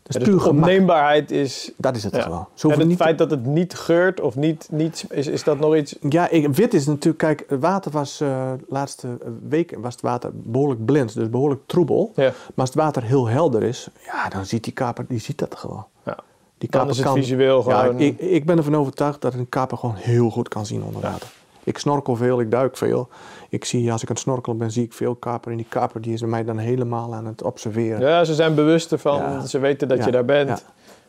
Ja, 0.07 0.19
dus 0.19 0.29
puur 0.29 0.39
de 0.39 0.49
opneembaarheid 0.49 1.31
is... 1.31 1.73
Dat 1.77 1.97
is 1.97 2.05
het 2.05 2.15
Ja. 2.17 2.23
gewoon. 2.23 2.47
Ze 2.55 2.69
En 2.69 2.79
het 2.79 2.89
niet 2.89 2.97
te- 2.99 3.05
feit 3.05 3.19
dat 3.19 3.31
het 3.31 3.47
niet 3.47 3.75
geurt 3.75 4.21
of 4.21 4.37
niet, 4.37 4.69
niet 4.71 5.05
is, 5.11 5.27
is 5.27 5.45
dat 5.45 5.59
nog 5.59 5.77
iets... 5.77 5.97
Ja, 6.09 6.29
ik, 6.29 6.49
wit 6.55 6.75
is 6.75 6.87
natuurlijk, 6.87 7.19
kijk, 7.19 7.45
het 7.49 7.61
water 7.61 7.91
was 7.91 8.19
de 8.19 8.57
laatste 8.69 9.09
week 9.49 9.77
was 9.79 9.93
het 9.93 10.03
water 10.03 10.31
behoorlijk 10.33 10.85
blind, 10.85 11.15
dus 11.15 11.31
behoorlijk 11.31 11.61
troebel. 11.67 12.13
Ja. 12.15 12.23
Maar 12.23 12.33
als 12.55 12.69
het 12.69 12.79
water 12.79 13.03
heel 13.03 13.27
helder 13.29 13.63
is, 13.63 13.89
ja, 14.05 14.29
dan 14.29 14.45
ziet 14.47 14.65
die 14.65 14.73
kaper, 14.73 15.05
die 15.09 15.21
ziet 15.21 15.39
dat 15.39 15.57
gewoon. 15.57 15.85
Ja. 16.05 16.17
Die 16.59 16.71
Dan 16.71 16.81
kaper 16.81 16.97
is 16.99 17.05
het 17.05 17.13
visueel 17.15 17.69
Ja, 17.69 17.79
gewoon... 17.81 17.99
ik, 18.01 18.19
ik 18.19 18.45
ben 18.47 18.57
ervan 18.57 18.77
overtuigd 18.77 19.21
dat 19.21 19.35
een 19.35 19.49
kaper 19.49 19.79
gewoon 19.79 19.95
heel 19.95 20.31
goed 20.31 20.49
kan 20.49 20.67
zien 20.67 20.83
onder 20.83 21.01
water. 21.03 21.29
Ik 21.65 21.79
snorkel 21.79 22.17
veel, 22.17 22.41
ik 22.41 22.51
duik 22.51 22.77
veel. 22.77 23.09
Ik 23.55 23.65
zie, 23.65 23.93
als 23.93 24.03
ik 24.03 24.09
aan 24.09 24.15
het 24.15 24.25
snorkelen 24.25 24.59
ben, 24.59 24.71
zie 24.71 24.85
ik 24.85 24.93
veel 24.93 25.15
kaper. 25.15 25.51
En 25.51 25.57
die 25.57 25.67
kaper 25.69 26.01
die 26.01 26.13
is 26.13 26.23
mij 26.23 26.45
dan 26.45 26.59
helemaal 26.59 27.15
aan 27.15 27.27
het 27.27 27.43
observeren. 27.43 28.01
Ja, 28.01 28.25
ze 28.25 28.35
zijn 28.35 28.55
bewust 28.55 28.93
ervan. 28.93 29.19
Ja. 29.19 29.47
Ze 29.47 29.59
weten 29.59 29.89
dat 29.89 29.99
Ja. 29.99 30.05
je 30.05 30.11
daar 30.11 30.25
bent. 30.25 30.49
Ja. 30.49 30.59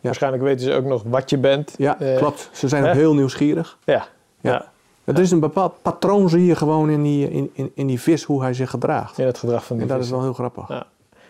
Waarschijnlijk 0.02 0.44
weten 0.44 0.66
ze 0.66 0.74
ook 0.74 0.86
nog 0.86 1.04
wat 1.06 1.30
je 1.30 1.38
bent. 1.38 1.74
Ja, 1.78 2.00
Eh, 2.00 2.18
klopt. 2.18 2.50
Ze 2.54 2.68
zijn 2.68 2.86
ook 2.86 2.94
heel 2.94 3.14
nieuwsgierig. 3.14 3.78
Ja. 3.84 4.06
Ja. 4.42 4.72
Het 5.04 5.20
is 5.20 5.32
een 5.32 5.40
bepaald 5.40 5.74
patroon 5.82 6.30
zie 6.30 6.46
je 6.46 6.56
gewoon 6.56 6.90
in 6.90 7.04
die, 7.04 7.30
in, 7.32 7.50
in, 7.54 7.72
in 7.76 7.88
die 7.88 8.02
vis, 8.02 8.24
hoe 8.24 8.42
hij 8.42 8.54
zich 8.54 8.70
gedraagt. 8.70 9.18
In 9.18 9.26
het 9.26 9.38
gedrag 9.38 9.66
van 9.66 9.78
die 9.78 9.86
En 9.88 9.92
dat 9.96 10.04
is 10.04 10.10
wel 10.10 10.22
heel 10.22 10.34
grappig. 10.34 10.68
Ja. 10.68 10.86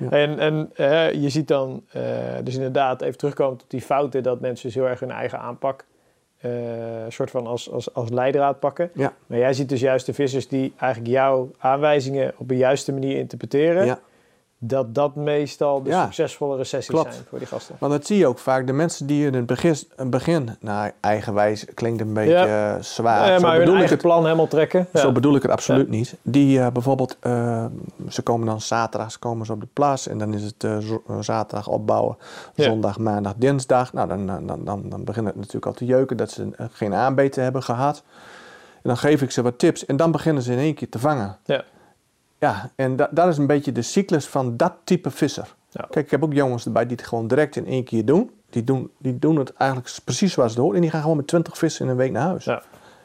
En, 0.09 0.39
en 0.39 0.69
je 1.21 1.29
ziet 1.29 1.47
dan, 1.47 1.81
eh, 1.91 2.01
dus 2.43 2.55
inderdaad, 2.55 3.01
even 3.01 3.17
terugkomen 3.17 3.53
op 3.53 3.61
die 3.67 3.81
fouten, 3.81 4.23
dat 4.23 4.39
mensen 4.39 4.65
dus 4.65 4.75
heel 4.75 4.87
erg 4.87 4.99
hun 4.99 5.11
eigen 5.11 5.39
aanpak, 5.39 5.85
soort 7.07 7.31
van 7.31 7.47
als, 7.47 7.71
als, 7.71 7.93
als 7.93 8.09
leidraad 8.09 8.59
pakken. 8.59 8.89
Ja. 8.93 9.13
Maar 9.27 9.37
jij 9.37 9.53
ziet 9.53 9.69
dus 9.69 9.79
juist 9.79 10.05
de 10.05 10.13
vissers 10.13 10.47
die 10.47 10.73
eigenlijk 10.77 11.13
jouw 11.13 11.51
aanwijzingen 11.57 12.33
op 12.37 12.49
een 12.49 12.57
juiste 12.57 12.93
manier 12.93 13.17
interpreteren, 13.17 13.85
Ja. 13.85 13.99
Dat 14.59 14.95
dat 14.95 15.15
meestal 15.15 15.83
de 15.83 15.89
Ja. 15.89 16.03
succesvolle 16.03 16.57
recessies 16.57 16.87
Klopt. 16.95 17.13
zijn 17.13 17.25
voor 17.29 17.37
die 17.37 17.47
gasten. 17.47 17.75
Want 17.79 17.91
dat 17.91 18.05
zie 18.05 18.17
je 18.17 18.27
ook 18.27 18.39
vaak. 18.39 18.67
De 18.67 18.73
mensen 18.73 19.07
die 19.07 19.25
in 19.25 19.33
het 19.33 19.45
begin, 19.45 19.75
een 19.95 20.09
begin 20.09 20.57
nou, 20.59 20.91
eigenwijs 20.99 21.65
klinkt 21.73 22.01
een 22.01 22.13
beetje 22.13 22.31
Ja. 22.31 22.75
eh, 22.75 22.81
zwaar. 22.81 23.35
Zo 23.35 23.41
maar 23.41 23.49
hun 23.51 23.59
bedoel 23.59 23.73
ik 23.73 23.79
eigen 23.79 23.89
het 23.97 24.05
plan 24.05 24.23
helemaal 24.23 24.47
trekken. 24.47 24.87
Ja. 24.93 24.99
Zo 24.99 25.11
bedoel 25.11 25.35
ik 25.35 25.41
het 25.41 25.51
absoluut 25.51 25.89
niet. 25.89 26.15
Die 26.21 26.59
eh, 26.59 26.67
bijvoorbeeld, 26.71 27.17
eh, 27.19 27.65
ze 28.09 28.21
komen 28.21 28.47
dan 28.47 28.61
zaterdags 28.61 29.19
komen 29.19 29.45
ze 29.45 29.51
op 29.51 29.59
de 29.61 29.67
plas 29.73 30.07
en 30.07 30.17
dan 30.17 30.33
is 30.33 30.43
het 30.43 30.67
zaterdag 31.19 31.67
opbouwen, 31.67 32.17
Ja. 32.55 32.63
zondag, 32.63 32.97
maandag, 32.99 33.33
dinsdag. 33.37 33.93
Nou, 33.93 34.07
dan, 34.07 34.25
dan, 34.25 34.65
dan, 34.65 34.89
dan, 34.89 35.03
begint 35.03 35.25
het 35.27 35.35
natuurlijk 35.35 35.65
al 35.65 35.73
te 35.73 35.85
jeuken 35.85 36.17
dat 36.17 36.31
ze 36.31 36.49
geen 36.71 36.93
aanbeten 36.93 37.43
hebben 37.43 37.63
gehad. 37.63 38.03
En 38.75 38.91
dan 38.91 38.97
geef 38.97 39.21
ik 39.21 39.31
ze 39.31 39.41
wat 39.41 39.59
tips 39.59 39.85
en 39.85 39.97
dan 39.97 40.11
beginnen 40.11 40.43
ze 40.43 40.51
in 40.51 40.57
één 40.59 40.73
keer 40.73 40.89
te 40.89 40.99
vangen. 40.99 41.37
Ja. 41.45 41.63
Ja, 42.45 42.69
en 42.75 42.95
da- 42.95 43.09
dat 43.11 43.27
is 43.27 43.37
een 43.37 43.47
beetje 43.47 43.71
de 43.71 43.81
cyclus 43.81 44.27
van 44.27 44.57
dat 44.57 44.73
type 44.83 45.11
visser. 45.11 45.55
Ja. 45.69 45.87
Kijk, 45.89 46.05
ik 46.05 46.11
heb 46.11 46.23
ook 46.23 46.33
jongens 46.33 46.65
erbij 46.65 46.85
die 46.85 46.95
het 46.97 47.07
gewoon 47.07 47.27
direct 47.27 47.55
in 47.55 47.67
één 47.67 47.83
keer 47.83 48.05
doen. 48.05 48.31
Die 48.49 48.63
doen, 48.63 48.91
die 48.97 49.19
doen 49.19 49.35
het 49.35 49.53
eigenlijk 49.53 49.97
precies 50.03 50.33
zoals 50.33 50.51
het 50.51 50.59
hoort. 50.61 50.75
En 50.75 50.81
die 50.81 50.89
gaan 50.89 51.01
gewoon 51.01 51.17
met 51.17 51.27
20 51.27 51.57
vissen 51.57 51.85
in 51.85 51.91
een 51.91 51.97
week 51.97 52.11
naar 52.11 52.27
huis. 52.27 52.43
Ja. 52.45 52.61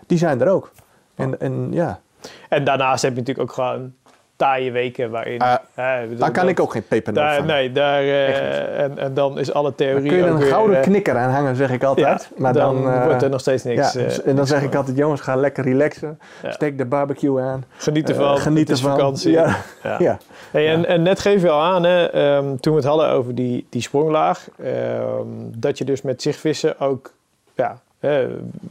Die 0.07 0.18
zijn 0.18 0.41
er 0.41 0.49
ook. 0.49 0.70
En, 1.14 1.41
en 1.41 1.72
ja, 1.72 2.01
En 2.49 2.64
daarnaast 2.64 3.03
heb 3.03 3.12
je 3.12 3.18
natuurlijk 3.18 3.49
ook 3.49 3.55
gewoon 3.55 3.93
taaie 4.41 4.70
weken 4.72 5.11
waarin... 5.11 5.41
Hè, 5.74 6.01
bedoel, 6.03 6.18
daar 6.18 6.30
kan 6.30 6.43
dat- 6.43 6.51
ik 6.53 6.61
ook 6.61 6.72
geen 6.72 6.86
pepernoot 6.88 7.22
Daar, 7.24 7.36
van. 7.36 7.47
nee, 7.47 7.72
daar, 7.72 8.01
eh, 8.03 8.80
en, 8.82 8.99
en 8.99 9.14
dan 9.14 9.38
is 9.38 9.53
alle 9.53 9.74
theorie 9.74 10.01
Dan 10.01 10.09
kun 10.09 10.16
je 10.16 10.22
er 10.24 10.30
een 10.30 10.38
weer, 10.38 10.49
gouden 10.49 10.76
eh, 10.76 10.82
knikker 10.82 11.16
aan 11.16 11.30
hangen, 11.30 11.57
zeg 11.57 11.70
ik 11.70 11.82
altijd. 11.84 12.28
Ja, 12.30 12.36
maar 12.43 12.53
dan, 12.53 12.82
dan, 12.82 12.93
eh, 12.93 13.05
wordt 13.05 13.22
er 13.22 13.30
nog 13.30 13.41
steeds 13.41 13.64
niks. 13.64 13.93
ja, 13.93 14.01
eh, 14.01 14.07
en 14.12 14.22
dan 14.24 14.34
niks 14.34 14.49
zeg 14.49 14.62
ik 14.62 14.74
altijd, 14.74 14.97
jongens, 14.97 15.20
ga 15.20 15.34
lekker 15.36 15.64
relaxen. 15.64 16.18
Ja. 16.43 16.51
Steek 16.51 16.78
de 16.78 16.84
barbecue 16.84 17.41
aan. 17.41 17.64
Geniet 17.76 18.09
Eh, 18.11 18.16
ervan, 18.16 18.38
geniet 18.38 18.70
ervan. 18.70 18.91
vakantie. 18.91 19.30
Ja. 19.30 19.57
Ja. 19.99 20.18
Hey, 20.51 20.68
en, 20.68 20.86
en 20.86 21.03
net 21.03 21.20
geef 21.20 21.43
je 21.43 21.51
al 21.51 21.62
aan, 21.62 21.82
hè, 21.84 22.05
ehm, 22.11 22.57
toen 22.57 22.72
we 22.72 22.78
het 22.78 22.88
hadden 22.88 23.09
over 23.11 23.34
die, 23.34 23.66
die 23.70 23.82
spronglaag, 23.82 24.49
ehm, 24.62 25.26
dat 25.57 25.78
je 25.78 25.84
dus 25.84 26.03
met 26.03 26.22
zichtvissen 26.22 26.78
ook, 26.80 27.12
ja, 27.55 27.78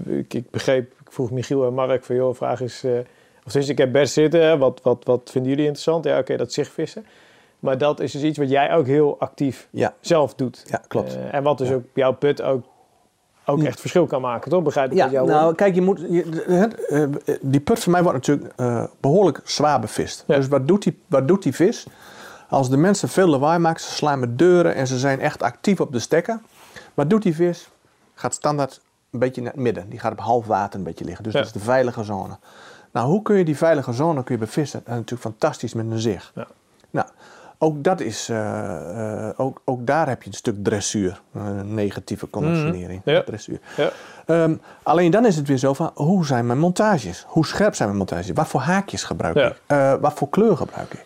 ik, 0.06 0.34
ik 0.34 0.50
begreep, 0.52 0.92
ik 1.06 1.12
vroeg 1.12 1.32
Michiel 1.32 1.66
en 1.68 1.74
Mark 1.74 2.04
van, 2.04 2.16
joh, 2.16 2.36
vraag 2.36 2.62
is, 2.62 2.84
eh, 2.84 2.92
of 3.50 3.56
dus 3.56 3.70
ik 3.70 3.78
heb 3.78 3.92
best 3.92 4.14
zitten, 4.14 4.42
hè, 4.44 4.58
wat, 4.58 4.80
wat, 4.84 5.04
wat 5.06 5.30
vinden 5.32 5.50
jullie 5.50 5.66
interessant? 5.66 6.06
Ja, 6.06 6.18
oké, 6.18 6.38
dat 6.38 6.54
zichtvissen. 6.54 7.06
Maar 7.60 7.78
dat 7.78 8.00
is 8.00 8.12
dus 8.12 8.22
iets 8.22 8.38
wat 8.38 8.50
jij 8.50 8.74
ook 8.76 8.86
heel 8.86 9.20
actief 9.20 9.68
Ja, 9.72 9.94
zelf 10.00 10.34
doet. 10.36 10.64
ja 10.68 10.82
klopt. 10.88 11.16
Eh, 11.16 11.34
en 11.34 11.44
wat 11.44 11.58
dus 11.58 11.68
Ja. 11.70 11.76
ook 11.76 11.84
jouw 11.94 12.14
put 12.14 12.42
ook, 12.42 12.66
ook 13.46 13.62
Ja. 13.62 13.66
echt 13.68 13.80
verschil 13.80 14.06
kan 14.06 14.22
maken, 14.22 14.52
toch? 14.52 14.64
Begrijp 14.64 14.92
ik 14.92 14.98
Ja, 14.98 15.24
nou 15.24 15.56
kijk, 15.56 15.76
je 15.76 15.82
moet, 15.82 16.00
je, 16.10 16.44
eh, 16.90 17.04
die 17.42 17.60
put 17.60 17.80
van 17.80 17.92
mij 17.92 18.04
wordt 18.04 18.18
natuurlijk 18.18 18.54
eh, 18.56 18.84
behoorlijk 19.00 19.42
zwaar 19.44 19.80
bevist. 19.80 20.24
Dus 20.28 20.48
wat 20.48 20.68
doet, 20.68 20.84
die, 20.84 21.00
wat 21.08 21.28
doet 21.28 21.44
die 21.44 21.56
vis? 21.56 21.86
Als 22.50 22.70
de 22.70 22.78
mensen 22.78 23.10
veel 23.10 23.28
lawaai 23.28 23.60
maken, 23.60 23.82
ze 23.82 23.92
slaan 23.92 24.20
met 24.20 24.38
deuren 24.38 24.76
en 24.76 24.88
ze 24.88 24.98
zijn 24.98 25.20
echt 25.20 25.44
actief 25.44 25.80
op 25.82 25.92
de 25.92 26.00
stekken. 26.00 26.42
Wat 26.94 27.10
doet 27.10 27.22
die 27.24 27.36
vis? 27.36 27.70
Gaat 28.14 28.34
standaard 28.34 28.82
een 29.12 29.20
beetje 29.20 29.42
naar 29.42 29.52
het 29.52 29.62
midden. 29.62 29.90
Die 29.90 30.00
gaat 30.00 30.12
op 30.12 30.20
half 30.20 30.46
water 30.46 30.80
een 30.80 30.86
beetje 30.86 31.06
liggen. 31.06 31.24
Dus 31.24 31.34
dat 31.34 31.46
is 31.46 31.52
de 31.52 31.60
veilige 31.60 32.04
zone. 32.04 32.38
Nou, 32.92 33.08
hoe 33.08 33.22
kun 33.22 33.36
je 33.38 33.46
die 33.46 33.58
veilige 33.58 33.94
zone 33.94 34.24
kun 34.24 34.36
je 34.36 34.42
bevissen? 34.42 34.80
Dat 34.80 34.88
is 34.90 34.94
natuurlijk 35.00 35.22
fantastisch 35.30 35.74
met 35.74 35.86
een 35.92 36.00
zicht. 36.00 36.32
Ja. 36.36 36.48
Nou, 36.90 37.08
ook, 37.58 37.84
dat 37.84 38.00
is, 38.00 38.30
eh, 38.30 39.28
eh, 39.28 39.34
ook, 39.38 39.62
ook 39.66 39.86
daar 39.88 40.08
heb 40.08 40.24
je 40.24 40.30
een 40.30 40.36
stuk 40.36 40.64
dressuur. 40.64 41.22
Een 41.34 41.74
negatieve 41.74 42.30
conditionering. 42.30 43.02
Mhm. 43.06 43.10
Ja. 43.16 43.24
Dressuur. 43.24 43.60
Ja. 43.78 43.90
Ehm, 44.26 44.56
alleen 44.84 45.12
dan 45.12 45.26
is 45.26 45.36
het 45.36 45.48
weer 45.48 45.58
zo 45.58 45.74
van, 45.74 45.92
hoe 45.94 46.26
zijn 46.26 46.46
mijn 46.46 46.60
montages? 46.60 47.26
Hoe 47.28 47.46
scherp 47.46 47.76
zijn 47.76 47.88
mijn 47.88 48.00
montages? 48.00 48.32
Wat 48.32 48.48
voor 48.48 48.62
haakjes 48.62 49.04
gebruik 49.04 49.36
Ja. 49.36 49.48
ik? 49.48 49.62
Eh, 49.66 49.94
wat 50.02 50.14
voor 50.14 50.30
kleur 50.30 50.58
gebruik 50.58 50.94
ik? 50.94 51.06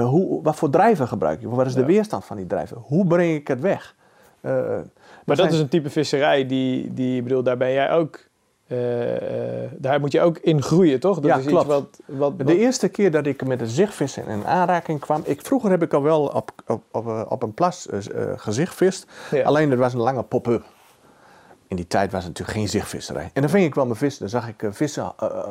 Hoe, 0.00 0.42
wat 0.42 0.56
voor 0.56 0.70
drijver 0.70 1.06
gebruik 1.08 1.40
ik? 1.42 1.48
Wat 1.48 1.66
is 1.66 1.74
de 1.74 1.84
weerstand 1.84 2.24
van 2.24 2.36
die 2.36 2.46
drijver? 2.46 2.76
Hoe 2.76 3.06
breng 3.06 3.34
ik 3.34 3.48
het 3.48 3.60
weg? 3.60 3.94
Maar 4.40 4.56
dat 5.24 5.36
zijn- 5.36 5.50
is 5.50 5.58
een 5.58 5.68
type 5.68 5.90
visserij 5.90 6.46
die, 6.46 6.94
die 6.94 7.16
ik 7.16 7.22
bedoel, 7.22 7.42
daar 7.42 7.56
ben 7.56 7.72
jij 7.72 7.92
ook, 7.92 8.27
daar 9.76 10.00
moet 10.00 10.12
je 10.12 10.20
ook 10.20 10.38
in 10.38 10.62
groeien, 10.62 11.00
toch? 11.00 11.14
Dat 11.20 11.24
Ja, 11.24 11.36
is 11.36 11.44
klopt. 11.44 11.64
iets 11.64 11.74
wat, 11.74 11.86
wat, 12.06 12.32
wat- 12.36 12.46
De 12.46 12.58
eerste 12.58 12.88
keer 12.88 13.10
dat 13.10 13.26
ik 13.26 13.46
met 13.46 13.60
een 13.60 13.66
zichtvissen 13.66 14.26
in 14.26 14.46
aanraking 14.46 15.00
kwam... 15.00 15.22
Ik, 15.24 15.40
vroeger 15.46 15.70
heb 15.70 15.82
ik 15.82 15.92
al 15.92 16.02
wel 16.02 16.22
op, 16.26 16.50
op, 16.66 16.82
op, 16.90 17.06
eh, 17.06 17.22
op 17.28 17.42
een 17.42 17.54
plas 17.54 17.88
eh, 17.88 17.98
eh, 17.98 18.28
gezichtvist. 18.36 19.06
Ja. 19.30 19.42
Alleen 19.44 19.70
dat 19.70 19.78
was 19.78 19.92
een 19.92 20.00
lange 20.00 20.22
pop-up. 20.22 20.62
In 21.68 21.76
die 21.76 21.86
tijd 21.86 22.12
was 22.12 22.24
het 22.24 22.28
natuurlijk 22.32 22.58
geen 22.58 22.68
zichtvisserij. 22.68 23.30
En 23.32 23.40
dan 23.40 23.50
ving 23.50 23.64
ik 23.64 23.74
wel 23.74 23.84
mijn 23.84 23.96
vissen. 23.96 24.20
Dan 24.20 24.40
zag 24.40 24.48
ik 24.48 24.62
eh, 24.62 24.70
vissen 24.72 25.12
eh, 25.18 25.28
eh, 25.28 25.44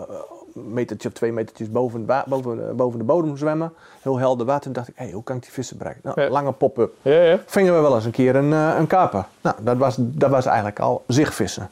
een 0.55 0.73
metertje 0.73 1.07
of 1.07 1.13
twee 1.13 1.31
metertjes 1.31 1.71
boven, 1.71 2.05
boven, 2.27 2.69
eh, 2.69 2.75
boven 2.75 2.99
de 2.99 3.05
bodem 3.05 3.37
zwemmen. 3.37 3.73
Heel 4.01 4.17
helder 4.17 4.45
water. 4.45 4.67
En 4.67 4.73
dacht 4.73 4.87
ik, 4.87 4.93
hé, 4.97 5.11
hoe 5.11 5.23
kan 5.23 5.35
ik 5.35 5.41
die 5.41 5.51
vissen 5.51 5.77
bereiken? 5.77 6.01
Nou, 6.05 6.21
Ja. 6.21 6.29
lange 6.29 6.51
pop-up. 6.51 6.93
Ja, 7.01 7.21
ja. 7.21 7.39
Vingen 7.45 7.75
we 7.75 7.81
wel 7.81 7.95
eens 7.95 8.05
een 8.05 8.11
keer 8.11 8.35
een, 8.35 8.53
eh, 8.53 8.75
een 8.77 8.87
kaper. 8.87 9.25
Nou, 9.41 9.55
dat 9.61 9.77
was, 9.77 9.95
dat 9.99 10.29
was 10.29 10.45
eigenlijk 10.45 10.79
al 10.79 11.03
zichtvissen. 11.07 11.69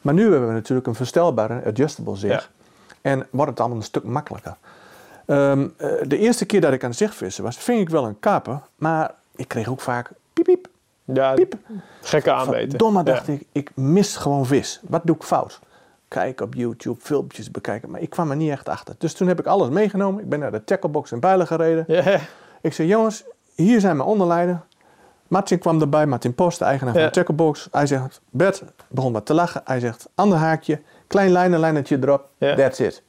Maar 0.00 0.14
nu 0.14 0.22
hebben 0.30 0.46
we 0.48 0.54
natuurlijk 0.54 0.86
een 0.86 0.94
verstelbare 0.94 1.62
adjustable 1.66 2.16
zicht. 2.16 2.50
En 3.00 3.26
wordt 3.30 3.50
het 3.50 3.60
allemaal 3.60 3.78
een 3.78 3.84
stuk 3.84 4.04
makkelijker. 4.04 4.56
Ehm, 5.26 5.68
eh, 5.76 5.88
de 6.06 6.18
eerste 6.18 6.44
keer 6.44 6.60
dat 6.60 6.72
ik 6.72 6.84
aan 6.84 6.94
zichtvissen 6.94 7.44
was, 7.44 7.56
ving 7.56 7.80
ik 7.80 7.88
wel 7.88 8.04
een 8.06 8.18
kaper. 8.20 8.60
Maar 8.76 9.14
ik 9.36 9.48
kreeg 9.48 9.68
ook 9.68 9.80
vaak 9.80 10.10
piep 10.32 10.44
piep. 10.44 10.68
ja 11.04 11.34
Piep. 11.34 11.54
gekke 12.02 12.32
aanweten. 12.32 12.78
Domme 12.78 12.98
Ja. 12.98 13.04
dacht 13.04 13.28
ik, 13.28 13.42
ik 13.52 13.70
mis 13.74 14.16
gewoon 14.16 14.46
vis. 14.46 14.80
Wat 14.88 15.00
doe 15.04 15.16
ik 15.16 15.22
fout? 15.22 15.60
Kijken 16.08 16.46
op 16.46 16.54
YouTube, 16.54 17.00
filmpjes 17.00 17.50
bekijken. 17.50 17.90
Maar 17.90 18.00
ik 18.00 18.10
kwam 18.10 18.30
er 18.30 18.36
niet 18.36 18.50
echt 18.50 18.68
achter. 18.68 18.94
Dus 18.98 19.12
toen 19.14 19.28
heb 19.28 19.38
ik 19.38 19.46
alles 19.46 19.68
meegenomen. 19.68 20.22
Ik 20.22 20.28
ben 20.28 20.38
naar 20.38 20.52
de 20.52 20.64
tacklebox 20.64 21.12
in 21.12 21.20
Bijlen 21.20 21.46
gereden. 21.46 21.84
Ik 22.60 22.72
zei, 22.72 22.88
jongens, 22.88 23.24
hier 23.54 23.80
zijn 23.80 23.96
mijn 23.96 24.08
onderlijnen. 24.08 24.64
Martin 25.28 25.58
kwam 25.58 25.80
erbij, 25.80 26.06
Martin 26.06 26.34
Post, 26.34 26.58
de 26.58 26.64
eigenaar 26.64 26.94
van 26.94 27.02
de 27.02 27.10
tacklebox. 27.10 27.68
Hij 27.72 27.86
zegt, 27.86 28.20
Bert, 28.30 28.62
begon 28.88 29.12
wat 29.12 29.26
te 29.26 29.34
lachen. 29.34 29.60
Hij 29.64 29.80
zegt, 29.80 30.08
ander 30.14 30.38
haakje, 30.38 30.80
klein 31.06 31.30
lijnenlijnertje 31.30 31.98
erop, 32.02 32.28
Ja. 32.38 32.54
that's 32.54 32.78
it. 32.78 33.02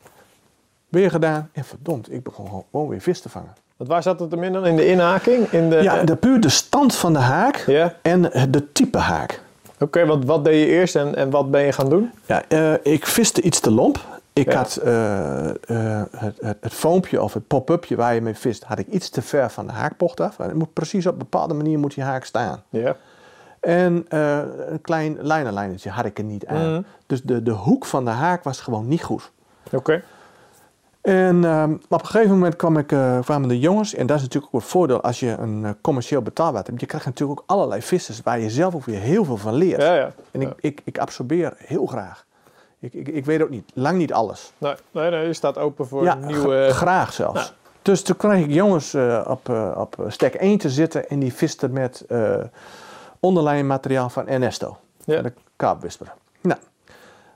Weer 0.90 1.12
gedaan. 1.12 1.50
En 1.54 1.64
verdomd, 1.64 2.12
ik 2.12 2.24
begon 2.24 2.64
gewoon, 2.72 2.88
weer 2.90 3.02
vis 3.02 3.22
te 3.22 3.30
vangen. 3.30 3.54
want 3.78 3.90
waar 3.90 4.04
zat 4.04 4.20
het 4.20 4.32
hem 4.32 4.44
in 4.44 4.54
dan? 4.54 4.66
In 4.66 4.76
de 4.76 4.88
inhaking? 4.88 5.52
In 5.52 5.70
de, 5.70 5.76
Ja, 5.76 6.04
de, 6.04 6.16
puur 6.16 6.40
de 6.42 6.50
stand 6.50 6.96
van 6.96 7.14
de 7.14 7.20
haak 7.20 7.66
en 8.02 8.22
de 8.52 8.72
type 8.72 8.98
haak. 8.98 9.42
Oké, 9.80 10.06
want 10.06 10.26
wat 10.26 10.46
deed 10.46 10.60
je 10.60 10.66
eerst 10.66 10.96
en, 10.96 11.16
en 11.16 11.30
wat 11.30 11.52
ben 11.52 11.62
je 11.62 11.72
gaan 11.72 11.90
doen? 11.90 12.12
Ja, 12.26 12.44
eh, 12.48 12.74
ik 12.84 13.06
viste 13.06 13.42
iets 13.42 13.60
te 13.60 13.72
lomp. 13.72 14.00
Ik 14.38 14.52
Ja. 14.52 14.58
had 14.58 14.76
eh, 14.76 15.50
eh, 15.50 16.04
het, 16.18 16.38
het, 16.40 16.58
het 16.62 16.74
foompje 16.74 17.22
of 17.22 17.34
het 17.34 17.48
pop-upje 17.48 17.96
waar 17.96 18.14
je 18.14 18.22
mee 18.22 18.36
vist, 18.36 18.64
had 18.64 18.80
ik 18.80 18.88
iets 18.88 19.10
te 19.10 19.22
ver 19.22 19.50
van 19.50 19.68
de 19.68 19.74
haakbocht 19.74 20.20
af. 20.20 20.38
Het 20.38 20.54
moet 20.54 20.74
precies 20.74 21.06
op 21.06 21.12
een 21.12 21.18
bepaalde 21.18 21.54
manier 21.54 21.80
moet 21.80 21.94
die 21.96 22.04
haak 22.04 22.26
staan. 22.26 22.64
Ja. 22.70 22.96
En 23.60 24.06
eh, 24.10 24.40
een 24.70 24.82
klein 24.82 25.18
lijnenlijnertje 25.22 25.90
had 25.90 26.06
ik 26.06 26.18
er 26.18 26.24
niet 26.24 26.46
aan. 26.46 26.72
Mhm. 26.72 26.82
Dus 27.06 27.22
de, 27.22 27.44
de 27.44 27.52
hoek 27.52 27.86
van 27.86 28.06
de 28.06 28.12
haak 28.12 28.44
was 28.44 28.62
gewoon 28.62 28.88
niet 28.88 29.04
goed. 29.04 29.32
Oké. 29.72 30.02
En 31.02 31.46
ehm, 31.46 31.72
op 31.90 32.00
een 32.02 32.06
gegeven 32.06 32.32
moment 32.32 32.56
kwam 32.56 32.78
ik, 32.78 32.88
kwamen 33.22 33.48
de 33.48 33.60
jongens, 33.60 33.94
en 33.94 34.08
dat 34.08 34.18
is 34.18 34.22
natuurlijk 34.24 34.56
ook 34.56 34.62
het 34.62 34.70
voordeel 34.72 35.02
als 35.02 35.20
je 35.20 35.36
een 35.40 35.76
commercieel 35.82 36.22
betaalbaar 36.22 36.64
hebt. 36.64 36.80
Je 36.80 36.86
krijgt 36.86 37.06
natuurlijk 37.06 37.40
ook 37.40 37.50
allerlei 37.50 37.82
vissers 37.82 38.22
waar 38.22 38.40
je 38.40 38.50
zelf 38.50 38.76
ook 38.76 38.86
weer 38.86 39.00
heel 39.00 39.26
veel 39.26 39.38
van 39.38 39.54
leert. 39.54 39.82
Ja, 39.82 39.96
ja. 39.96 40.12
En 40.32 40.42
ik, 40.42 40.54
ik, 40.58 40.82
ik 40.84 40.98
absorbeer 40.98 41.54
heel 41.58 41.86
graag. 41.86 42.26
Ik, 42.80 42.94
ik, 42.94 43.08
ik 43.08 43.26
weet 43.26 43.42
ook 43.42 43.50
niet, 43.50 43.72
lang 43.74 43.98
niet 43.98 44.14
alles. 44.14 44.52
Nee, 44.58 44.74
nee, 44.92 45.10
nee, 45.10 45.26
je 45.26 45.34
staat 45.34 45.58
open 45.58 45.88
voor 45.88 46.04
ja, 46.04 46.14
nieuwe... 46.16 46.42
gra- 46.70 46.72
graag 46.74 47.14
zelfs. 47.14 47.40
Nou. 47.40 47.52
Dus 47.82 48.02
toen 48.02 48.18
kreeg 48.18 48.44
ik 48.46 48.52
jongens 48.52 48.94
eh, 48.94 49.26
op, 49.28 49.50
eh, 49.50 49.72
op 49.78 50.06
stek 50.08 50.34
1 50.34 50.58
te 50.58 50.70
zitten 50.70 51.10
en 51.10 51.20
die 51.20 51.34
visten 51.34 51.72
met 51.72 52.06
eh 52.08 52.44
onderlijnmateriaal 53.20 54.10
van 54.10 54.28
Ernesto. 54.28 54.78
Ja. 55.06 55.14
Van 55.14 55.24
de 55.24 55.34
kaapwisper. 55.56 56.14
Nou, 56.42 56.60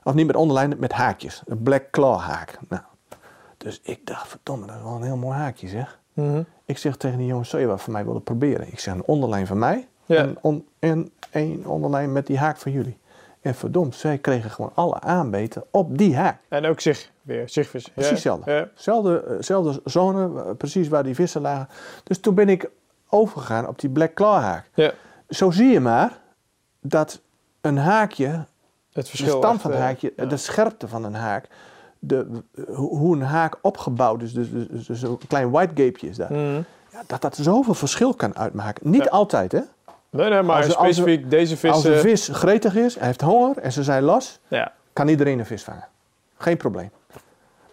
of 0.02 0.14
niet 0.14 0.26
met 0.26 0.36
onderlijn, 0.36 0.74
met 0.78 0.92
haakjes. 0.92 1.42
Een 1.46 1.62
black 1.62 1.90
claw 1.90 2.18
haak. 2.18 2.58
Nou, 2.68 2.82
dus 3.56 3.80
ik 3.82 4.06
dacht, 4.06 4.28
verdomme, 4.28 4.66
dat 4.66 4.76
is 4.76 4.82
wel 4.82 4.92
een 4.94 5.02
heel 5.02 5.16
mooi 5.16 5.36
haakje 5.36 5.68
zeg. 5.68 5.98
Mhm. 6.12 6.42
Ik 6.64 6.78
zeg 6.78 6.96
tegen 6.96 7.18
die 7.18 7.26
jongens, 7.26 7.48
zou 7.48 7.62
je 7.62 7.68
wat 7.68 7.80
voor 7.80 7.92
mij 7.92 8.04
willen 8.04 8.22
proberen? 8.22 8.72
Ik 8.72 8.78
zeg, 8.80 8.94
een 8.94 9.04
onderlijn 9.04 9.46
van 9.46 9.58
mij 9.58 9.88
Ja. 10.06 10.16
en, 10.16 10.38
on, 10.40 10.66
en 10.78 11.10
één 11.30 11.64
onderlijn 11.66 12.12
met 12.12 12.26
die 12.26 12.38
haak 12.38 12.56
van 12.58 12.72
jullie. 12.72 12.98
En 13.42 13.54
verdomd, 13.54 13.94
zij 13.94 14.18
kregen 14.18 14.50
gewoon 14.50 14.70
alle 14.74 15.00
aanbeten 15.00 15.64
op 15.70 15.98
die 15.98 16.16
haak. 16.16 16.38
En 16.48 16.66
ook 16.66 16.80
zich 16.80 17.10
weer, 17.22 17.48
zichtvis. 17.48 17.88
Precies 17.88 18.10
hetzelfde. 18.10 18.52
Ja. 18.52 18.68
Zelfde, 18.74 19.22
eh, 19.22 19.36
zelfde 19.40 19.80
zone, 19.84 20.42
eh, 20.42 20.50
precies 20.56 20.88
waar 20.88 21.02
die 21.02 21.14
vissen 21.14 21.40
lagen. 21.40 21.68
Dus 22.04 22.20
toen 22.20 22.34
ben 22.34 22.48
ik 22.48 22.70
overgegaan 23.08 23.68
op 23.68 23.78
die 23.78 23.90
black 23.90 24.14
claw 24.14 24.40
haak. 24.40 24.70
ja. 24.74 24.92
Zo 25.28 25.50
zie 25.50 25.68
je 25.72 25.80
maar 25.80 26.18
dat 26.80 27.20
een 27.60 27.76
haakje, 27.78 28.26
Het 28.26 28.46
de 28.92 29.04
verschil. 29.04 29.36
stand 29.38 29.52
echt, 29.52 29.62
van 29.62 29.70
het 29.70 29.80
eh, 29.80 29.86
haakje, 29.86 30.12
ja. 30.16 30.24
de 30.24 30.36
scherpte 30.36 30.88
van 30.88 31.04
een 31.04 31.14
haak, 31.14 31.48
de, 31.98 32.26
hoe 32.74 33.16
een 33.16 33.22
haak 33.22 33.58
opgebouwd 33.62 34.22
is, 34.22 34.32
dus, 34.32 34.50
dus, 34.50 34.66
dus, 34.68 34.86
dus 34.86 35.02
een 35.02 35.18
klein 35.28 35.50
white 35.50 35.82
gapeje 35.82 36.08
is 36.08 36.16
daar. 36.16 36.32
Mhm. 36.32 36.62
Ja, 36.92 37.02
dat 37.06 37.20
dat 37.20 37.36
zoveel 37.36 37.74
verschil 37.74 38.14
kan 38.14 38.36
uitmaken. 38.36 38.90
Niet 38.90 39.10
altijd, 39.10 39.52
hè? 39.52 39.60
Nee, 40.12 40.28
nee, 40.30 40.42
maar 40.42 40.56
Als 40.56 40.64
als 40.66 40.74
specifiek 40.74 41.30
deze 41.30 41.68
Als 41.70 41.84
een 41.84 41.92
vissen... 41.98 42.10
vis 42.10 42.28
gretig 42.38 42.76
is, 42.76 42.94
hij 42.98 43.06
heeft 43.06 43.20
honger 43.20 43.58
en 43.58 43.72
ze 43.72 43.82
zijn 43.82 44.02
los, 44.02 44.38
Ja, 44.48 44.72
kan 44.92 45.08
iedereen 45.08 45.38
een 45.38 45.46
vis 45.46 45.62
vangen. 45.62 45.84
Geen 46.38 46.56
probleem. 46.56 46.90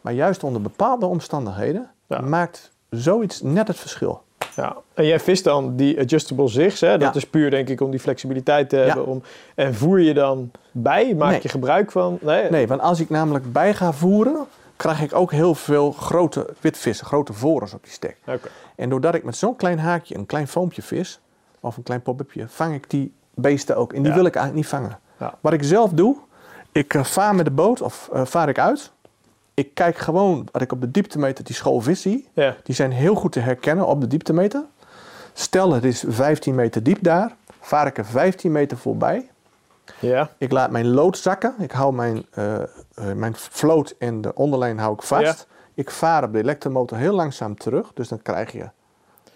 Maar 0.02 0.14
juist 0.14 0.44
onder 0.44 0.62
bepaalde 0.62 1.06
omstandigheden 1.06 1.90
Ja. 2.08 2.22
maakt 2.22 2.72
zoiets 2.90 3.42
net 3.42 3.68
het 3.68 3.78
verschil. 3.78 4.24
ja. 4.56 4.76
En 4.94 5.06
jij 5.06 5.20
vist 5.20 5.44
dan 5.44 5.76
die 5.76 6.00
adjustable 6.00 6.48
zigs, 6.48 6.80
hè? 6.82 6.98
Dat 6.98 7.14
Ja. 7.14 7.20
is 7.20 7.26
puur 7.28 7.50
denk 7.52 7.70
ik 7.70 7.82
om 7.82 7.92
die 7.92 8.00
flexibiliteit 8.00 8.70
te 8.70 8.76
hebben. 8.76 9.06
Om, 9.06 9.22
en 9.56 9.76
voer 9.76 10.00
je 10.00 10.14
dan 10.14 10.52
bij? 10.72 11.16
Maak 11.16 11.30
Nee. 11.32 11.40
je 11.42 11.50
gebruik 11.50 11.92
van? 11.92 12.18
Nee. 12.22 12.50
Nee, 12.50 12.68
want 12.68 12.82
als 12.82 13.00
ik 13.00 13.10
namelijk 13.10 13.52
bij 13.54 13.74
ga 13.74 13.94
voeren, 13.94 14.46
krijg 14.76 15.02
ik 15.02 15.16
ook 15.16 15.32
heel 15.32 15.56
veel 15.56 15.92
grote 15.92 16.50
witvissen, 16.62 17.06
grote 17.06 17.34
vorens 17.34 17.74
op 17.74 17.84
die 17.84 17.92
stek. 17.92 18.18
Oké. 18.28 18.48
En 18.76 18.90
doordat 18.90 19.16
ik 19.16 19.24
met 19.24 19.36
zo'n 19.38 19.56
klein 19.56 19.80
haakje 19.80 20.16
een 20.16 20.26
klein 20.26 20.48
foompje 20.48 20.82
vis, 20.82 21.20
of 21.60 21.78
een 21.78 21.84
klein 21.84 22.02
pop-upje, 22.02 22.48
vang 22.48 22.74
ik 22.74 22.90
die 22.90 23.14
beesten 23.34 23.78
ook. 23.78 23.94
En 23.94 24.02
die 24.02 24.12
Ja. 24.12 24.18
wil 24.18 24.26
ik 24.26 24.36
eigenlijk 24.36 24.66
niet 24.66 24.74
vangen. 24.82 25.00
Ja. 25.20 25.34
Wat 25.42 25.54
ik 25.54 25.64
zelf 25.64 25.92
doe, 25.92 26.18
ik 26.72 26.94
eh, 26.94 27.04
vaar 27.04 27.36
met 27.36 27.46
de 27.46 27.52
boot 27.52 27.82
of 27.82 28.10
eh, 28.14 28.26
vaar 28.26 28.50
ik 28.50 28.60
uit. 28.60 28.92
Ik 29.54 29.74
kijk 29.74 29.98
gewoon 29.98 30.48
wat 30.52 30.62
ik 30.62 30.72
op 30.72 30.82
de 30.82 30.92
dieptemeter 30.92 31.44
die 31.44 31.56
school 31.56 31.82
vis 31.82 32.02
zie. 32.02 32.28
Ja. 32.34 32.56
Die 32.64 32.76
zijn 32.76 32.92
heel 32.92 33.16
goed 33.16 33.32
te 33.32 33.40
herkennen 33.40 33.88
op 33.88 34.02
de 34.02 34.08
dieptemeter. 34.08 34.64
Stel 35.34 35.74
het 35.74 35.84
is 35.84 36.04
15 36.08 36.56
meter 36.56 36.84
diep 36.84 36.98
daar, 37.04 37.36
vaar 37.60 37.88
ik 37.88 37.98
er 37.98 38.06
15 38.06 38.52
meter 38.52 38.78
voorbij. 38.78 39.30
Ja. 40.00 40.30
Ik 40.38 40.52
laat 40.52 40.72
mijn 40.72 40.88
lood 40.88 41.18
zakken. 41.18 41.56
Ik 41.60 41.72
hou 41.72 41.94
mijn, 41.94 42.26
eh, 42.32 42.56
mijn 43.16 43.36
float 43.36 43.96
en 44.00 44.22
de 44.22 44.34
onderlijn 44.36 44.80
hou 44.80 44.94
ik 44.94 45.02
vast. 45.02 45.48
Ik 45.74 45.92
vaar 45.92 46.24
op 46.24 46.34
de 46.34 46.40
elektromotor 46.40 46.98
heel 46.98 47.14
langzaam 47.14 47.58
terug. 47.58 47.92
Dus 47.94 48.08
dan 48.08 48.22
krijg 48.22 48.52
je 48.52 48.70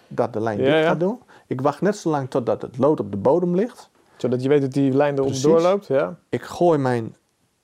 dat 0.08 0.32
de 0.32 0.40
lijn 0.40 0.60
ja. 0.60 0.82
gaat 0.82 1.00
doen. 1.00 1.20
Ik 1.46 1.60
wacht 1.60 1.80
net 1.80 1.96
zo 1.96 2.10
lang 2.10 2.30
totdat 2.30 2.62
het 2.62 2.78
lood 2.78 3.00
op 3.00 3.10
de 3.10 3.16
bodem 3.16 3.54
ligt. 3.54 3.90
Zodat 4.16 4.42
je 4.42 4.48
weet 4.48 4.60
dat 4.60 4.72
die 4.72 4.92
lijn 4.92 5.14
eronder 5.14 5.40
Precies. 5.40 5.42
doorloopt. 5.62 5.86
Ja. 5.86 6.16
Ik 6.28 6.42
gooi 6.42 6.78
mijn 6.78 7.16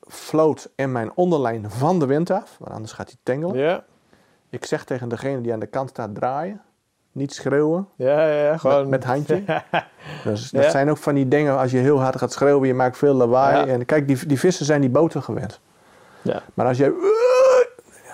float 0.09 0.69
en 0.75 0.93
mijn 0.93 1.11
onderlijn 1.15 1.71
van 1.71 1.99
de 1.99 2.07
wind 2.07 2.31
af. 2.31 2.57
Want 2.59 2.73
anders 2.73 2.93
gaat 2.93 3.09
hij 3.09 3.17
tengelen. 3.23 3.57
Ja. 3.57 3.85
Ik 4.49 4.65
zeg 4.65 4.85
tegen 4.85 5.09
degene 5.09 5.41
die 5.41 5.53
aan 5.53 5.61
de 5.61 5.67
kant 5.67 5.89
staat 5.89 6.15
draaien. 6.15 6.61
Niet 7.13 7.35
schreeuwen. 7.35 7.89
Ja, 7.97 8.27
ja, 8.29 8.43
ja. 8.45 8.57
Gewoon... 8.57 8.81
Met, 8.81 8.89
met 8.91 9.05
handje. 9.05 9.43
Dus 10.25 10.51
dat 10.51 10.65
Ja. 10.65 10.71
zijn 10.71 10.91
ook 10.91 10.97
van 10.97 11.15
die 11.15 11.29
dingen 11.29 11.59
als 11.59 11.71
je 11.71 11.79
heel 11.79 12.01
hard 12.01 12.17
gaat 12.19 12.33
schreeuwen. 12.33 12.67
Je 12.69 12.75
maakt 12.75 12.97
veel 12.99 13.15
lawaai. 13.15 13.57
Ja. 13.57 13.67
En 13.67 13.85
kijk, 13.85 14.07
die, 14.09 14.27
die 14.27 14.39
vissen 14.39 14.67
zijn 14.67 14.81
die 14.81 14.91
boten 14.91 15.23
gewend. 15.23 15.61
Ja. 16.23 16.43
Maar 16.55 16.67
als 16.67 16.77
jij 16.79 16.93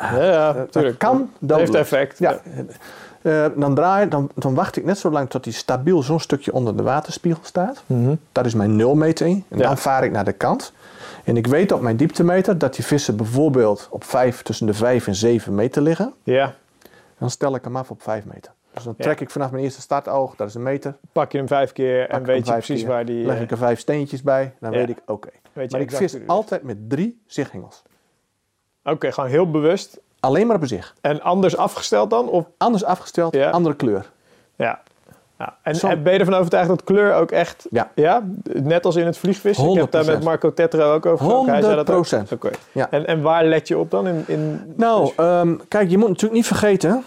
Ja, 0.01 0.23
ja, 0.25 0.67
dat 0.71 0.97
kan, 0.97 1.31
Dat 1.41 1.59
heeft 1.59 1.75
effect. 1.75 2.19
Ja. 2.19 2.41
Eh, 3.27 3.47
dan, 3.57 3.75
draai, 3.75 4.09
dan, 4.09 4.31
dan 4.35 4.55
wacht 4.55 4.77
ik 4.77 4.85
net 4.85 4.99
zo 4.99 5.11
lang 5.11 5.31
tot 5.31 5.45
hij 5.45 5.55
stabiel 5.55 6.03
zo'n 6.03 6.21
stukje 6.21 6.53
onder 6.53 6.77
de 6.77 6.83
waterspiegel 6.83 7.41
staat. 7.45 7.83
Mhm. 7.87 8.15
Dat 8.33 8.47
is 8.47 8.55
mijn 8.55 8.77
nulmeting. 8.77 9.45
En 9.49 9.59
Ja. 9.59 9.67
dan 9.67 9.79
vaar 9.79 10.05
ik 10.05 10.11
naar 10.11 10.25
de 10.25 10.33
kant. 10.33 10.73
En 11.25 11.37
ik 11.37 11.47
weet 11.47 11.73
op 11.73 11.81
mijn 11.81 11.97
dieptemeter 11.97 12.59
dat 12.59 12.75
die 12.75 12.85
vissen 12.85 13.17
bijvoorbeeld 13.17 13.89
op 13.91 14.05
vijf, 14.05 14.43
tussen 14.43 14.67
de 14.67 14.75
5 14.75 15.07
en 15.07 15.15
7 15.15 15.55
meter 15.55 15.83
liggen. 15.83 16.13
Ja. 16.23 16.55
Dan 17.19 17.31
stel 17.31 17.55
ik 17.55 17.65
hem 17.65 17.77
af 17.77 17.91
op 17.91 18.03
5 18.03 18.25
meter. 18.25 18.53
Dus 18.73 18.85
dan 18.85 18.95
Ja. 18.97 19.05
trek 19.05 19.21
ik 19.21 19.31
vanaf 19.31 19.51
mijn 19.51 19.63
eerste 19.65 19.81
startoog, 19.81 20.37
dat 20.37 20.49
is 20.49 20.55
een 20.55 20.63
meter. 20.63 20.97
Pak 21.13 21.33
je 21.33 21.39
hem 21.39 21.47
vijf 21.49 21.73
keer 21.73 22.09
en 22.09 22.23
weet 22.25 22.47
je 22.47 22.53
precies 22.53 22.81
keer, 22.81 22.89
waar 22.89 23.05
die... 23.05 23.25
Leg 23.27 23.41
ik 23.41 23.51
er 23.51 23.57
vijf 23.57 23.79
steentjes 23.79 24.23
bij, 24.23 24.55
dan 24.61 24.73
Ja. 24.73 24.79
weet 24.79 24.89
ik 24.89 24.99
oké. 25.07 25.29
Maar 25.53 25.81
ik 25.81 25.91
vis 25.91 26.17
altijd 26.27 26.63
met 26.63 26.77
drie 26.89 27.21
zichthengels. 27.27 27.83
Oké, 28.85 29.13
gewoon 29.13 29.31
heel 29.31 29.51
bewust. 29.51 30.01
Alleen 30.27 30.47
maar 30.47 30.57
op 30.57 30.63
een 30.63 30.69
zicht. 30.69 30.93
En 31.01 31.23
anders 31.23 31.57
afgesteld 31.57 32.11
dan? 32.11 32.29
Of... 32.29 32.45
Anders 32.57 32.85
afgesteld, 32.85 33.35
Ja. 33.35 33.51
andere 33.51 33.75
kleur. 33.75 34.11
Ja. 34.57 34.81
ja. 35.39 35.57
En, 35.63 35.75
Zo- 35.77 35.89
en 35.89 36.03
ben 36.03 36.13
je 36.13 36.19
ervan 36.19 36.35
overtuigd 36.35 36.69
dat 36.69 36.85
kleur 36.85 37.15
ook 37.15 37.31
echt... 37.31 37.67
Ja. 37.71 37.91
Ja? 37.95 38.23
Net 38.43 38.85
als 38.85 38.97
in 38.97 39.07
het 39.07 39.19
vliegvissen? 39.19 39.69
Ik 39.71 39.77
heb 39.77 39.91
daar 39.91 40.05
100%. 40.05 40.07
met 40.07 40.25
Marco 40.25 40.55
Tetro 40.55 40.95
ook 40.95 41.07
over 41.07 41.25
gesproken. 41.25 41.53
Hij 41.53 41.63
zei 41.63 41.77
dat 41.77 41.91
ook. 41.91 42.07
100%. 42.07 42.33
Oké. 42.33 42.51
Ja. 42.73 42.91
En, 42.91 43.07
en 43.07 43.23
waar 43.23 43.45
let 43.45 43.69
je 43.69 43.79
op 43.79 43.91
dan? 43.91 44.07
In, 44.07 44.25
in... 44.27 44.73
Nou, 44.77 45.13
ehm, 45.17 45.57
kijk, 45.69 45.91
je 45.91 45.99
moet 45.99 46.09
natuurlijk 46.09 46.35
niet 46.35 46.47
vergeten. 46.47 47.05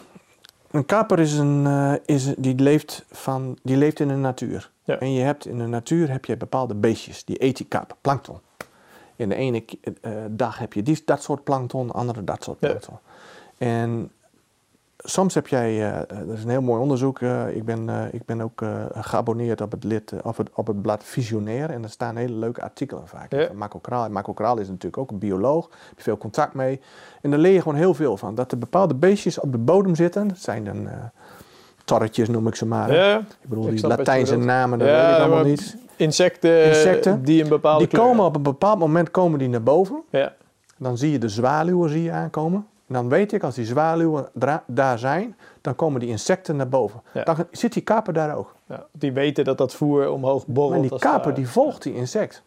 Een 0.72 0.86
kaper 0.86 1.20
is 1.20 1.38
een, 1.38 1.66
eh, 1.66 1.94
is, 2.16 2.34
die, 2.38 2.56
leeft 2.56 3.06
van, 3.12 3.58
die 3.64 3.78
leeft 3.78 4.00
in 4.00 4.08
de 4.08 4.14
natuur. 4.16 4.70
Ja. 4.84 5.00
En 5.00 5.14
je 5.14 5.22
hebt 5.24 5.46
in 5.46 5.58
de 5.58 5.66
natuur 5.68 6.12
heb 6.12 6.26
je 6.26 6.38
bepaalde 6.38 6.76
beestjes. 6.76 7.26
Die 7.26 7.44
eet 7.44 7.58
die 7.58 7.66
kap, 7.66 7.96
plankton. 8.02 8.40
In 9.16 9.30
de 9.30 9.36
ene 9.36 9.60
k- 9.60 9.72
eh, 10.02 10.12
dag 10.30 10.58
heb 10.60 10.74
je 10.74 10.84
die, 10.84 11.02
dat 11.06 11.24
soort 11.24 11.44
plankton, 11.44 11.88
de 11.88 11.94
andere 11.94 12.24
dat 12.24 12.44
soort 12.44 12.58
Ja. 12.60 12.76
En 13.60 14.12
soms 14.98 15.34
heb 15.34 15.48
jij, 15.48 15.70
eh, 15.70 15.98
eh, 16.00 16.28
dat 16.28 16.38
is 16.38 16.44
een 16.44 16.50
heel 16.50 16.62
mooi 16.62 16.82
onderzoek. 16.82 17.20
eh, 17.22 17.56
ik, 17.56 17.66
ben, 17.66 18.10
ik 18.12 18.26
ben 18.26 18.42
ook 18.42 18.64
geabonneerd 18.94 19.62
op 19.62 19.72
het, 19.72 19.84
lid, 19.84 20.14
op, 20.24 20.38
het, 20.38 20.50
op 20.54 20.68
het 20.68 20.82
blad 20.82 21.04
Visionair. 21.04 21.70
En 21.70 21.82
daar 21.82 21.90
staan 21.90 22.16
hele 22.16 22.34
leuke 22.34 22.62
artikelen 22.62 23.08
vaak. 23.08 23.32
Ja. 23.34 23.50
Marco 23.54 23.80
Kraal. 23.80 24.06
En 24.06 24.12
Marco 24.12 24.34
Kraal 24.34 24.58
is 24.58 24.68
natuurlijk 24.68 24.98
ook 24.98 25.12
een 25.12 25.20
bioloog. 25.20 25.68
Daar 25.70 25.80
heb 25.88 25.98
je 25.98 26.04
veel 26.04 26.18
contact 26.18 26.54
mee. 26.54 26.80
En 27.22 27.30
daar 27.30 27.40
leer 27.40 27.54
je 27.54 27.62
gewoon 27.62 27.78
heel 27.78 27.94
veel 27.94 28.18
van. 28.18 28.36
Dat 28.36 28.52
er 28.52 28.58
bepaalde 28.58 28.96
beestjes 28.96 29.40
op 29.40 29.52
de 29.52 29.58
bodem 29.58 29.96
zitten. 29.96 30.28
Dat 30.28 30.38
zijn 30.38 30.64
dan 30.64 30.90
torretjes 31.86 32.30
noem 32.30 32.48
ik 32.48 32.56
ze 32.56 32.66
maar. 32.66 32.94
Ja, 32.94 33.18
Ik 33.18 33.50
bedoel, 33.50 33.68
Ik 33.68 33.76
die 33.78 33.88
Latijnse 33.88 34.38
namen, 34.38 34.80
dat 34.80 34.88
Ja, 34.88 35.06
weet 35.08 35.16
ik 35.16 35.22
allemaal 35.22 35.44
niet. 35.44 35.78
insecten, 35.96 36.66
Insecten, 36.66 37.24
die 37.24 37.44
een 37.44 37.50
bepaalde 37.50 37.80
Die 37.80 37.88
kleur 37.88 38.04
komen 38.06 38.26
op 38.26 38.36
een 38.36 38.44
bepaald 38.44 38.80
moment 38.80 39.12
komen 39.12 39.40
die 39.40 39.50
naar 39.50 39.64
boven. 39.64 40.04
Ja. 40.10 40.34
Dan 40.78 40.98
zie 40.98 41.12
je 41.12 41.18
de 41.18 41.30
zwaluwen 41.30 41.90
zie 41.90 42.04
je 42.04 42.12
aankomen. 42.12 42.68
En 42.90 42.96
dan 42.96 43.10
weet 43.10 43.32
ik, 43.34 43.44
als 43.44 43.56
die 43.56 43.66
zwaluwen 43.66 44.30
daar 44.66 45.00
zijn, 45.00 45.38
dan 45.62 45.76
komen 45.76 46.00
die 46.00 46.10
insecten 46.10 46.56
naar 46.56 46.70
boven. 46.70 47.02
Ja. 47.14 47.24
Dan 47.24 47.48
zit 47.52 47.74
die 47.74 47.84
kaper 47.84 48.14
daar 48.14 48.36
ook. 48.36 48.56
Ja, 48.66 48.86
die 48.92 49.12
weten 49.12 49.44
dat 49.44 49.58
dat 49.58 49.74
voer 49.74 50.10
omhoog 50.12 50.48
borrelt. 50.48 50.80
Maar 50.82 50.90
die 50.90 51.00
kaper 51.00 51.34
die 51.34 51.48
volgt 51.48 51.84
die 51.84 51.94
insect. 51.94 52.44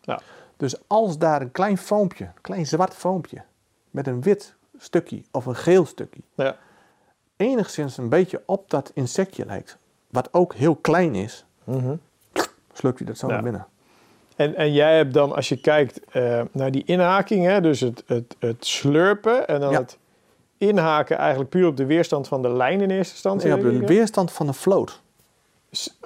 Ja. 0.00 0.20
Dus 0.56 0.74
als 0.86 1.18
daar 1.18 1.40
een 1.40 1.50
klein 1.52 1.78
foompje, 1.78 2.24
een 2.24 2.40
klein 2.40 2.66
zwart 2.66 2.94
foompje, 2.94 3.42
met 3.90 4.06
een 4.06 4.22
wit 4.22 4.54
stukje 4.78 5.22
of 5.30 5.46
een 5.46 5.56
geel 5.56 5.86
stukje, 5.86 6.20
Ja. 6.34 6.56
enigszins 7.36 7.96
een 7.96 8.08
beetje 8.08 8.42
op 8.46 8.70
dat 8.70 8.90
insectje 8.94 9.46
lijkt, 9.46 9.76
wat 10.10 10.28
ook 10.32 10.54
heel 10.54 10.74
klein 10.76 11.14
is, 11.14 11.44
Mhm. 11.64 11.94
slukt 12.72 12.98
hij 12.98 13.06
dat 13.06 13.18
zo 13.18 13.26
naar 13.26 13.42
binnen. 13.42 13.66
En, 14.36 14.54
en 14.54 14.72
jij 14.72 14.96
hebt 14.96 15.14
dan, 15.14 15.34
als 15.34 15.48
je 15.48 15.56
kijkt 15.56 16.00
eh, 16.12 16.40
naar 16.52 16.70
die 16.70 16.82
inhaking, 16.86 17.44
hè, 17.44 17.60
dus 17.60 17.80
het, 17.80 18.02
het, 18.06 18.36
het 18.38 18.66
slurpen 18.66 19.48
en 19.48 19.60
dan 19.60 19.70
Ja. 19.72 19.78
het 19.78 19.98
inhaken 20.58 21.16
eigenlijk 21.18 21.50
puur 21.50 21.66
op 21.66 21.76
de 21.76 21.86
weerstand 21.86 22.28
van 22.28 22.42
de 22.42 22.48
lijn 22.52 22.80
in 22.80 22.90
eerste 22.90 23.12
instantie. 23.12 23.48
Nee, 23.48 23.58
op 23.58 23.64
denk 23.64 23.80
de 23.80 23.86
weerstand 23.86 24.32
van 24.32 24.46
de 24.46 24.52
float. 24.54 25.00
S- 25.70 25.98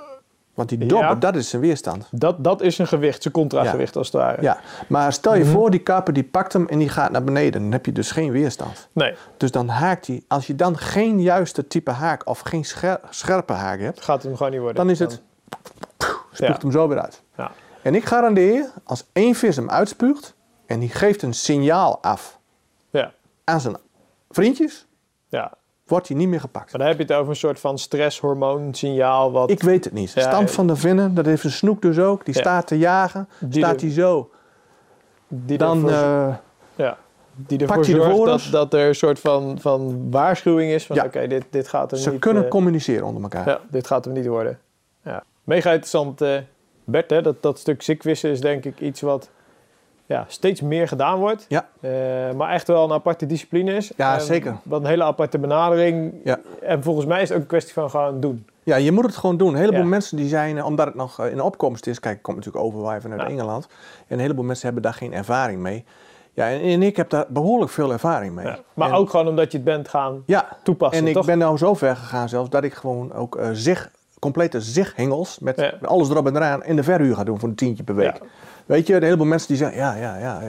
Want 0.54 0.68
die 0.68 0.78
dobber, 0.78 1.08
Ja. 1.08 1.14
dat 1.14 1.36
is 1.36 1.48
zijn 1.48 1.62
weerstand. 1.62 2.08
Dat, 2.10 2.44
dat 2.44 2.60
is 2.62 2.78
een 2.78 2.86
gewicht, 2.86 3.22
zijn 3.22 3.34
contragewicht 3.34 3.96
als 3.96 4.06
het 4.06 4.16
ware. 4.16 4.42
Ja, 4.42 4.58
maar 4.88 5.12
stel 5.12 5.34
je 5.34 5.44
Mhm. 5.44 5.52
voor, 5.52 5.70
die 5.70 5.80
kaper 5.80 6.12
die 6.12 6.24
pakt 6.24 6.52
hem 6.52 6.68
en 6.68 6.78
die 6.78 6.88
gaat 6.88 7.10
naar 7.10 7.24
beneden. 7.24 7.62
Dan 7.62 7.72
heb 7.72 7.86
je 7.86 7.92
dus 7.92 8.10
geen 8.10 8.30
weerstand. 8.30 8.88
Nee, 8.92 9.14
Dus 9.36 9.50
dan 9.50 9.68
haakt 9.68 10.06
hij, 10.06 10.22
als 10.28 10.46
je 10.46 10.54
dan 10.56 10.78
geen 10.78 11.20
juiste 11.22 11.66
type 11.66 11.90
haak 11.90 12.26
of 12.28 12.40
geen 12.40 12.64
scher- 12.64 13.00
scherpe 13.10 13.52
haak 13.52 13.80
hebt, 13.80 13.94
het 13.96 14.04
gaat 14.04 14.22
hem 14.22 14.36
gewoon 14.36 14.52
niet 14.52 14.60
worden. 14.60 14.76
dan 14.84 14.90
is 14.90 14.98
het, 14.98 15.20
spuugt 16.32 16.38
Ja. 16.38 16.56
hem 16.60 16.72
zo 16.72 16.88
weer 16.88 17.00
uit. 17.00 17.22
Ja. 17.36 17.50
En 17.82 17.94
ik 17.94 18.04
garandeer 18.04 18.52
je, 18.52 18.68
als 18.84 19.04
één 19.12 19.34
vis 19.34 19.56
hem 19.56 19.70
uitspuugt 19.70 20.34
en 20.66 20.80
die 20.80 20.88
geeft 20.88 21.22
een 21.22 21.34
signaal 21.34 22.02
af 22.02 22.38
Ja, 22.90 23.12
aan 23.44 23.60
zijn 23.60 23.76
vriendjes, 24.30 24.86
ja. 25.28 25.52
wordt 25.86 26.08
hij 26.08 26.16
niet 26.16 26.28
meer 26.28 26.40
gepakt. 26.40 26.70
Maar 26.70 26.80
dan 26.80 26.88
heb 26.88 26.96
je 26.96 27.02
het 27.02 27.12
over 27.12 27.30
een 27.30 27.36
soort 27.36 27.60
van 27.60 27.78
stresshormoonsignaal. 27.78 29.32
Wat 29.32 29.50
Ik 29.50 29.62
weet 29.62 29.84
het 29.84 29.92
niet. 29.92 30.12
Ja, 30.12 30.40
ja. 30.40 30.46
van 30.46 30.66
de 30.66 30.76
vinnen, 30.76 31.14
dat 31.14 31.26
heeft 31.26 31.44
een 31.44 31.50
snoek 31.50 31.82
dus 31.82 31.98
ook. 31.98 32.24
Die 32.24 32.34
staat 32.34 32.66
te 32.66 32.78
jagen. 32.78 33.28
Die 33.38 33.62
staat 33.64 33.80
hij 33.80 33.90
zo, 33.90 34.30
die 35.28 35.58
dan 35.58 35.88
ervoor, 35.88 36.28
eh, 36.28 36.34
ja, 36.74 36.98
die 37.34 37.58
ervoor 37.58 37.76
pakt 37.76 37.86
hij 37.86 37.94
de 37.94 38.00
zorgt 38.00 38.16
vooros. 38.16 38.50
dat, 38.50 38.70
dat 38.70 38.80
er 38.80 38.88
een 38.88 38.94
soort 38.94 39.20
van, 39.20 39.58
van 39.60 40.10
waarschuwing 40.10 40.72
is 40.72 40.86
van 40.86 40.96
Ja. 40.96 41.04
oké, 41.04 41.26
dit, 41.26 41.44
dit 41.50 41.68
gaat 41.68 41.92
er 41.92 41.98
ze 41.98 42.10
niet... 42.10 42.20
kunnen 42.20 42.44
eh, 42.44 42.50
communiceren 42.50 43.06
onder 43.06 43.22
elkaar. 43.22 43.48
Ja, 43.48 43.60
dit 43.70 43.86
gaat 43.86 44.04
hem 44.04 44.14
niet 44.14 44.26
worden. 44.26 44.58
Ja. 45.04 45.22
Mega 45.44 45.70
interessant, 45.70 46.20
eh, 46.20 46.36
Bert. 46.90 47.10
Hè? 47.10 47.22
Dat, 47.22 47.42
dat 47.42 47.58
stuk 47.58 47.82
zikvissen 47.82 48.30
is 48.30 48.40
denk 48.40 48.64
ik 48.64 48.80
iets 48.80 49.00
wat 49.00 49.30
ja, 50.06 50.24
steeds 50.28 50.60
meer 50.60 50.88
gedaan 50.88 51.18
wordt. 51.18 51.46
Ja. 51.48 51.68
Eh, 51.80 51.90
maar 52.36 52.50
echt 52.50 52.66
wel 52.66 52.84
een 52.84 52.92
aparte 52.92 53.26
discipline 53.26 53.72
is. 53.74 53.92
Ja, 53.96 54.14
En 54.14 54.20
zeker. 54.20 54.56
Wat 54.62 54.80
een 54.80 54.86
hele 54.86 55.04
aparte 55.04 55.38
benadering. 55.38 56.14
Ja. 56.24 56.38
En 56.62 56.82
volgens 56.82 57.06
mij 57.06 57.22
is 57.22 57.28
het 57.28 57.36
ook 57.36 57.42
een 57.42 57.48
kwestie 57.48 57.72
van 57.72 57.90
gewoon 57.90 58.20
doen. 58.20 58.46
Ja, 58.62 58.76
je 58.76 58.92
moet 58.92 59.04
het 59.04 59.16
gewoon 59.16 59.36
doen. 59.36 59.48
Een 59.48 59.58
heleboel 59.58 59.80
Ja. 59.80 59.86
mensen 59.86 60.16
die 60.16 60.28
zijn, 60.28 60.58
eh, 60.58 60.64
omdat 60.66 60.86
het 60.86 60.94
nog 60.94 61.18
eh, 61.20 61.30
in 61.30 61.40
opkomst 61.40 61.86
is, 61.86 62.00
kijk, 62.00 62.16
ik 62.16 62.22
kom 62.22 62.34
natuurlijk 62.34 62.64
overwaaien 62.64 63.02
vanuit 63.02 63.20
Ja. 63.20 63.28
Engeland. 63.28 63.66
En 64.06 64.14
een 64.14 64.18
heleboel 64.20 64.44
mensen 64.44 64.64
hebben 64.64 64.82
daar 64.82 64.94
geen 64.94 65.12
ervaring 65.12 65.60
mee. 65.60 65.84
Ja, 66.32 66.48
en, 66.48 66.60
en 66.60 66.82
ik 66.82 66.96
heb 66.96 67.10
daar 67.10 67.24
behoorlijk 67.28 67.70
veel 67.70 67.92
ervaring 67.92 68.34
mee. 68.34 68.46
Ja. 68.46 68.58
Maar 68.74 68.88
En- 68.88 68.94
ook 68.94 69.10
gewoon 69.10 69.28
omdat 69.28 69.50
je 69.50 69.56
het 69.56 69.66
bent 69.66 69.88
gaan 69.88 70.22
ja, 70.26 70.48
toepassen, 70.62 71.02
en 71.02 71.06
ik 71.08 71.14
toch? 71.14 71.26
ben 71.26 71.38
nou 71.38 71.56
zo 71.56 71.74
ver 71.74 71.96
gegaan 71.96 72.28
zelfs 72.28 72.50
dat 72.50 72.64
ik 72.64 72.74
gewoon 72.74 73.12
ook 73.12 73.36
eh 73.36 73.48
zich, 73.52 73.90
complete 74.20 74.60
zichthengels 74.60 75.38
met 75.38 75.56
Ja. 75.60 75.72
met 75.80 75.90
alles 75.90 76.08
erop 76.10 76.26
en 76.26 76.36
eraan 76.36 76.64
in 76.64 76.76
de 76.76 76.82
verhuur 76.82 77.14
ga 77.14 77.24
doen 77.24 77.38
voor 77.38 77.48
een 77.48 77.54
tientje 77.54 77.82
per 77.84 77.94
week. 77.94 78.16
Ja. 78.16 78.26
Weet 78.66 78.86
je, 78.86 78.94
een 78.94 79.02
heleboel 79.02 79.26
mensen 79.26 79.48
die 79.48 79.56
zeggen, 79.56 79.78
ja, 79.78 79.94
ja, 79.94 80.16
ja. 80.18 80.40
eh, 80.40 80.48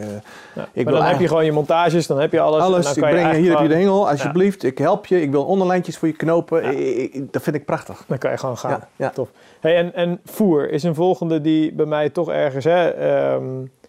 Ja. 0.56 0.68
ik 0.74 0.86
maar 0.86 0.94
dan 0.94 1.04
heb 1.04 1.20
je 1.20 1.28
gewoon 1.28 1.46
je 1.46 1.52
montages, 1.52 2.08
dan 2.08 2.20
heb 2.20 2.32
je 2.32 2.40
alles. 2.40 2.60
en 2.60 2.66
alles, 2.66 2.86
dan 2.86 2.94
ik 2.94 3.00
breng 3.00 3.14
je 3.14 3.18
hier 3.20 3.28
eigenlijk 3.28 3.60
heb 3.60 3.70
je 3.70 3.76
de 3.76 3.82
gewoon- 3.82 3.98
hengel, 3.98 4.10
alsjeblieft. 4.10 4.64
Ik 4.64 4.78
help 4.78 5.06
je, 5.06 5.22
ik 5.22 5.32
wil 5.32 5.44
onderlijntjes 5.46 5.98
voor 5.98 6.08
je 6.08 6.14
knopen. 6.14 6.64
Ik- 6.64 7.14
ik- 7.14 7.34
dat 7.34 7.42
vind 7.42 7.56
ik 7.56 7.66
prachtig. 7.66 8.04
Dan 8.08 8.18
kan 8.18 8.32
je 8.32 8.38
gewoon 8.38 8.58
gaan. 8.58 8.84
Ja. 8.96 9.10
Tof. 9.10 9.30
Hey, 9.60 9.76
en, 9.76 9.94
en 9.94 10.20
voer 10.26 10.70
is 10.72 10.84
een 10.84 10.96
volgende 10.96 11.42
die 11.42 11.74
bij 11.74 11.86
mij 11.86 12.10
toch 12.10 12.30
ergens... 12.30 12.64
Hè, 12.66 12.88
ehm, 12.90 13.44
eh, 13.44 13.81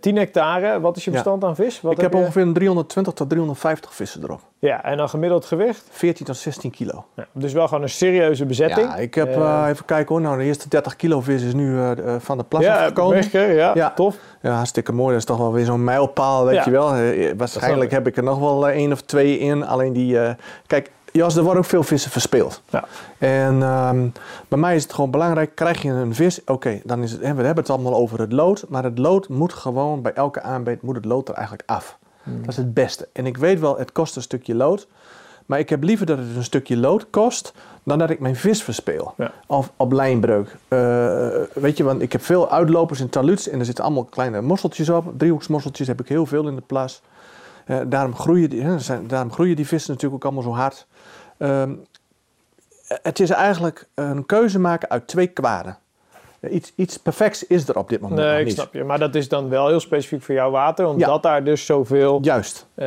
10 0.00 0.16
hectare, 0.16 0.80
wat 0.80 0.96
is 0.96 1.04
je 1.04 1.10
Ja. 1.10 1.16
bestand 1.16 1.44
aan 1.44 1.54
vis? 1.54 1.80
Wat 1.80 1.92
ik 1.92 2.00
heb 2.00 2.14
ongeveer 2.14 2.42
een 2.42 2.52
320 2.52 3.12
tot 3.12 3.28
350 3.28 3.94
vissen 3.94 4.22
erop. 4.22 4.40
Ja, 4.58 4.84
en 4.84 4.96
dan 4.96 5.08
gemiddeld 5.08 5.44
gewicht. 5.44 5.84
14 5.90 6.26
tot 6.26 6.36
16 6.36 6.70
kilo. 6.70 7.04
Ja, 7.16 7.26
dus 7.32 7.52
wel 7.52 7.68
gewoon 7.68 7.82
een 7.82 7.88
serieuze 7.88 8.46
bezetting. 8.46 8.86
Ja, 8.88 8.96
ik 8.96 9.14
heb, 9.14 9.28
Eh, 9.28 9.62
eh, 9.62 9.68
even 9.68 9.84
kijken 9.84 10.14
hoor, 10.14 10.20
nou 10.24 10.38
de 10.38 10.44
eerste 10.44 10.68
30 10.68 10.96
kilo 10.96 11.20
vis 11.20 11.42
is 11.42 11.54
nu 11.54 11.78
eh, 11.78 11.90
eh, 12.14 12.20
van 12.20 12.38
de 12.38 12.44
plas 12.44 12.62
ja, 12.62 12.78
afgekomen. 12.78 13.28
ja, 13.32 13.74
Ja. 13.74 13.90
tof. 13.94 14.16
Ja, 14.42 14.52
hartstikke 14.52 14.92
mooi. 14.92 15.08
Dat 15.10 15.18
is 15.18 15.24
toch 15.24 15.38
wel 15.38 15.52
weer 15.52 15.64
zo'n 15.64 15.84
mijlpaal, 15.84 16.44
weet 16.44 16.64
je 16.64 16.70
wel. 16.70 16.94
Eh, 16.94 17.32
waarschijnlijk 17.36 17.90
heb 17.90 18.06
ik 18.06 18.16
er 18.16 18.22
nog 18.22 18.38
wel 18.38 18.68
eh, 18.68 18.74
één 18.76 18.92
of 18.92 19.00
twee 19.02 19.38
in. 19.38 19.66
Alleen 19.66 19.92
die, 19.92 20.18
eh, 20.20 20.34
kijk, 20.66 20.90
Jos, 21.12 21.36
er 21.36 21.42
worden 21.42 21.62
ook 21.62 21.68
veel 21.68 21.82
vissen 21.82 22.10
verspeeld. 22.10 22.62
Ja. 22.70 22.84
En 23.18 23.62
ehm, 23.62 24.08
bij 24.48 24.58
mij 24.58 24.76
is 24.76 24.82
het 24.82 24.92
gewoon 24.92 25.10
belangrijk, 25.10 25.54
krijg 25.54 25.82
je 25.82 25.88
een 25.88 26.14
vis, 26.14 26.44
oké, 26.44 26.80
dan 26.84 27.02
is 27.02 27.10
het, 27.10 27.20
we 27.20 27.26
hebben 27.26 27.56
het 27.56 27.70
allemaal 27.70 27.94
over 27.94 28.20
het 28.20 28.32
lood. 28.32 28.64
Maar 28.68 28.84
het 28.84 28.98
lood 28.98 29.28
moet 29.28 29.52
gewoon, 29.52 30.02
bij 30.02 30.12
elke 30.12 30.42
aanbeet 30.42 30.82
moet 30.82 30.96
het 30.96 31.04
lood 31.04 31.28
er 31.28 31.34
eigenlijk 31.34 31.68
af. 31.70 31.98
Hmm. 32.22 32.40
Dat 32.40 32.48
is 32.48 32.56
het 32.56 32.74
beste. 32.74 33.08
En 33.12 33.26
ik 33.26 33.36
weet 33.36 33.60
wel, 33.60 33.78
het 33.78 33.92
kost 33.92 34.16
een 34.16 34.22
stukje 34.22 34.54
lood. 34.54 34.88
Maar 35.48 35.58
ik 35.58 35.68
heb 35.68 35.82
liever 35.82 36.06
dat 36.06 36.18
het 36.18 36.36
een 36.36 36.44
stukje 36.44 36.76
lood 36.76 37.06
kost, 37.10 37.52
dan 37.82 37.98
dat 37.98 38.10
ik 38.10 38.20
mijn 38.20 38.36
vis 38.36 38.62
verspeel. 38.62 39.14
Ja. 39.16 39.32
Of 39.46 39.72
op 39.76 39.92
lijnbreuk. 39.92 40.56
Eh, 40.68 40.78
weet 41.52 41.76
je, 41.76 41.84
want 41.84 42.02
ik 42.02 42.12
heb 42.12 42.22
veel 42.22 42.50
uitlopers 42.50 43.00
in 43.00 43.08
taluts 43.08 43.48
en 43.48 43.58
er 43.58 43.64
zitten 43.64 43.84
allemaal 43.84 44.04
kleine 44.04 44.40
mosseltjes 44.40 44.88
op. 44.90 45.18
Driehoeksmosseltjes 45.18 45.86
heb 45.86 46.00
ik 46.00 46.08
heel 46.08 46.26
veel 46.26 46.48
in 46.48 46.54
de 46.54 46.62
plas. 46.66 47.02
Eh, 47.64 47.78
daarom, 47.86 48.16
groeien 48.16 48.50
die, 48.50 48.62
hè, 48.62 48.78
zijn, 48.78 49.06
daarom 49.06 49.32
groeien 49.32 49.56
die 49.56 49.66
vissen 49.66 49.92
natuurlijk 49.92 50.24
ook 50.24 50.32
allemaal 50.32 50.52
zo 50.52 50.60
hard. 50.60 50.86
Ehm, 51.38 51.72
het 53.02 53.20
is 53.20 53.30
eigenlijk 53.30 53.86
een 53.94 54.26
keuze 54.26 54.58
maken 54.58 54.88
uit 54.90 55.06
twee 55.06 55.26
kwaden. 55.26 55.76
Iets, 56.50 56.72
iets 56.76 56.96
perfects 56.96 57.46
is 57.46 57.68
er 57.68 57.78
op 57.78 57.88
dit 57.88 58.00
moment 58.00 58.20
nog 58.20 58.30
Nee, 58.30 58.38
ik 58.40 58.46
niet. 58.46 58.54
snap 58.54 58.72
je. 58.74 58.84
Maar 58.84 58.98
dat 58.98 59.14
is 59.14 59.28
dan 59.28 59.48
wel 59.48 59.68
heel 59.68 59.80
specifiek 59.80 60.22
voor 60.22 60.34
jouw 60.34 60.50
water, 60.50 60.86
omdat 60.86 61.08
Ja. 61.08 61.18
daar 61.18 61.44
dus 61.44 61.66
zoveel... 61.66 62.18
Juist. 62.22 62.66
eh, 62.74 62.86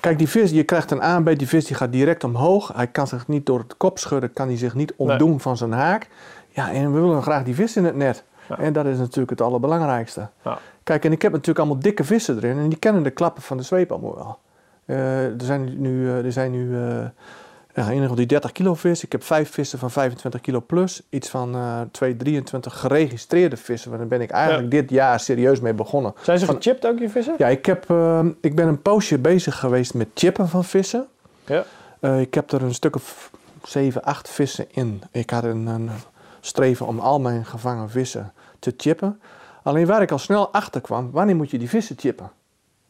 Kijk, 0.00 0.18
die 0.18 0.28
vis, 0.28 0.50
je 0.50 0.62
krijgt 0.62 0.90
een 0.90 1.02
aanbeet, 1.02 1.38
die 1.38 1.48
vis 1.48 1.64
die 1.66 1.76
gaat 1.76 1.92
direct 1.92 2.24
omhoog. 2.24 2.72
Hij 2.74 2.86
kan 2.86 3.06
zich 3.06 3.28
niet 3.28 3.46
door 3.46 3.58
het 3.58 3.76
kop 3.76 3.98
schudden, 3.98 4.32
kan 4.32 4.46
hij 4.48 4.56
zich 4.56 4.74
niet 4.74 4.94
ontdoen 4.96 5.40
van 5.40 5.56
zijn 5.56 5.72
haak. 5.72 6.08
Ja, 6.48 6.72
en 6.72 6.92
we 6.94 7.00
willen 7.00 7.22
graag 7.22 7.42
die 7.42 7.54
vis 7.54 7.76
in 7.76 7.84
het 7.84 7.94
net. 7.96 8.24
Ja. 8.48 8.58
En 8.58 8.72
dat 8.72 8.86
is 8.86 8.98
natuurlijk 8.98 9.30
het 9.30 9.40
allerbelangrijkste. 9.40 10.28
Ja. 10.44 10.58
Kijk, 10.82 11.04
en 11.04 11.12
ik 11.12 11.22
heb 11.22 11.32
natuurlijk 11.32 11.58
allemaal 11.58 11.78
dikke 11.82 12.04
vissen 12.04 12.36
erin 12.36 12.58
en 12.58 12.68
die 12.68 12.78
kennen 12.78 13.02
de 13.02 13.10
klappen 13.10 13.42
van 13.42 13.56
de 13.56 13.62
zweep 13.62 13.90
allemaal 13.92 14.14
wel. 14.14 14.38
Eh, 14.84 15.24
er 15.24 15.34
zijn 15.42 15.80
nu, 15.80 16.08
eh, 16.08 16.24
er 16.24 16.32
zijn 16.32 16.50
nu 16.50 16.76
ja, 17.86 18.00
geval 18.00 18.14
die 18.14 18.26
30 18.26 18.52
kilo 18.52 18.74
vis. 18.74 19.04
Ik 19.04 19.12
heb 19.12 19.22
vijf 19.24 19.50
vissen 19.50 19.78
van 19.78 19.90
25 19.90 20.40
kilo 20.40 20.60
plus. 20.66 21.02
Iets 21.10 21.28
van 21.28 21.54
eh 21.54 21.80
2, 21.90 22.16
23 22.16 22.78
geregistreerde 22.78 23.56
vissen. 23.56 23.88
Want 23.90 24.00
daar 24.00 24.18
ben 24.18 24.20
ik 24.20 24.30
eigenlijk 24.30 24.70
dit 24.70 24.90
jaar 24.90 25.20
serieus 25.20 25.60
mee 25.60 25.74
begonnen. 25.74 26.14
zijn 26.22 26.38
ze 26.38 26.46
Van- 26.46 26.54
gechipt 26.54 26.86
ook, 26.86 26.98
je 26.98 27.08
vissen? 27.08 27.34
Ja, 27.38 27.46
ik, 27.46 27.66
heb, 27.66 27.90
eh, 27.90 28.24
ik 28.40 28.54
ben 28.54 28.68
een 28.68 28.82
poosje 28.82 29.18
bezig 29.18 29.58
geweest 29.58 29.94
met 29.94 30.08
chippen 30.14 30.48
van 30.48 30.64
vissen. 30.64 31.06
Ja. 31.46 31.64
Eh, 32.00 32.20
ik 32.20 32.34
heb 32.34 32.52
er 32.52 32.62
een 32.62 32.74
stuk 32.74 32.96
of 32.96 33.30
7, 33.62 34.02
8 34.02 34.28
vissen 34.28 34.66
in. 34.70 35.02
Ik 35.10 35.30
had 35.30 35.44
een, 35.44 35.66
een 35.66 35.90
streven 36.40 36.86
om 36.86 36.98
al 36.98 37.20
mijn 37.20 37.44
gevangen 37.46 37.90
vissen 37.90 38.32
te 38.58 38.74
chippen. 38.76 39.20
Alleen 39.62 39.86
waar 39.86 40.02
ik 40.02 40.10
al 40.10 40.18
snel 40.18 40.52
achter 40.52 40.80
kwam, 40.80 41.10
wanneer 41.10 41.36
moet 41.36 41.50
je 41.50 41.58
die 41.58 41.68
vissen 41.68 41.96
chippen? 41.98 42.30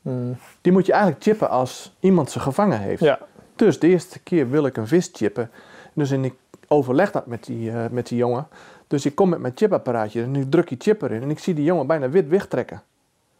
Hmm. 0.02 0.36
Die 0.60 0.72
moet 0.72 0.86
je 0.86 0.92
eigenlijk 0.92 1.22
chippen 1.22 1.50
als 1.50 1.92
iemand 2.00 2.30
ze 2.30 2.40
gevangen 2.40 2.80
heeft. 2.80 3.02
ja. 3.02 3.18
Dus 3.58 3.78
de 3.78 3.88
eerste 3.88 4.18
keer 4.18 4.50
wil 4.50 4.66
ik 4.66 4.76
een 4.76 4.86
vis 4.86 5.10
chippen. 5.12 5.50
Dus 5.92 6.10
en 6.10 6.24
ik 6.24 6.34
overleg 6.68 7.10
dat 7.10 7.26
met 7.26 7.44
die, 7.44 7.70
eh, 7.70 7.90
met 7.90 8.06
die 8.06 8.18
jongen. 8.18 8.48
Dus 8.86 9.06
ik 9.06 9.14
kom 9.14 9.28
met 9.28 9.38
mijn 9.38 9.52
chipapparaatje 9.56 10.22
en 10.22 10.36
ik 10.36 10.50
druk 10.50 10.68
die 10.68 10.78
chip 10.80 11.02
erin. 11.02 11.22
En 11.22 11.30
ik 11.30 11.38
zie 11.38 11.54
die 11.54 11.64
jongen 11.64 11.86
bijna 11.86 12.08
wit 12.08 12.28
wegtrekken. 12.28 12.82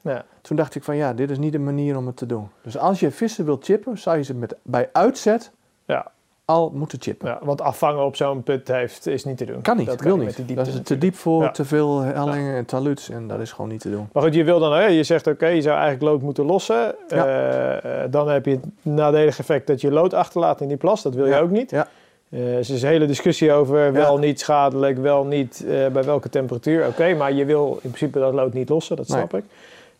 ja. 0.00 0.24
Toen 0.40 0.56
dacht 0.56 0.74
ik 0.74 0.84
van 0.84 0.96
ja, 0.96 1.12
dit 1.12 1.30
is 1.30 1.38
niet 1.38 1.52
de 1.52 1.58
manier 1.58 1.96
om 1.96 2.06
het 2.06 2.16
te 2.16 2.26
doen. 2.26 2.48
Dus 2.62 2.78
als 2.78 3.00
je 3.00 3.10
vissen 3.10 3.44
wilt 3.44 3.64
chippen, 3.64 3.98
zou 3.98 4.16
je 4.16 4.22
ze 4.22 4.34
met, 4.34 4.56
bij 4.62 4.88
uitzet 4.92 5.50
Ja. 5.84 6.10
Al 6.50 6.70
moeten 6.74 6.98
chippen. 7.00 7.28
Ja, 7.28 7.38
want 7.42 7.60
afvangen 7.60 8.04
op 8.04 8.16
zo'n 8.16 8.42
put 8.42 8.68
heeft, 8.68 9.06
is 9.06 9.24
niet 9.24 9.36
te 9.36 9.44
doen. 9.44 9.60
Kan 9.62 9.76
niet, 9.76 9.86
Dat 9.86 10.00
wil 10.00 10.16
niet. 10.16 10.56
dat 10.56 10.66
is 10.66 10.80
te 10.84 10.98
diep 10.98 11.14
voor, 11.14 11.42
Ja. 11.42 11.50
te 11.50 11.64
veel 11.64 12.00
hellingen 12.00 12.56
en 12.56 12.64
taluts 12.64 13.10
en 13.10 13.26
dat 13.26 13.40
is 13.40 13.52
gewoon 13.52 13.70
niet 13.70 13.80
te 13.80 13.90
doen. 13.90 14.08
Maar 14.12 14.22
goed, 14.22 14.34
je 14.34 14.44
wil 14.44 14.58
dan, 14.58 14.72
hè, 14.72 14.86
je 14.86 15.02
zegt 15.02 15.26
oké, 15.26 15.46
je 15.46 15.60
zou 15.62 15.74
eigenlijk 15.78 16.12
lood 16.12 16.22
moeten 16.22 16.44
lossen. 16.44 16.94
Ja. 17.08 17.26
Eh, 17.26 18.02
eh, 18.04 18.10
dan 18.10 18.28
heb 18.28 18.44
je 18.44 18.50
het 18.50 18.64
nadelige 18.82 19.40
effect 19.40 19.66
dat 19.66 19.80
je 19.80 19.90
lood 19.90 20.14
achterlaat 20.14 20.60
in 20.60 20.68
die 20.68 20.76
plas. 20.76 21.02
Dat 21.02 21.14
wil 21.14 21.26
je 21.26 21.36
ook 21.40 21.50
niet. 21.50 21.70
Ja. 21.70 21.88
Eh, 22.30 22.38
dus 22.40 22.68
er 22.68 22.74
is 22.74 22.82
een 22.82 22.88
hele 22.88 23.06
discussie 23.06 23.52
over 23.52 23.92
wel 23.92 24.18
niet 24.18 24.40
schadelijk, 24.40 24.98
wel 24.98 25.24
niet 25.24 25.64
bij 25.92 26.04
welke 26.04 26.28
temperatuur. 26.28 26.86
Oké, 26.86 27.14
maar 27.14 27.32
je 27.32 27.44
wil 27.44 27.72
in 27.82 27.90
principe 27.90 28.18
dat 28.18 28.32
lood 28.34 28.52
niet 28.52 28.68
lossen, 28.68 28.96
dat 28.96 29.08
Nee. 29.08 29.18
snap 29.18 29.34
ik. 29.34 29.44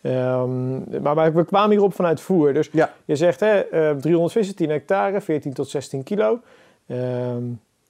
Ehm, 0.02 1.02
maar, 1.02 1.14
maar 1.14 1.34
we 1.34 1.44
kwamen 1.44 1.70
hierop 1.70 1.94
vanuit 1.94 2.20
voer. 2.20 2.52
Dus 2.52 2.68
Ja. 2.72 2.90
je 3.04 3.16
zegt 3.16 3.40
hè, 3.40 3.58
eh, 3.58 3.90
300 3.96 4.32
vissen, 4.32 4.56
10 4.56 4.70
hectare, 4.70 5.20
14 5.20 5.52
tot 5.52 5.68
16 5.68 6.02
kilo. 6.02 6.40
Ehm, 6.86 7.42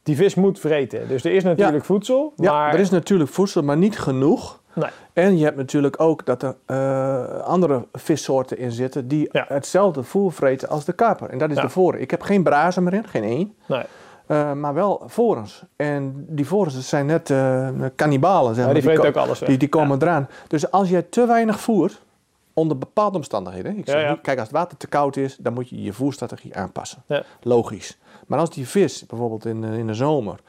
die 0.03 0.17
vis 0.17 0.35
moet 0.35 0.61
vreten. 0.61 1.09
Dus 1.09 1.25
er 1.25 1.33
is 1.33 1.45
natuurlijk 1.45 1.85
voedsel, 1.85 2.33
Ja, 2.37 2.53
maar... 2.53 2.75
er 2.75 2.81
is 2.81 2.91
natuurlijk 2.91 3.31
voedsel, 3.31 3.63
maar 3.63 3.77
niet 3.77 3.99
genoeg. 3.99 4.61
Nee. 4.75 4.91
En 5.13 5.39
je 5.39 5.45
hebt 5.45 5.57
natuurlijk 5.57 6.01
ook 6.01 6.27
dat 6.27 6.43
er 6.43 6.57
eh, 6.67 7.41
andere 7.41 7.87
vissoorten 7.93 8.59
in 8.59 8.73
zitten 8.73 9.09
die 9.09 9.29
Ja. 9.33 9.45
hetzelfde 9.49 10.03
voer 10.03 10.33
vreten 10.33 10.69
als 10.69 10.85
de 10.85 10.93
karper. 10.93 11.29
En 11.31 11.39
dat 11.39 11.51
is 11.51 11.57
de 11.57 11.69
voren. 11.69 12.01
Ik 12.01 12.11
heb 12.11 12.23
geen 12.23 12.43
brazen 12.43 12.83
meer 12.83 12.93
in, 12.95 13.07
geen 13.09 13.23
één. 13.25 13.55
Nee. 13.67 13.83
Eh, 14.29 14.53
maar 14.53 14.75
wel 14.75 15.03
vorens. 15.07 15.63
En 15.77 16.27
die 16.29 16.47
vorens 16.47 16.89
zijn 16.89 17.07
net 17.07 17.31
eh 17.31 17.69
kannibalen, 17.95 18.49
zeg 18.55 18.59
Ja, 18.59 18.65
maar. 18.65 18.75
die 18.75 18.83
vreten 18.83 19.03
ko- 19.03 19.09
ook 19.09 19.17
alles. 19.27 19.39
Die, 19.39 19.59
die 19.59 19.69
komen 19.69 20.03
eraan. 20.03 20.29
Dus 20.47 20.71
als 20.71 20.89
jij 20.89 21.03
te 21.03 21.27
weinig 21.27 21.61
voert, 21.61 22.01
onder 22.53 22.79
bepaalde 22.79 23.17
omstandigheden. 23.17 23.79
Ik 23.79 23.87
zeg 23.87 23.95
Ja, 23.95 24.01
ja. 24.07 24.11
niet, 24.11 24.21
kijk, 24.21 24.39
als 24.39 24.49
het 24.49 24.57
water 24.57 24.77
te 24.77 24.87
koud 24.87 25.17
is, 25.17 25.37
dan 25.37 25.53
moet 25.53 25.69
je 25.69 25.83
je 25.83 25.93
voerstrategie 25.93 26.57
aanpassen. 26.57 27.03
Logisch. 27.43 27.99
Maar 28.27 28.39
als 28.39 28.51
die 28.51 28.69
vis 28.69 29.07
bijvoorbeeld 29.07 29.45
in, 29.47 29.61
de- 29.61 29.79
in 29.79 29.87
de 29.87 29.95
zomer 29.95 30.41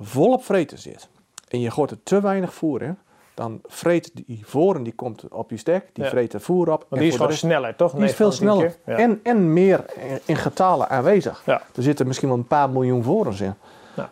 volop 0.00 0.44
vreten 0.44 0.78
zit 0.78 1.08
en 1.48 1.60
je 1.60 1.70
gooit 1.70 1.90
er 1.90 1.98
te 2.02 2.20
weinig 2.20 2.54
voer 2.54 2.82
in, 2.82 2.98
dan 3.42 3.60
vreet 3.66 4.10
die 4.26 4.42
voren, 4.44 4.82
die 4.82 4.92
komt 4.92 5.24
op 5.30 5.50
je 5.50 5.56
stek, 5.56 5.84
die 5.92 6.04
Ja. 6.04 6.10
vreet 6.10 6.32
er 6.32 6.40
voer 6.40 6.72
op. 6.72 6.86
Want 6.88 7.00
die 7.02 7.10
is 7.10 7.16
gewoon 7.16 7.30
de 7.30 7.36
sneller, 7.36 7.76
toch? 7.76 7.92
die 7.92 8.04
is 8.04 8.14
veel 8.14 8.28
de 8.28 8.34
sneller. 8.34 8.76
Ja. 8.86 8.96
en, 8.96 9.20
en 9.22 9.52
meer 9.52 9.84
in, 10.24 10.36
getalen 10.36 10.88
aanwezig. 10.88 11.42
Ja. 11.46 11.62
Er 11.74 11.82
zitten 11.82 12.06
misschien 12.06 12.28
wel 12.28 12.36
een 12.38 12.46
paar 12.46 12.70
miljoen 12.70 13.02
vorens 13.02 13.40
in. 13.40 13.54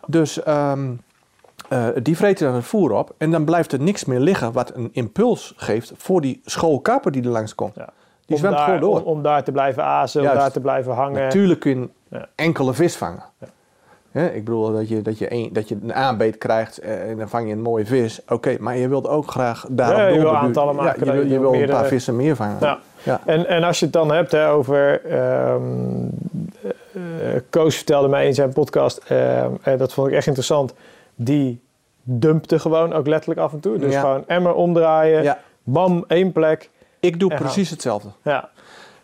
Dus 0.07 0.43
ehm, 0.43 0.91
eh, 1.69 1.87
die 2.03 2.17
vreten 2.17 2.45
dan 2.45 2.55
het 2.55 2.65
voer 2.65 2.91
op 2.91 3.13
en 3.17 3.31
dan 3.31 3.45
blijft 3.45 3.71
er 3.71 3.81
niks 3.81 4.05
meer 4.05 4.19
liggen 4.19 4.51
wat 4.51 4.75
een 4.75 4.89
impuls 4.93 5.53
geeft 5.55 5.91
voor 5.97 6.21
die 6.21 6.41
schoolkaper 6.45 7.11
die 7.11 7.23
er 7.23 7.29
langs 7.29 7.55
komt. 7.55 7.75
Die 8.25 8.37
zwemt 8.37 8.55
daar- 8.55 8.63
gewoon 8.65 8.79
door. 8.79 8.99
Om, 8.99 9.03
om 9.05 9.21
daar 9.23 9.43
te 9.43 9.51
blijven 9.51 9.83
azen, 9.83 10.21
om 10.21 10.27
daar 10.27 10.51
te 10.51 10.59
blijven 10.59 10.93
hangen. 10.93 11.21
Natuurlijk 11.21 11.59
kun 11.59 11.91
je 12.09 12.27
enkele 12.35 12.73
vis 12.73 12.95
vangen. 12.95 13.23
Ik 14.11 14.43
bedoel 14.45 14.71
dat 14.73 14.89
je, 14.89 15.01
dat, 15.01 15.17
je 15.17 15.33
een, 15.33 15.49
dat 15.53 15.69
je 15.69 15.77
een 15.83 15.93
aanbeet 15.93 16.37
krijgt 16.37 16.77
eh, 16.77 17.09
en 17.09 17.17
dan 17.17 17.29
vang 17.29 17.47
je 17.47 17.53
een 17.53 17.61
mooie 17.61 17.85
vis. 17.85 18.19
Oké, 18.27 18.55
maar 18.59 18.77
je 18.77 18.87
wilt 18.87 19.07
ook 19.07 19.31
graag 19.31 19.65
daarop 19.69 19.97
Ja, 19.97 20.07
je 20.07 20.19
wil 20.19 20.35
aantallen 20.37 20.75
maken, 20.75 21.05
Ja, 21.05 21.11
je 21.13 21.17
wil, 21.17 21.27
je 21.27 21.33
je 21.33 21.39
wil 21.39 21.53
een 21.53 21.69
paar 21.69 21.85
vissen 21.85 22.15
meer 22.15 22.35
vangen. 22.35 22.57
Ja. 22.61 22.79
Ja. 23.03 23.21
En, 23.25 23.47
en 23.47 23.63
als 23.63 23.79
je 23.79 23.85
het 23.85 23.93
dan 23.93 24.11
hebt 24.11 24.31
hè, 24.31 24.49
over. 24.49 25.01
eh, 25.05 25.55
Koos 27.49 27.75
vertelde 27.75 28.07
mij 28.07 28.25
in 28.27 28.33
zijn 28.33 28.53
podcast, 28.53 28.97
ehm, 29.07 29.51
en 29.61 29.77
dat 29.77 29.93
vond 29.93 30.07
ik 30.07 30.13
echt 30.13 30.27
interessant. 30.27 30.73
Die 31.15 31.61
dumpte 32.03 32.59
gewoon 32.59 32.93
ook 32.93 33.07
letterlijk 33.07 33.39
af 33.39 33.53
en 33.53 33.59
toe. 33.59 33.77
Dus 33.77 33.93
Ja. 33.93 33.99
gewoon 33.99 34.23
emmer 34.27 34.53
omdraaien, 34.53 35.37
bam, 35.63 36.03
één 36.07 36.31
plek. 36.31 36.69
Ik 36.99 37.19
doe 37.19 37.31
En 37.31 37.37
precies 37.37 37.69
hetzelfde. 37.69 38.09
Ja, 38.23 38.49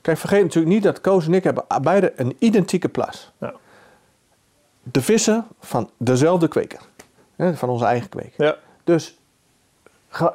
Kijk, 0.02 0.18
vergeet 0.20 0.44
natuurlijk 0.44 0.74
niet 0.74 0.84
dat 0.84 1.02
Koos 1.02 1.26
en 1.26 1.34
ik 1.34 1.44
hebben 1.44 1.64
beide 1.82 2.14
een 2.16 2.36
identieke 2.40 2.90
plas. 2.90 3.32
Ja. 3.40 3.54
De 4.92 5.02
vissen 5.02 5.46
van 5.60 5.90
dezelfde 5.98 6.48
kweker. 6.48 6.80
Hè, 7.36 7.56
van 7.56 7.70
onze 7.70 7.86
eigen 7.86 8.10
kweker. 8.10 8.46
ja, 8.46 8.56
Dus 8.84 9.18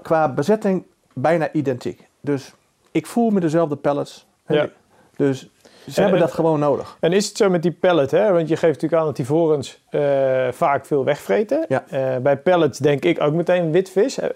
qua 0.03 0.29
bezetting 0.29 0.85
bijna 1.13 1.53
identiek. 1.53 2.09
Dus 2.21 2.53
ik 2.91 3.07
voer 3.07 3.33
met 3.33 3.43
dezelfde 3.43 3.77
pellets. 3.77 4.27
Ja. 4.47 4.69
Dus 5.17 5.49
Ze 5.91 6.01
hebben 6.01 6.21
dat 6.21 6.33
gewoon 6.33 6.59
nodig. 6.59 6.97
En 7.01 7.13
is 7.13 7.29
het 7.29 7.37
zo 7.37 7.51
met 7.51 7.63
die 7.63 7.71
pellet, 7.71 8.11
hè? 8.11 8.33
Want 8.33 8.49
je 8.49 8.57
geeft 8.57 8.73
natuurlijk 8.73 9.01
aan 9.01 9.07
dat 9.07 9.17
die 9.17 9.27
vorens 9.27 9.83
uh, 9.91 10.49
vaak 10.51 10.87
veel 10.87 11.05
wegvreten. 11.05 11.65
Ja. 11.69 11.85
Uh, 11.93 12.17
bij 12.17 12.37
pellets 12.37 12.79
denk 12.79 13.05
ik 13.05 13.21
ook 13.21 13.33
meteen 13.33 13.71
witvis. 13.73 14.19
Uh, 14.19 14.27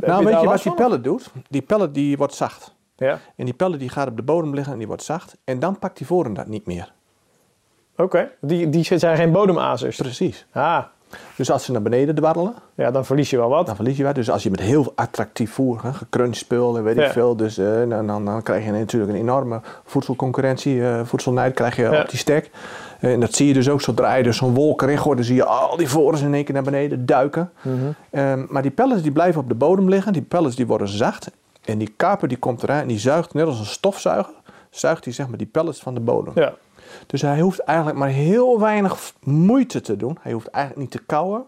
nou, 0.00 0.24
weet 0.24 0.40
je 0.40 0.46
wat 0.46 0.62
die 0.62 0.74
pellet 0.74 1.04
doet? 1.04 1.30
Die 1.48 1.62
pellet 1.62 1.94
die 1.94 2.16
wordt 2.16 2.34
zacht. 2.34 2.74
Ja. 2.96 3.18
En 3.36 3.44
die 3.44 3.54
pellet 3.54 3.78
die 3.80 3.88
gaat 3.88 4.08
op 4.08 4.16
de 4.16 4.22
bodem 4.22 4.54
liggen 4.54 4.72
en 4.72 4.78
die 4.78 4.86
wordt 4.86 5.02
zacht. 5.02 5.36
En 5.44 5.58
dan 5.58 5.78
pakt 5.78 5.96
die 5.96 6.06
voren 6.06 6.34
dat 6.34 6.46
niet 6.46 6.66
meer. 6.66 6.92
Oké, 7.96 8.28
die, 8.40 8.68
die 8.68 8.98
zijn 8.98 9.16
geen 9.16 9.32
bodemazers. 9.32 9.96
Precies. 9.96 10.46
Ah, 10.52 10.82
Dus 11.36 11.50
als 11.50 11.64
ze 11.64 11.72
naar 11.72 11.82
beneden 11.82 12.14
dwarrelen, 12.14 12.54
ja, 12.74 12.90
dan 12.90 13.04
verlies 13.04 13.30
je 13.30 13.36
wel 13.36 13.48
wat. 13.48 13.66
dan 13.66 13.74
verlies 13.76 13.96
je 13.96 14.04
wat. 14.04 14.14
Dus 14.14 14.30
als 14.30 14.42
je 14.42 14.50
met 14.50 14.60
heel 14.60 14.92
attractief 14.94 15.52
voer, 15.52 15.80
hè, 15.82 15.92
gecrunched 15.92 16.36
spul 16.36 16.76
en 16.76 16.82
weet 16.84 16.96
Ja. 16.96 17.04
ik 17.04 17.10
veel, 17.12 17.36
dus 17.36 17.58
eh, 17.58 17.66
dan, 17.88 18.06
dan, 18.06 18.24
dan 18.24 18.42
krijg 18.42 18.64
je 18.64 18.70
natuurlijk 18.70 19.12
een 19.12 19.18
enorme 19.18 19.60
voedselconcurrentie, 19.84 20.84
eh 20.88 21.00
voedselnijd 21.04 21.54
krijg 21.54 21.76
je 21.76 21.82
Ja. 21.82 22.00
op 22.00 22.08
die 22.08 22.18
stek. 22.18 22.50
Eh, 23.00 23.12
en 23.12 23.20
dat 23.20 23.34
zie 23.34 23.46
je 23.46 23.52
dus 23.54 23.68
ook 23.68 23.80
zodra 23.80 24.14
je 24.14 24.22
dus 24.22 24.36
zo'n 24.36 24.54
wolk 24.54 24.82
erin 24.82 24.98
gooit, 24.98 25.16
dan 25.16 25.26
zie 25.26 25.34
je 25.34 25.44
al 25.44 25.76
die 25.76 25.88
vorens 25.88 26.20
in 26.22 26.34
één 26.34 26.44
keer 26.44 26.54
naar 26.54 26.62
beneden 26.62 27.06
duiken. 27.06 27.50
Mhm. 27.62 27.74
Ehm, 28.10 28.44
maar 28.48 28.62
die 28.62 28.70
pellets 28.70 29.02
die 29.02 29.12
blijven 29.12 29.40
op 29.40 29.48
de 29.48 29.54
bodem 29.54 29.88
liggen, 29.88 30.12
die 30.12 30.22
pellets 30.22 30.56
die 30.56 30.66
worden 30.66 30.88
zacht. 30.88 31.30
En 31.64 31.78
die 31.78 31.92
kaper 31.96 32.28
die 32.28 32.38
komt 32.38 32.62
eraan 32.62 32.80
en 32.80 32.88
die 32.88 32.98
zuigt, 32.98 33.34
net 33.34 33.46
als 33.46 33.58
een 33.58 33.64
stofzuiger, 33.64 34.32
zuigt 34.70 35.04
hij 35.04 35.12
zeg 35.12 35.28
maar 35.28 35.38
die 35.38 35.46
pellets 35.46 35.80
van 35.80 35.94
de 35.94 36.00
bodem. 36.00 36.32
Ja, 36.34 36.52
Dus 37.06 37.22
hij 37.22 37.40
hoeft 37.40 37.58
eigenlijk 37.58 37.98
maar 37.98 38.08
heel 38.08 38.60
weinig 38.60 39.12
moeite 39.24 39.80
te 39.80 39.96
doen. 39.96 40.18
Hij 40.20 40.32
hoeft 40.32 40.46
eigenlijk 40.46 40.82
niet 40.82 41.00
te 41.00 41.06
kauwen. 41.06 41.44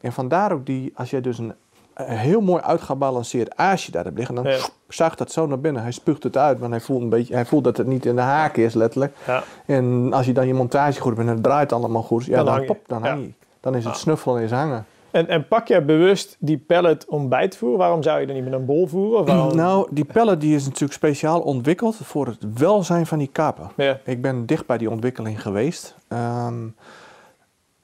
En 0.00 0.12
vandaar 0.12 0.52
ook 0.52 0.66
die, 0.66 0.92
als 0.94 1.10
je 1.10 1.20
dus 1.20 1.38
een, 1.38 1.54
een 1.94 2.16
heel 2.16 2.40
mooi 2.40 2.62
uitgebalanceerd 2.62 3.56
aasje 3.56 3.90
daar 3.90 4.04
hebt 4.04 4.16
liggen, 4.16 4.34
dan 4.34 4.44
Ja. 4.44 4.58
zuigt 4.88 5.18
dat 5.18 5.32
zo 5.32 5.46
naar 5.46 5.60
binnen. 5.60 5.82
Hij 5.82 5.92
spuugt 5.92 6.22
het 6.22 6.36
uit, 6.36 6.58
want 6.58 6.70
hij 6.72 6.80
voelt, 6.80 7.02
een 7.02 7.08
beetje, 7.08 7.34
hij 7.34 7.44
voelt 7.46 7.64
dat 7.64 7.76
het 7.76 7.86
niet 7.86 8.06
in 8.06 8.14
de 8.16 8.20
haak 8.22 8.56
is, 8.56 8.74
letterlijk. 8.74 9.16
ja. 9.26 9.42
En 9.66 10.12
als 10.12 10.26
je 10.26 10.32
dan 10.32 10.46
je 10.46 10.54
montage 10.54 11.00
goed 11.00 11.16
hebt 11.16 11.28
en 11.28 11.34
het 11.34 11.42
draait 11.42 11.72
allemaal 11.72 12.02
goed, 12.02 12.24
ja, 12.24 12.36
Dan 12.36 12.44
dan, 12.44 12.54
hang 12.54 12.66
je. 12.66 12.72
pop, 12.74 12.82
dan 12.86 13.02
Ja. 13.02 13.08
hang 13.08 13.22
je. 13.24 13.32
Dan 13.60 13.74
is 13.74 13.84
het 13.84 13.92
Ah. 13.92 13.98
snuffelen 13.98 14.38
en 14.38 14.42
is 14.44 14.50
hangen. 14.50 14.86
En, 15.10 15.28
en 15.28 15.48
pak 15.48 15.68
je 15.68 15.82
bewust 15.82 16.36
die 16.38 16.58
pellet 16.58 17.06
om 17.06 17.28
bij 17.28 17.48
te 17.48 17.58
voeren? 17.58 17.78
Waarom 17.78 18.02
zou 18.02 18.20
je 18.20 18.26
dan 18.26 18.34
niet 18.34 18.44
met 18.44 18.52
een 18.52 18.64
bol 18.64 18.86
voeren? 18.86 19.24
Waarom... 19.24 19.56
Nou, 19.68 19.88
die 19.90 20.04
pellet 20.04 20.40
die 20.40 20.54
is 20.54 20.64
natuurlijk 20.64 20.92
speciaal 20.92 21.40
ontwikkeld 21.40 21.96
voor 21.96 22.26
het 22.26 22.58
welzijn 22.58 23.06
van 23.06 23.18
die 23.18 23.30
kaper. 23.32 23.70
Ja, 23.76 24.00
Ik 24.04 24.22
ben 24.22 24.46
dicht 24.46 24.66
bij 24.66 24.78
die 24.78 24.90
ontwikkeling 24.90 25.42
geweest. 25.42 25.94
Ehm, 26.08 26.66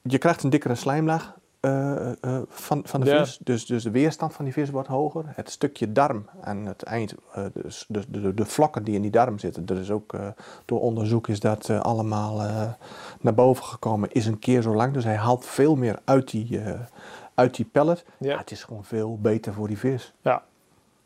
je 0.03 0.19
krijgt 0.19 0.43
een 0.43 0.51
dikkere 0.51 0.75
slijmlaag 0.75 1.35
eh, 1.65 2.11
eh, 2.37 2.43
van, 2.49 2.83
van 2.85 3.01
de 3.01 3.07
Ja. 3.11 3.25
vis. 3.25 3.39
Dus, 3.45 3.67
dus 3.67 3.83
de 3.83 3.91
weerstand 3.91 4.33
van 4.35 4.45
die 4.45 4.55
vis 4.55 4.71
wordt 4.71 4.89
hoger. 4.89 5.25
Het 5.27 5.51
stukje 5.51 5.93
darm 5.93 6.27
aan 6.41 6.67
het 6.67 6.83
eind, 6.83 7.15
eh, 7.35 7.45
dus 7.53 7.85
de, 7.89 8.03
de, 8.09 8.35
de 8.35 8.45
vlokken 8.45 8.85
die 8.85 8.95
in 8.95 9.03
die 9.03 9.11
darm 9.11 9.39
zitten. 9.39 9.67
Er 9.67 9.79
is 9.81 9.91
ook 9.91 10.13
eh, 10.15 10.27
door 10.65 10.81
onderzoek 10.81 11.29
is 11.29 11.41
dat 11.41 11.69
eh, 11.69 11.81
allemaal 11.81 12.43
eh, 12.43 12.63
naar 13.21 13.35
boven 13.35 13.65
gekomen. 13.65 14.13
Is 14.13 14.27
een 14.27 14.39
keer 14.39 14.63
zo 14.63 14.75
lang. 14.75 14.93
Dus 14.93 15.05
hij 15.05 15.17
haalt 15.17 15.45
veel 15.47 15.77
meer 15.77 15.99
uit 16.05 16.31
die, 16.31 16.61
eh, 16.61 16.81
uit 17.35 17.55
die 17.57 17.65
pellet. 17.73 18.05
Ja. 18.19 18.31
Ja, 18.31 18.39
het 18.39 18.51
is 18.51 18.65
gewoon 18.65 18.85
veel 18.85 19.19
beter 19.21 19.53
voor 19.53 19.69
die 19.69 19.79
vis. 19.79 20.13
ja. 20.23 20.43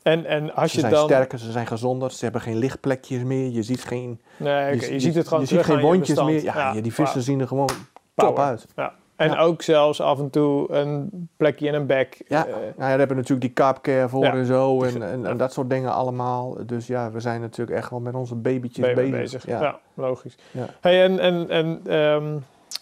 En, 0.02 0.24
en 0.26 0.54
als 0.54 0.70
Ze 0.70 0.74
je 0.76 0.80
zijn 0.80 0.92
dan... 0.92 1.04
sterker, 1.04 1.38
ze 1.38 1.52
zijn 1.52 1.66
gezonder. 1.66 2.10
Ze 2.10 2.24
hebben 2.24 2.40
geen 2.40 2.56
lichtplekjes 2.56 3.22
meer. 3.22 3.50
Je 3.50 3.62
ziet 3.62 3.84
geen 3.84 4.20
Nee, 4.36 4.80
je, 4.80 4.92
je, 4.92 5.00
ziet 5.00 5.14
het 5.14 5.28
gewoon 5.28 5.42
je 5.42 5.48
ziet 5.48 5.64
geen 5.64 5.80
wondjes 5.80 6.22
meer. 6.22 6.42
Ja, 6.42 6.72
ja, 6.74 6.80
die 6.80 6.94
vissen 6.94 7.22
zien 7.22 7.40
er 7.40 7.46
gewoon 7.48 7.68
Power. 8.14 8.34
top 8.34 8.38
uit. 8.44 8.66
Ja. 8.76 8.94
En 9.18 9.30
Ja. 9.30 9.38
ook 9.38 9.62
zelfs 9.62 10.00
af 10.00 10.18
en 10.18 10.30
toe 10.30 10.72
een 10.72 11.28
plekje 11.36 11.66
in 11.66 11.74
een 11.74 11.86
bek. 11.86 12.22
Ja, 12.28 12.46
Eh, 12.46 12.52
nou 12.52 12.62
ja, 12.64 12.72
daar 12.88 12.98
hebben 12.98 13.16
natuurlijk 13.16 13.40
die 13.40 13.52
carpcare 13.52 14.08
voor 14.08 14.24
Ja. 14.24 14.32
en 14.32 14.46
zo 14.46 14.82
en, 14.82 15.02
en, 15.02 15.26
en 15.26 15.36
dat 15.36 15.52
soort 15.52 15.70
dingen 15.70 15.92
allemaal. 15.92 16.56
Dus 16.66 16.86
ja, 16.86 17.10
we 17.10 17.20
zijn 17.20 17.40
natuurlijk 17.40 17.78
echt 17.78 17.90
wel 17.90 18.00
met 18.00 18.14
onze 18.14 18.34
babytjes 18.34 18.94
bezig. 18.94 19.10
bezig. 19.10 19.46
Ja, 19.46 19.78
logisch. 19.94 20.36
Hey, 20.80 21.02
en 21.04 21.18
en, 21.18 21.48
en 21.50 21.80
ehm, 21.86 22.36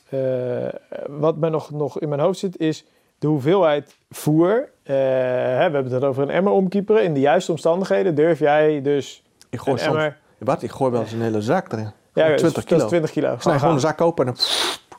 eh, 0.08 0.68
wat 1.08 1.36
mij 1.36 1.50
nog, 1.50 1.70
nog 1.70 2.00
in 2.00 2.08
mijn 2.08 2.20
hoofd 2.20 2.38
zit 2.38 2.58
is 2.58 2.84
de 3.18 3.26
hoeveelheid 3.26 3.96
voer. 4.10 4.68
Eh, 4.82 4.94
hè, 4.94 5.66
we 5.68 5.74
hebben 5.74 5.92
het 5.92 6.04
over 6.04 6.22
een 6.22 6.30
emmer 6.30 6.52
omkieperen. 6.52 7.02
In 7.02 7.14
de 7.14 7.20
juiste 7.20 7.50
omstandigheden 7.50 8.14
durf 8.14 8.38
jij 8.38 8.82
dus 8.82 9.22
Ik 9.50 9.58
gooi 9.60 9.78
soms, 9.78 9.90
emmer... 9.90 10.18
wat? 10.38 10.62
Ik 10.62 10.70
gooi 10.70 10.90
wel 10.90 11.00
eens 11.00 11.12
een 11.12 11.22
hele 11.22 11.40
zak 11.42 11.72
erin. 11.72 11.84
Ja, 11.84 11.92
Gewoon 12.12 12.30
dus 12.30 12.40
20 12.40 12.54
dat 12.54 12.64
kilo. 12.64 12.82
is 12.82 12.88
20 12.88 13.10
kilo. 13.10 13.32
Ik 13.32 13.40
snij 13.40 13.58
gewoon 13.58 13.74
een 13.74 13.80
zak 13.80 14.00
open 14.00 14.26
en 14.26 14.34
dan 14.34 14.44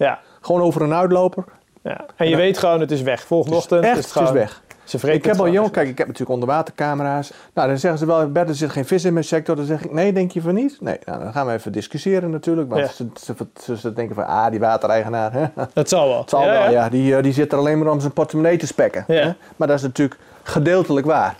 Ja, 0.07 0.19
gewoon 0.47 0.61
over 0.61 0.81
een 0.81 0.93
uitloper. 0.93 1.43
ja. 1.81 2.05
En 2.15 2.25
je 2.25 2.31
Ja. 2.31 2.37
weet 2.37 2.57
gewoon, 2.57 2.79
het 2.79 2.91
is 2.91 3.01
weg. 3.01 3.21
Volgende 3.25 3.55
Het 3.55 3.65
is 3.65 3.71
ochtend 3.71 3.89
echt, 3.91 3.97
is 3.97 4.05
het 4.05 4.13
het 4.13 4.23
is 4.23 4.27
gewoon... 4.29 4.41
weg. 4.43 4.61
Ze 4.83 4.97
Ik 4.97 5.23
heb 5.25 5.33
al 5.33 5.35
gewoon. 5.39 5.51
jong, 5.51 5.71
kijk, 5.71 5.87
ik 5.89 5.97
heb 5.97 6.07
natuurlijk 6.07 6.33
onderwatercamera's. 6.33 7.31
Nou, 7.53 7.67
dan 7.67 7.77
zeggen 7.77 7.99
ze 7.99 8.05
wel, 8.05 8.31
Bert, 8.31 8.49
er 8.49 8.55
zit 8.55 8.69
geen 8.69 8.85
vis 8.85 9.03
in 9.05 9.13
mijn 9.13 9.25
sector. 9.25 9.55
Dan 9.55 9.65
zeg 9.65 9.83
ik, 9.83 9.91
nee, 9.93 10.13
denk 10.13 10.31
je 10.31 10.41
van 10.41 10.53
niet? 10.53 10.77
Nee, 10.81 10.99
nou, 11.05 11.19
dan 11.23 11.31
gaan 11.31 11.45
we 11.47 11.53
even 11.53 11.71
discussiëren 11.71 12.29
natuurlijk. 12.29 12.69
Want 12.69 12.81
Ja. 12.81 12.87
ze, 12.87 13.07
ze, 13.23 13.33
ze, 13.61 13.77
ze 13.77 13.93
denken 13.93 14.15
van, 14.15 14.25
ah, 14.27 14.49
die 14.49 14.59
watereigenaar, 14.59 15.33
hè? 15.33 15.45
Het 15.73 15.89
zal 15.89 16.07
wel. 16.07 16.19
Het 16.19 16.29
zal 16.29 16.45
wel, 16.45 16.71
ja. 16.71 16.89
Die, 16.89 17.15
eh, 17.15 17.23
die 17.23 17.33
zit 17.33 17.51
er 17.51 17.57
alleen 17.57 17.77
maar 17.79 17.91
om 17.91 17.99
zijn 17.99 18.13
portemonnee 18.13 18.57
te 18.57 18.67
spekken. 18.67 19.03
Ja. 19.07 19.13
Hè? 19.21 19.31
Maar 19.55 19.67
dat 19.67 19.77
is 19.77 19.83
natuurlijk 19.83 20.19
gedeeltelijk 20.43 21.05
waar. 21.05 21.35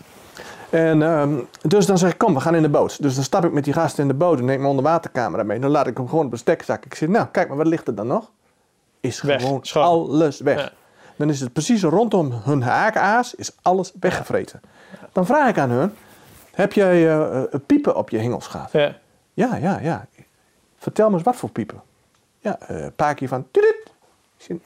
En, 0.70 1.02
ehm, 1.02 1.30
dus 1.62 1.86
dan 1.86 1.98
zeg 1.98 2.10
ik, 2.12 2.18
kom, 2.18 2.34
we 2.34 2.40
gaan 2.40 2.54
in 2.54 2.62
de 2.62 2.68
boot. 2.68 3.02
Dus 3.02 3.14
dan 3.14 3.24
stap 3.24 3.44
ik 3.44 3.52
met 3.52 3.64
die 3.64 3.72
gasten 3.72 4.02
in 4.02 4.08
de 4.08 4.14
boot 4.14 4.38
en 4.38 4.44
neem 4.44 4.56
mijn 4.58 4.70
onderwatercamera 4.70 5.42
mee. 5.42 5.58
Dan 5.58 5.70
laat 5.70 5.86
ik 5.86 5.96
hem 5.96 6.08
gewoon 6.08 6.26
op 6.26 6.32
een 6.32 6.38
stekzak. 6.38 6.84
Ik 6.84 6.94
zeg, 6.94 7.08
nou, 7.08 7.26
kijk 7.32 7.48
maar, 7.48 7.56
wat 7.56 7.66
ligt 7.66 7.86
er 7.88 7.94
dan 7.94 8.06
nog? 8.06 8.30
Is 9.00 9.20
Weg, 9.22 9.40
gewoon 9.40 9.60
schoon. 9.62 9.82
alles 9.84 10.40
weg. 10.40 10.60
Ja. 10.60 10.72
Dan 11.16 11.28
is 11.28 11.40
het 11.40 11.52
precies 11.52 11.82
rondom 11.82 12.32
hun 12.32 12.62
haakaas, 12.62 13.34
is 13.34 13.50
alles 13.62 13.92
weggevreten. 14.00 14.60
Dan 15.12 15.26
vraag 15.26 15.48
ik 15.48 15.58
aan 15.58 15.70
hun, 15.70 15.94
heb 16.52 16.72
jij 16.72 17.18
eh, 17.18 17.42
piepen 17.66 17.96
op 17.96 18.10
je 18.10 18.18
hengelschaaf? 18.18 18.72
Ja. 18.72 18.98
Ja, 19.34 19.56
ja, 19.56 19.78
ja. 19.80 20.06
Vertel 20.78 21.08
me 21.08 21.14
eens 21.14 21.22
wat 21.24 21.36
voor 21.36 21.50
piepen. 21.50 21.82
Ja, 22.40 22.56
een 22.60 22.94
paar 22.94 23.14
keer 23.14 23.28
van... 23.28 23.46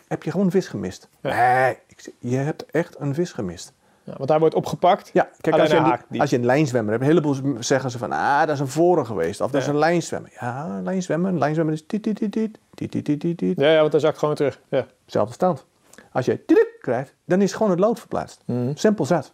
heb 0.09 0.23
je 0.23 0.31
gewoon 0.31 0.51
vis 0.51 0.69
gemist? 0.69 1.09
Ja. 1.21 1.63
Nee, 1.63 1.79
ik 1.87 2.13
je 2.19 2.37
hebt 2.37 2.67
echt 2.67 2.97
een 2.99 3.15
vis 3.15 3.33
gemist. 3.33 3.73
Ja, 4.05 4.15
want 4.17 4.29
hij 4.29 4.39
wordt 4.39 4.55
opgepakt. 4.55 5.11
Ja, 5.13 5.29
kijk, 5.41 5.59
als 5.59 5.71
je, 5.71 5.77
een, 5.77 6.21
als 6.21 6.31
je, 6.31 6.37
een, 6.37 6.45
lijnzwemmer 6.45 6.93
hebt, 6.93 7.05
heleboel 7.05 7.37
zeggen 7.59 7.91
ze 7.91 7.99
van, 7.99 8.13
ah, 8.13 8.41
dat 8.41 8.49
is 8.49 8.61
een 8.61 8.69
voren 8.69 9.07
geweest. 9.07 9.41
Of 9.41 9.51
dat 9.51 9.61
is 9.61 9.67
een 9.67 9.79
lijnzwemmer. 9.79 10.31
Ja, 10.41 10.67
een 10.67 10.83
lijnzwemmer, 10.83 11.33
lijnzwemmer 11.33 11.75
is 11.75 11.87
dit, 11.87 12.05
dit, 12.05 12.19
dit, 12.19 12.33
dit, 12.33 12.59
dit, 12.75 12.93
dit, 12.93 13.21
dit, 13.21 13.39
dit. 13.39 13.61
Ja, 13.61 13.71
ja, 13.71 13.81
want 13.81 13.93
hij 13.93 14.01
zakt 14.01 14.19
gewoon 14.19 14.35
terug. 14.35 14.61
Ja. 14.69 14.87
Zelfde 15.07 15.35
stand. 15.35 15.65
Als 16.13 16.25
je 16.25 16.43
dit 16.47 16.67
krijgt, 16.81 17.15
dan 17.25 17.41
is 17.41 17.53
gewoon 17.53 17.71
het 17.71 17.81
lood 17.81 17.99
verplaatst. 17.99 18.43
Mhm. 18.45 18.71
Simpel 18.75 19.05
zat. 19.05 19.33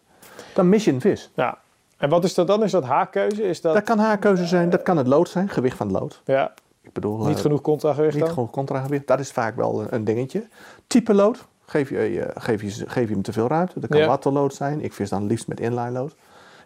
Dan 0.55 0.69
mis 0.69 0.85
je 0.85 0.93
een 0.93 1.01
vis. 1.01 1.31
Ja. 1.35 1.59
En 1.97 2.09
wat 2.09 2.25
is 2.25 2.35
dat 2.35 2.47
dan? 2.47 2.63
Is 2.63 2.71
dat 2.71 2.85
haakkeuze? 2.85 3.43
Is 3.43 3.61
dat... 3.61 3.75
dat 3.75 3.83
kan 3.83 3.99
haakkeuze 3.99 4.47
zijn, 4.47 4.71
dat 4.71 4.83
kan 4.83 4.97
het 4.97 5.07
lood 5.07 5.29
zijn, 5.29 5.49
gewicht 5.49 5.77
van 5.77 5.87
het 5.87 6.01
lood. 6.01 6.23
Ja. 6.25 6.55
Ik 6.83 6.93
bedoel, 6.93 7.27
niet 7.27 7.37
eh, 7.37 7.43
genoeg 7.43 7.61
contragewicht 7.61 8.15
Niet 8.15 8.25
dan? 8.25 8.35
genoeg 8.35 8.51
contragewicht, 8.51 9.07
dat 9.07 9.21
is 9.21 9.31
vaak 9.33 9.57
wel 9.57 9.85
een 9.91 10.05
dingetje. 10.05 10.47
Type 10.87 11.15
lood, 11.15 11.47
Geef 11.71 11.89
je, 11.91 11.99
eh, 12.21 12.43
geef, 12.43 12.63
je, 12.63 12.71
geef 12.89 13.09
je 13.09 13.15
hem 13.15 13.23
te 13.23 13.33
veel 13.33 13.47
ruimte. 13.49 13.81
Dat 13.81 13.91
kan 13.91 13.99
Ja. 14.01 14.07
wattenlood 14.07 14.55
zijn. 14.55 14.81
Ik 14.81 14.93
vis 14.93 15.09
dan 15.09 15.27
liefst 15.27 15.49
met 15.49 15.61
inline 15.61 15.91
load. 15.91 16.15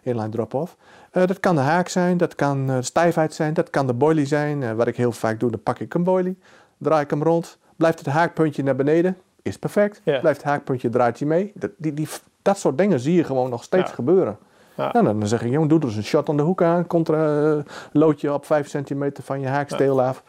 Inline 0.01 0.29
drop-off. 0.29 0.75
Eh, 1.11 1.25
dat 1.25 1.39
kan 1.39 1.55
de 1.55 1.61
haak 1.61 1.87
zijn. 1.87 2.17
Dat 2.17 2.35
kan 2.35 2.69
eh, 2.69 2.77
stijfheid 2.79 3.33
zijn. 3.33 3.53
Dat 3.53 3.69
kan 3.69 3.87
de 3.87 3.93
boilie 3.93 4.25
zijn. 4.25 4.75
Wat 4.75 4.87
ik 4.87 4.97
heel 4.97 5.11
vaak 5.11 5.39
doe, 5.39 5.51
dan 5.51 5.63
pak 5.63 5.79
ik 5.79 5.93
een 5.93 6.03
boilie. 6.03 6.37
Draai 6.77 7.03
ik 7.03 7.09
hem 7.09 7.23
rond. 7.23 7.57
Blijft 7.75 7.99
het 7.99 8.07
haakpuntje 8.07 8.63
naar 8.63 8.75
beneden. 8.75 9.17
Is 9.41 9.57
perfect. 9.57 10.01
Ja. 10.03 10.19
Blijft 10.19 10.37
het 10.41 10.47
haakpuntje, 10.49 10.89
draait 10.89 11.19
hij 11.19 11.27
mee. 11.27 11.51
Dat, 11.55 11.71
die, 11.77 11.93
die, 11.93 12.07
dat 12.41 12.57
soort 12.57 12.77
dingen 12.77 12.99
zie 12.99 13.13
je 13.15 13.23
gewoon 13.23 13.49
nog 13.49 13.63
steeds 13.63 13.89
Ja. 13.89 13.95
gebeuren. 13.95 14.37
Ja. 14.77 14.91
Nou, 14.91 15.05
dan 15.05 15.27
zeg 15.27 15.43
ik, 15.43 15.51
jongen, 15.51 15.67
doe 15.67 15.79
er 15.79 15.85
eens 15.85 15.95
een 15.95 16.03
shot 16.03 16.29
aan 16.29 16.37
de 16.37 16.43
hoek 16.43 16.61
aan. 16.61 16.87
Contra 16.87 17.63
loodje 17.91 18.33
op 18.33 18.45
5 18.45 18.67
centimeter 18.69 19.23
van 19.23 19.39
je 19.39 19.47
haaksteel 19.47 20.01
af. 20.01 20.23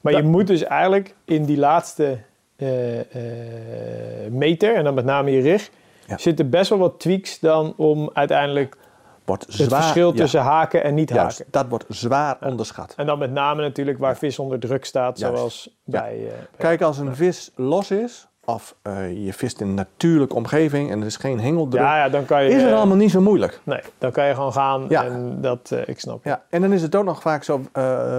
Maar 0.00 0.12
je 0.12 0.22
moet 0.22 0.46
dus 0.46 0.62
eigenlijk 0.64 1.14
in 1.24 1.44
die 1.44 1.58
laatste 1.58 2.18
meter, 4.30 4.74
en 4.74 4.84
dan 4.84 4.94
met 4.94 5.04
name 5.04 5.30
je 5.30 5.40
rig, 5.40 5.70
Ja. 6.06 6.18
zitten 6.18 6.50
best 6.50 6.68
wel 6.70 6.78
wat 6.78 7.00
tweaks 7.00 7.40
dan 7.40 7.74
om 7.76 8.10
uiteindelijk 8.12 8.76
Wordt 9.24 9.46
het 9.46 9.54
zwaar, 9.54 9.82
verschil 9.82 10.10
ja. 10.10 10.16
tussen 10.16 10.40
haken 10.40 10.84
en 10.84 10.94
niet 10.94 11.08
Juist, 11.10 11.38
haken. 11.38 11.52
dat 11.52 11.68
wordt 11.68 11.84
zwaar 11.88 12.36
onderschat. 12.40 12.94
En 12.96 13.06
dan 13.06 13.18
met 13.18 13.30
name 13.32 13.62
natuurlijk 13.62 13.98
waar 13.98 14.16
vis 14.16 14.38
onder 14.38 14.58
druk 14.60 14.84
staat, 14.84 15.18
Juist. 15.18 15.36
zoals 15.36 15.76
bij... 15.84 16.12
eh, 16.18 16.26
bij- 16.26 16.46
Kijk, 16.58 16.82
als 16.82 16.98
een 16.98 17.16
vis 17.16 17.50
los 17.56 17.90
is, 17.90 18.26
of 18.44 18.74
eh, 18.82 19.24
je 19.24 19.32
vist 19.32 19.60
in 19.60 19.68
een 19.68 19.74
natuurlijke 19.74 20.34
omgeving 20.34 20.90
en 20.90 21.00
er 21.00 21.06
is 21.06 21.16
geen 21.16 21.40
hengeldruk, 21.40 21.82
ja, 21.82 21.96
ja, 21.96 22.08
dan 22.08 22.24
kan 22.24 22.44
je... 22.44 22.50
is 22.50 22.62
het 22.62 22.72
allemaal 22.72 22.96
niet 22.96 23.10
zo 23.10 23.20
moeilijk. 23.20 23.60
Nee, 23.62 23.80
dan 23.98 24.12
kan 24.12 24.26
je 24.26 24.34
gewoon 24.34 24.52
gaan 24.52 24.86
Ja. 24.88 25.04
en 25.04 25.38
dat, 25.40 25.70
eh, 25.70 25.88
ik 25.88 26.00
snap. 26.00 26.24
Ja, 26.24 26.42
en 26.48 26.60
dan 26.60 26.72
is 26.72 26.82
het 26.82 26.94
ook 26.94 27.04
nog 27.04 27.20
vaak 27.20 27.44
zo, 27.44 27.62
eh, 27.72 28.16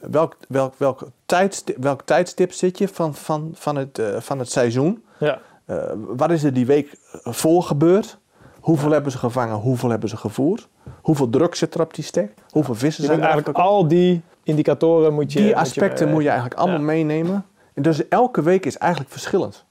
welk, 0.00 0.36
welk, 0.48 0.74
welk, 0.76 1.02
tijdstip, 1.26 1.76
welk 1.80 2.02
tijdstip 2.02 2.52
zit 2.52 2.78
je 2.78 2.88
van, 2.88 3.14
van, 3.14 3.50
van, 3.54 3.76
het, 3.76 4.02
van 4.18 4.38
het 4.38 4.50
seizoen? 4.50 5.04
Ja. 5.18 5.38
Wat 5.96 6.30
is 6.30 6.44
er 6.44 6.52
die 6.52 6.66
week 6.66 6.98
voor 7.22 7.62
gebeurd? 7.62 8.18
Hoeveel 8.60 8.90
hebben 8.90 9.12
ze 9.12 9.18
gevangen? 9.18 9.56
Hoeveel 9.56 9.90
hebben 9.90 10.08
ze 10.08 10.16
gevoerd? 10.16 10.68
Hoeveel 11.00 11.30
druk 11.30 11.54
zit 11.54 11.74
er 11.74 11.80
op 11.80 11.94
die 11.94 12.04
stek? 12.04 12.34
Hoeveel 12.50 12.74
vissen 12.74 13.04
zijn 13.04 13.18
er 13.18 13.24
eigenlijk 13.24 13.58
al 13.58 13.88
die 13.88 14.22
indicatoren 14.42 15.14
moet 15.14 15.32
je... 15.32 15.38
Die 15.38 15.46
moet 15.46 15.56
je 15.56 15.60
aspecten 15.60 16.10
moet 16.10 16.22
je 16.22 16.28
eigenlijk 16.28 16.60
allemaal 16.60 16.80
meenemen. 16.80 17.44
En 17.74 17.82
dus 17.82 18.08
elke 18.08 18.42
week 18.42 18.66
is 18.66 18.78
eigenlijk 18.78 19.12
verschillend. 19.12 19.64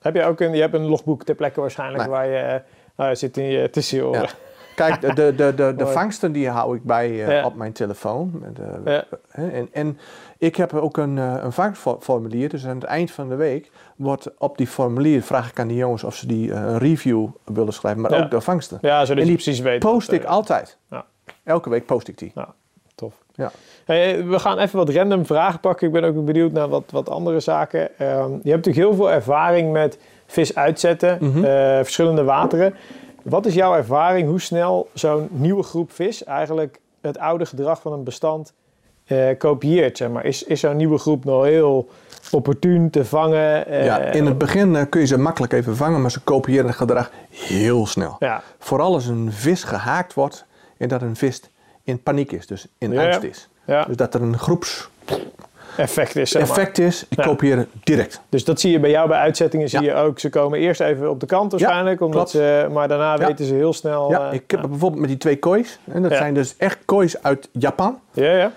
Heb 0.00 0.14
je 0.14 0.24
ook 0.24 0.40
een, 0.40 0.54
je 0.54 0.60
hebt 0.60 0.74
een 0.74 0.86
logboek 0.86 1.24
ter 1.24 1.34
plekke 1.34 1.60
waarschijnlijk 1.60 2.02
Nee. 2.02 2.10
waar 2.12 2.26
je... 2.26 2.36
eh, 2.36 2.60
nou, 2.96 3.10
je 3.10 3.16
zit 3.16 3.36
in 3.36 3.44
je 3.44 3.70
tussen 3.70 3.96
je 3.98 4.04
oren. 4.04 4.20
Ja. 4.22 4.28
kijk, 4.76 5.00
de, 5.00 5.34
de, 5.34 5.54
de, 5.54 5.74
de, 5.76 5.86
vangsten 5.86 6.32
die 6.32 6.48
hou 6.48 6.76
ik 6.76 6.84
bij 6.84 7.06
eh, 7.10 7.28
Ja. 7.28 7.44
op 7.44 7.54
mijn 7.54 7.72
telefoon. 7.72 8.30
Met, 8.40 8.58
eh, 8.58 8.94
Ja. 8.94 9.04
en, 9.30 9.68
en 9.72 9.98
ik 10.38 10.56
heb 10.56 10.74
ook 10.74 10.96
een, 10.96 11.18
eh, 11.18 11.34
een 11.42 11.52
vangstformulier. 11.52 12.48
Dus 12.48 12.66
aan 12.66 12.74
het 12.74 12.84
eind 12.84 13.10
van 13.10 13.28
de 13.28 13.34
week 13.34 13.70
wordt 13.96 14.38
op 14.38 14.56
die 14.56 14.66
formulier 14.66 15.22
vraag 15.22 15.50
ik 15.50 15.58
aan 15.60 15.68
die 15.68 15.76
jongens 15.76 16.04
of 16.04 16.14
ze 16.16 16.26
die 16.26 16.52
eh, 16.52 16.60
een 16.60 16.78
review 16.78 17.26
willen 17.44 17.72
schrijven. 17.72 18.00
Maar 18.02 18.12
Ja. 18.14 18.22
ook 18.24 18.30
de 18.30 18.40
vangsten. 18.40 18.78
Ja, 18.80 19.00
zodat 19.00 19.08
En 19.10 19.16
je 19.16 19.24
die 19.24 19.34
precies 19.34 19.60
weet. 19.60 19.78
Post 19.78 20.12
ik 20.12 20.22
eh, 20.22 20.30
altijd. 20.30 20.78
ja. 20.90 21.04
Elke 21.44 21.70
week 21.70 21.86
post 21.86 22.08
ik 22.08 22.18
die. 22.18 22.32
Tof. 22.94 23.14
Ja. 23.34 23.50
Hey, 23.90 24.24
we 24.26 24.38
gaan 24.38 24.58
even 24.58 24.78
wat 24.78 24.88
random 24.88 25.26
vragen 25.26 25.60
pakken. 25.60 25.86
Ik 25.86 25.92
ben 25.92 26.04
ook 26.04 26.24
benieuwd 26.24 26.52
naar 26.52 26.68
wat, 26.68 26.84
wat 26.90 27.08
andere 27.08 27.40
zaken. 27.40 27.98
Ehm, 27.98 28.30
je 28.30 28.50
hebt 28.50 28.66
natuurlijk 28.66 28.76
heel 28.76 28.94
veel 28.94 29.10
ervaring 29.10 29.72
met 29.72 29.98
vis 30.26 30.54
uitzetten, 30.54 31.18
Mhm. 31.20 31.44
eh, 31.44 31.76
verschillende 31.76 32.24
wateren. 32.24 32.74
Wat 33.22 33.46
is 33.46 33.54
jouw 33.54 33.74
ervaring 33.74 34.28
hoe 34.28 34.40
snel 34.40 34.88
zo'n 34.94 35.28
nieuwe 35.30 35.62
groep 35.62 35.92
vis 35.92 36.24
eigenlijk 36.24 36.80
het 37.00 37.18
oude 37.18 37.46
gedrag 37.46 37.80
van 37.80 37.92
een 37.92 38.04
bestand 38.04 38.52
eh, 39.04 39.38
kopieert? 39.38 39.96
Zeg 39.96 40.08
maar? 40.08 40.24
Is, 40.24 40.42
is 40.42 40.60
zo'n 40.60 40.76
nieuwe 40.76 40.98
groep 40.98 41.24
nog 41.24 41.44
heel 41.44 41.88
opportun 42.30 42.90
te 42.90 43.04
vangen? 43.04 43.66
eh, 43.66 43.84
ja, 43.84 43.98
in 43.98 44.26
het 44.26 44.38
begin 44.38 44.88
kun 44.88 45.00
je 45.00 45.06
ze 45.06 45.18
makkelijk 45.18 45.52
even 45.52 45.76
vangen, 45.76 46.00
maar 46.00 46.10
ze 46.10 46.20
kopiëren 46.20 46.66
het 46.66 46.76
gedrag 46.76 47.10
heel 47.30 47.86
snel. 47.86 48.16
ja, 48.18 48.42
Vooral 48.58 48.92
als 48.94 49.06
een 49.06 49.32
vis 49.32 49.64
gehaakt 49.64 50.14
wordt 50.14 50.46
en 50.78 50.88
dat 50.88 51.02
een 51.02 51.16
vis 51.16 51.42
in 51.82 52.02
paniek 52.02 52.32
is, 52.32 52.46
dus 52.46 52.66
in 52.78 52.92
ja. 52.92 53.04
angst 53.04 53.22
is. 53.22 53.48
Ja, 53.70 53.84
Dus 53.84 53.96
dat 53.96 54.14
er 54.14 54.22
een 54.22 54.38
groepseffect 54.38 55.28
effect 55.76 56.16
is. 56.16 56.30
Zeg 56.30 56.48
maar. 56.48 56.70
is, 56.80 57.04
die 57.08 57.18
Ja. 57.20 57.24
kopiëren 57.24 57.66
direct. 57.84 58.20
Dus 58.28 58.44
dat 58.44 58.60
zie 58.60 58.70
je 58.70 58.80
bij 58.80 58.90
jou 58.90 59.08
bij 59.08 59.18
uitzettingen, 59.18 59.68
zie 59.68 59.80
Ja. 59.80 59.86
je 59.86 60.06
ook. 60.06 60.18
Ze 60.18 60.28
komen 60.28 60.58
eerst 60.58 60.80
even 60.80 61.10
op 61.10 61.20
de 61.20 61.26
kant 61.26 61.50
waarschijnlijk, 61.50 62.00
omdat 62.00 62.30
ze, 62.30 62.68
maar 62.72 62.88
daarna 62.88 63.18
weten 63.18 63.44
ze 63.44 63.54
heel 63.54 63.72
snel. 63.72 64.10
Ja, 64.10 64.28
eh, 64.28 64.34
ik 64.34 64.50
heb 64.50 64.60
bijvoorbeeld 64.60 65.00
met 65.00 65.08
die 65.08 65.18
twee 65.18 65.38
koois, 65.38 65.78
en 65.92 66.02
dat 66.02 66.12
zijn 66.12 66.34
dus 66.34 66.56
echt 66.56 66.78
koois 66.84 67.22
uit 67.22 67.48
Japan. 67.52 67.98
ja, 68.12 68.32
ja. 68.32 68.52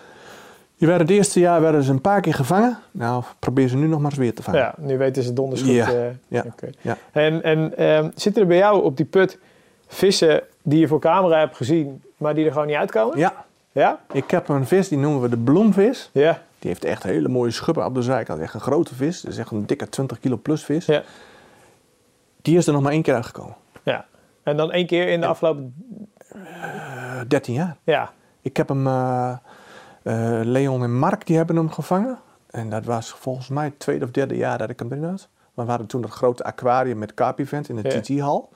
Die 0.78 0.88
werden 0.92 1.08
het 1.08 1.18
eerste 1.18 1.40
jaar 1.40 1.62
werden 1.62 1.84
ze 1.84 1.92
een 1.92 2.02
paar 2.02 2.22
keer 2.22 2.34
gevangen. 2.34 2.78
Nou, 2.92 3.24
probeer 3.40 3.68
ze 3.68 3.76
nu 3.78 3.88
nog 3.88 4.00
maar 4.00 4.10
eens 4.12 4.20
weer 4.20 4.34
te 4.34 4.44
vangen. 4.44 4.60
Ja, 4.60 4.74
nu 4.78 4.98
weten 4.98 5.24
ze 5.24 5.34
donders 5.34 5.62
goed. 5.62 5.72
Ja, 5.72 5.88
eh, 5.88 5.94
ja, 6.28 6.44
oké. 6.48 6.70
ja. 6.82 6.98
En, 7.12 7.44
en 7.44 7.78
ehm, 7.78 8.10
zitten 8.16 8.42
er 8.42 8.48
bij 8.48 8.58
jou 8.58 8.84
op 8.84 8.98
die 8.98 9.06
put 9.06 9.38
vissen 9.88 10.42
die 10.62 10.80
je 10.80 10.88
voor 10.88 11.00
camera 11.00 11.40
hebt 11.40 11.56
gezien, 11.56 12.02
maar 12.18 12.36
die 12.36 12.46
er 12.46 12.52
gewoon 12.52 12.68
niet 12.68 12.76
uitkomen? 12.76 13.18
Ja, 13.18 13.46
Ja? 13.74 14.00
ik 14.12 14.32
heb 14.32 14.48
een 14.48 14.68
vis, 14.68 14.88
die 14.88 14.98
noemen 14.98 15.22
we 15.22 15.30
de 15.30 15.38
bloemvis. 15.38 16.10
Ja. 16.12 16.42
Die 16.60 16.70
heeft 16.70 16.84
echt 16.84 17.04
hele 17.04 17.28
mooie 17.28 17.52
schubben 17.52 17.86
op 17.86 17.94
de 17.94 18.02
zijkant. 18.02 18.40
Echt 18.40 18.54
een 18.54 18.60
grote 18.60 18.96
vis. 18.96 19.22
Dat 19.22 19.32
is 19.32 19.38
echt 19.38 19.52
een 19.52 19.66
dikke 19.66 19.90
20 19.90 20.20
kilo 20.20 20.38
plus 20.38 20.64
vis. 20.64 20.86
Ja. 20.86 21.04
Die 22.42 22.58
is 22.58 22.68
er 22.68 22.74
nog 22.74 22.82
maar 22.82 22.92
één 22.92 23.02
keer 23.02 23.14
uitgekomen. 23.16 23.56
ja. 23.84 24.06
En 24.44 24.58
dan 24.58 24.72
één 24.72 24.88
keer 24.88 25.08
in 25.08 25.22
de 25.22 25.28
afgelopen... 25.28 25.74
Eh, 26.28 27.22
13 27.28 27.54
jaar. 27.54 27.78
Ja. 27.84 28.12
Ik 28.42 28.58
heb 28.58 28.68
hem, 28.68 28.88
eh, 28.88 29.36
eh, 30.04 30.46
Leon 30.46 30.84
en 30.84 30.98
Mark, 30.98 31.26
die 31.26 31.38
hebben 31.38 31.56
hem 31.56 31.70
gevangen. 31.70 32.20
En 32.50 32.70
dat 32.70 32.86
was 32.86 33.10
volgens 33.10 33.48
mij 33.48 33.66
het 33.66 33.80
tweede 33.80 34.06
of 34.06 34.12
derde 34.12 34.36
jaar 34.36 34.58
dat 34.58 34.70
ik 34.70 34.80
hem 34.80 34.92
erin 34.92 35.04
had. 35.04 35.28
We 35.54 35.62
hadden 35.64 35.88
toen 35.88 36.02
dat 36.02 36.12
grote 36.12 36.44
aquarium 36.44 36.98
met 36.98 37.14
Carp-event 37.14 37.70
in 37.70 37.76
de 37.76 37.90
Ja. 37.90 38.00
TT-hal. 38.02 38.50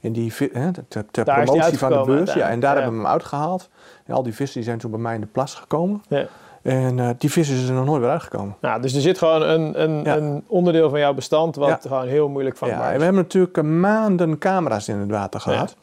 En 0.00 0.12
die, 0.12 0.32
hè, 0.52 0.70
ter, 0.88 1.24
promotie 1.24 1.78
van 1.78 1.92
de 1.92 2.02
beurs. 2.06 2.32
Ja, 2.32 2.48
en 2.48 2.60
daar 2.60 2.74
hebben 2.74 2.92
we 2.92 2.98
hem 2.98 3.06
uitgehaald. 3.06 3.68
En 4.04 4.14
al 4.14 4.22
die 4.22 4.34
vissen 4.34 4.56
die 4.56 4.64
zijn 4.68 4.78
toen 4.78 4.90
bij 4.90 5.00
mij 5.00 5.14
in 5.14 5.20
de 5.20 5.26
plas 5.26 5.54
gekomen. 5.54 6.02
ja. 6.08 6.26
En 6.62 6.98
eh, 6.98 7.08
die 7.18 7.30
vissen 7.30 7.56
is 7.56 7.68
er 7.68 7.74
nog 7.74 7.84
nooit 7.84 8.00
weer 8.00 8.10
uitgekomen. 8.10 8.56
Nou, 8.60 8.82
dus 8.82 8.94
er 8.94 9.00
zit 9.00 9.18
gewoon 9.18 9.42
een, 9.42 9.82
een, 9.82 10.04
Ja. 10.04 10.16
een 10.16 10.44
onderdeel 10.46 10.90
van 10.90 10.98
jouw 10.98 11.14
bestand 11.14 11.56
wat 11.56 11.68
Ja. 11.68 11.78
gewoon 11.82 12.06
heel 12.06 12.28
moeilijk 12.28 12.58
Ja, 12.58 12.66
vangbaar 12.66 12.92
en 12.92 12.98
we 12.98 13.04
hebben 13.04 13.22
natuurlijk 13.22 13.56
eh, 13.58 13.64
maanden 13.64 14.38
camera's 14.38 14.88
in 14.88 14.96
het 14.98 15.10
water 15.10 15.40
gehad. 15.40 15.76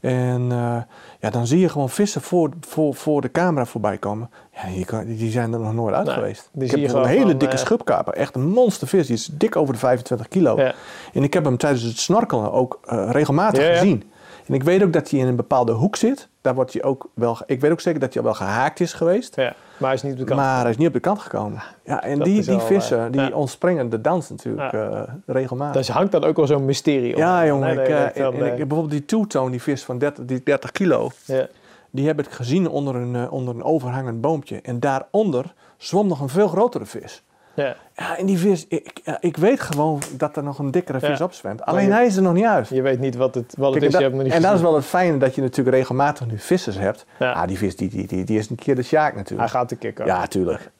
En 0.00 0.46
eh, 0.52 0.76
ja, 1.20 1.30
dan 1.30 1.46
zie 1.46 1.58
je 1.58 1.68
gewoon 1.68 1.90
vissen 1.90 2.20
voor, 2.22 2.50
voor, 2.60 2.94
voor 2.94 3.20
de 3.20 3.30
camera 3.30 3.64
voorbij 3.66 3.98
komen. 3.98 4.30
Ja, 4.52 4.66
die, 4.74 4.84
kan- 4.84 5.04
die 5.04 5.30
zijn 5.30 5.52
er 5.52 5.60
nog 5.60 5.74
nooit 5.74 5.94
uit 5.94 6.06
Nee, 6.06 6.14
geweest. 6.14 6.48
die 6.52 6.62
ik 6.64 6.70
zie 6.70 6.80
heb 6.82 6.90
je 6.90 6.96
een 6.96 7.06
hele 7.06 7.30
van, 7.30 7.38
dikke 7.38 7.54
eh, 7.54 7.60
schubkaper. 7.60 8.14
Echt 8.14 8.34
een 8.34 8.48
monstervis. 8.48 9.06
Die 9.06 9.16
is 9.16 9.26
dik 9.32 9.56
over 9.56 9.72
de 9.74 9.78
25 9.80 10.28
kilo. 10.28 10.56
Ja. 10.60 10.74
En 11.12 11.22
ik 11.22 11.34
heb 11.34 11.44
hem 11.44 11.56
tijdens 11.56 11.82
het 11.82 11.98
snorkelen 11.98 12.52
ook 12.52 12.80
eh, 12.84 13.08
regelmatig 13.10 13.66
Ja, 13.66 13.72
gezien. 13.72 14.10
En 14.46 14.54
ik 14.54 14.62
weet 14.62 14.82
ook 14.82 14.92
dat 14.92 15.10
hij 15.10 15.20
in 15.20 15.26
een 15.26 15.36
bepaalde 15.36 15.72
hoek 15.72 15.96
zit. 15.96 16.28
Daar 16.40 16.54
wordt 16.54 16.72
hij 16.72 16.82
ook 16.82 17.08
wel, 17.14 17.38
ik 17.46 17.60
weet 17.60 17.70
ook 17.70 17.80
zeker 17.80 18.00
dat 18.00 18.14
hij 18.14 18.22
al 18.22 18.28
wel 18.28 18.38
gehaakt 18.38 18.80
is 18.80 18.92
geweest. 18.92 19.36
Ja, 19.36 19.54
maar 19.78 19.88
hij 19.88 19.94
is 19.98 20.02
niet 20.02 20.12
op 20.12 20.18
de 20.18 20.24
kant. 20.24 20.40
Maar 20.40 20.60
hij 20.60 20.70
is 20.70 20.76
niet 20.76 20.86
op 20.86 20.92
de 20.92 21.00
kant 21.00 21.18
gekomen. 21.18 21.62
Ja, 21.84 22.02
en 22.02 22.16
Dat 22.18 22.26
die, 22.26 22.42
die 22.44 22.58
vissen, 22.58 23.04
eh, 23.06 23.12
die 23.12 23.20
ja. 23.20 23.30
ontspringen 23.30 23.88
de 23.88 24.00
dans 24.00 24.30
natuurlijk 24.30 24.72
Ja. 24.72 24.88
eh, 24.90 25.02
regelmatig. 25.26 25.76
Dus 25.76 25.88
hangt 25.88 26.12
dan 26.12 26.24
ook 26.24 26.36
wel 26.36 26.46
zo'n 26.46 26.64
mysterie 26.64 27.14
om. 27.14 27.20
Ja, 27.20 27.46
jongen. 27.46 27.76
Nee, 27.76 27.84
ik, 27.84 27.88
nee, 27.90 27.98
eh, 27.98 28.04
dat 28.04 28.12
en- 28.14 28.22
dan, 28.22 28.34
en 28.34 28.46
ik- 28.46 28.56
bijvoorbeeld 28.56 28.90
die 28.90 29.04
two-tone, 29.04 29.50
die 29.50 29.62
vis 29.62 29.84
van 29.84 29.98
30, 29.98 30.24
die 30.24 30.42
30 30.44 30.72
kilo, 30.72 31.08
ja. 31.24 31.46
die 31.90 32.06
heb 32.06 32.18
ik 32.18 32.30
gezien 32.30 32.68
onder 32.68 32.94
een, 32.94 33.30
onder 33.30 33.54
een 33.54 33.62
overhangend 33.62 34.20
boompje. 34.20 34.60
En 34.62 34.80
daaronder 34.80 35.54
zwom 35.76 36.06
nog 36.06 36.20
een 36.20 36.28
veel 36.28 36.48
grotere 36.48 36.86
vis. 36.86 37.22
Ja. 37.62 37.76
Ja, 37.96 38.16
en 38.18 38.26
die 38.26 38.38
vis, 38.38 38.66
ik, 38.68 39.00
ik 39.20 39.36
weet 39.36 39.60
gewoon 39.60 40.00
dat 40.16 40.36
er 40.36 40.42
nog 40.42 40.58
een 40.58 40.70
dikkere 40.70 41.00
vis 41.00 41.20
op 41.20 41.32
zwemt. 41.32 41.62
Alleen 41.64 41.86
je- 41.86 41.92
hij 41.92 42.06
is 42.06 42.16
er 42.16 42.22
nog 42.22 42.32
niet 42.32 42.44
uit. 42.44 42.68
Je 42.68 42.82
weet 42.82 42.98
niet 43.00 43.16
wat 43.16 43.34
het, 43.34 43.54
wat 43.58 43.74
het 43.74 43.82
is. 43.82 43.82
en 43.82 43.86
je 43.86 43.92
dat, 43.92 44.02
hebt 44.02 44.14
nog 44.14 44.22
niet 44.24 44.32
en 44.32 44.42
dat 44.42 44.54
is 44.54 44.60
wel 44.60 44.74
het 44.74 44.84
fijne 44.84 45.18
dat 45.18 45.34
je 45.34 45.40
natuurlijk 45.40 45.76
regelmatig 45.76 46.26
nu 46.26 46.38
vissers 46.38 46.78
hebt. 46.78 47.06
Ja. 47.18 47.32
Ah, 47.32 47.46
die 47.48 47.58
vis 47.58 47.76
die, 47.76 47.88
die, 47.88 48.06
die, 48.06 48.24
die 48.24 48.38
is 48.38 48.50
een 48.50 48.56
keer 48.56 48.74
de 48.74 48.82
sjaak 48.82 49.08
Hij 49.12 49.18
natuurlijk. 49.18 49.50
gaat 49.50 49.68
de 49.68 49.76
kick 49.76 49.94
komen. 49.94 50.12
Ja, 50.14 50.26
tuurlijk. 50.26 50.70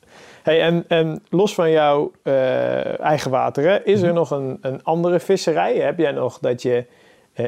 Hey, 0.42 0.60
en, 0.62 0.84
en 0.88 1.22
los 1.28 1.54
van 1.54 1.70
jouw 1.70 2.12
eh, 2.22 3.00
eigen 3.00 3.30
wateren, 3.30 3.86
is 3.86 3.98
Mhm. 3.98 4.08
er 4.08 4.14
nog 4.14 4.30
een, 4.30 4.58
een 4.60 4.84
andere 4.84 5.20
visserij? 5.20 5.74
Heb 5.76 5.98
jij 5.98 6.12
nog 6.12 6.38
dat 6.38 6.62
je 6.62 6.84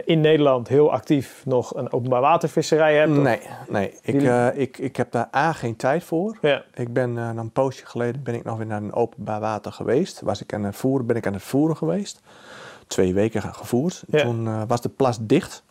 in 0.04 0.20
Nederland 0.20 0.68
heel 0.68 0.92
actief 0.92 1.42
nog 1.44 1.74
een 1.76 1.92
openbaar 1.92 2.20
watervisserij 2.20 2.96
hebt? 2.96 3.10
Of- 3.10 3.16
Nee, 3.22 3.40
nee. 3.68 3.94
Ik, 4.02 4.22
eh, 4.22 4.46
ik, 4.58 4.78
ik 4.78 4.96
heb 4.96 5.12
daar 5.12 5.28
A 5.36 5.52
geen 5.52 5.76
tijd 5.76 6.04
voor. 6.04 6.36
Ja, 6.40 6.64
Ik 6.74 6.92
ben 6.92 7.18
eh, 7.18 7.30
een 7.36 7.50
poosje 7.50 7.86
geleden 7.86 8.22
ben 8.22 8.34
ik 8.34 8.44
nog 8.44 8.56
weer 8.56 8.66
naar 8.66 8.82
een 8.82 8.92
openbaar 8.92 9.40
water 9.40 9.72
geweest. 9.72 10.20
Was 10.20 10.42
ik 10.42 10.54
aan 10.54 10.62
het 10.64 10.76
voeren, 10.76 11.06
ben 11.06 11.16
ik 11.16 11.26
aan 11.26 11.32
het 11.32 11.42
voeren 11.42 11.76
geweest. 11.76 12.20
Twee 12.86 13.14
weken 13.14 13.42
gevoerd. 13.42 14.04
Ja. 14.08 14.22
Toen 14.22 14.46
eh, 14.46 14.62
was 14.66 14.80
de 14.80 14.88
plas 14.88 15.18
dicht. 15.20 15.62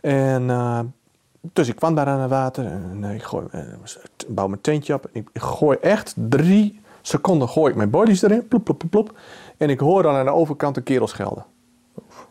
En 0.00 0.50
eh, 0.50 0.80
dus 1.52 1.68
ik 1.68 1.76
kwam 1.76 1.94
daar 1.94 2.06
aan 2.06 2.20
het 2.20 2.30
water 2.30 2.66
en 2.66 2.98
eh, 3.04 3.14
ik 3.14 3.22
gooi, 3.22 3.46
eh, 3.50 3.60
bouw 4.28 4.46
mijn 4.46 4.60
tentje 4.60 4.94
op. 4.94 5.04
En 5.04 5.10
ik, 5.12 5.28
ik 5.32 5.40
gooi 5.42 5.78
echt 5.80 6.14
drie 6.16 6.80
seconden 7.02 7.48
gooi 7.48 7.70
ik 7.70 7.76
mijn 7.76 7.90
bodies 7.90 8.22
erin. 8.22 8.48
Plop, 8.48 8.64
plop, 8.64 8.78
plop, 8.78 8.90
plop. 8.90 9.18
En 9.56 9.70
ik 9.70 9.80
hoor 9.80 10.02
dan 10.02 10.14
aan 10.14 10.24
de 10.24 10.30
overkant 10.30 10.76
een 10.76 10.82
kerel 10.82 11.06
schelden. 11.06 11.44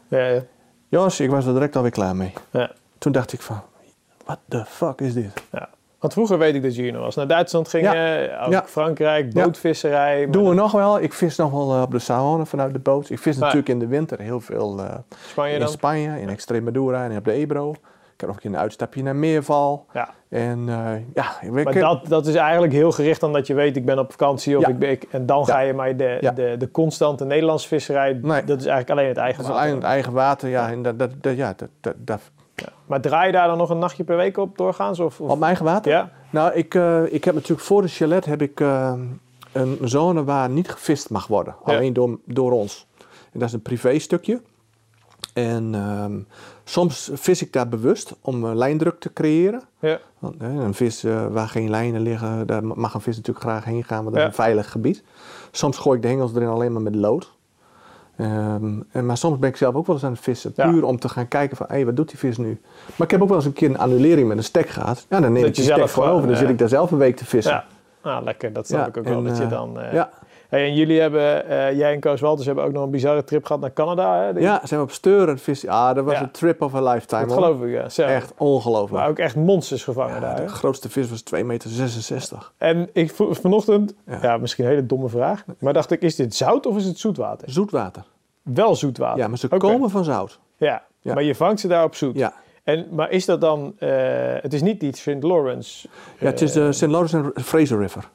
ja, 0.07 0.27
ja. 0.27 0.41
Jos, 0.91 1.19
ik 1.19 1.29
was 1.29 1.45
er 1.45 1.53
direct 1.53 1.75
alweer 1.75 1.91
klaar 1.91 2.15
mee. 2.15 2.33
ja, 2.51 2.71
Toen 2.97 3.11
dacht 3.11 3.33
ik 3.33 3.41
van, 3.41 3.61
what 4.25 4.39
the 4.47 4.65
fuck 4.67 5.01
is 5.01 5.13
dit? 5.13 5.43
ja. 5.51 5.69
Want 5.99 6.13
vroeger 6.13 6.37
weet 6.37 6.55
ik 6.55 6.61
dat 6.63 6.75
jullie 6.75 6.91
nog 6.91 7.05
eens 7.05 7.15
naar 7.15 7.27
Duitsland 7.27 7.67
gingen, 7.67 7.91
ook 8.45 8.51
Ja. 8.51 8.63
Frankrijk, 8.67 9.25
Ja. 9.25 9.31
Doen 9.31 9.43
bootvisserij. 9.43 10.27
maar 10.27 10.43
we 10.43 10.53
nog 10.53 10.71
wel. 10.71 10.99
Ik 11.01 11.13
vis 11.13 11.35
nog 11.35 11.51
wel 11.51 11.73
eh, 11.75 11.81
op 11.81 11.91
de 11.91 11.99
Saone 11.99 12.45
vanuit 12.45 12.73
de 12.73 12.79
boot. 12.79 13.09
Ik 13.09 13.19
vis 13.19 13.37
natuurlijk 13.37 13.69
in 13.69 13.79
de 13.79 13.87
winter 13.87 14.19
heel 14.19 14.39
veel 14.39 14.79
eh, 14.79 14.93
Spanje 15.27 15.53
in 15.53 15.59
dan? 15.59 15.69
Spanje, 15.69 16.19
in 16.21 16.29
Extremadura 16.29 17.03
en 17.09 17.17
op 17.17 17.25
de 17.25 17.31
Ebro. 17.31 17.75
Ik 18.21 18.27
heb 18.27 18.35
nog 18.35 18.45
een 18.45 18.51
keer 18.51 18.59
een 18.59 18.65
uitstapje 18.65 19.03
naar 19.03 19.15
Meerval. 19.15 19.85
Ja, 19.93 20.09
En 20.29 20.59
eh, 20.69 20.91
ja, 21.13 21.41
ik, 21.41 21.51
maar 21.63 21.73
dat, 21.73 22.07
dat 22.07 22.27
is 22.27 22.35
eigenlijk 22.35 22.73
heel 22.73 22.91
gericht 22.91 23.23
omdat 23.23 23.47
je 23.47 23.53
weet, 23.53 23.75
ik 23.75 23.85
ben 23.85 23.99
op 23.99 24.11
vakantie 24.11 24.57
of 24.57 24.63
Ja. 24.63 24.69
ik 24.69 24.79
ben, 24.79 24.89
ik- 24.89 25.03
en 25.11 25.25
dan 25.25 25.45
ga 25.45 25.59
je 25.59 25.73
maar 25.73 25.97
de, 25.97 26.31
de, 26.35 26.55
de 26.57 26.71
constante 26.71 27.25
Nederlandse 27.25 27.67
visserij, 27.67 28.19
Nee. 28.21 28.43
dat 28.43 28.59
is 28.59 28.65
eigenlijk 28.65 28.89
alleen 28.89 29.07
het 29.07 29.17
eigen 29.17 29.37
dat 29.43 29.51
water. 29.51 29.63
alleen 29.63 29.75
het 29.75 29.85
eigen 29.89 30.13
water. 30.13 30.49
Ja, 30.49 30.69
en 30.71 30.81
dat, 30.81 30.99
dat, 30.99 31.09
dat- 31.21 31.35
ja, 31.35 31.53
dat, 31.57 31.69
dat, 31.81 31.93
dat- 31.97 32.21
Ja. 32.55 32.67
Maar 32.85 33.01
draai 33.01 33.25
je 33.25 33.31
daar 33.31 33.47
dan 33.47 33.57
nog 33.57 33.69
een 33.69 33.79
nachtje 33.79 34.03
per 34.03 34.17
week 34.17 34.37
op 34.37 34.57
doorgaans? 34.57 34.99
Of, 34.99 35.19
of- 35.21 35.29
op 35.29 35.33
mijn 35.39 35.43
eigen 35.43 35.65
water? 35.65 35.91
Ja, 35.91 36.09
Nou, 36.29 36.53
ik, 36.53 36.75
eh, 36.75 37.13
ik 37.13 37.23
heb 37.23 37.33
natuurlijk 37.33 37.61
voor 37.61 37.81
de 37.81 37.87
chalet 37.87 38.25
heb 38.25 38.41
ik, 38.41 38.59
eh, 38.59 38.93
een 39.51 39.77
zone 39.81 40.23
waar 40.23 40.49
niet 40.49 40.69
gevist 40.71 41.09
mag 41.09 41.27
worden. 41.27 41.55
Alleen 41.63 41.93
door, 41.93 42.17
door 42.25 42.51
ons. 42.51 42.87
En 43.33 43.39
dat 43.39 43.47
is 43.47 43.53
een 43.53 43.61
privé 43.61 43.99
stukje. 43.99 44.41
En 45.33 45.75
ehm, 45.75 46.19
soms 46.63 47.11
vis 47.13 47.41
ik 47.41 47.53
daar 47.53 47.67
bewust 47.67 48.13
om 48.21 48.45
eh, 48.45 48.55
lijndruk 48.55 48.99
te 48.99 49.13
creëren. 49.13 49.61
ja, 49.79 49.99
Want, 50.19 50.35
hè, 50.39 50.47
een 50.49 50.73
vis 50.73 51.03
eh, 51.03 51.25
waar 51.27 51.47
geen 51.47 51.69
lijnen 51.69 52.01
liggen, 52.01 52.47
daar 52.47 52.63
mag 52.65 52.93
een 52.93 53.01
vis 53.01 53.15
natuurlijk 53.15 53.45
graag 53.45 53.63
heen 53.65 53.83
gaan, 53.83 54.03
want 54.03 54.15
dat 54.15 54.15
is 54.15 54.21
Ja. 54.21 54.27
een 54.27 54.33
veilig 54.33 54.71
gebied. 54.71 55.03
Soms 55.51 55.77
gooi 55.77 55.95
ik 55.97 56.01
de 56.01 56.07
hengels 56.07 56.35
erin 56.35 56.47
alleen 56.47 56.73
maar 56.73 56.81
met 56.81 56.95
lood. 56.95 57.31
Ehm, 58.17 58.79
en, 58.91 59.05
maar 59.05 59.17
soms 59.17 59.39
ben 59.39 59.49
ik 59.49 59.55
zelf 59.57 59.75
ook 59.75 59.85
wel 59.85 59.95
eens 59.95 60.05
aan 60.05 60.11
het 60.11 60.21
vissen, 60.21 60.53
Ja. 60.55 60.69
puur 60.71 60.83
om 60.83 60.99
te 60.99 61.09
gaan 61.09 61.27
kijken 61.27 61.57
van, 61.57 61.65
hé, 61.69 61.85
wat 61.85 61.95
doet 61.95 62.09
die 62.09 62.17
vis 62.17 62.37
nu? 62.37 62.59
Maar 62.95 63.07
ik 63.07 63.11
heb 63.11 63.21
ook 63.21 63.27
wel 63.27 63.37
eens 63.37 63.45
een 63.45 63.53
keer 63.53 63.69
een 63.69 63.77
annulering 63.77 64.27
met 64.27 64.37
een 64.37 64.43
stek 64.43 64.69
gehad. 64.69 65.05
Ja, 65.09 65.19
dan 65.19 65.31
neem 65.31 65.41
Dat 65.41 65.49
ik 65.49 65.55
je 65.55 65.61
die 65.61 65.71
stek 65.73 65.89
gewoon 65.89 66.09
over, 66.09 66.21
dan 66.21 66.31
ja. 66.31 66.37
zit 66.37 66.49
ik 66.49 66.57
daar 66.57 66.69
zelf 66.69 66.91
een 66.91 66.97
week 66.97 67.15
te 67.15 67.25
vissen. 67.25 67.53
ja. 67.53 67.65
Ah, 68.01 68.23
lekker, 68.23 68.53
dat 68.53 68.67
snap 68.67 68.87
ik 68.87 68.97
ook 68.97 69.03
en, 69.05 69.11
wel. 69.11 69.23
Dat 69.23 69.37
je 69.37 69.43
eh, 69.43 69.49
dan, 69.49 69.79
eh, 69.79 69.93
ja. 69.93 70.09
Hey, 70.51 70.65
en 70.65 70.73
jullie 70.73 70.99
hebben, 70.99 71.47
eh, 71.49 71.77
jij 71.77 71.93
en 71.93 71.99
Koos 71.99 72.21
Walters 72.21 72.45
hebben 72.45 72.63
ook 72.63 72.71
nog 72.71 72.83
een 72.83 72.89
bizarre 72.89 73.23
trip 73.23 73.45
gehad 73.45 73.61
naar 73.61 73.73
Canada. 73.73 74.15
Hè? 74.21 74.39
Ja, 74.39 74.61
zijn 74.63 74.79
we 74.79 74.85
op 74.85 74.91
Steur 74.91 75.21
aan 75.21 75.27
het 75.27 75.41
vissen. 75.41 75.69
Ah, 75.69 75.95
dat 75.95 76.05
was 76.05 76.13
Ja. 76.13 76.21
een 76.21 76.31
trip 76.31 76.61
of 76.61 76.75
a 76.75 76.81
lifetime. 76.91 77.25
dat 77.25 77.33
geloof 77.33 77.61
ik, 77.61 77.71
ja. 77.71 77.89
Zo. 77.89 78.01
Echt 78.01 78.33
ongelooflijk. 78.37 78.91
Maar 79.01 79.09
ook 79.09 79.19
echt 79.19 79.35
monsters 79.35 79.83
gevangen 79.83 80.13
Ja, 80.13 80.19
daar. 80.19 80.35
hè? 80.37 80.41
de 80.43 80.47
grootste 80.49 80.89
vis 80.89 81.09
was 81.09 81.21
2,66 81.21 81.43
meter. 81.45 82.51
En 82.57 82.89
ik 82.93 83.11
vanochtend, 83.15 83.93
ja. 84.07 84.19
Ja. 84.21 84.37
misschien 84.37 84.63
een 84.65 84.69
hele 84.69 84.85
domme 84.85 85.09
vraag, 85.09 85.43
maar 85.59 85.73
dacht 85.73 85.91
ik, 85.91 86.01
is 86.01 86.15
dit 86.15 86.35
zout 86.35 86.65
of 86.65 86.77
is 86.77 86.85
het 86.85 86.99
zoetwater? 86.99 87.51
Zoetwater. 87.51 88.03
Wel 88.41 88.75
zoetwater. 88.75 89.19
Ja, 89.19 89.27
maar 89.27 89.37
ze 89.37 89.47
komen 89.47 89.89
van 89.89 90.03
zout. 90.03 90.39
Ja. 90.57 90.83
Maar 91.01 91.23
je 91.23 91.35
vangt 91.35 91.59
ze 91.59 91.67
daar 91.67 91.83
op 91.83 91.95
zoet. 91.95 92.15
Ja. 92.17 92.33
En, 92.63 92.87
maar 92.91 93.09
is 93.11 93.25
dat 93.25 93.41
dan, 93.41 93.73
eh, 93.79 93.89
het 94.41 94.53
is 94.53 94.61
niet 94.61 94.79
die 94.79 94.95
St. 94.95 95.23
Lawrence? 95.23 95.87
Ja, 96.19 96.25
het 96.25 96.41
is 96.41 96.51
de 96.51 96.71
St. 96.71 96.81
Lawrence 96.87 97.31
en 97.35 97.43
Fraser 97.43 97.79
River. 97.79 98.09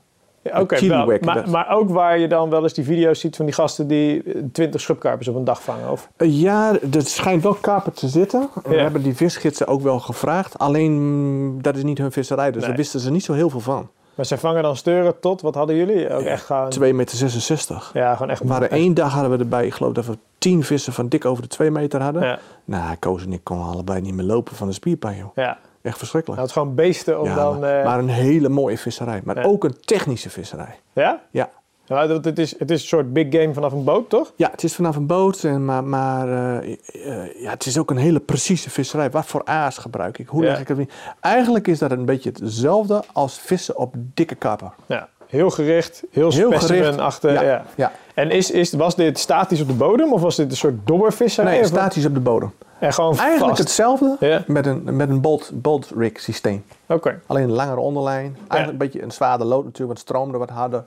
Oké, 0.55 0.87
maar, 1.25 1.51
maar 1.51 1.71
ook 1.71 1.91
waar 1.91 2.19
je 2.19 2.29
dan 2.29 2.51
wel 2.51 2.63
eens 2.63 2.75
die 2.75 2.85
video's 2.85 3.21
ziet 3.21 3.37
van 3.37 3.45
die 3.45 3.55
gasten 3.55 3.87
die 3.87 4.23
eh, 4.23 4.43
20 4.53 4.81
schubkarpers 4.81 5.29
op 5.29 5.35
een 5.37 5.45
dag 5.45 5.63
vangen? 5.63 5.91
Of? 5.91 6.09
Eh, 6.17 6.41
Ja, 6.41 6.73
er 6.93 7.03
schijnt 7.03 7.43
wel 7.43 7.55
kaper 7.55 7.93
te 7.93 8.09
zitten. 8.09 8.49
We 8.65 8.75
hebben 8.77 9.03
die 9.03 9.17
visgidsen 9.17 9.67
ook 9.67 9.81
wel 9.83 9.99
gevraagd. 9.99 10.59
Alleen, 10.59 10.93
mm, 10.93 11.63
dat 11.63 11.77
is 11.77 11.83
niet 11.83 11.99
hun 11.99 12.13
visserij, 12.13 12.47
dus 12.51 12.57
Nee. 12.61 12.67
daar 12.69 12.77
wisten 12.77 13.01
ze 13.01 13.11
niet 13.11 13.25
zo 13.25 13.33
heel 13.33 13.51
veel 13.51 13.61
van. 13.61 13.89
Maar 14.15 14.27
ze 14.27 14.39
vangen 14.39 14.63
dan 14.63 14.77
steuren 14.77 15.21
tot, 15.21 15.41
wat 15.41 15.55
hadden 15.55 15.77
jullie? 15.77 16.11
Ook 16.11 16.23
echt 16.23 16.45
gewoon... 16.45 16.71
2,66 16.71 16.95
meter. 16.95 17.91
Ja, 17.93 18.13
gewoon 18.15 18.31
echt... 18.31 18.43
Hadden 18.49 18.71
één 18.71 18.95
dag 18.95 19.13
hadden 19.13 19.31
we 19.31 19.39
erbij, 19.39 19.67
ik 19.67 19.75
geloof 19.75 19.93
dat 19.93 20.07
we 20.07 20.19
10 20.39 20.63
vissen 20.65 20.93
van 20.93 21.09
dik 21.09 21.25
over 21.25 21.43
de 21.43 21.49
2 21.49 21.71
meter 21.71 22.03
hadden. 22.03 22.23
Ja, 22.23 22.39
Nou, 22.65 22.97
Koos 22.99 23.25
en 23.25 23.33
ik 23.33 23.41
konden 23.43 23.67
allebei 23.67 24.01
niet 24.01 24.15
meer 24.15 24.25
lopen 24.25 24.57
van 24.57 24.67
de 24.67 24.73
spierpijn, 24.75 25.17
joh. 25.17 25.31
ja. 25.35 25.59
Echt 25.87 25.99
verschrikkelijk. 25.99 26.41
Nou, 26.41 26.49
het 26.49 26.57
is 26.57 26.63
gewoon 26.63 26.75
beesten 26.75 27.21
om 27.21 27.27
ja, 27.29 27.35
dan... 27.35 27.59
maar, 27.59 27.79
eh, 27.79 27.85
maar 27.85 27.99
een 27.99 28.09
hele 28.09 28.49
mooie 28.49 28.79
visserij. 28.79 29.21
Maar 29.25 29.37
Ja. 29.39 29.43
ook 29.45 29.65
een 29.65 29.77
technische 29.85 30.31
visserij. 30.31 30.75
ja? 30.93 31.21
Ja. 31.31 31.51
Ja, 31.89 32.09
want 32.09 32.25
het 32.25 32.39
is, 32.39 32.59
het 32.59 32.71
is 32.71 32.81
een 32.83 32.89
soort 32.89 33.13
big 33.13 33.27
game 33.31 33.55
vanaf 33.55 33.73
een 33.73 33.85
boot, 33.85 34.09
toch? 34.09 34.33
Ja, 34.37 34.51
het 34.51 34.63
is 34.63 34.75
vanaf 34.75 34.97
een 34.97 35.07
boot, 35.07 35.45
en, 35.45 35.65
maar, 35.65 35.85
maar 35.85 36.29
eh, 36.29 36.73
eh, 36.93 37.41
ja, 37.43 37.51
het 37.51 37.67
is 37.67 37.79
ook 37.79 37.91
een 37.91 37.97
hele 37.97 38.21
precieze 38.21 38.71
visserij. 38.71 39.11
Wat 39.11 39.27
voor 39.27 39.45
aas 39.45 39.79
gebruik 39.79 40.19
ik? 40.19 40.29
Hoe 40.29 40.43
Ja. 40.45 40.51
leg 40.51 40.61
ik 40.61 40.69
het 40.69 40.79
in? 40.79 40.91
Eigenlijk 41.21 41.67
is 41.69 41.79
dat 41.79 41.91
een 41.91 42.05
beetje 42.05 42.31
hetzelfde 42.43 43.03
als 43.13 43.39
vissen 43.39 43.77
op 43.77 43.95
dikke 43.97 44.35
kapper. 44.35 44.73
Ja. 44.87 45.09
Heel 45.27 45.51
gericht, 45.51 46.03
heel, 46.11 46.31
Heel 46.33 46.53
specimen 46.53 46.99
achter. 47.01 47.33
ja. 47.33 47.43
Ja. 47.43 47.65
Ja, 47.77 47.93
En 48.17 48.31
is, 48.31 48.51
is, 48.51 48.73
was 48.73 48.95
dit 48.95 49.19
statisch 49.19 49.61
op 49.61 49.67
de 49.67 49.75
bodem 49.75 50.13
of 50.13 50.21
was 50.21 50.37
dit 50.37 50.51
een 50.51 50.57
soort 50.57 50.75
dobbervisserij? 50.87 51.53
nee, 51.53 51.65
statisch 51.65 52.07
op 52.07 52.15
de 52.15 52.21
bodem. 52.21 52.53
En 52.79 52.93
gewoon 52.93 53.19
Eigenlijk 53.19 53.49
vast? 53.49 53.59
hetzelfde 53.59 54.43
met 54.47 54.67
een, 54.67 54.97
met 54.97 55.09
een 55.09 55.21
bolt, 55.21 55.51
bolt 55.55 55.91
rig 55.97 56.21
systeem. 56.21 56.65
Oké. 56.87 57.21
Alleen 57.27 57.43
een 57.43 57.53
langere 57.53 57.81
onderlijn. 57.81 58.37
Eigenlijk 58.39 58.71
een 58.73 58.79
beetje 58.79 59.03
een 59.03 59.11
zwaarder 59.13 59.47
lood 59.47 59.65
natuurlijk, 59.65 59.87
want 59.87 59.99
het 59.99 60.09
stroomde 60.09 60.39
wat 60.39 60.51
harder. 60.51 60.85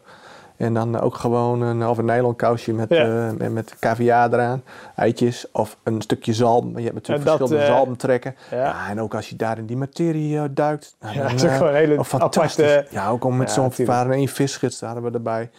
En 0.57 0.73
dan 0.73 0.99
ook 0.99 1.15
gewoon 1.15 1.61
een, 1.61 1.87
of 1.87 1.97
een 1.97 2.05
nylon 2.05 2.35
kousje 2.35 2.73
met, 2.73 2.89
Ja. 2.89 3.27
eh, 3.27 3.31
met, 3.37 3.53
met 3.53 3.75
caviar 3.79 4.33
eraan, 4.33 4.63
eitjes 4.95 5.45
of 5.51 5.77
een 5.83 6.01
stukje 6.01 6.33
zalm. 6.33 6.77
Je 6.77 6.83
hebt 6.83 6.93
natuurlijk 6.93 7.25
En 7.25 7.31
dat, 7.31 7.37
verschillende 7.37 7.71
eh, 7.71 7.75
zalmtrekken. 7.77 8.35
Ja. 8.51 8.57
Ja. 8.57 8.89
en 8.89 9.01
ook 9.01 9.15
als 9.15 9.29
je 9.29 9.35
daar 9.35 9.57
in 9.57 9.65
die 9.65 9.77
materie 9.77 10.37
eh, 10.37 10.43
duikt. 10.51 10.95
nou, 10.99 11.13
Ja, 11.15 11.21
dan, 11.21 11.31
het 11.31 11.43
is 11.43 11.49
ook 11.49 11.55
gewoon 11.55 11.69
een 11.69 11.75
hele 11.75 12.03
fantastisch. 12.05 12.71
aparte- 12.71 12.87
Ja, 12.95 13.09
ook 13.09 13.23
al 13.23 13.29
met 13.29 13.51
zo'n 13.51 13.71
waren 13.85 14.11
één 14.11 14.27
visgids, 14.27 14.79
daar 14.79 14.89
hadden 14.93 15.11
we 15.11 15.17
erbij. 15.17 15.49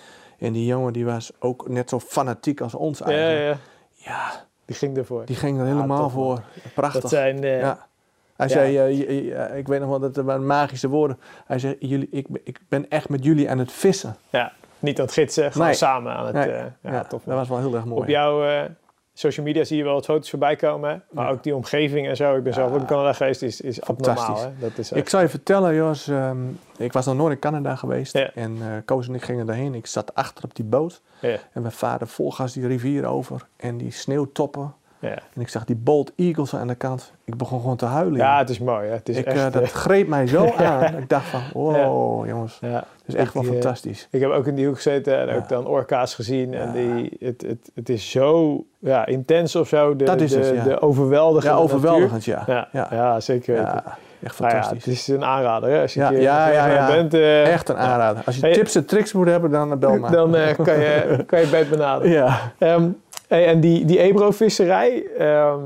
En 0.40 0.52
die 0.52 0.66
jongen 0.66 0.92
die 0.92 1.04
was 1.04 1.30
ook 1.38 1.68
net 1.68 1.88
zo 1.88 2.00
fanatiek 2.00 2.60
als 2.60 2.74
ons 2.74 2.98
Ja, 2.98 3.04
eigenlijk. 3.04 3.58
ja, 3.92 4.10
Ja, 4.12 4.44
die 4.64 4.76
ging 4.76 4.96
ervoor. 4.96 5.24
die 5.24 5.36
ging 5.36 5.58
er 5.60 5.66
helemaal 5.66 6.10
voor. 6.10 6.42
Prachtig. 6.74 7.00
dat 7.00 7.10
zijn... 7.10 7.44
eh, 7.44 7.60
Ja. 7.60 7.88
Hij 8.36 8.48
Ja. 8.48 8.54
zei, 8.54 8.78
eh, 8.78 9.44
eh, 9.50 9.56
ik 9.58 9.66
weet 9.68 9.80
nog 9.80 9.88
wel, 9.88 9.98
dat 9.98 10.16
waren 10.16 10.46
magische 10.46 10.88
woorden. 10.88 11.18
Hij 11.46 11.58
zei, 11.58 11.76
jullie, 11.78 12.08
ik, 12.10 12.28
ben- 12.28 12.40
ik 12.44 12.60
ben 12.68 12.88
echt 12.88 13.08
met 13.08 13.24
jullie 13.24 13.50
aan 13.50 13.58
het 13.58 13.72
vissen. 13.72 14.16
ja, 14.30 14.52
niet 14.78 14.98
aan 14.98 15.04
het 15.04 15.14
gidsen, 15.14 15.52
gewoon 15.52 15.66
Nee. 15.66 15.76
samen 15.76 16.12
aan 16.12 16.26
het... 16.26 16.34
Nee, 16.34 16.48
ja, 16.48 16.72
ja, 16.82 17.04
tof. 17.04 17.22
dat 17.24 17.34
was 17.34 17.48
wel 17.48 17.58
heel 17.58 17.74
erg 17.74 17.84
mooi. 17.84 18.00
Op 18.02 18.08
jouw 18.08 18.66
social 19.20 19.46
media 19.46 19.64
zie 19.64 19.76
je 19.76 19.84
wel 19.84 19.94
wat 19.94 20.04
foto's 20.04 20.30
voorbij 20.30 20.56
komen. 20.56 21.02
Maar 21.10 21.24
Ja. 21.24 21.30
ook 21.30 21.42
die 21.42 21.54
omgeving 21.54 22.08
en 22.08 22.16
zo. 22.16 22.36
Ik 22.36 22.42
ben 22.42 22.52
zelf 22.54 22.72
ook 22.72 22.80
in 22.80 22.86
Canada 22.86 23.12
geweest. 23.12 23.42
Is, 23.42 23.60
is 23.60 23.82
abnormaal. 23.82 24.38
Hè? 24.40 24.48
Dat 24.58 24.78
is 24.78 24.92
Ik 24.92 25.08
zou 25.08 25.22
je 25.22 25.28
vertellen, 25.28 25.74
Jos, 25.74 26.08
ehm, 26.08 26.38
ik 26.76 26.92
was 26.92 27.06
nog 27.06 27.16
nooit 27.16 27.32
in 27.32 27.38
Canada 27.38 27.76
geweest. 27.76 28.12
Ja. 28.12 28.30
En 28.34 28.56
eh 28.60 28.66
Koos 28.84 29.08
en 29.08 29.14
ik 29.14 29.22
gingen 29.22 29.46
daarheen. 29.46 29.74
Ik 29.74 29.86
zat 29.86 30.14
achter 30.14 30.44
op 30.44 30.54
die 30.54 30.64
boot. 30.64 31.00
ja, 31.20 31.36
En 31.52 31.62
we 31.62 31.70
varen 31.70 32.08
vol 32.08 32.32
gas 32.32 32.52
die 32.52 32.66
rivier 32.66 33.06
over. 33.06 33.46
En 33.56 33.76
die 33.76 33.90
sneeuwtoppen. 33.90 34.74
Ja. 35.00 35.08
En 35.34 35.40
ik 35.40 35.48
zag 35.48 35.64
die 35.64 35.76
bold 35.76 36.12
eagles 36.16 36.54
aan 36.54 36.66
de 36.66 36.74
kant. 36.74 37.12
Ik 37.24 37.36
begon 37.36 37.60
gewoon 37.60 37.76
te 37.76 37.84
huilen. 37.84 38.16
ja, 38.18 38.38
het 38.38 38.48
is 38.50 38.58
mooi. 38.58 38.86
Hè? 38.88 38.94
Het 38.94 39.08
is 39.08 39.16
ik, 39.16 39.24
echt... 39.26 39.36
eh, 39.36 39.52
dat 39.52 39.62
eh, 39.62 39.68
greep 39.68 40.08
mij 40.08 40.26
zo 40.26 40.52
aan. 40.58 40.96
Ik 40.98 41.08
dacht 41.08 41.26
van, 41.26 41.40
wow, 41.52 42.26
jongens. 42.26 42.58
ja. 42.60 42.70
Dat 42.70 42.84
is 43.06 43.14
echt 43.14 43.26
Ik, 43.28 43.32
wel 43.34 43.42
eh, 43.42 43.48
fantastisch. 43.50 44.08
Ik 44.10 44.20
heb 44.20 44.30
ook 44.30 44.46
in 44.46 44.54
die 44.54 44.66
hoek 44.66 44.76
gezeten 44.76 45.18
en 45.18 45.26
Ja. 45.26 45.34
ook 45.34 45.48
dan 45.48 45.66
orka's 45.66 46.14
gezien. 46.14 46.54
En 46.54 46.66
Ja. 46.66 46.72
die, 46.72 47.16
het, 47.20 47.42
het, 47.42 47.70
het 47.74 47.88
is 47.88 48.10
zo 48.10 48.64
ja, 48.78 49.06
intens 49.06 49.56
of 49.56 49.68
zo. 49.68 49.96
De, 49.96 50.04
Dat 50.04 50.20
is 50.20 50.32
de, 50.32 50.38
het, 50.38 50.54
ja. 50.54 50.62
de 50.64 50.80
overweldigende 50.80 51.56
Ja, 51.56 51.62
overweldigend, 51.62 52.24
ja. 52.24 52.42
Ja, 52.46 52.68
ja. 52.72 52.88
Ja. 52.90 53.20
zeker. 53.20 53.54
weten. 53.54 53.68
Ja, 53.84 53.96
echt 54.22 54.38
Nou 54.40 54.52
ja, 54.52 54.60
fantastisch. 54.62 54.84
het 54.84 54.94
is 54.94 55.08
een 55.08 55.24
aanrader. 55.24 55.70
Hè? 55.70 55.80
Als 55.80 55.94
je 55.94 56.00
Ja, 56.00 56.08
keer 56.08 56.20
ja, 56.20 56.48
ja, 56.48 56.66
ja. 56.66 56.86
bent, 56.86 57.14
Echt 57.48 57.68
een 57.68 57.76
aanrader. 57.76 58.22
Als 58.26 58.34
je 58.36 58.40
Hey. 58.40 58.52
tips 58.52 58.74
en 58.74 58.84
tricks 58.86 59.12
moet 59.12 59.26
hebben, 59.28 59.50
dan 59.50 59.78
bel 59.78 59.96
maar. 59.98 60.10
dan 60.10 60.30
kan, 60.62 60.78
je, 60.80 61.04
kan 61.26 61.38
je 61.38 61.44
het 61.44 61.50
beter 61.50 61.68
benaderen. 61.70 62.12
ja. 62.12 62.52
Ehm, 62.58 62.88
hey, 63.30 63.46
en 63.46 63.60
die, 63.60 63.84
die 63.84 63.98
Ebro-visserij, 63.98 65.06
ehm, 65.18 65.58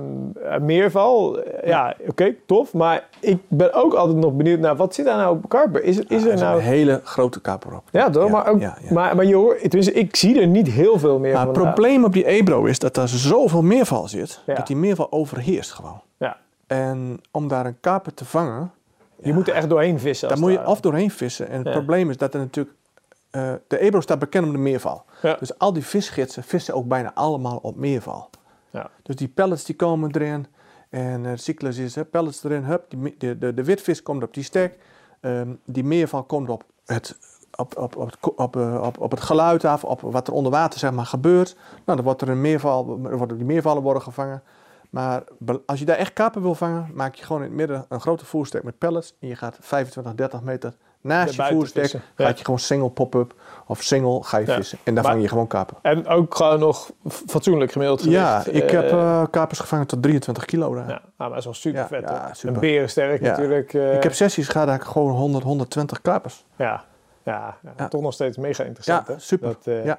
eh, 0.44 0.58
meerval, 0.60 1.38
eh, 1.42 1.68
ja, 1.68 1.94
oké, 2.08 2.34
tof. 2.46 2.72
Maar 2.72 3.08
ik 3.20 3.38
ben 3.48 3.72
ook 3.74 3.94
altijd 3.94 4.18
nog 4.18 4.32
benieuwd 4.32 4.58
naar, 4.60 4.76
wat 4.76 4.94
zit 4.94 5.04
daar 5.04 5.16
nou 5.16 5.36
op 5.36 5.48
karper? 5.48 5.82
Is, 5.84 5.96
het, 5.96 6.10
is 6.10 6.24
Ah, 6.24 6.30
er 6.30 6.36
nou... 6.38 6.56
een 6.58 6.62
hele 6.64 7.00
grote 7.04 7.40
kaper 7.40 7.72
op. 7.76 7.82
Ja, 7.90 8.10
toch? 8.10 8.30
maar, 8.30 8.48
ook, 8.48 8.60
ja. 8.60 8.76
Maar, 8.90 9.16
maar 9.16 9.24
je 9.24 9.34
hoort, 9.34 9.74
ik 9.96 10.16
zie 10.16 10.40
er 10.40 10.46
niet 10.46 10.68
heel 10.68 10.98
veel 10.98 11.18
meer 11.18 11.32
Maar 11.34 11.44
van. 11.46 11.54
het 11.54 11.62
probleem 11.62 12.04
op 12.04 12.12
die 12.12 12.26
Ebro 12.26 12.64
is 12.64 12.78
dat 12.78 12.96
er 12.96 13.08
zoveel 13.08 13.62
meerval 13.62 14.08
zit, 14.08 14.40
dat 14.46 14.66
die 14.66 14.76
meerval 14.76 15.12
overheerst 15.12 15.72
gewoon. 15.72 16.00
Ja, 16.18 16.36
En 16.66 17.20
om 17.30 17.48
daar 17.48 17.66
een 17.66 17.80
kaper 17.80 18.14
te 18.14 18.24
vangen, 18.24 18.70
je 19.22 19.32
moet 19.32 19.48
er 19.48 19.54
echt 19.54 19.68
doorheen 19.68 19.98
vissen. 19.98 20.28
daar 20.28 20.38
moet 20.38 20.50
je 20.52 20.60
af 20.60 20.80
doorheen 20.80 21.10
vissen. 21.10 21.48
En 21.48 21.62
het 21.62 21.70
probleem 21.72 22.10
is 22.10 22.16
dat 22.16 22.34
er 22.34 22.40
natuurlijk... 22.40 22.76
eh, 23.34 23.52
de 23.66 23.78
Ebro 23.78 24.00
staat 24.00 24.18
bekend 24.18 24.46
om 24.46 24.52
de 24.52 24.58
meerval. 24.58 25.04
Ja. 25.22 25.36
Dus 25.38 25.58
al 25.58 25.72
die 25.72 25.84
visgidsen 25.84 26.42
vissen 26.42 26.74
ook 26.74 26.88
bijna 26.88 27.14
allemaal 27.14 27.56
op 27.62 27.76
meerval. 27.76 28.30
Ja. 28.70 28.90
Dus 29.02 29.16
die 29.16 29.28
pellets 29.28 29.64
die 29.64 29.76
komen 29.76 30.14
erin. 30.14 30.46
En 30.88 31.24
eh, 31.24 31.30
de 31.30 31.36
cyclus 31.36 31.78
is 31.78 31.94
hè, 31.94 32.04
pellets 32.04 32.44
erin. 32.44 32.62
Hup, 32.62 32.84
die, 32.88 33.14
de, 33.18 33.38
de, 33.38 33.54
de 33.54 33.64
witvis 33.64 34.02
komt 34.02 34.22
op 34.22 34.34
die 34.34 34.42
stek. 34.42 34.78
Ehm, 35.20 35.48
die 35.64 35.84
meerval 35.84 36.22
komt 36.22 36.48
op 36.48 36.64
het, 36.84 37.16
op, 37.56 37.76
op, 37.78 37.96
op, 37.96 38.32
op, 38.36 38.56
eh, 38.56 38.82
op, 38.82 39.00
op 39.00 39.10
het 39.10 39.20
geluid 39.20 39.64
af. 39.64 39.84
Op 39.84 40.00
wat 40.00 40.28
er 40.28 40.34
onder 40.34 40.52
water 40.52 40.78
zeg 40.78 40.92
maar, 40.92 41.06
gebeurt. 41.06 41.54
Nou, 41.54 41.96
dan 41.96 42.02
wordt 42.02 42.22
er 42.22 42.28
een 42.28 42.40
meerval, 42.40 42.98
er 43.04 43.18
worden 43.18 43.36
die 43.36 43.46
meervallen 43.46 43.82
worden 43.82 44.02
gevangen. 44.02 44.42
Maar 44.90 45.22
als 45.66 45.78
je 45.78 45.84
daar 45.84 45.96
echt 45.96 46.12
kapen 46.12 46.42
wil 46.42 46.54
vangen, 46.54 46.90
maak 46.92 47.14
je 47.14 47.24
gewoon 47.24 47.42
in 47.42 47.48
het 47.48 47.56
midden 47.56 47.86
een 47.88 48.00
grote 48.00 48.24
voerstek 48.24 48.62
met 48.62 48.78
pellets. 48.78 49.16
En 49.20 49.28
je 49.28 49.36
gaat 49.36 49.56
25, 49.60 50.14
30 50.14 50.42
meter 50.42 50.74
naast 51.04 51.34
je 51.34 51.42
voerstek. 51.42 51.94
Gaat 52.16 52.38
je 52.38 52.44
gewoon 52.44 52.60
single 52.60 52.90
pop-up 52.90 53.34
of 53.66 53.82
single 53.82 54.22
ga 54.22 54.38
je 54.38 54.46
Ja. 54.46 54.54
vissen. 54.54 54.78
En 54.84 54.94
dan 54.94 55.02
Maar- 55.02 55.12
vang 55.12 55.22
je 55.24 55.28
gewoon 55.28 55.46
kapen. 55.46 55.76
En 55.82 56.06
ook 56.06 56.34
gewoon 56.34 56.58
nog 56.58 56.90
fatsoenlijk 57.26 57.72
gemiddeld 57.72 58.02
gewicht. 58.02 58.20
Ja, 58.20 58.44
ik 58.50 58.70
heb 58.70 58.82
Eh, 58.84 58.90
eh 59.20 59.22
kapers 59.30 59.58
gevangen 59.58 59.86
tot 59.86 60.02
23 60.02 60.44
kilo. 60.44 60.74
daar. 60.74 60.82
ja, 60.88 60.88
nou, 60.88 61.00
maar 61.16 61.28
dat 61.28 61.38
is 61.38 61.44
wel 61.44 61.54
super 61.54 61.86
vet. 61.86 62.10
super. 62.32 62.54
Een 62.54 62.60
berensterk 62.60 63.20
natuurlijk. 63.20 63.74
eh, 63.74 63.94
Ik 63.94 64.02
heb 64.02 64.12
sessies 64.14 64.48
gehad 64.48 64.68
ik 64.74 64.82
gewoon 64.82 65.10
100, 65.10 65.44
120 65.44 66.00
kapers. 66.00 66.44
ja, 66.56 66.84
ja, 67.24 67.56
toch 67.88 68.00
nog 68.02 68.12
steeds 68.12 68.36
mega 68.36 68.62
interessant. 68.64 69.06
Ja, 69.06 69.12
hè? 69.12 69.18
super. 69.20 69.48
Dat, 69.62 69.74
Ja. 69.84 69.98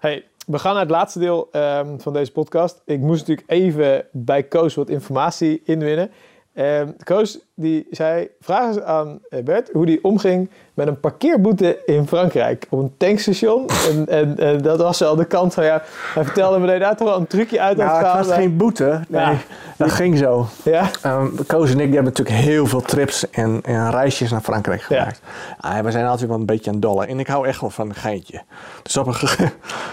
Hey, 0.00 0.24
we 0.46 0.58
gaan 0.58 0.72
naar 0.72 0.82
het 0.82 0.90
laatste 0.90 1.18
deel 1.18 1.48
ehm, 1.52 1.98
van 1.98 2.12
deze 2.12 2.32
podcast. 2.32 2.82
Ik 2.84 3.00
moest 3.00 3.20
natuurlijk 3.26 3.50
even 3.50 4.06
bij 4.12 4.42
Koos 4.42 4.74
wat 4.74 4.88
informatie 4.88 5.60
inwinnen. 5.64 6.10
Ehm 6.56 6.88
Koos 7.04 7.38
die 7.54 7.86
zei, 7.90 8.28
vraag 8.40 8.66
eens 8.66 8.80
aan 8.80 9.18
eh, 9.28 9.42
Bert 9.42 9.70
hoe 9.72 9.86
die 9.86 10.04
omging 10.04 10.50
met 10.74 10.86
een 10.86 11.00
parkeerboete 11.00 11.78
in 11.86 12.06
Frankrijk 12.06 12.66
op 12.70 12.78
een 12.78 12.94
tankstation. 12.96 13.66
en, 13.90 14.06
en, 14.08 14.38
en 14.38 14.62
dat 14.62 14.78
was 14.78 14.98
wel 14.98 15.16
de 15.16 15.24
kant 15.24 15.54
van, 15.54 15.64
ja, 15.64 15.82
hij 16.14 16.24
vertelde 16.24 16.58
me 16.58 16.78
daar 16.78 16.96
toch 16.96 17.08
wel 17.08 17.16
een 17.18 17.26
trucje 17.26 17.60
uit 17.60 17.80
had 17.80 17.86
Nou, 18.02 18.16
het 18.16 18.26
was 18.26 18.36
geen 18.36 18.56
boete. 18.56 19.00
Nee, 19.08 19.20
Ja. 19.22 19.34
dat 19.76 19.92
ging 19.92 20.18
zo. 20.18 20.46
Ja, 20.64 20.90
Ehm 21.02 21.26
Koos 21.46 21.70
en 21.70 21.80
ik 21.80 21.92
hebben 21.92 22.04
natuurlijk 22.12 22.36
heel 22.36 22.66
veel 22.66 22.80
trips 22.82 23.30
en, 23.30 23.60
en 23.62 23.90
reisjes 23.90 24.30
naar 24.30 24.40
Frankrijk 24.40 24.82
gemaakt. 24.82 25.20
Ah, 25.60 25.78
we 25.78 25.90
zijn 25.90 26.06
altijd 26.06 26.28
wel 26.28 26.38
een 26.38 26.46
beetje 26.46 26.70
aan 26.70 26.80
dollen. 26.80 27.08
En 27.08 27.18
ik 27.18 27.26
hou 27.26 27.46
echt 27.46 27.60
wel 27.60 27.70
van 27.70 27.88
een 27.88 27.94
geintje. 27.94 28.42
Dus 28.82 28.96
op 28.96 29.06
een, 29.06 29.48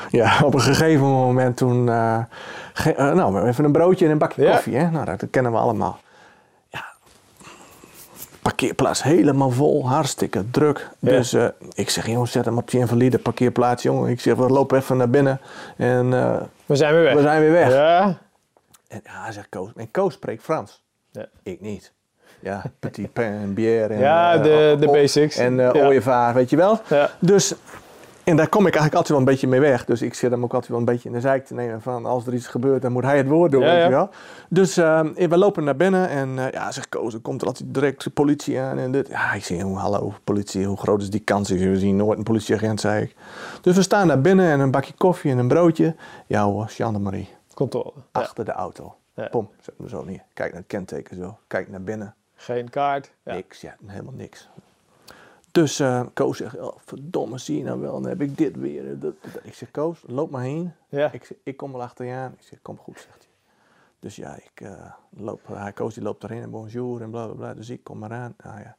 ja, 0.20 0.34
op 0.44 0.54
een 0.54 0.62
gegeven 0.62 1.06
moment 1.06 1.58
toen... 1.58 1.88
ge- 2.74 2.94
eh, 2.96 3.14
nou, 3.14 3.48
even 3.48 3.66
een 3.66 3.72
broodje 3.72 4.06
en 4.06 4.12
een 4.12 4.18
bakje 4.18 4.42
Ja. 4.42 4.52
koffie. 4.52 4.76
Hè? 4.76 4.90
Nou, 4.90 5.06
dat 5.06 5.24
kennen 5.32 5.52
we 5.52 5.58
allemaal. 5.58 6.00
Parkeerplaats 8.44 9.04
helemaal 9.04 9.50
vol. 9.50 9.88
Hartstikke 9.88 10.50
druk. 10.52 10.90
Ja. 11.00 11.10
Dus 11.10 11.34
eh, 11.34 11.48
ik 11.74 11.90
zeg, 11.90 12.08
jongens, 12.08 12.32
zet 12.32 12.46
hem 12.46 12.58
op 12.58 12.72
die 12.72 12.80
invalide 12.80 13.18
parkeerplaats, 13.20 13.84
jongen. 13.84 14.10
Ik 14.10 14.20
zeg, 14.20 14.36
we 14.36 14.50
lopen 14.50 14.78
even 14.78 14.98
naar 14.98 15.10
binnen. 15.10 15.40
En 15.78 16.14
eh, 16.14 16.42
we 16.66 16.76
zijn 16.76 16.94
weer 16.94 17.04
weg. 17.04 17.14
we 17.14 17.22
zijn 17.22 17.42
weer 17.42 17.52
weg. 17.52 17.70
Ja, 17.70 18.18
En 18.88 19.02
ja, 19.04 19.32
zegt 19.32 19.50
Koos. 19.50 19.70
En 19.76 19.92
Koos 19.92 20.14
spreekt 20.14 20.44
Frans. 20.44 20.84
Ja. 21.12 21.26
Ik 21.44 21.62
niet. 21.62 21.92
Ja, 22.40 22.62
petit 22.80 23.14
pain, 23.14 23.54
bière. 23.54 23.94
En, 23.94 24.00
Ja, 24.00 24.34
eh, 24.36 24.44
de- 24.44 24.76
de 24.80 24.88
basics. 24.88 25.38
En 25.38 25.54
uh, 25.54 25.74
Ja. 25.74 25.86
ooievaar, 25.86 26.34
weet 26.34 26.50
je 26.50 26.56
wel. 26.56 26.80
ja. 26.90 27.10
Dus, 27.20 27.54
en 28.24 28.36
daar 28.36 28.50
kom 28.50 28.68
ik 28.68 28.76
eigenlijk 28.76 28.94
altijd 28.96 29.10
wel 29.10 29.18
een 29.18 29.26
beetje 29.26 29.48
mee 29.48 29.60
weg. 29.60 29.86
Dus 29.86 30.02
ik 30.02 30.14
zit 30.14 30.32
hem 30.32 30.44
ook 30.44 30.54
altijd 30.54 30.72
wel 30.72 30.80
een 30.80 30.86
beetje 30.86 31.10
in 31.10 31.16
de 31.16 31.22
zijk 31.22 31.46
te 31.46 31.54
nemen 31.54 31.82
van 31.82 32.06
als 32.06 32.28
er 32.28 32.34
iets 32.34 32.48
gebeurt, 32.48 32.82
dan 32.82 32.92
moet 32.92 33.04
hij 33.04 33.18
het 33.18 33.28
woord 33.28 33.52
doen, 33.52 33.62
Ja, 33.62 33.68
weet 33.68 33.78
ja. 33.78 33.84
je 33.84 33.90
wel. 33.90 34.10
Dus 34.50 34.78
uh, 34.78 35.02
we 35.16 35.38
lopen 35.38 35.64
naar 35.64 35.76
binnen 35.76 36.10
en 36.10 36.30
uh, 36.30 36.50
ja, 36.52 36.72
zegt 36.72 36.90
Koos, 36.90 37.22
komt 37.22 37.42
er 37.42 37.48
altijd 37.48 37.74
direct 37.74 38.04
de 38.04 38.10
politie 38.10 38.60
aan 38.60 38.78
en 38.78 38.92
dit. 38.92 39.08
Ja, 39.08 39.34
ik 39.34 39.44
zeg, 39.44 39.62
hoe, 39.62 39.78
hallo, 39.78 40.14
politie, 40.24 40.66
hoe 40.66 40.78
groot 40.78 41.02
is 41.02 41.10
die 41.10 41.20
kans? 41.20 41.52
Ik 41.52 41.60
zeg, 41.60 41.68
we 41.68 41.80
zien 41.80 41.96
nooit 41.96 42.18
een 42.18 42.24
politieagent, 42.24 42.82
zei 42.82 43.04
ik. 43.04 43.16
Dus 43.62 43.76
we 43.76 43.82
staan 43.82 44.08
naar 44.08 44.22
binnen 44.22 44.52
en 44.52 44.60
een 44.60 44.72
bakje 44.72 44.94
koffie 44.98 45.32
en 45.32 45.38
een 45.38 45.48
broodje. 45.48 45.96
Ja 46.28 46.44
hoor, 46.44 46.66
Jeanne-Marie, 46.66 47.30
Controle. 47.54 47.94
Ja. 47.96 48.02
achter 48.12 48.46
de 48.46 48.52
auto. 48.52 48.96
Ja. 49.16 49.28
Pom, 49.28 49.50
zet 49.62 49.74
hem 49.78 49.90
zo 49.90 50.04
neer. 50.04 50.24
Kijk 50.34 50.52
naar 50.52 50.60
het 50.60 50.70
kenteken 50.70 51.18
zo. 51.18 51.38
Kijk 51.48 51.70
naar 51.70 51.82
binnen. 51.82 52.16
Geen 52.36 52.70
kaart. 52.70 53.12
Ja. 53.24 53.34
Niks, 53.34 53.62
ja, 53.62 53.76
helemaal 53.86 54.14
niks. 54.14 54.50
Dus 55.54 55.80
eh, 55.80 56.06
Koos 56.14 56.38
zegt, 56.38 56.60
oh, 56.60 56.78
verdomme, 56.86 57.38
zie 57.38 57.58
je 57.58 57.64
nou 57.64 57.80
wel, 57.80 57.92
dan 58.02 58.10
heb 58.10 58.22
ik 58.22 58.38
dit 58.38 58.56
weer. 58.56 58.88
en 58.88 59.00
dat- 59.00 59.16
dat. 59.24 59.40
Ik 59.44 59.54
zeg, 59.54 59.72
Koos, 59.72 60.04
loop 60.08 60.30
maar 60.32 60.42
heen. 60.42 60.72
Ja. 60.90 61.12
Ik, 61.12 61.24
zeg, 61.26 61.38
ik 61.44 61.58
kom 61.58 61.72
wel 61.72 61.82
achter 61.82 62.06
je 62.06 62.14
aan. 62.14 62.32
Ik 62.38 62.44
zeg, 62.44 62.62
kom 62.62 62.78
goed, 62.78 62.96
zegt 63.00 63.18
hij. 63.18 63.32
Dus 64.00 64.16
ja, 64.16 64.36
ik 64.36 64.62
eh, 64.62 64.92
loop, 65.10 65.42
hij 65.48 65.72
Koos 65.74 65.94
die 65.94 66.04
loopt 66.04 66.24
erin 66.24 66.42
en 66.42 66.50
bonjour 66.50 67.02
en 67.02 67.10
bla 67.10 67.26
bla 67.26 67.36
bla. 67.36 67.54
Dus 67.54 67.70
ik 67.70 67.84
kom 67.84 67.98
maar 68.00 68.12
aan. 68.12 68.34
Nou 68.44 68.60
ja. 68.60 68.76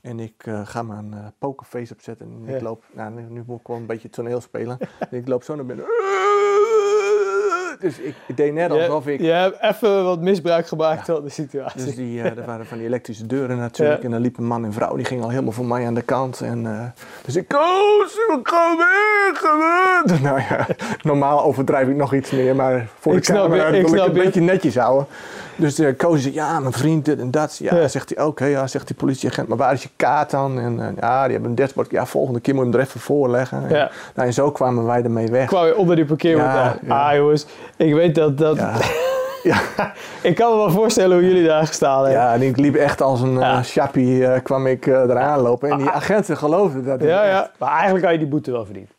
En 0.00 0.20
ik 0.20 0.46
eh, 0.46 0.66
ga 0.66 0.82
mijn 0.82 1.14
eh, 1.14 1.26
pokerface 1.38 1.92
opzetten 1.94 2.26
en 2.46 2.54
ik 2.54 2.60
loop, 2.60 2.84
nou 2.92 3.12
nu, 3.14 3.22
nu 3.22 3.42
moet 3.46 3.60
ik 3.60 3.66
wel 3.66 3.76
een 3.76 3.86
beetje 3.86 4.10
toneel 4.10 4.40
spelen. 4.40 4.78
en 5.10 5.16
ik 5.18 5.28
loop 5.28 5.42
zo 5.42 5.54
naar 5.54 5.66
binnen. 5.66 5.84
Dus 7.88 7.98
ik, 7.98 8.14
ik 8.26 8.36
deed 8.36 8.52
net 8.54 8.70
alsof 8.70 9.04
je, 9.04 9.12
ik... 9.12 9.20
je 9.20 9.30
hebt 9.30 9.56
even 9.60 10.04
wat 10.04 10.20
misbruik 10.20 10.66
gemaakt 10.68 11.04
van 11.04 11.22
de 11.24 11.28
situatie. 11.30 11.84
Dus 11.84 11.94
die, 11.94 12.22
eh 12.22 12.36
er 12.38 12.44
waren 12.46 12.66
van 12.66 12.78
die 12.78 12.86
elektrische 12.86 13.26
deuren 13.26 13.58
natuurlijk. 13.58 13.98
Ja. 13.98 14.04
En 14.04 14.10
dan 14.10 14.20
liep 14.20 14.38
een 14.38 14.46
man 14.46 14.64
en 14.64 14.72
vrouw, 14.72 14.96
die 14.96 15.04
gingen 15.04 15.24
al 15.24 15.30
helemaal 15.30 15.52
voor 15.52 15.64
mij 15.66 15.86
aan 15.86 15.94
de 15.94 16.02
kant. 16.02 16.40
En, 16.40 16.66
eh, 16.66 17.02
dus 17.24 17.36
ik, 17.36 17.48
Koos, 17.48 18.12
ik 18.38 18.48
ga 18.48 18.76
weg. 18.76 19.42
weg." 19.42 20.20
Nou 20.22 20.40
ja, 20.40 20.66
normaal 21.02 21.42
overdrijf 21.44 21.88
ik 21.88 21.96
nog 21.96 22.14
iets 22.14 22.30
meer. 22.30 22.56
Maar 22.56 22.88
voor 22.98 23.12
de 23.12 23.18
Ik 23.18 23.24
snap 23.24 23.36
camera 23.42 23.64
ik 23.66 23.70
wil 23.70 23.80
ik 23.80 23.88
snap 23.88 24.06
het 24.06 24.16
een 24.16 24.22
beetje 24.22 24.40
netjes 24.40 24.76
houden. 24.76 25.06
Dus 25.56 25.80
uh, 25.80 25.96
Koos 25.96 26.22
zegt, 26.22 26.34
ja, 26.34 26.60
mijn 26.60 26.72
vriend, 26.72 27.04
dit 27.04 27.18
en 27.18 27.30
dat. 27.30 27.56
Ja, 27.62 27.76
Ja. 27.76 27.88
zegt 27.88 28.12
hij, 28.14 28.24
oké, 28.24 28.44
ja, 28.44 28.66
zegt 28.66 28.86
die 28.86 28.96
politieagent. 28.96 29.48
Maar 29.48 29.56
waar 29.56 29.72
is 29.72 29.82
je 29.82 29.88
kaart 29.96 30.30
dan? 30.30 30.58
En 30.58 30.80
eh, 30.80 30.86
ja, 31.00 31.22
die 31.22 31.32
hebben 31.32 31.50
een 31.50 31.56
dashboard. 31.56 31.90
Ja, 31.90 32.06
volgende 32.06 32.40
keer 32.40 32.54
moet 32.54 32.64
je 32.64 32.70
hem 32.70 32.80
er 32.80 32.86
even 32.86 33.00
voorleggen. 33.00 33.62
En, 33.62 33.68
Ja. 33.76 33.90
nou, 34.14 34.26
en 34.28 34.34
zo 34.34 34.50
kwamen 34.52 34.84
wij 34.86 35.02
ermee 35.02 35.26
weg. 35.26 35.46
kwam 35.46 35.66
je 35.66 35.76
onder 35.76 35.96
die 35.96 36.40
aan. 36.42 36.78
ja. 36.82 37.06
Ah 37.08 37.14
jongens, 37.16 37.46
ik 37.78 37.94
weet 37.94 38.14
dat... 38.14 38.38
dat 38.38 38.56
Ja. 38.56 38.74
ja. 39.76 39.92
ik 40.22 40.34
kan 40.34 40.50
me 40.50 40.56
wel 40.56 40.70
voorstellen 40.70 41.16
hoe 41.18 41.26
jullie 41.26 41.46
daar 41.46 41.66
gestaan 41.66 41.94
hebben. 42.04 42.20
Ja, 42.22 42.34
en 42.34 42.42
ik 42.42 42.56
liep 42.56 42.74
echt 42.74 43.00
als 43.02 43.20
een 43.20 43.32
Ja. 43.38 43.40
ja. 43.52 43.62
chappie, 43.62 44.26
eh, 44.26 44.42
kwam 44.42 44.66
ik 44.66 44.86
eh, 44.86 44.94
eraan 44.94 45.40
lopen. 45.40 45.70
En 45.70 45.78
die 45.78 45.88
agenten 45.90 46.36
geloofden 46.36 46.84
dat. 46.84 47.02
ik 47.02 47.08
Ja, 47.08 47.22
echt- 47.22 47.30
ja. 47.32 47.50
Maar 47.58 47.70
eigenlijk 47.72 48.04
had 48.04 48.12
je 48.12 48.18
die 48.18 48.28
boete 48.28 48.50
wel 48.50 48.64
verdiend. 48.64 48.90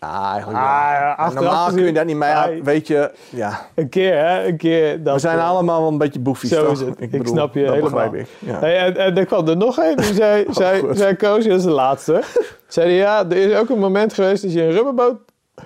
Ja, 0.00 0.30
eigenlijk 0.32 0.58
Ah, 0.58 0.90
wel. 0.90 1.00
ja, 1.00 1.12
achteraf 1.12 1.44
Normaal 1.44 1.70
kun 1.72 1.84
je 1.84 1.92
dat 1.92 2.04
niet 2.04 2.16
mee. 2.16 2.32
Ah, 2.32 2.62
Weet 2.62 2.86
je, 2.86 3.10
ja. 3.30 3.66
Een 3.74 3.88
keer, 3.88 4.18
hè? 4.28 4.46
Een 4.46 4.56
keer. 4.56 5.02
Dat, 5.02 5.14
We 5.14 5.20
zijn 5.20 5.38
eh, 5.38 5.48
allemaal 5.48 5.80
wel 5.80 5.90
een 5.90 5.98
beetje 5.98 6.20
boefjes, 6.20 6.50
Zo 6.50 6.62
toch? 6.64 6.72
is 6.72 6.80
het. 6.80 6.96
Ik 7.00 7.26
snap 7.26 7.54
je 7.54 7.64
dat 7.64 7.74
helemaal. 7.74 7.90
begrijp 7.90 8.14
ik. 8.14 8.26
Ja. 8.38 8.58
Hey, 8.58 8.76
en, 8.78 8.96
en 8.96 9.16
er 9.18 9.26
kwam 9.26 9.48
er 9.48 9.56
nog 9.56 9.76
een. 9.76 9.96
Die 9.96 10.14
zei, 10.22 10.44
zei, 10.50 10.80
goed. 10.80 10.98
zei 10.98 11.16
Koos, 11.16 11.44
dat 11.44 11.58
is 11.58 11.62
de 11.64 11.70
laatste. 11.70 12.22
zei 12.66 12.86
hij, 12.88 12.96
ja, 12.96 13.24
er 13.30 13.36
is 13.36 13.56
ook 13.58 13.68
een 13.68 13.78
moment 13.78 14.12
geweest 14.12 14.42
dat 14.42 14.52
je 14.52 14.62
een 14.62 14.70
rubberboot 14.72 15.16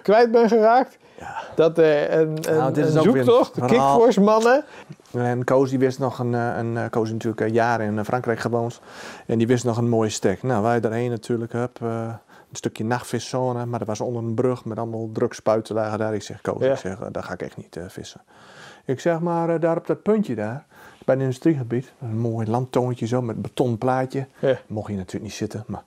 kwijt 0.03 0.31
bent 0.31 0.49
geraakt. 0.49 0.99
Ja. 1.23 1.43
Dat 1.55 1.79
er 1.79 2.13
een, 2.13 2.29
een, 2.51 2.57
Nou, 2.57 2.73
dit 2.73 2.87
is 2.87 2.95
een 2.95 3.03
zoektocht. 3.03 3.53
Kickforce 3.67 4.21
mannen. 4.21 4.65
En 5.13 5.45
Koos 5.45 5.71
die 5.71 5.79
wist 5.79 5.99
nog 5.99 6.19
een, 6.19 6.35
eh, 6.35 6.57
een 6.57 6.77
eh, 6.77 6.91
Koos 6.91 7.11
natuurlijk 7.11 7.41
eh, 7.41 7.49
jaren 7.53 7.87
in 7.87 7.99
eh, 7.99 8.05
Frankrijk 8.05 8.39
gewoond. 8.39 8.81
En 9.27 9.39
die 9.39 9.47
wist 9.47 9.65
nog 9.65 9.77
een 9.77 9.89
mooie 9.89 10.09
stek. 10.11 10.43
Nou, 10.43 10.63
wij 10.63 10.81
daarheen 10.81 11.11
natuurlijk, 11.11 11.55
eh, 11.55 11.63
een 12.51 12.59
stukje 12.59 12.85
nachtveszone. 12.85 13.67
Maar 13.67 13.79
dat 13.79 13.89
was 13.89 14.01
onder 14.01 14.23
een 14.23 14.35
brug 14.35 14.65
met 14.65 14.79
allemaal 14.79 15.11
drugspuiten 15.13 15.75
lagen 15.75 15.99
daar. 15.99 16.15
Ik 16.15 16.23
zeg, 16.23 16.41
Koos, 16.41 16.61
Ja. 16.63 16.73
ik 16.73 16.79
zeg, 16.79 17.01
eh, 17.01 17.07
daar 17.13 17.23
ga 17.23 17.33
ik 17.33 17.43
echt 17.43 17.57
niet 17.57 17.77
eh, 17.77 17.85
vissen. 17.89 18.21
Ik 18.85 19.01
zeg 19.01 19.21
maar, 19.21 19.49
eh, 19.55 19.61
daar 19.61 19.77
op 19.77 19.87
dat 19.87 20.03
puntje 20.03 20.35
daar, 20.35 20.65
bij 21.05 21.15
het 21.15 21.25
industriegebied. 21.25 21.93
Een 22.01 22.19
mooi 22.19 22.51
landtoontje 22.51 23.07
zo 23.07 23.23
met 23.23 23.37
een 23.37 23.43
betonnen 23.43 23.79
plaatje. 23.79 24.27
Ja. 24.39 24.57
Mocht 24.67 24.89
je 24.91 24.97
natuurlijk 24.97 25.25
niet 25.25 25.33
zitten, 25.35 25.65
maar... 25.67 25.83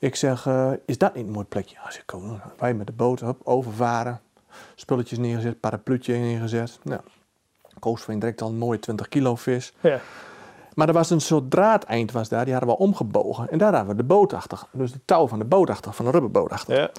Ik 0.00 0.14
zeg, 0.16 0.46
eh, 0.46 0.70
is 0.84 0.98
dat 0.98 1.14
niet 1.14 1.26
een 1.26 1.32
mooi 1.32 1.46
plekje? 1.46 1.76
Koos, 2.06 2.22
nou, 2.22 2.38
wij 2.58 2.74
met 2.74 2.86
de 2.86 2.92
boot, 2.92 3.22
overvaren. 3.44 4.20
Spulletjes 4.74 5.18
neergezet, 5.18 5.60
parapluutje 5.60 6.14
neergezet. 6.14 6.78
Nou, 6.82 7.00
Koos 7.78 8.02
vindt 8.02 8.20
direct 8.20 8.42
al 8.42 8.48
een 8.48 8.58
mooie 8.58 8.78
20 8.78 9.08
kilo 9.08 9.34
vis. 9.34 9.72
Ja. 9.80 10.00
Maar 10.74 10.88
er 10.88 10.94
was 10.94 11.10
een 11.10 11.20
soort 11.20 11.50
draadeind 11.50 12.12
was 12.12 12.28
daar, 12.28 12.44
die 12.44 12.54
hadden 12.54 12.70
we 12.74 12.78
omgebogen. 12.78 13.50
En 13.50 13.58
daar 13.58 13.74
hadden 13.74 13.96
we 13.96 14.02
de 14.02 14.08
boot 14.08 14.32
achter. 14.32 14.62
Dus 14.72 14.92
de 14.92 15.00
touw 15.04 15.28
van 15.28 15.38
de 15.38 15.44
boot 15.44 15.70
achter, 15.70 15.92
van 15.92 16.04
de 16.04 16.10
rubberboot 16.10 16.50
achter. 16.50 16.80
Ja. 16.80 16.90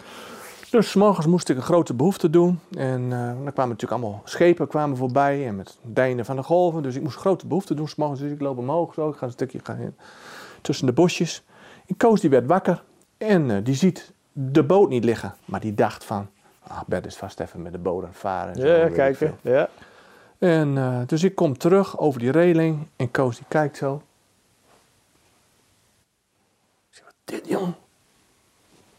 Dus 0.70 0.90
's 0.90 0.96
morgens 0.96 1.26
moest 1.26 1.50
ik 1.50 1.56
een 1.56 1.62
grote 1.62 1.94
behoefte 1.94 2.30
doen. 2.30 2.60
En 2.78 3.04
eh 3.04 3.20
dan 3.20 3.54
kwamen 3.54 3.70
natuurlijk 3.70 4.02
allemaal 4.02 4.22
schepen 4.24 4.68
kwamen 4.68 4.98
voorbij. 4.98 5.48
En 5.48 5.56
met 5.56 5.78
dijnen 5.82 6.26
van 6.26 6.36
de 6.36 6.44
golven. 6.44 6.84
Dus 6.84 6.96
ik 6.96 7.02
moest 7.02 7.18
grote 7.18 7.48
behoefte 7.48 7.74
doen. 7.74 7.88
's 7.88 7.96
morgens 7.96 8.20
dus 8.20 8.32
ik 8.32 8.42
loop 8.42 8.58
omhoog 8.58 8.94
zo. 8.94 9.10
Ik 9.10 9.16
ga 9.16 9.26
een 9.26 9.32
stukje 9.32 9.60
gaan 9.64 9.78
in, 9.78 9.96
tussen 10.62 10.86
de 10.86 10.94
bosjes. 10.94 11.44
En 11.88 11.98
Koos 11.98 12.22
die 12.22 12.30
werd 12.30 12.46
wakker. 12.46 12.84
En 13.18 13.52
eh, 13.52 13.58
die 13.64 13.76
ziet 13.76 14.14
de 14.32 14.64
boot 14.64 14.90
niet 14.90 15.04
liggen. 15.04 15.36
Maar 15.46 15.60
die 15.60 15.74
dacht 15.74 16.04
van... 16.04 16.30
Ah, 16.70 16.82
Bert 16.88 17.06
is 17.06 17.16
vast 17.16 17.40
even 17.40 17.62
met 17.62 17.74
de 17.74 17.90
het 17.90 18.18
varen. 18.18 18.54
en 18.54 18.62
zo, 18.62 18.68
Ja, 18.68 18.90
kijken. 18.90 19.38
Ja. 19.42 19.70
En 20.38 20.78
eh, 20.78 21.00
dus 21.06 21.24
ik 21.24 21.36
kom 21.36 21.58
terug 21.58 22.00
over 22.00 22.20
die 22.20 22.32
reling 22.32 22.88
en 22.96 23.12
Koos 23.12 23.36
die 23.36 23.46
kijkt 23.48 23.78
zo. 23.78 24.02
Ik 26.90 26.96
zeg, 26.96 27.06
wat 27.06 27.14
dit 27.24 27.48
jong? 27.48 27.74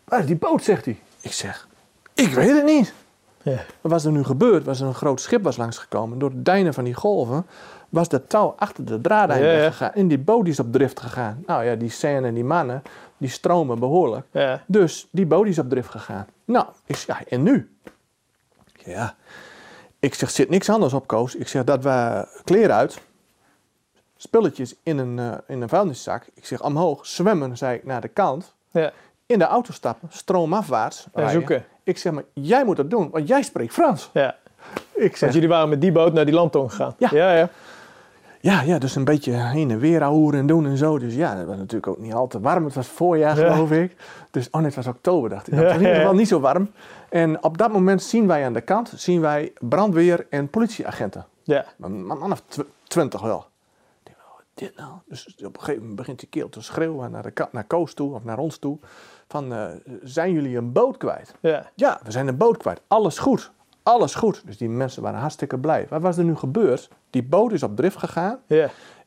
Waar 0.05 0.21
is 0.21 0.27
die 0.27 0.37
boot, 0.37 0.63
zegt 0.63 0.85
hij. 0.85 0.99
Ik 1.21 1.33
zeg, 1.33 1.69
ik 2.15 2.29
weet 2.29 2.55
het 2.57 2.65
niet. 2.65 2.93
Ja. 3.43 3.59
Wat 3.81 3.93
was 3.93 4.05
er 4.05 4.13
nu 4.13 4.25
gebeurd? 4.25 4.65
Was 4.65 4.81
er 4.81 4.87
een 4.87 4.95
groot 4.95 5.21
schip 5.21 5.43
was 5.43 5.57
langsgekomen. 5.57 6.19
Door 6.19 6.31
de 6.31 6.43
dijnen 6.43 6.75
van 6.75 6.85
die 6.85 6.95
golven 6.95 7.47
was 7.89 8.09
dat 8.09 8.29
touw 8.29 8.55
achter 8.59 8.85
de 8.85 9.01
draadijn 9.01 9.43
Ja, 9.43 9.47
weggegaan. 9.47 9.93
En 9.93 10.09
die 10.09 10.19
boot 10.19 10.47
is 10.47 10.61
op 10.61 10.73
drift 10.73 11.01
gegaan. 11.01 11.43
Nou 11.47 11.65
ja, 11.65 11.75
die 11.75 11.91
scène 11.91 12.27
en 12.27 12.35
die 12.35 12.45
mannen, 12.45 12.83
die 13.17 13.29
stromen 13.29 13.79
behoorlijk. 13.79 14.27
Ja. 14.31 14.63
Dus 14.67 15.09
die 15.11 15.27
boot 15.27 15.47
is 15.47 15.59
op 15.59 15.69
drift 15.71 15.91
gegaan. 15.91 16.27
Nou, 16.51 16.67
ik 16.87 16.97
zeg, 16.97 17.19
ja, 17.19 17.25
en 17.29 17.43
nu? 17.43 17.77
Ja, 18.85 19.15
ik 19.99 20.15
zeg, 20.15 20.31
zit 20.31 20.49
niks 20.49 20.69
anders 20.71 20.93
op, 20.93 21.07
Koos. 21.07 21.35
Ik 21.35 21.49
zeg, 21.49 21.65
dat 21.65 21.83
we 21.83 22.27
kleren 22.45 22.75
uit, 22.77 22.99
spulletjes 24.17 24.75
in 24.83 24.99
een, 24.99 25.19
eh, 25.19 25.39
in 25.47 25.63
een 25.63 25.69
vuilniszak. 25.69 26.27
Ik 26.35 26.47
zeg, 26.47 26.63
omhoog, 26.63 27.07
zwemmen, 27.07 27.57
zei 27.57 27.77
ik, 27.77 27.85
naar 27.85 28.01
de 28.01 28.09
kant. 28.09 28.55
Ja. 28.71 28.93
In 29.27 29.39
de 29.39 29.45
auto 29.45 29.73
stappen, 29.73 30.09
stroomafwaarts 30.13 31.05
En 31.05 31.11
rijden. 31.15 31.33
zoeken. 31.33 31.65
Ik 31.83 31.99
zeg, 31.99 32.13
maar 32.13 32.25
jij 32.33 32.65
moet 32.65 32.77
dat 32.77 32.91
doen, 32.91 33.11
want 33.11 33.29
jij 33.29 33.43
spreekt 33.43 33.73
Frans. 33.73 34.11
Ja. 34.13 34.37
Ik 34.95 35.11
zeg, 35.11 35.21
Want 35.21 35.33
jullie 35.35 35.49
waren 35.49 35.69
met 35.69 35.81
die 35.81 35.93
boot 35.93 36.13
naar 36.13 36.25
die 36.25 36.35
landtong 36.35 36.71
gegaan. 36.71 36.95
Ja. 36.99 37.09
Ja, 37.13 37.35
ja. 37.35 37.49
Ja, 38.41 38.61
ja, 38.63 38.79
dus 38.79 38.95
een 38.97 39.05
beetje 39.05 39.33
heen 39.33 39.71
en 39.71 39.79
weer 39.79 40.03
ahoeren 40.03 40.41
en 40.41 40.47
doen 40.47 40.67
en 40.67 40.77
zo. 40.77 40.99
Dus 40.99 41.15
ja, 41.15 41.35
dat 41.37 41.47
was 41.47 41.57
natuurlijk 41.57 41.87
ook 41.87 41.99
niet 41.99 42.15
al 42.15 42.27
te 42.27 42.41
warm. 42.41 42.65
Het 42.65 42.75
was 42.75 42.87
voorjaar, 42.87 43.39
Ja. 43.39 43.53
geloof 43.53 43.71
ik. 43.71 43.97
Dus, 44.31 44.47
oh 44.51 44.55
nee, 44.57 44.65
het 44.67 44.75
was 44.75 44.87
oktober, 44.87 45.31
dacht 45.31 45.47
ik. 45.47 45.55
Het 45.55 45.63
was 45.65 45.73
in 45.73 45.79
ieder 45.81 45.95
geval 45.97 46.15
niet 46.15 46.29
zo 46.29 46.41
warm. 46.41 46.71
En 47.09 47.43
op 47.43 47.59
dat 47.59 47.73
moment 47.73 48.03
zien 48.03 48.27
wij 48.27 48.45
aan 48.45 48.53
de 48.53 48.61
kant, 48.61 48.93
zien 48.97 49.21
wij 49.21 49.53
brandweer 49.59 50.27
en 50.31 50.49
politieagenten. 50.49 51.27
Ja. 51.43 51.65
Een 51.81 52.07
man 52.07 52.33
of 52.33 52.43
tw- 52.47 52.61
twintig 52.89 53.21
wel. 53.21 53.39
Ik 53.39 54.01
denk, 54.03 54.17
wat 54.19 54.43
is 54.55 54.63
dit 54.67 54.77
nou? 54.77 54.91
Dus 55.07 55.37
op 55.45 55.55
een 55.55 55.61
gegeven 55.61 55.81
moment 55.81 55.97
begint 55.97 56.19
die 56.19 56.29
keel 56.29 56.49
te 56.49 56.63
schreeuwen 56.63 57.11
naar, 57.11 57.23
de 57.23 57.47
naar 57.53 57.65
Koos 57.65 57.95
toe, 57.95 58.15
of 58.15 58.25
naar 58.25 58.39
ons 58.39 58.59
toe. 58.59 58.79
Van, 59.29 59.53
eh, 59.55 59.67
zijn 60.03 60.33
jullie 60.33 60.57
een 60.57 60.73
boot 60.73 60.97
kwijt? 60.97 61.35
Ja. 61.41 61.71
Ja, 61.75 62.01
we 62.05 62.11
zijn 62.11 62.29
een 62.29 62.37
boot 62.37 62.57
kwijt. 62.57 62.81
Alles 62.87 63.19
goed. 63.19 63.51
Alles 63.83 64.15
goed. 64.15 64.43
Dus 64.47 64.57
die 64.59 64.69
mensen 64.69 65.03
waren 65.03 65.21
hartstikke 65.21 65.59
blij. 65.59 65.87
Wat 65.89 66.03
was 66.03 66.17
er 66.17 66.25
nu 66.25 66.37
gebeurd? 66.37 66.89
Die 67.11 67.23
boot 67.23 67.53
is 67.53 67.63
op 67.63 67.77
drift 67.77 67.97
gegaan 67.97 68.39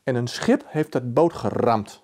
en 0.04 0.14
een 0.14 0.26
schip 0.28 0.64
heeft 0.66 0.92
dat 0.92 1.14
boot 1.14 1.32
geramd. 1.32 2.02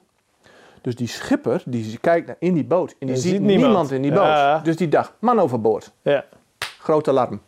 Dus 0.82 0.94
die 0.96 1.08
schipper, 1.08 1.62
die 1.66 1.98
kijkt 1.98 2.26
naar 2.26 2.36
in 2.38 2.54
die 2.54 2.64
boot 2.64 2.90
en 2.98 3.06
die 3.06 3.14
En 3.14 3.20
ziet, 3.20 3.30
ziet 3.32 3.40
niemand. 3.40 3.66
niemand. 3.66 3.90
in 3.90 4.02
die 4.02 4.12
boot. 4.12 4.22
Ja. 4.26 4.58
Dus 4.58 4.76
die 4.76 4.88
dacht, 4.88 5.12
man 5.18 5.38
overboord. 5.40 5.92
Ja. 6.02 6.24
Groot 6.78 7.08
alarm. 7.08 7.40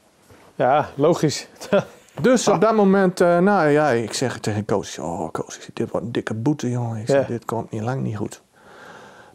Ja, 0.55 0.89
logisch. 0.94 1.49
Dus 2.20 2.49
op 2.49 2.61
dat 2.61 2.74
moment, 2.74 3.20
eh, 3.20 3.39
nou 3.39 3.69
ja, 3.69 3.89
ik 3.90 4.12
zeg 4.12 4.39
tegen 4.39 4.65
Koos, 4.65 4.99
oh 4.99 5.28
zeg, 5.47 5.70
dit 5.73 5.90
wordt 5.90 6.07
een 6.07 6.12
dikke 6.12 6.35
boete 6.35 6.70
jongen. 6.70 7.01
Ik 7.01 7.07
zeg, 7.07 7.20
Ja. 7.20 7.27
dit 7.27 7.44
komt 7.44 7.70
niet 7.70 7.82
lang 7.82 8.03
niet 8.03 8.16
goed. 8.16 8.43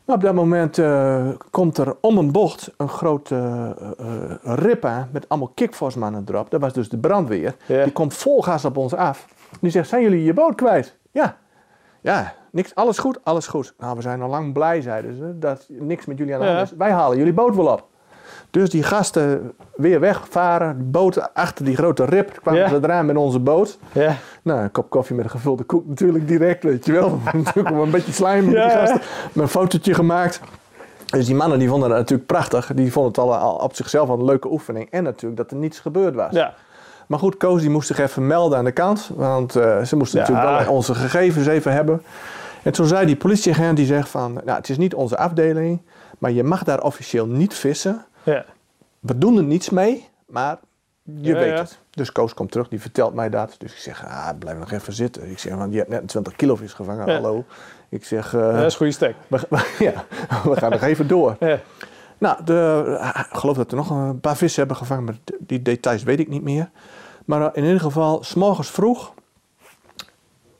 Op 0.09 0.21
dat 0.21 0.34
moment 0.34 0.77
eh, 0.77 1.27
komt 1.49 1.77
er 1.77 1.95
om 2.01 2.17
een 2.17 2.31
bocht 2.31 2.73
een 2.77 2.89
grote 2.89 3.35
eh, 3.97 4.55
rip 4.55 4.85
aan 4.85 5.09
met 5.11 5.29
allemaal 5.29 5.51
kickforce-mannen 5.55 6.23
erop. 6.27 6.51
Dat 6.51 6.61
was 6.61 6.73
dus 6.73 6.89
de 6.89 6.97
brandweer. 6.97 7.55
Die 7.67 7.91
komt 7.91 8.13
vol 8.13 8.41
gas 8.41 8.65
op 8.65 8.77
ons 8.77 8.93
af. 8.93 9.27
Die 9.61 9.71
zegt, 9.71 9.89
zijn 9.89 10.01
jullie 10.01 10.23
je 10.23 10.34
boot 10.34 10.55
kwijt? 10.55 10.97
Ja. 11.11 11.38
Ja, 12.01 12.34
niks, 12.51 12.75
alles 12.75 12.97
goed, 12.97 13.19
alles 13.23 13.47
goed. 13.47 13.73
Nou, 13.77 13.95
we 13.95 14.01
zijn 14.01 14.21
al 14.21 14.29
lang 14.29 14.53
blij, 14.53 14.81
zeiden 14.81 15.15
ze, 15.15 15.39
dat 15.39 15.65
niks 15.69 16.05
met 16.05 16.17
jullie 16.17 16.34
aan 16.34 16.41
de 16.41 16.47
hand 16.47 16.71
is. 16.71 16.77
Wij 16.77 16.91
halen 16.91 17.17
jullie 17.17 17.34
boot 17.34 17.55
wel 17.55 17.67
op. 17.67 17.88
Dus 18.52 18.69
die 18.69 18.84
gasten 18.84 19.52
weer 19.76 19.99
wegvaren, 19.99 20.78
de 20.78 20.84
boot 20.84 21.34
achter 21.34 21.65
die 21.65 21.76
grote 21.76 22.06
rip, 22.06 22.40
kwamen 22.41 22.61
Ja. 22.61 22.69
ze 22.69 22.76
eraan 22.82 23.06
met 23.06 23.15
onze 23.15 23.40
boot. 23.40 23.78
Ja. 23.91 24.15
Nou, 24.41 24.60
een 24.61 24.72
kop 24.72 24.90
koffie 24.90 25.15
met 25.15 25.26
een 25.26 25.32
gevulde 25.32 25.64
koek 25.64 25.88
natuurlijk 25.88 26.28
direct, 26.28 26.64
weet 26.64 26.86
je 26.86 26.91
wel. 26.91 27.19
natuurlijk 27.34 27.76
een 27.76 27.91
beetje 27.91 28.11
slijm 28.11 28.45
met 28.45 28.53
Ja, 28.53 28.68
die 28.68 28.78
gasten. 28.78 29.02
Met 29.34 29.44
een 29.44 29.49
fotootje 29.49 29.94
gemaakt. 29.94 30.40
Dus 31.06 31.26
die 31.26 31.36
mannen 31.36 31.60
die 31.60 31.69
vonden 31.69 31.90
dat 31.90 31.98
natuurlijk 31.98 32.28
prachtig. 32.28 32.72
Die 32.76 32.91
vonden 32.91 33.11
het 33.11 33.22
al, 33.22 33.36
al 33.36 33.56
op 33.56 33.76
zichzelf 33.76 34.10
al 34.10 34.19
een 34.19 34.26
leuke 34.26 34.52
oefening. 34.52 34.88
En 34.91 35.03
natuurlijk 35.03 35.38
dat 35.41 35.52
er 35.52 35.57
niets 35.57 35.80
gebeurd 35.80 36.15
was. 36.15 36.32
Ja. 36.34 36.53
Maar 37.07 37.19
goed, 37.19 37.38
Koos 37.38 37.61
die 37.61 37.69
moest 37.69 37.88
zich 37.88 37.99
even 37.99 38.28
melden 38.28 38.57
aan 38.57 38.65
de 38.65 38.72
kant. 38.72 39.10
Want 39.15 39.56
eh, 39.56 39.82
ze 39.84 39.95
moesten 39.95 40.19
Ja. 40.19 40.30
natuurlijk 40.30 40.65
wel 40.65 40.74
onze 40.76 40.95
gegevens 40.95 41.48
even 41.48 41.72
hebben. 41.74 42.02
En 42.64 42.72
toen 42.72 42.86
zei 42.88 43.06
die 43.06 43.15
politieagent, 43.15 43.78
die 43.78 43.86
zegt 43.86 44.10
van... 44.10 44.34
Nou, 44.34 44.57
het 44.57 44.69
is 44.69 44.78
niet 44.78 44.94
onze 44.94 45.18
afdeling, 45.18 45.82
maar 46.18 46.32
je 46.32 46.44
mag 46.44 46.64
daar 46.64 46.82
officieel 46.82 47.26
niet 47.28 47.53
vissen. 47.53 48.06
Ja. 48.34 48.45
We 48.99 49.18
doen 49.18 49.38
er 49.38 49.44
niets 49.44 49.70
mee, 49.70 50.08
maar 50.26 50.60
je 51.04 51.34
Ja, 51.34 51.34
weet 51.34 51.49
ja. 51.49 51.56
het. 51.56 51.80
Dus 51.90 52.12
Koos 52.12 52.34
komt 52.34 52.52
terug, 52.52 52.68
die 52.68 52.82
vertelt 52.82 53.14
mij 53.14 53.30
dat. 53.30 53.56
Dus 53.58 53.72
ik 53.72 53.78
zeg, 53.78 54.06
ah, 54.06 54.30
blijf 54.40 54.58
nog 54.58 54.72
even 54.72 54.94
zitten. 54.94 55.30
Ik 55.30 55.40
zeg, 55.40 55.56
want 55.56 55.72
je 55.72 55.78
hebt 55.78 55.90
net 55.90 56.02
een 56.02 56.08
20 56.08 56.36
kilo 56.36 56.56
vis 56.56 56.74
gevangen, 56.74 57.14
hallo. 57.14 57.45
Ik 57.90 58.06
zeg, 58.06 58.34
eh, 58.34 58.41
dat 58.41 58.56
is 58.56 58.64
een 58.64 58.78
goede 58.78 58.91
stek. 58.91 59.16
we, 59.30 59.76
ja, 59.80 60.06
we 60.44 60.56
gaan 60.56 60.72
nog 60.72 60.82
even 60.82 61.08
door. 61.08 61.36
Ja. 61.40 61.60
Nou, 62.18 62.44
de, 62.44 62.98
ik 63.32 63.38
geloof 63.38 63.56
dat 63.56 63.72
we 63.72 63.78
nog 63.78 63.90
een 63.90 64.20
paar 64.20 64.38
vissen 64.38 64.60
hebben 64.60 64.78
gevangen, 64.78 65.04
maar 65.04 65.18
die 65.40 65.62
details 65.62 66.04
weet 66.04 66.20
ik 66.20 66.28
niet 66.28 66.44
meer. 66.44 66.70
Maar 67.26 67.41
eh, 67.41 67.49
in 67.54 67.64
ieder 67.64 67.80
geval, 67.82 68.24
s'morgens 68.24 68.72
vroeg, 68.72 69.14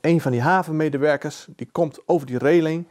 een 0.00 0.20
van 0.20 0.32
die 0.32 0.40
havenmedewerkers, 0.40 1.46
die 1.56 1.68
komt 1.72 1.98
over 2.06 2.26
die 2.26 2.38
reling. 2.38 2.86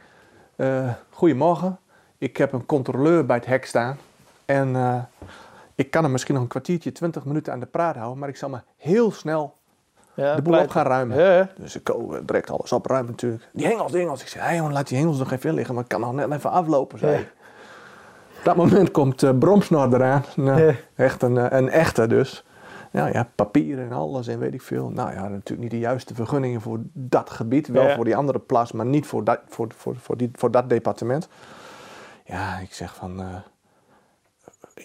Eh, 0.56 0.90
goedemorgen, 1.10 1.78
ik 2.18 2.36
heb 2.36 2.52
een 2.52 2.66
controleur 2.66 3.26
bij 3.26 3.36
het 3.36 3.46
hek 3.46 3.66
staan. 3.66 3.96
En 4.48 4.76
eh, 4.76 5.02
ik 5.74 5.90
kan 5.90 6.02
hem 6.02 6.12
misschien 6.12 6.34
nog 6.34 6.42
een 6.42 6.48
kwartiertje, 6.48 6.92
20 6.92 7.24
minuten 7.24 7.52
aan 7.52 7.60
de 7.60 7.66
praat 7.66 7.96
houden, 7.96 8.18
maar 8.18 8.28
ik 8.28 8.36
zal 8.36 8.48
me 8.48 8.58
heel 8.76 9.12
snel 9.12 9.56
Ja, 10.14 10.34
de 10.34 10.42
boel 10.42 10.58
op 10.58 10.70
gaan 10.70 10.86
ruimen. 10.86 11.18
Ja. 11.18 11.48
Dus 11.56 11.76
ik 11.76 11.94
oh, 11.94 12.14
direct 12.24 12.50
alles 12.50 12.72
opruimen 12.72 13.10
natuurlijk. 13.10 13.48
Die 13.52 13.66
hengels, 13.66 13.92
die 13.92 14.00
hengels. 14.00 14.20
Ik 14.20 14.28
zeg, 14.28 14.42
hey, 14.42 14.56
jongen, 14.56 14.72
laat 14.72 14.88
die 14.88 14.98
hengels 14.98 15.18
nog 15.18 15.32
even 15.32 15.48
in 15.48 15.54
liggen, 15.54 15.74
maar 15.74 15.82
ik 15.82 15.88
kan 15.88 16.00
nog 16.00 16.12
net 16.12 16.32
even 16.32 16.50
aflopen. 16.50 16.98
Zei 16.98 17.12
Ja. 17.12 17.18
Op 18.38 18.44
dat 18.44 18.56
moment 18.56 18.90
komt 18.90 19.22
uh, 19.22 19.38
Bromsnor 19.38 19.94
eraan. 19.94 20.24
Nou. 20.36 20.74
Echt 20.94 21.22
een, 21.22 21.38
eh, 21.38 21.58
een 21.58 21.68
echte 21.68 22.06
dus. 22.06 22.44
Nou 22.90 23.12
ja, 23.12 23.28
papieren 23.34 23.84
en 23.84 23.92
alles 23.92 24.26
en 24.26 24.38
weet 24.38 24.54
ik 24.54 24.62
veel. 24.62 24.90
Nou 24.90 25.12
ja, 25.12 25.28
natuurlijk 25.28 25.60
niet 25.60 25.70
de 25.70 25.78
juiste 25.78 26.14
vergunningen 26.14 26.60
voor 26.60 26.78
dat 26.92 27.30
gebied. 27.30 27.68
Wel 27.68 27.94
voor 27.94 28.04
die 28.04 28.16
andere 28.16 28.38
plas, 28.38 28.72
maar 28.72 28.86
niet 28.86 29.06
voor 29.06 29.24
dat, 29.24 29.40
voor, 29.46 29.68
voor, 29.76 29.96
voor, 29.96 30.16
die, 30.16 30.30
voor 30.32 30.50
dat 30.50 30.68
departement. 30.68 31.28
Ja, 32.24 32.58
ik 32.58 32.74
zeg 32.74 32.94
van... 32.94 33.20
eh 33.20 33.26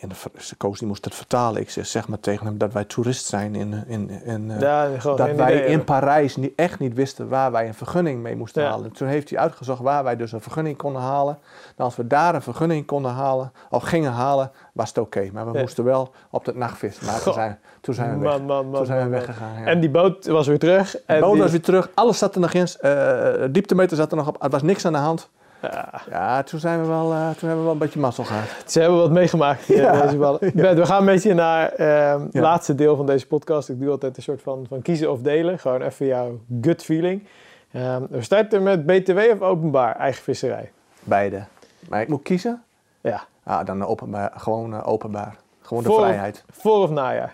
de, 0.02 0.16
ver- 0.16 0.32
Koos 0.58 0.80
die 0.80 0.88
moest 0.88 1.06
het 1.06 1.16
vertalen. 1.16 1.62
Ik 1.62 1.70
zeg, 1.70 1.86
zeg 1.86 2.08
maar 2.08 2.20
tegen 2.20 2.46
hem 2.46 2.58
dat 2.58 2.74
wij 2.74 2.84
toerist 2.84 3.26
zijn 3.26 3.56
in, 3.56 3.84
in, 3.88 4.10
in, 4.10 4.52
eh, 4.52 4.60
Ja, 4.60 4.90
dat 5.02 5.18
wij 5.18 5.32
idee 5.56 5.66
in. 5.66 5.84
Parijs 5.84 6.36
niet, 6.36 6.54
echt 6.56 6.80
niet 6.80 6.94
wisten 6.94 7.28
waar 7.30 7.52
wij 7.52 7.68
een 7.68 7.74
vergunning 7.74 8.22
mee 8.22 8.36
moesten 8.36 8.64
Ja. 8.64 8.70
halen. 8.70 8.92
Toen 8.92 9.08
heeft 9.08 9.30
hij 9.30 9.40
uitgezocht 9.40 9.82
waar 9.82 10.04
wij 10.04 10.16
dus 10.16 10.32
een 10.32 10.42
vergunning 10.42 10.78
konden 10.78 11.02
halen. 11.02 11.38
Nou, 11.64 11.90
als 11.90 11.96
we 11.96 12.08
daar 12.08 12.36
een 12.36 12.42
vergunning 12.42 12.86
konden 12.86 13.12
halen, 13.12 13.52
of 13.70 13.84
gingen 13.84 14.12
halen, 14.12 14.52
was 14.74 14.88
het 14.88 14.98
oké. 14.98 15.30
Maar 15.34 15.46
we 15.48 15.54
Ja. 15.54 15.60
moesten 15.62 15.84
wel 15.84 16.12
op 16.30 16.46
het 16.46 16.56
nachtvis. 16.56 17.00
Maar 17.00 17.22
toen 17.22 17.34
zijn, 17.34 17.60
toen 17.82 17.94
zijn 17.94 18.20
we 18.20 18.24
weg. 18.26 18.32
Man, 18.38 18.46
man, 18.46 18.66
man, 18.66 18.76
toen 18.76 18.86
zijn 18.86 19.04
we 19.04 19.10
weggegaan. 19.10 19.60
Ja. 19.60 19.66
En 19.66 19.80
die 19.80 19.90
boot 19.90 20.26
was 20.26 20.48
weer 20.48 20.60
terug. 20.60 20.98
En 21.06 21.16
de 21.16 21.22
boot 21.22 21.32
die- 21.34 21.42
was 21.42 21.52
weer 21.52 21.62
terug, 21.62 21.90
alles 21.94 22.18
zat 22.18 22.36
er 22.36 22.42
nog 22.42 22.54
in. 22.54 22.68
eh 22.80 23.44
dieptemeter 23.52 23.98
zat 23.98 24.12
er 24.12 24.18
nog 24.18 24.28
op, 24.28 24.44
er 24.44 24.50
was 24.50 24.62
niks 24.62 24.86
aan 24.86 24.94
de 24.94 25.00
hand. 25.00 25.30
Ja, 25.72 26.02
Ja, 26.10 26.44
toen, 26.44 26.60
zijn 26.60 26.82
we 26.82 26.88
wel, 26.88 27.12
eh, 27.14 27.18
toen 27.30 27.48
hebben 27.48 27.58
we 27.58 27.64
wel 27.64 27.72
een 27.72 27.78
beetje 27.78 28.00
mazzel 28.00 28.24
gehad. 28.24 28.48
ze 28.72 28.80
hebben 28.80 28.98
wat 29.00 29.12
meegemaakt. 29.12 29.66
Ja. 29.66 30.02
deze 30.02 30.18
ballen. 30.18 30.40
Bert, 30.54 30.78
we 30.78 30.86
gaan 30.86 31.00
een 31.00 31.06
beetje 31.06 31.34
naar 31.34 31.70
ehm, 31.70 32.22
het 32.22 32.34
Ja. 32.34 32.42
laatste 32.42 32.76
deel 32.76 32.96
van 32.96 33.06
deze 33.06 33.28
podcast. 33.28 33.70
Ik 33.70 33.80
doe 33.80 33.90
altijd 33.90 34.18
een 34.18 34.24
soort 34.24 34.42
van, 34.42 34.66
van 34.70 34.82
kiezen 34.82 35.12
of 35.12 35.22
delen. 35.22 35.60
Gewoon 35.60 35.82
even 35.82 36.06
jouw 36.06 36.40
gut 36.62 36.84
feeling. 36.84 37.28
Ehm, 37.72 38.02
we 38.10 38.22
starten 38.22 38.64
met 38.64 38.86
BTW 38.86 39.18
of 39.18 39.42
openbaar, 39.42 39.96
eigen 39.96 40.24
visserij. 40.24 40.72
Beide. 41.00 41.44
Maar 41.90 42.02
ik 42.02 42.08
moet 42.08 42.22
kiezen? 42.24 42.64
Ja. 43.02 43.24
Ah, 43.44 43.66
dan 43.66 43.86
openbaar, 43.86 44.32
gewoon 44.38 44.74
eh, 44.74 44.88
openbaar. 44.88 45.36
Gewoon 45.62 45.84
de 45.84 45.90
Voor- 45.90 46.00
vrijheid. 46.00 46.44
Voor 46.52 46.78
of 46.82 46.90
najaar? 46.90 47.34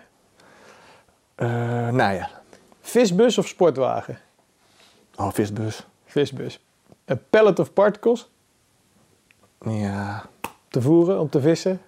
Eh 1.34 1.90
ja, 1.96 2.28
Visbus 2.80 3.38
of 3.38 3.46
sportwagen? 3.46 4.18
oh, 5.16 5.28
visbus. 5.32 5.86
Visbus. 6.04 6.64
Een 7.10 7.20
pallet 7.30 7.58
of 7.58 7.72
particles 7.72 8.30
Ja, 9.60 10.22
te 10.68 10.80
voeren 10.82 11.20
om 11.20 11.28
te 11.28 11.40
vissen? 11.40 11.80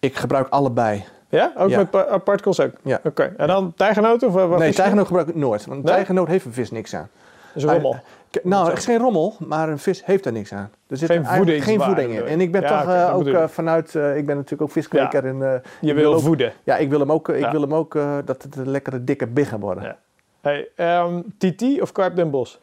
ik 0.00 0.16
gebruik 0.16 0.48
allebei. 0.48 1.04
Ja, 1.28 1.52
ook 1.56 1.68
Ja. 1.68 1.76
met 1.78 1.90
pa- 1.90 2.06
uh, 2.08 2.14
particles 2.24 2.60
ook? 2.60 2.72
Ja. 2.82 3.00
Oké. 3.04 3.34
En 3.36 3.46
dan 3.46 3.72
tijgenoot 3.76 4.22
of 4.22 4.32
wat 4.32 4.58
nee, 4.58 4.72
tijgenoot 4.72 5.06
gebruik 5.06 5.28
ik 5.28 5.34
nooit. 5.34 5.66
Want 5.66 5.78
een 5.78 5.84
tijgenoot 5.84 6.28
heeft 6.28 6.44
een 6.44 6.52
vis 6.52 6.70
niks 6.70 6.94
aan. 6.94 7.08
Dat 7.52 7.56
is 7.56 7.62
een 7.62 7.70
rommel. 7.72 7.96
Nou, 8.42 8.68
het 8.68 8.78
is 8.78 8.84
geen 8.84 8.98
rommel, 8.98 9.34
maar 9.38 9.68
een 9.68 9.78
vis 9.78 10.04
heeft 10.04 10.26
er 10.26 10.32
niks 10.32 10.52
aan. 10.52 10.70
Er 10.86 10.96
zit 10.96 11.10
Geen 11.10 11.24
voedingswaarde 11.26 11.62
geen 11.62 11.80
voeding 11.80 12.12
in. 12.12 12.24
En 12.26 12.40
ik 12.40 12.52
ben 12.52 12.60
Ja, 12.62 12.80
toch 12.82 12.92
eh, 12.94 13.14
ook 13.16 13.26
eh, 13.26 13.48
vanuit, 13.48 13.94
eh, 13.94 14.16
ik 14.16 14.26
ben 14.26 14.34
natuurlijk 14.36 14.62
ook 14.62 14.70
viskweker. 14.70 15.24
En, 15.26 15.52
eh, 15.52 15.60
Je 15.80 15.94
wil 15.94 16.14
ook, 16.14 16.20
voeden. 16.20 16.52
Ja, 16.64 16.76
ik 16.76 16.90
wil 16.90 17.00
hem 17.00 17.12
ook, 17.12 17.28
eh, 17.28 17.36
ik 17.36 17.42
Ja. 17.42 17.50
wil 17.50 17.60
hem 17.60 17.74
ook 17.74 17.94
eh, 17.94 18.16
dat 18.24 18.42
het 18.42 18.56
een 18.56 18.70
lekkere 18.70 19.04
dikke 19.04 19.26
biggen 19.26 19.60
worden. 19.60 19.82
Ja. 19.84 19.96
Hey, 20.40 20.68
ehm, 20.76 21.20
TT 21.38 21.80
of 21.80 21.92
Karp 21.92 22.16
Den 22.16 22.30
Bos? 22.30 22.60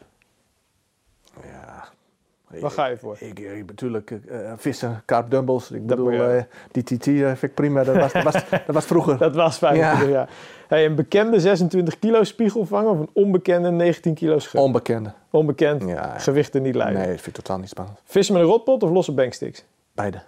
Ja. 2.53 2.59
Waar 2.59 2.71
ga 2.71 2.85
je 2.85 2.97
voor? 2.97 3.15
Ik, 3.19 3.39
ik, 3.39 3.65
natuurlijk 3.65 4.11
eh, 4.11 4.51
vissen, 4.57 5.01
karp 5.05 5.31
dumbbells. 5.31 5.71
Ik 5.71 5.87
Dat 5.87 5.97
bedoel, 5.97 6.11
eh, 6.23 6.43
die 6.71 6.83
TT 6.83 7.07
eh, 7.07 7.13
vind 7.13 7.41
ik 7.43 7.53
prima. 7.53 7.83
Dat 7.83 7.95
was, 7.95 8.13
dat 8.13 8.23
was, 8.23 8.33
dat 8.49 8.75
was 8.75 8.85
vroeger. 8.85 9.17
Dat 9.27 9.35
was 9.35 9.57
25 9.57 10.09
jaar. 10.09 10.29
Hey, 10.67 10.85
een 10.85 10.95
bekende 10.95 11.39
26 11.39 11.99
kilo 11.99 12.23
spiegelvanger 12.23 12.89
of 12.89 12.99
een 12.99 13.09
onbekende 13.13 13.71
19 13.71 14.13
kilo 14.13 14.39
schub? 14.39 14.61
Onbekende. 14.61 15.13
Onbekend, 15.29 15.83
Ja. 15.89 16.17
gewichten 16.19 16.61
niet 16.61 16.75
leiden. 16.75 16.99
Nee, 16.99 17.11
dat 17.11 17.21
vind 17.21 17.37
ik 17.37 17.43
totaal 17.43 17.59
niet 17.59 17.69
spannend. 17.69 17.99
Vissen 18.03 18.33
met 18.33 18.43
een 18.43 18.49
rotpot 18.49 18.83
of 18.83 18.89
losse 18.89 19.11
banksticks? 19.11 19.63
Beide. 19.93 20.21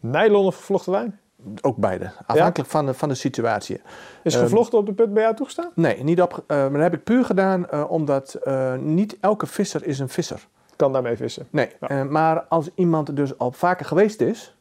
Nylon 0.00 0.46
of 0.46 0.56
gevlochten 0.56 0.92
lijn? 0.92 1.18
Ook 1.60 1.76
beide. 1.76 2.10
Afhankelijk 2.26 2.70
van, 2.70 2.86
de, 2.86 2.94
van 2.94 3.08
de 3.08 3.14
situatie. 3.14 3.80
Is 4.22 4.34
Ehm, 4.34 4.42
gevlochten 4.42 4.78
op 4.78 4.86
de 4.86 4.92
put 4.92 5.12
bij 5.14 5.22
jou 5.22 5.34
toegestaan? 5.36 5.70
Nee, 5.74 6.02
niet 6.04 6.22
op, 6.22 6.44
eh, 6.46 6.56
maar 6.56 6.72
dat 6.72 6.80
heb 6.82 6.94
ik 6.94 7.04
puur 7.04 7.24
gedaan 7.24 7.68
eh, 7.68 7.90
omdat 7.90 8.34
eh, 8.34 8.74
niet 8.74 9.16
elke 9.20 9.46
visser 9.46 9.86
is 9.86 9.98
een 9.98 10.08
visser. 10.08 10.46
Kan 10.80 10.92
daarmee 10.92 11.16
vissen. 11.16 11.46
Nee, 11.50 11.68
Ja. 11.80 11.88
eh, 11.88 12.02
maar 12.02 12.40
als 12.48 12.68
iemand 12.74 13.16
dus 13.16 13.38
al 13.38 13.52
vaker 13.52 13.86
geweest 13.86 14.20
is, 14.20 14.54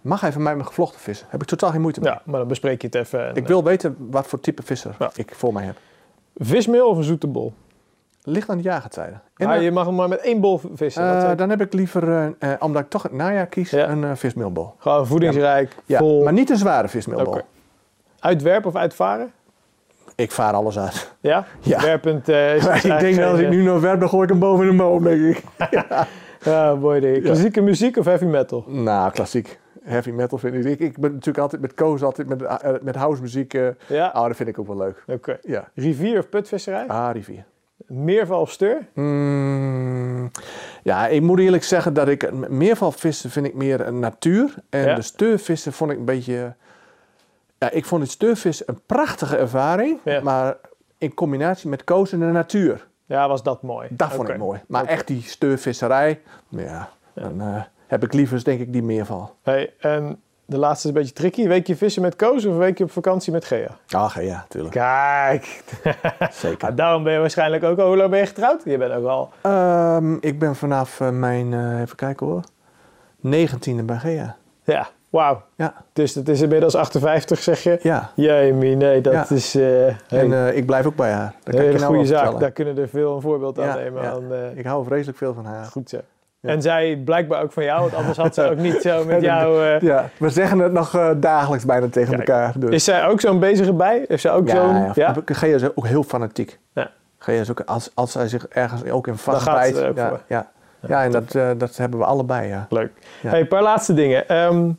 mag 0.00 0.20
hij 0.20 0.32
van 0.32 0.42
mij 0.42 0.56
met 0.56 0.66
gevlochten 0.66 1.00
vissen. 1.00 1.26
Heb 1.30 1.42
ik 1.42 1.46
totaal 1.48 1.70
geen 1.70 1.80
moeite 1.80 2.00
mee. 2.00 2.10
Ja, 2.12 2.22
maar 2.24 2.38
dan 2.38 2.48
bespreek 2.48 2.80
je 2.80 2.86
het 2.86 2.96
even. 2.96 3.28
en, 3.28 3.34
Ik 3.34 3.46
wil 3.46 3.64
weten 3.64 3.96
wat 4.10 4.26
voor 4.26 4.40
type 4.40 4.62
visser 4.62 4.94
Ja. 4.98 5.10
ik 5.14 5.34
voor 5.34 5.52
mij 5.52 5.64
heb. 5.64 5.74
eh, 5.76 6.46
Vismeel 6.46 6.88
of 6.88 6.96
een 6.96 7.02
zoete 7.04 7.26
bol? 7.26 7.52
Ligt 8.22 8.48
aan 8.50 8.56
de 8.56 8.62
jaargetijden. 8.62 9.22
En, 9.36 9.46
Ah, 9.46 9.54
eh, 9.56 9.62
je 9.62 9.70
mag 9.70 9.86
hem 9.86 9.94
maar 9.94 10.08
met 10.08 10.20
één 10.20 10.40
bol 10.40 10.60
vissen. 10.74 11.28
eh, 11.30 11.36
dan 11.36 11.50
heb 11.50 11.60
ik 11.60 11.72
liever, 11.72 12.08
eh, 12.12 12.52
eh, 12.52 12.60
omdat 12.62 12.82
ik 12.82 12.88
toch 12.90 13.02
het 13.02 13.12
najaar 13.12 13.46
kies, 13.46 13.70
Ja. 13.70 13.88
een 13.88 14.02
uh, 14.02 14.10
vismeelbol. 14.14 14.72
Gewoon 14.78 15.06
voedingsrijk, 15.06 15.76
Ja, 15.84 15.98
vol. 15.98 16.22
maar 16.24 16.32
niet 16.32 16.50
een 16.50 16.56
zware 16.56 16.88
vismeelbol. 16.88 17.40
Uitwerpen 18.18 18.70
of 18.70 18.76
uitvaren? 18.76 19.32
Ik 20.16 20.30
vaar 20.30 20.52
alles 20.52 20.78
uit. 20.78 21.14
Ja? 21.20 21.46
Ja. 21.60 21.80
Werpend 21.80 22.28
eh, 22.28 22.54
is 22.56 22.64
ik 22.84 22.98
denk 23.00 23.16
dat 23.16 23.30
als 23.30 23.40
ik 23.40 23.48
nu 23.48 23.62
nog 23.62 23.80
werp, 23.80 24.00
dan 24.00 24.08
gooi 24.08 24.22
ik 24.22 24.28
hem 24.28 24.38
boven 24.38 24.66
de 24.66 24.76
boom, 24.76 25.02
denk 25.02 25.36
ik. 25.36 25.42
eh, 25.70 26.00
Ja, 26.52 26.74
mooi 26.74 27.00
ding. 27.00 27.22
Klassieke 27.22 27.60
muziek 27.60 27.96
of 27.96 28.04
heavy 28.04 28.24
metal? 28.24 28.64
Nou, 28.66 29.10
klassiek. 29.12 29.58
Heavy 29.82 30.10
metal 30.10 30.38
vind 30.38 30.54
ik. 30.54 30.64
Ik, 30.64 30.80
ik 30.80 30.98
ben 30.98 31.10
natuurlijk 31.10 31.38
altijd 31.38 31.62
met 31.62 31.74
Koos, 31.74 32.02
altijd 32.02 32.28
met, 32.28 32.42
eh, 32.42 32.70
met 32.82 32.96
house 32.96 33.22
muziek. 33.22 33.54
eh 33.54 33.66
Ja, 33.86 34.12
oh, 34.14 34.26
dat 34.26 34.36
vind 34.36 34.48
ik 34.48 34.58
ook 34.58 34.66
wel 34.66 34.76
leuk. 34.76 35.02
oké. 35.06 35.38
Ja. 35.42 35.68
Rivier 35.74 36.18
of 36.18 36.28
putvisserij? 36.28 36.84
Ah, 36.86 37.08
rivier. 37.12 37.44
Meerval 37.86 38.40
of 38.40 38.50
steur? 38.50 38.86
Mm, 38.94 40.30
ja, 40.82 41.06
ik 41.06 41.22
moet 41.22 41.38
eerlijk 41.38 41.64
zeggen 41.64 41.94
dat 41.94 42.08
ik 42.08 42.32
meervalvissen 42.48 43.30
vind 43.30 43.46
ik 43.46 43.54
meer 43.54 43.86
een 43.86 43.98
natuur. 43.98 44.54
En 44.70 44.84
Ja. 44.86 44.94
de 44.94 45.02
steurvissen 45.02 45.72
vond 45.72 45.90
ik 45.90 45.98
een 45.98 46.04
beetje... 46.04 46.54
Ja, 47.58 47.70
ik 47.70 47.84
vond 47.84 48.02
het 48.02 48.10
steurvissen 48.10 48.68
een 48.68 48.80
prachtige 48.86 49.36
ervaring. 49.36 49.98
Ja. 50.04 50.20
Maar 50.20 50.56
in 50.98 51.14
combinatie 51.14 51.68
met 51.68 51.84
Koos 51.84 52.12
in 52.12 52.20
de 52.20 52.24
natuur. 52.24 52.86
Ja, 53.06 53.28
was 53.28 53.42
dat 53.42 53.62
mooi. 53.62 53.88
Dat 53.90 54.12
vond 54.12 54.28
ik 54.28 54.38
mooi. 54.38 54.60
Maar 54.68 54.84
echt 54.84 55.06
die 55.06 55.22
steurvisserij, 55.22 56.20
ja, 56.48 56.88
dan 57.14 57.40
eh, 57.40 57.62
heb 57.86 58.04
ik 58.04 58.12
liever 58.12 58.44
denk 58.44 58.60
ik 58.60 58.72
die 58.72 58.82
meerval. 58.82 59.36
Hey, 59.42 59.74
en 59.78 60.20
de 60.44 60.58
laatste 60.58 60.88
is 60.88 60.94
een 60.94 61.00
beetje 61.00 61.14
tricky. 61.14 61.48
Week 61.48 61.66
je 61.66 61.76
vissen 61.76 62.02
met 62.02 62.16
Koos 62.16 62.44
of 62.44 62.56
week 62.56 62.78
je 62.78 62.84
op 62.84 62.90
vakantie 62.90 63.32
met 63.32 63.44
Gea? 63.44 63.76
Ach 63.88 64.22
ja, 64.22 64.44
tuurlijk. 64.48 64.74
Kijk, 64.74 65.62
Zeker. 66.32 66.68
Ja, 66.68 66.74
daarom 66.74 67.02
ben 67.02 67.12
je 67.12 67.18
waarschijnlijk 67.18 67.64
ook 67.64 67.78
al... 67.78 67.86
Hoe 67.86 67.96
lang 67.96 68.10
ben 68.10 68.18
je 68.18 68.26
getrouwd? 68.26 68.62
Je 68.64 68.78
bent 68.78 68.92
ook 68.92 69.06
al... 69.06 69.30
Ehm, 69.40 70.14
ik 70.20 70.38
ben 70.38 70.56
vanaf 70.56 71.00
eh, 71.00 71.10
mijn, 71.10 71.52
eh, 71.52 71.80
even 71.80 71.96
kijken 71.96 72.26
hoor, 72.26 72.42
19e 73.26 73.84
bij 73.84 73.98
Gea. 73.98 74.36
Ja, 74.64 74.88
wauw. 75.16 75.42
Ja, 75.56 75.74
Dus 75.92 76.12
dat 76.12 76.28
is 76.28 76.40
inmiddels 76.40 76.74
58, 76.74 77.42
zeg 77.42 77.62
je? 77.62 77.78
ja. 77.82 78.10
Jemie, 78.14 78.76
nee, 78.76 79.00
dat 79.00 79.12
Ja. 79.12 79.26
is... 79.28 79.54
eh 79.54 79.62
hey, 79.62 79.94
En 80.08 80.32
eh, 80.32 80.56
ik 80.56 80.66
blijf 80.66 80.86
ook 80.86 80.96
bij 80.96 81.10
haar. 81.12 81.34
Dat 81.44 81.54
hele 81.54 81.72
nou 81.78 81.84
goede 81.84 82.04
zaak. 82.06 82.16
vertellen. 82.18 82.40
Daar 82.40 82.50
kunnen 82.50 82.78
er 82.78 82.88
veel 82.88 83.14
een 83.14 83.20
voorbeeld 83.20 83.58
aan 83.58 83.66
Ja, 83.66 83.74
nemen. 83.74 84.02
ja. 84.02 84.10
Aan, 84.10 84.32
eh, 84.32 84.58
Ik 84.58 84.64
hou 84.66 84.84
vreselijk 84.84 85.18
veel 85.18 85.34
van 85.34 85.44
haar. 85.44 85.64
goed 85.64 85.88
zo. 85.90 85.96
En 86.40 86.62
zij 86.62 87.02
blijkbaar 87.04 87.42
ook 87.42 87.52
van 87.52 87.64
jou, 87.64 87.80
want 87.80 87.94
anders 87.94 88.16
had 88.16 88.34
ze 88.34 88.50
ook 88.50 88.56
niet 88.56 88.80
zo 88.82 89.04
met 89.04 89.22
jou... 89.30 89.62
Ja, 89.84 90.08
we 90.18 90.28
zeggen 90.28 90.58
het 90.58 90.72
nog 90.72 91.14
dagelijks 91.16 91.64
bijna 91.64 91.88
tegen 91.88 92.16
Kijk, 92.16 92.28
elkaar. 92.28 92.52
Dus. 92.56 92.70
Is 92.70 92.84
zij 92.84 93.06
ook 93.06 93.20
zo'n 93.20 93.38
bezige 93.38 93.72
bij? 93.72 94.04
Is 94.08 94.20
zij 94.20 94.32
ook 94.32 94.48
ja, 94.48 94.54
zo'n... 94.54 94.90
ja? 94.94 95.14
Gea 95.24 95.54
is 95.54 95.74
ook 95.74 95.86
heel 95.86 96.02
fanatiek. 96.02 96.58
Ja. 96.72 96.90
Gea 97.18 97.40
is 97.40 97.50
ook, 97.50 97.60
als, 97.60 97.90
als 97.94 98.12
zij 98.12 98.28
zich 98.28 98.46
ergens 98.48 98.84
ook 98.90 99.06
in 99.06 99.16
vastbijt. 99.16 99.76
Ja, 99.94 100.20
ja. 100.28 100.46
ja, 100.88 101.04
en 101.04 101.10
dat, 101.10 101.58
dat 101.58 101.76
hebben 101.76 101.98
we 101.98 102.04
allebei, 102.04 102.48
ja. 102.48 102.66
Leuk. 102.68 102.90
Hey, 103.26 103.40
een 103.40 103.48
paar 103.48 103.62
laatste 103.62 103.94
dingen. 103.94 104.28
Ehm, 104.28 104.70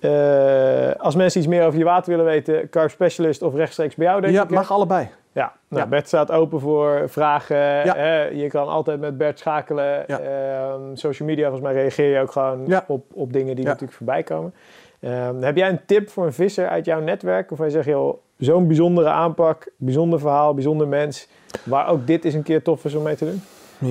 eh, 0.00 0.90
als 0.98 1.14
mensen 1.14 1.40
iets 1.40 1.48
meer 1.50 1.66
over 1.66 1.78
je 1.78 1.84
water 1.84 2.10
willen 2.10 2.24
weten, 2.24 2.68
carp 2.70 2.90
specialist 2.90 3.42
of 3.42 3.54
rechtstreeks 3.54 3.94
bij 3.94 4.06
jou, 4.06 4.20
denk 4.20 4.32
Ja, 4.34 4.42
ik. 4.42 4.48
hè? 4.48 4.54
mag 4.54 4.70
allebei. 4.70 5.08
Ja, 5.32 5.52
nou, 5.68 5.82
Ja. 5.82 5.88
Bert 5.88 6.06
staat 6.06 6.30
open 6.30 6.60
voor 6.60 7.02
vragen. 7.08 7.56
Ja. 7.56 8.22
je 8.22 8.46
kan 8.48 8.68
altijd 8.68 9.00
met 9.00 9.16
Bert 9.18 9.38
schakelen. 9.38 10.04
Ja. 10.06 10.18
Ehm, 10.20 10.80
social 10.94 11.28
media, 11.28 11.42
volgens 11.50 11.64
mij 11.72 11.74
reageer 11.80 12.10
je 12.14 12.20
ook 12.20 12.32
gewoon 12.32 12.62
Ja. 12.66 12.84
op, 12.86 13.04
op 13.14 13.32
dingen 13.32 13.54
die 13.54 13.64
Ja. 13.64 13.70
natuurlijk 13.70 13.96
voorbij 13.98 14.22
komen. 14.22 14.54
Ehm, 15.00 15.42
heb 15.42 15.56
jij 15.56 15.68
een 15.68 15.80
tip 15.86 16.08
voor 16.10 16.26
een 16.26 16.32
visser 16.32 16.68
uit 16.68 16.84
jouw 16.84 17.00
netwerk? 17.00 17.50
Of 17.52 17.58
hij 17.58 17.70
zegt, 17.70 17.86
joh, 17.86 18.18
zo'n 18.38 18.66
bijzondere 18.66 19.08
aanpak, 19.08 19.68
bijzonder 19.76 20.20
verhaal, 20.20 20.54
bijzonder 20.54 20.88
mens. 20.88 21.28
Waar 21.64 21.88
ook 21.88 22.06
dit 22.06 22.24
is 22.24 22.34
een 22.34 22.42
keer 22.42 22.62
tof 22.62 22.84
is 22.84 22.94
om 22.94 23.02
mee 23.02 23.16
te 23.16 23.24
doen. 23.24 23.42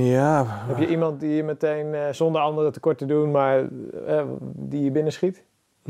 Ja. 0.03 0.45
Heb 0.47 0.77
je 0.77 0.87
iemand 0.87 1.19
die 1.19 1.35
je 1.35 1.43
meteen, 1.43 1.85
uh, 1.93 1.99
zonder 2.11 2.41
anderen 2.41 2.71
tekort 2.71 2.97
te 2.97 3.05
doen, 3.05 3.31
maar 3.31 3.63
die 4.41 4.83
je 4.83 4.91
binnenschiet? 4.91 5.43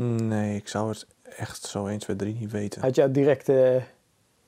Nee, 0.04 0.56
ik 0.56 0.68
zou 0.68 0.88
het 0.88 1.06
echt 1.36 1.62
zo 1.62 1.86
1, 1.86 1.98
2, 1.98 2.16
3 2.16 2.36
niet 2.40 2.52
weten. 2.52 2.80
Had 2.82 2.94
jij 2.94 3.12
direct... 3.12 3.48
Uh... 3.48 3.76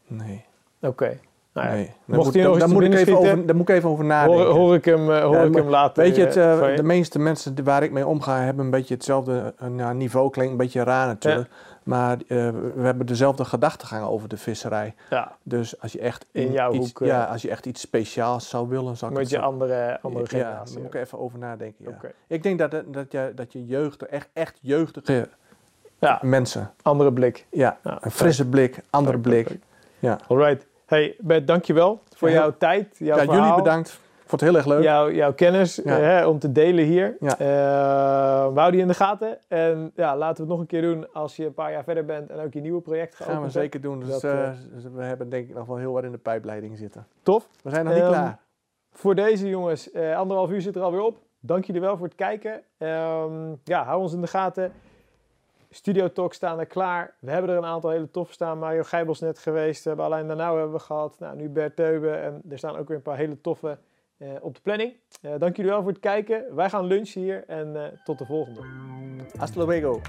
Nee. 0.06 0.44
Oké. 0.80 0.86
Okay. 0.86 1.20
Nou 1.52 1.68
ja, 1.68 1.74
nee. 1.74 1.92
Mocht 2.04 2.34
hij 2.34 2.42
nog 2.42 2.66
moet 2.66 2.82
ik 2.82 2.94
even 2.94 3.18
over, 3.18 3.46
daar 3.46 3.56
moet 3.56 3.68
ik 3.68 3.76
even 3.76 3.90
over 3.90 4.04
nadenken. 4.04 4.44
Hoor, 4.44 4.54
hoor 4.54 4.74
ik 4.74 4.84
hem, 4.84 5.00
hoor 5.00 5.36
ja, 5.36 5.42
ik 5.42 5.54
hem 5.54 5.68
later. 5.68 6.02
Weet 6.02 6.16
je, 6.16 6.24
het, 6.24 6.36
uh, 6.36 6.76
de 6.76 6.82
meeste 6.82 7.18
mensen 7.18 7.64
waar 7.64 7.82
ik 7.82 7.92
mee 7.92 8.06
omga 8.06 8.40
hebben 8.40 8.64
een 8.64 8.70
beetje 8.70 8.94
hetzelfde 8.94 9.54
uh, 9.62 9.90
niveau. 9.90 10.30
Klinkt 10.30 10.50
een 10.52 10.58
beetje 10.58 10.82
raar 10.82 11.06
natuurlijk. 11.06 11.48
Ja. 11.48 11.56
Maar 11.82 12.16
uh, 12.16 12.50
we 12.74 12.82
hebben 12.82 13.06
dezelfde 13.06 13.44
gedachtegang 13.44 14.06
over 14.06 14.28
de 14.28 14.36
visserij. 14.36 14.94
Ja. 15.10 15.36
Dus 15.42 15.80
als 15.80 15.92
je 15.92 15.98
echt 15.98 16.26
in 16.32 16.52
jouw 16.52 16.72
iets, 16.72 16.86
hoek. 16.86 17.08
Ja, 17.08 17.24
als 17.24 17.42
je 17.42 17.50
echt 17.50 17.66
iets 17.66 17.80
speciaals 17.80 18.48
zou 18.48 18.68
willen, 18.68 18.96
zou 18.96 19.12
ik 19.12 19.18
Moet 19.18 19.30
je 19.30 19.40
andere, 19.40 19.98
andere 20.02 20.24
ja, 20.24 20.28
generatie. 20.28 20.74
daar 20.74 20.82
moet 20.82 20.94
ik 20.94 21.00
even 21.00 21.18
over 21.18 21.38
nadenken. 21.38 21.84
Ja. 21.84 21.90
Okay. 21.90 22.12
Ik 22.26 22.42
denk 22.42 22.58
dat, 22.58 22.70
dat, 22.86 23.12
je, 23.12 23.32
dat 23.34 23.52
je 23.52 23.66
jeugd, 23.66 24.06
echt, 24.06 24.28
echt 24.32 24.58
jeugdige 24.62 25.28
ja. 25.98 26.18
mensen. 26.22 26.70
Andere 26.82 27.12
blik. 27.12 27.46
Ja, 27.50 27.78
ja 27.84 27.98
een 28.00 28.10
frisse 28.10 28.48
blik, 28.48 28.78
andere 28.90 29.18
blik. 29.18 29.46
blik. 29.46 29.60
Ja. 29.98 30.18
Alright. 30.28 30.66
Hey 30.86 31.16
Bert, 31.18 31.46
dankjewel 31.46 32.00
voor 32.16 32.30
jouw 32.30 32.54
tijd. 32.58 32.94
Jouw 32.98 33.16
ja, 33.16 33.22
verhaal. 33.22 33.40
jullie 33.40 33.62
bedankt. 33.62 34.00
Vond 34.26 34.40
het 34.40 34.50
heel 34.50 34.58
erg 34.58 34.66
leuk. 34.68 34.82
Jouw, 34.82 35.10
jouw 35.10 35.32
kennis 35.32 35.80
Ja. 35.84 35.96
hè, 35.98 36.26
om 36.26 36.38
te 36.38 36.52
delen 36.52 36.84
hier. 36.84 37.16
Ja. 37.20 37.32
Uh, 37.32 38.52
we 38.52 38.58
houden 38.58 38.74
je 38.74 38.80
in 38.80 38.88
de 38.88 38.94
gaten. 38.94 39.38
En 39.48 39.92
ja, 39.94 40.16
laten 40.16 40.34
we 40.36 40.40
het 40.40 40.50
nog 40.50 40.60
een 40.60 40.66
keer 40.66 40.82
doen 40.82 41.12
als 41.12 41.36
je 41.36 41.44
een 41.46 41.54
paar 41.54 41.72
jaar 41.72 41.84
verder 41.84 42.04
bent 42.04 42.30
en 42.30 42.40
ook 42.40 42.52
je 42.52 42.60
nieuwe 42.60 42.80
project 42.80 43.14
gaan 43.14 43.26
geopend 43.26 43.52
we 43.52 43.58
zeker 43.58 43.80
doen. 43.80 43.98
Dus, 44.00 44.08
Dat, 44.08 44.24
eh, 44.24 44.44
eh, 44.46 44.54
dus 44.74 44.84
we 44.94 45.02
hebben 45.02 45.28
denk 45.28 45.48
ik 45.48 45.54
nog 45.54 45.66
wel 45.66 45.76
heel 45.76 45.92
wat 45.92 46.04
in 46.04 46.10
de 46.12 46.18
pijpleiding 46.18 46.78
zitten. 46.78 47.06
Tof. 47.22 47.48
We 47.62 47.70
zijn 47.70 47.84
nog 47.84 47.94
niet 47.94 48.02
Ehm, 48.02 48.12
klaar. 48.12 48.38
Voor 48.92 49.14
deze 49.14 49.48
jongens, 49.48 49.90
eh, 49.90 50.16
anderhalf 50.16 50.50
uur 50.50 50.60
zit 50.60 50.76
er 50.76 50.82
alweer 50.82 51.00
op. 51.02 51.18
Dank 51.40 51.64
jullie 51.64 51.80
wel 51.80 51.96
voor 51.96 52.06
het 52.06 52.14
kijken. 52.16 52.62
Ehm, 52.78 53.32
ja, 53.64 53.84
hou 53.84 54.00
ons 54.00 54.12
in 54.12 54.20
de 54.20 54.26
gaten. 54.26 54.72
Studio 55.78 56.12
Talks 56.12 56.36
staan 56.36 56.58
er 56.58 56.66
klaar. 56.66 57.14
We 57.20 57.30
hebben 57.30 57.50
er 57.50 57.56
een 57.56 57.64
aantal 57.64 57.90
hele 57.90 58.10
toffe 58.10 58.32
staan. 58.32 58.58
Mario 58.58 58.82
Gijbels 58.82 59.20
net 59.20 59.38
geweest. 59.38 59.82
We 59.82 59.88
hebben 59.88 60.06
Alain 60.06 60.28
Danau 60.28 60.56
hebben 60.58 60.76
we 60.76 60.82
gehad. 60.82 61.16
Nou, 61.18 61.36
nu 61.36 61.48
Bert 61.48 61.76
Teuben. 61.76 62.22
En 62.22 62.42
er 62.50 62.58
staan 62.58 62.76
ook 62.76 62.88
weer 62.88 62.96
een 62.96 63.02
paar 63.02 63.16
hele 63.16 63.40
toffe 63.40 63.78
eh, 64.16 64.28
op 64.40 64.54
de 64.54 64.60
planning. 64.60 64.92
Eh, 65.22 65.32
dank 65.38 65.56
jullie 65.56 65.70
wel 65.70 65.82
voor 65.82 65.90
het 65.90 66.00
kijken. 66.00 66.54
Wij 66.54 66.70
gaan 66.70 66.84
lunchen 66.84 67.20
hier. 67.20 67.44
En 67.46 67.76
eh, 67.76 67.98
tot 68.04 68.18
de 68.18 68.26
volgende. 68.26 68.60
Hasta 69.36 69.64
luego. 69.64 70.00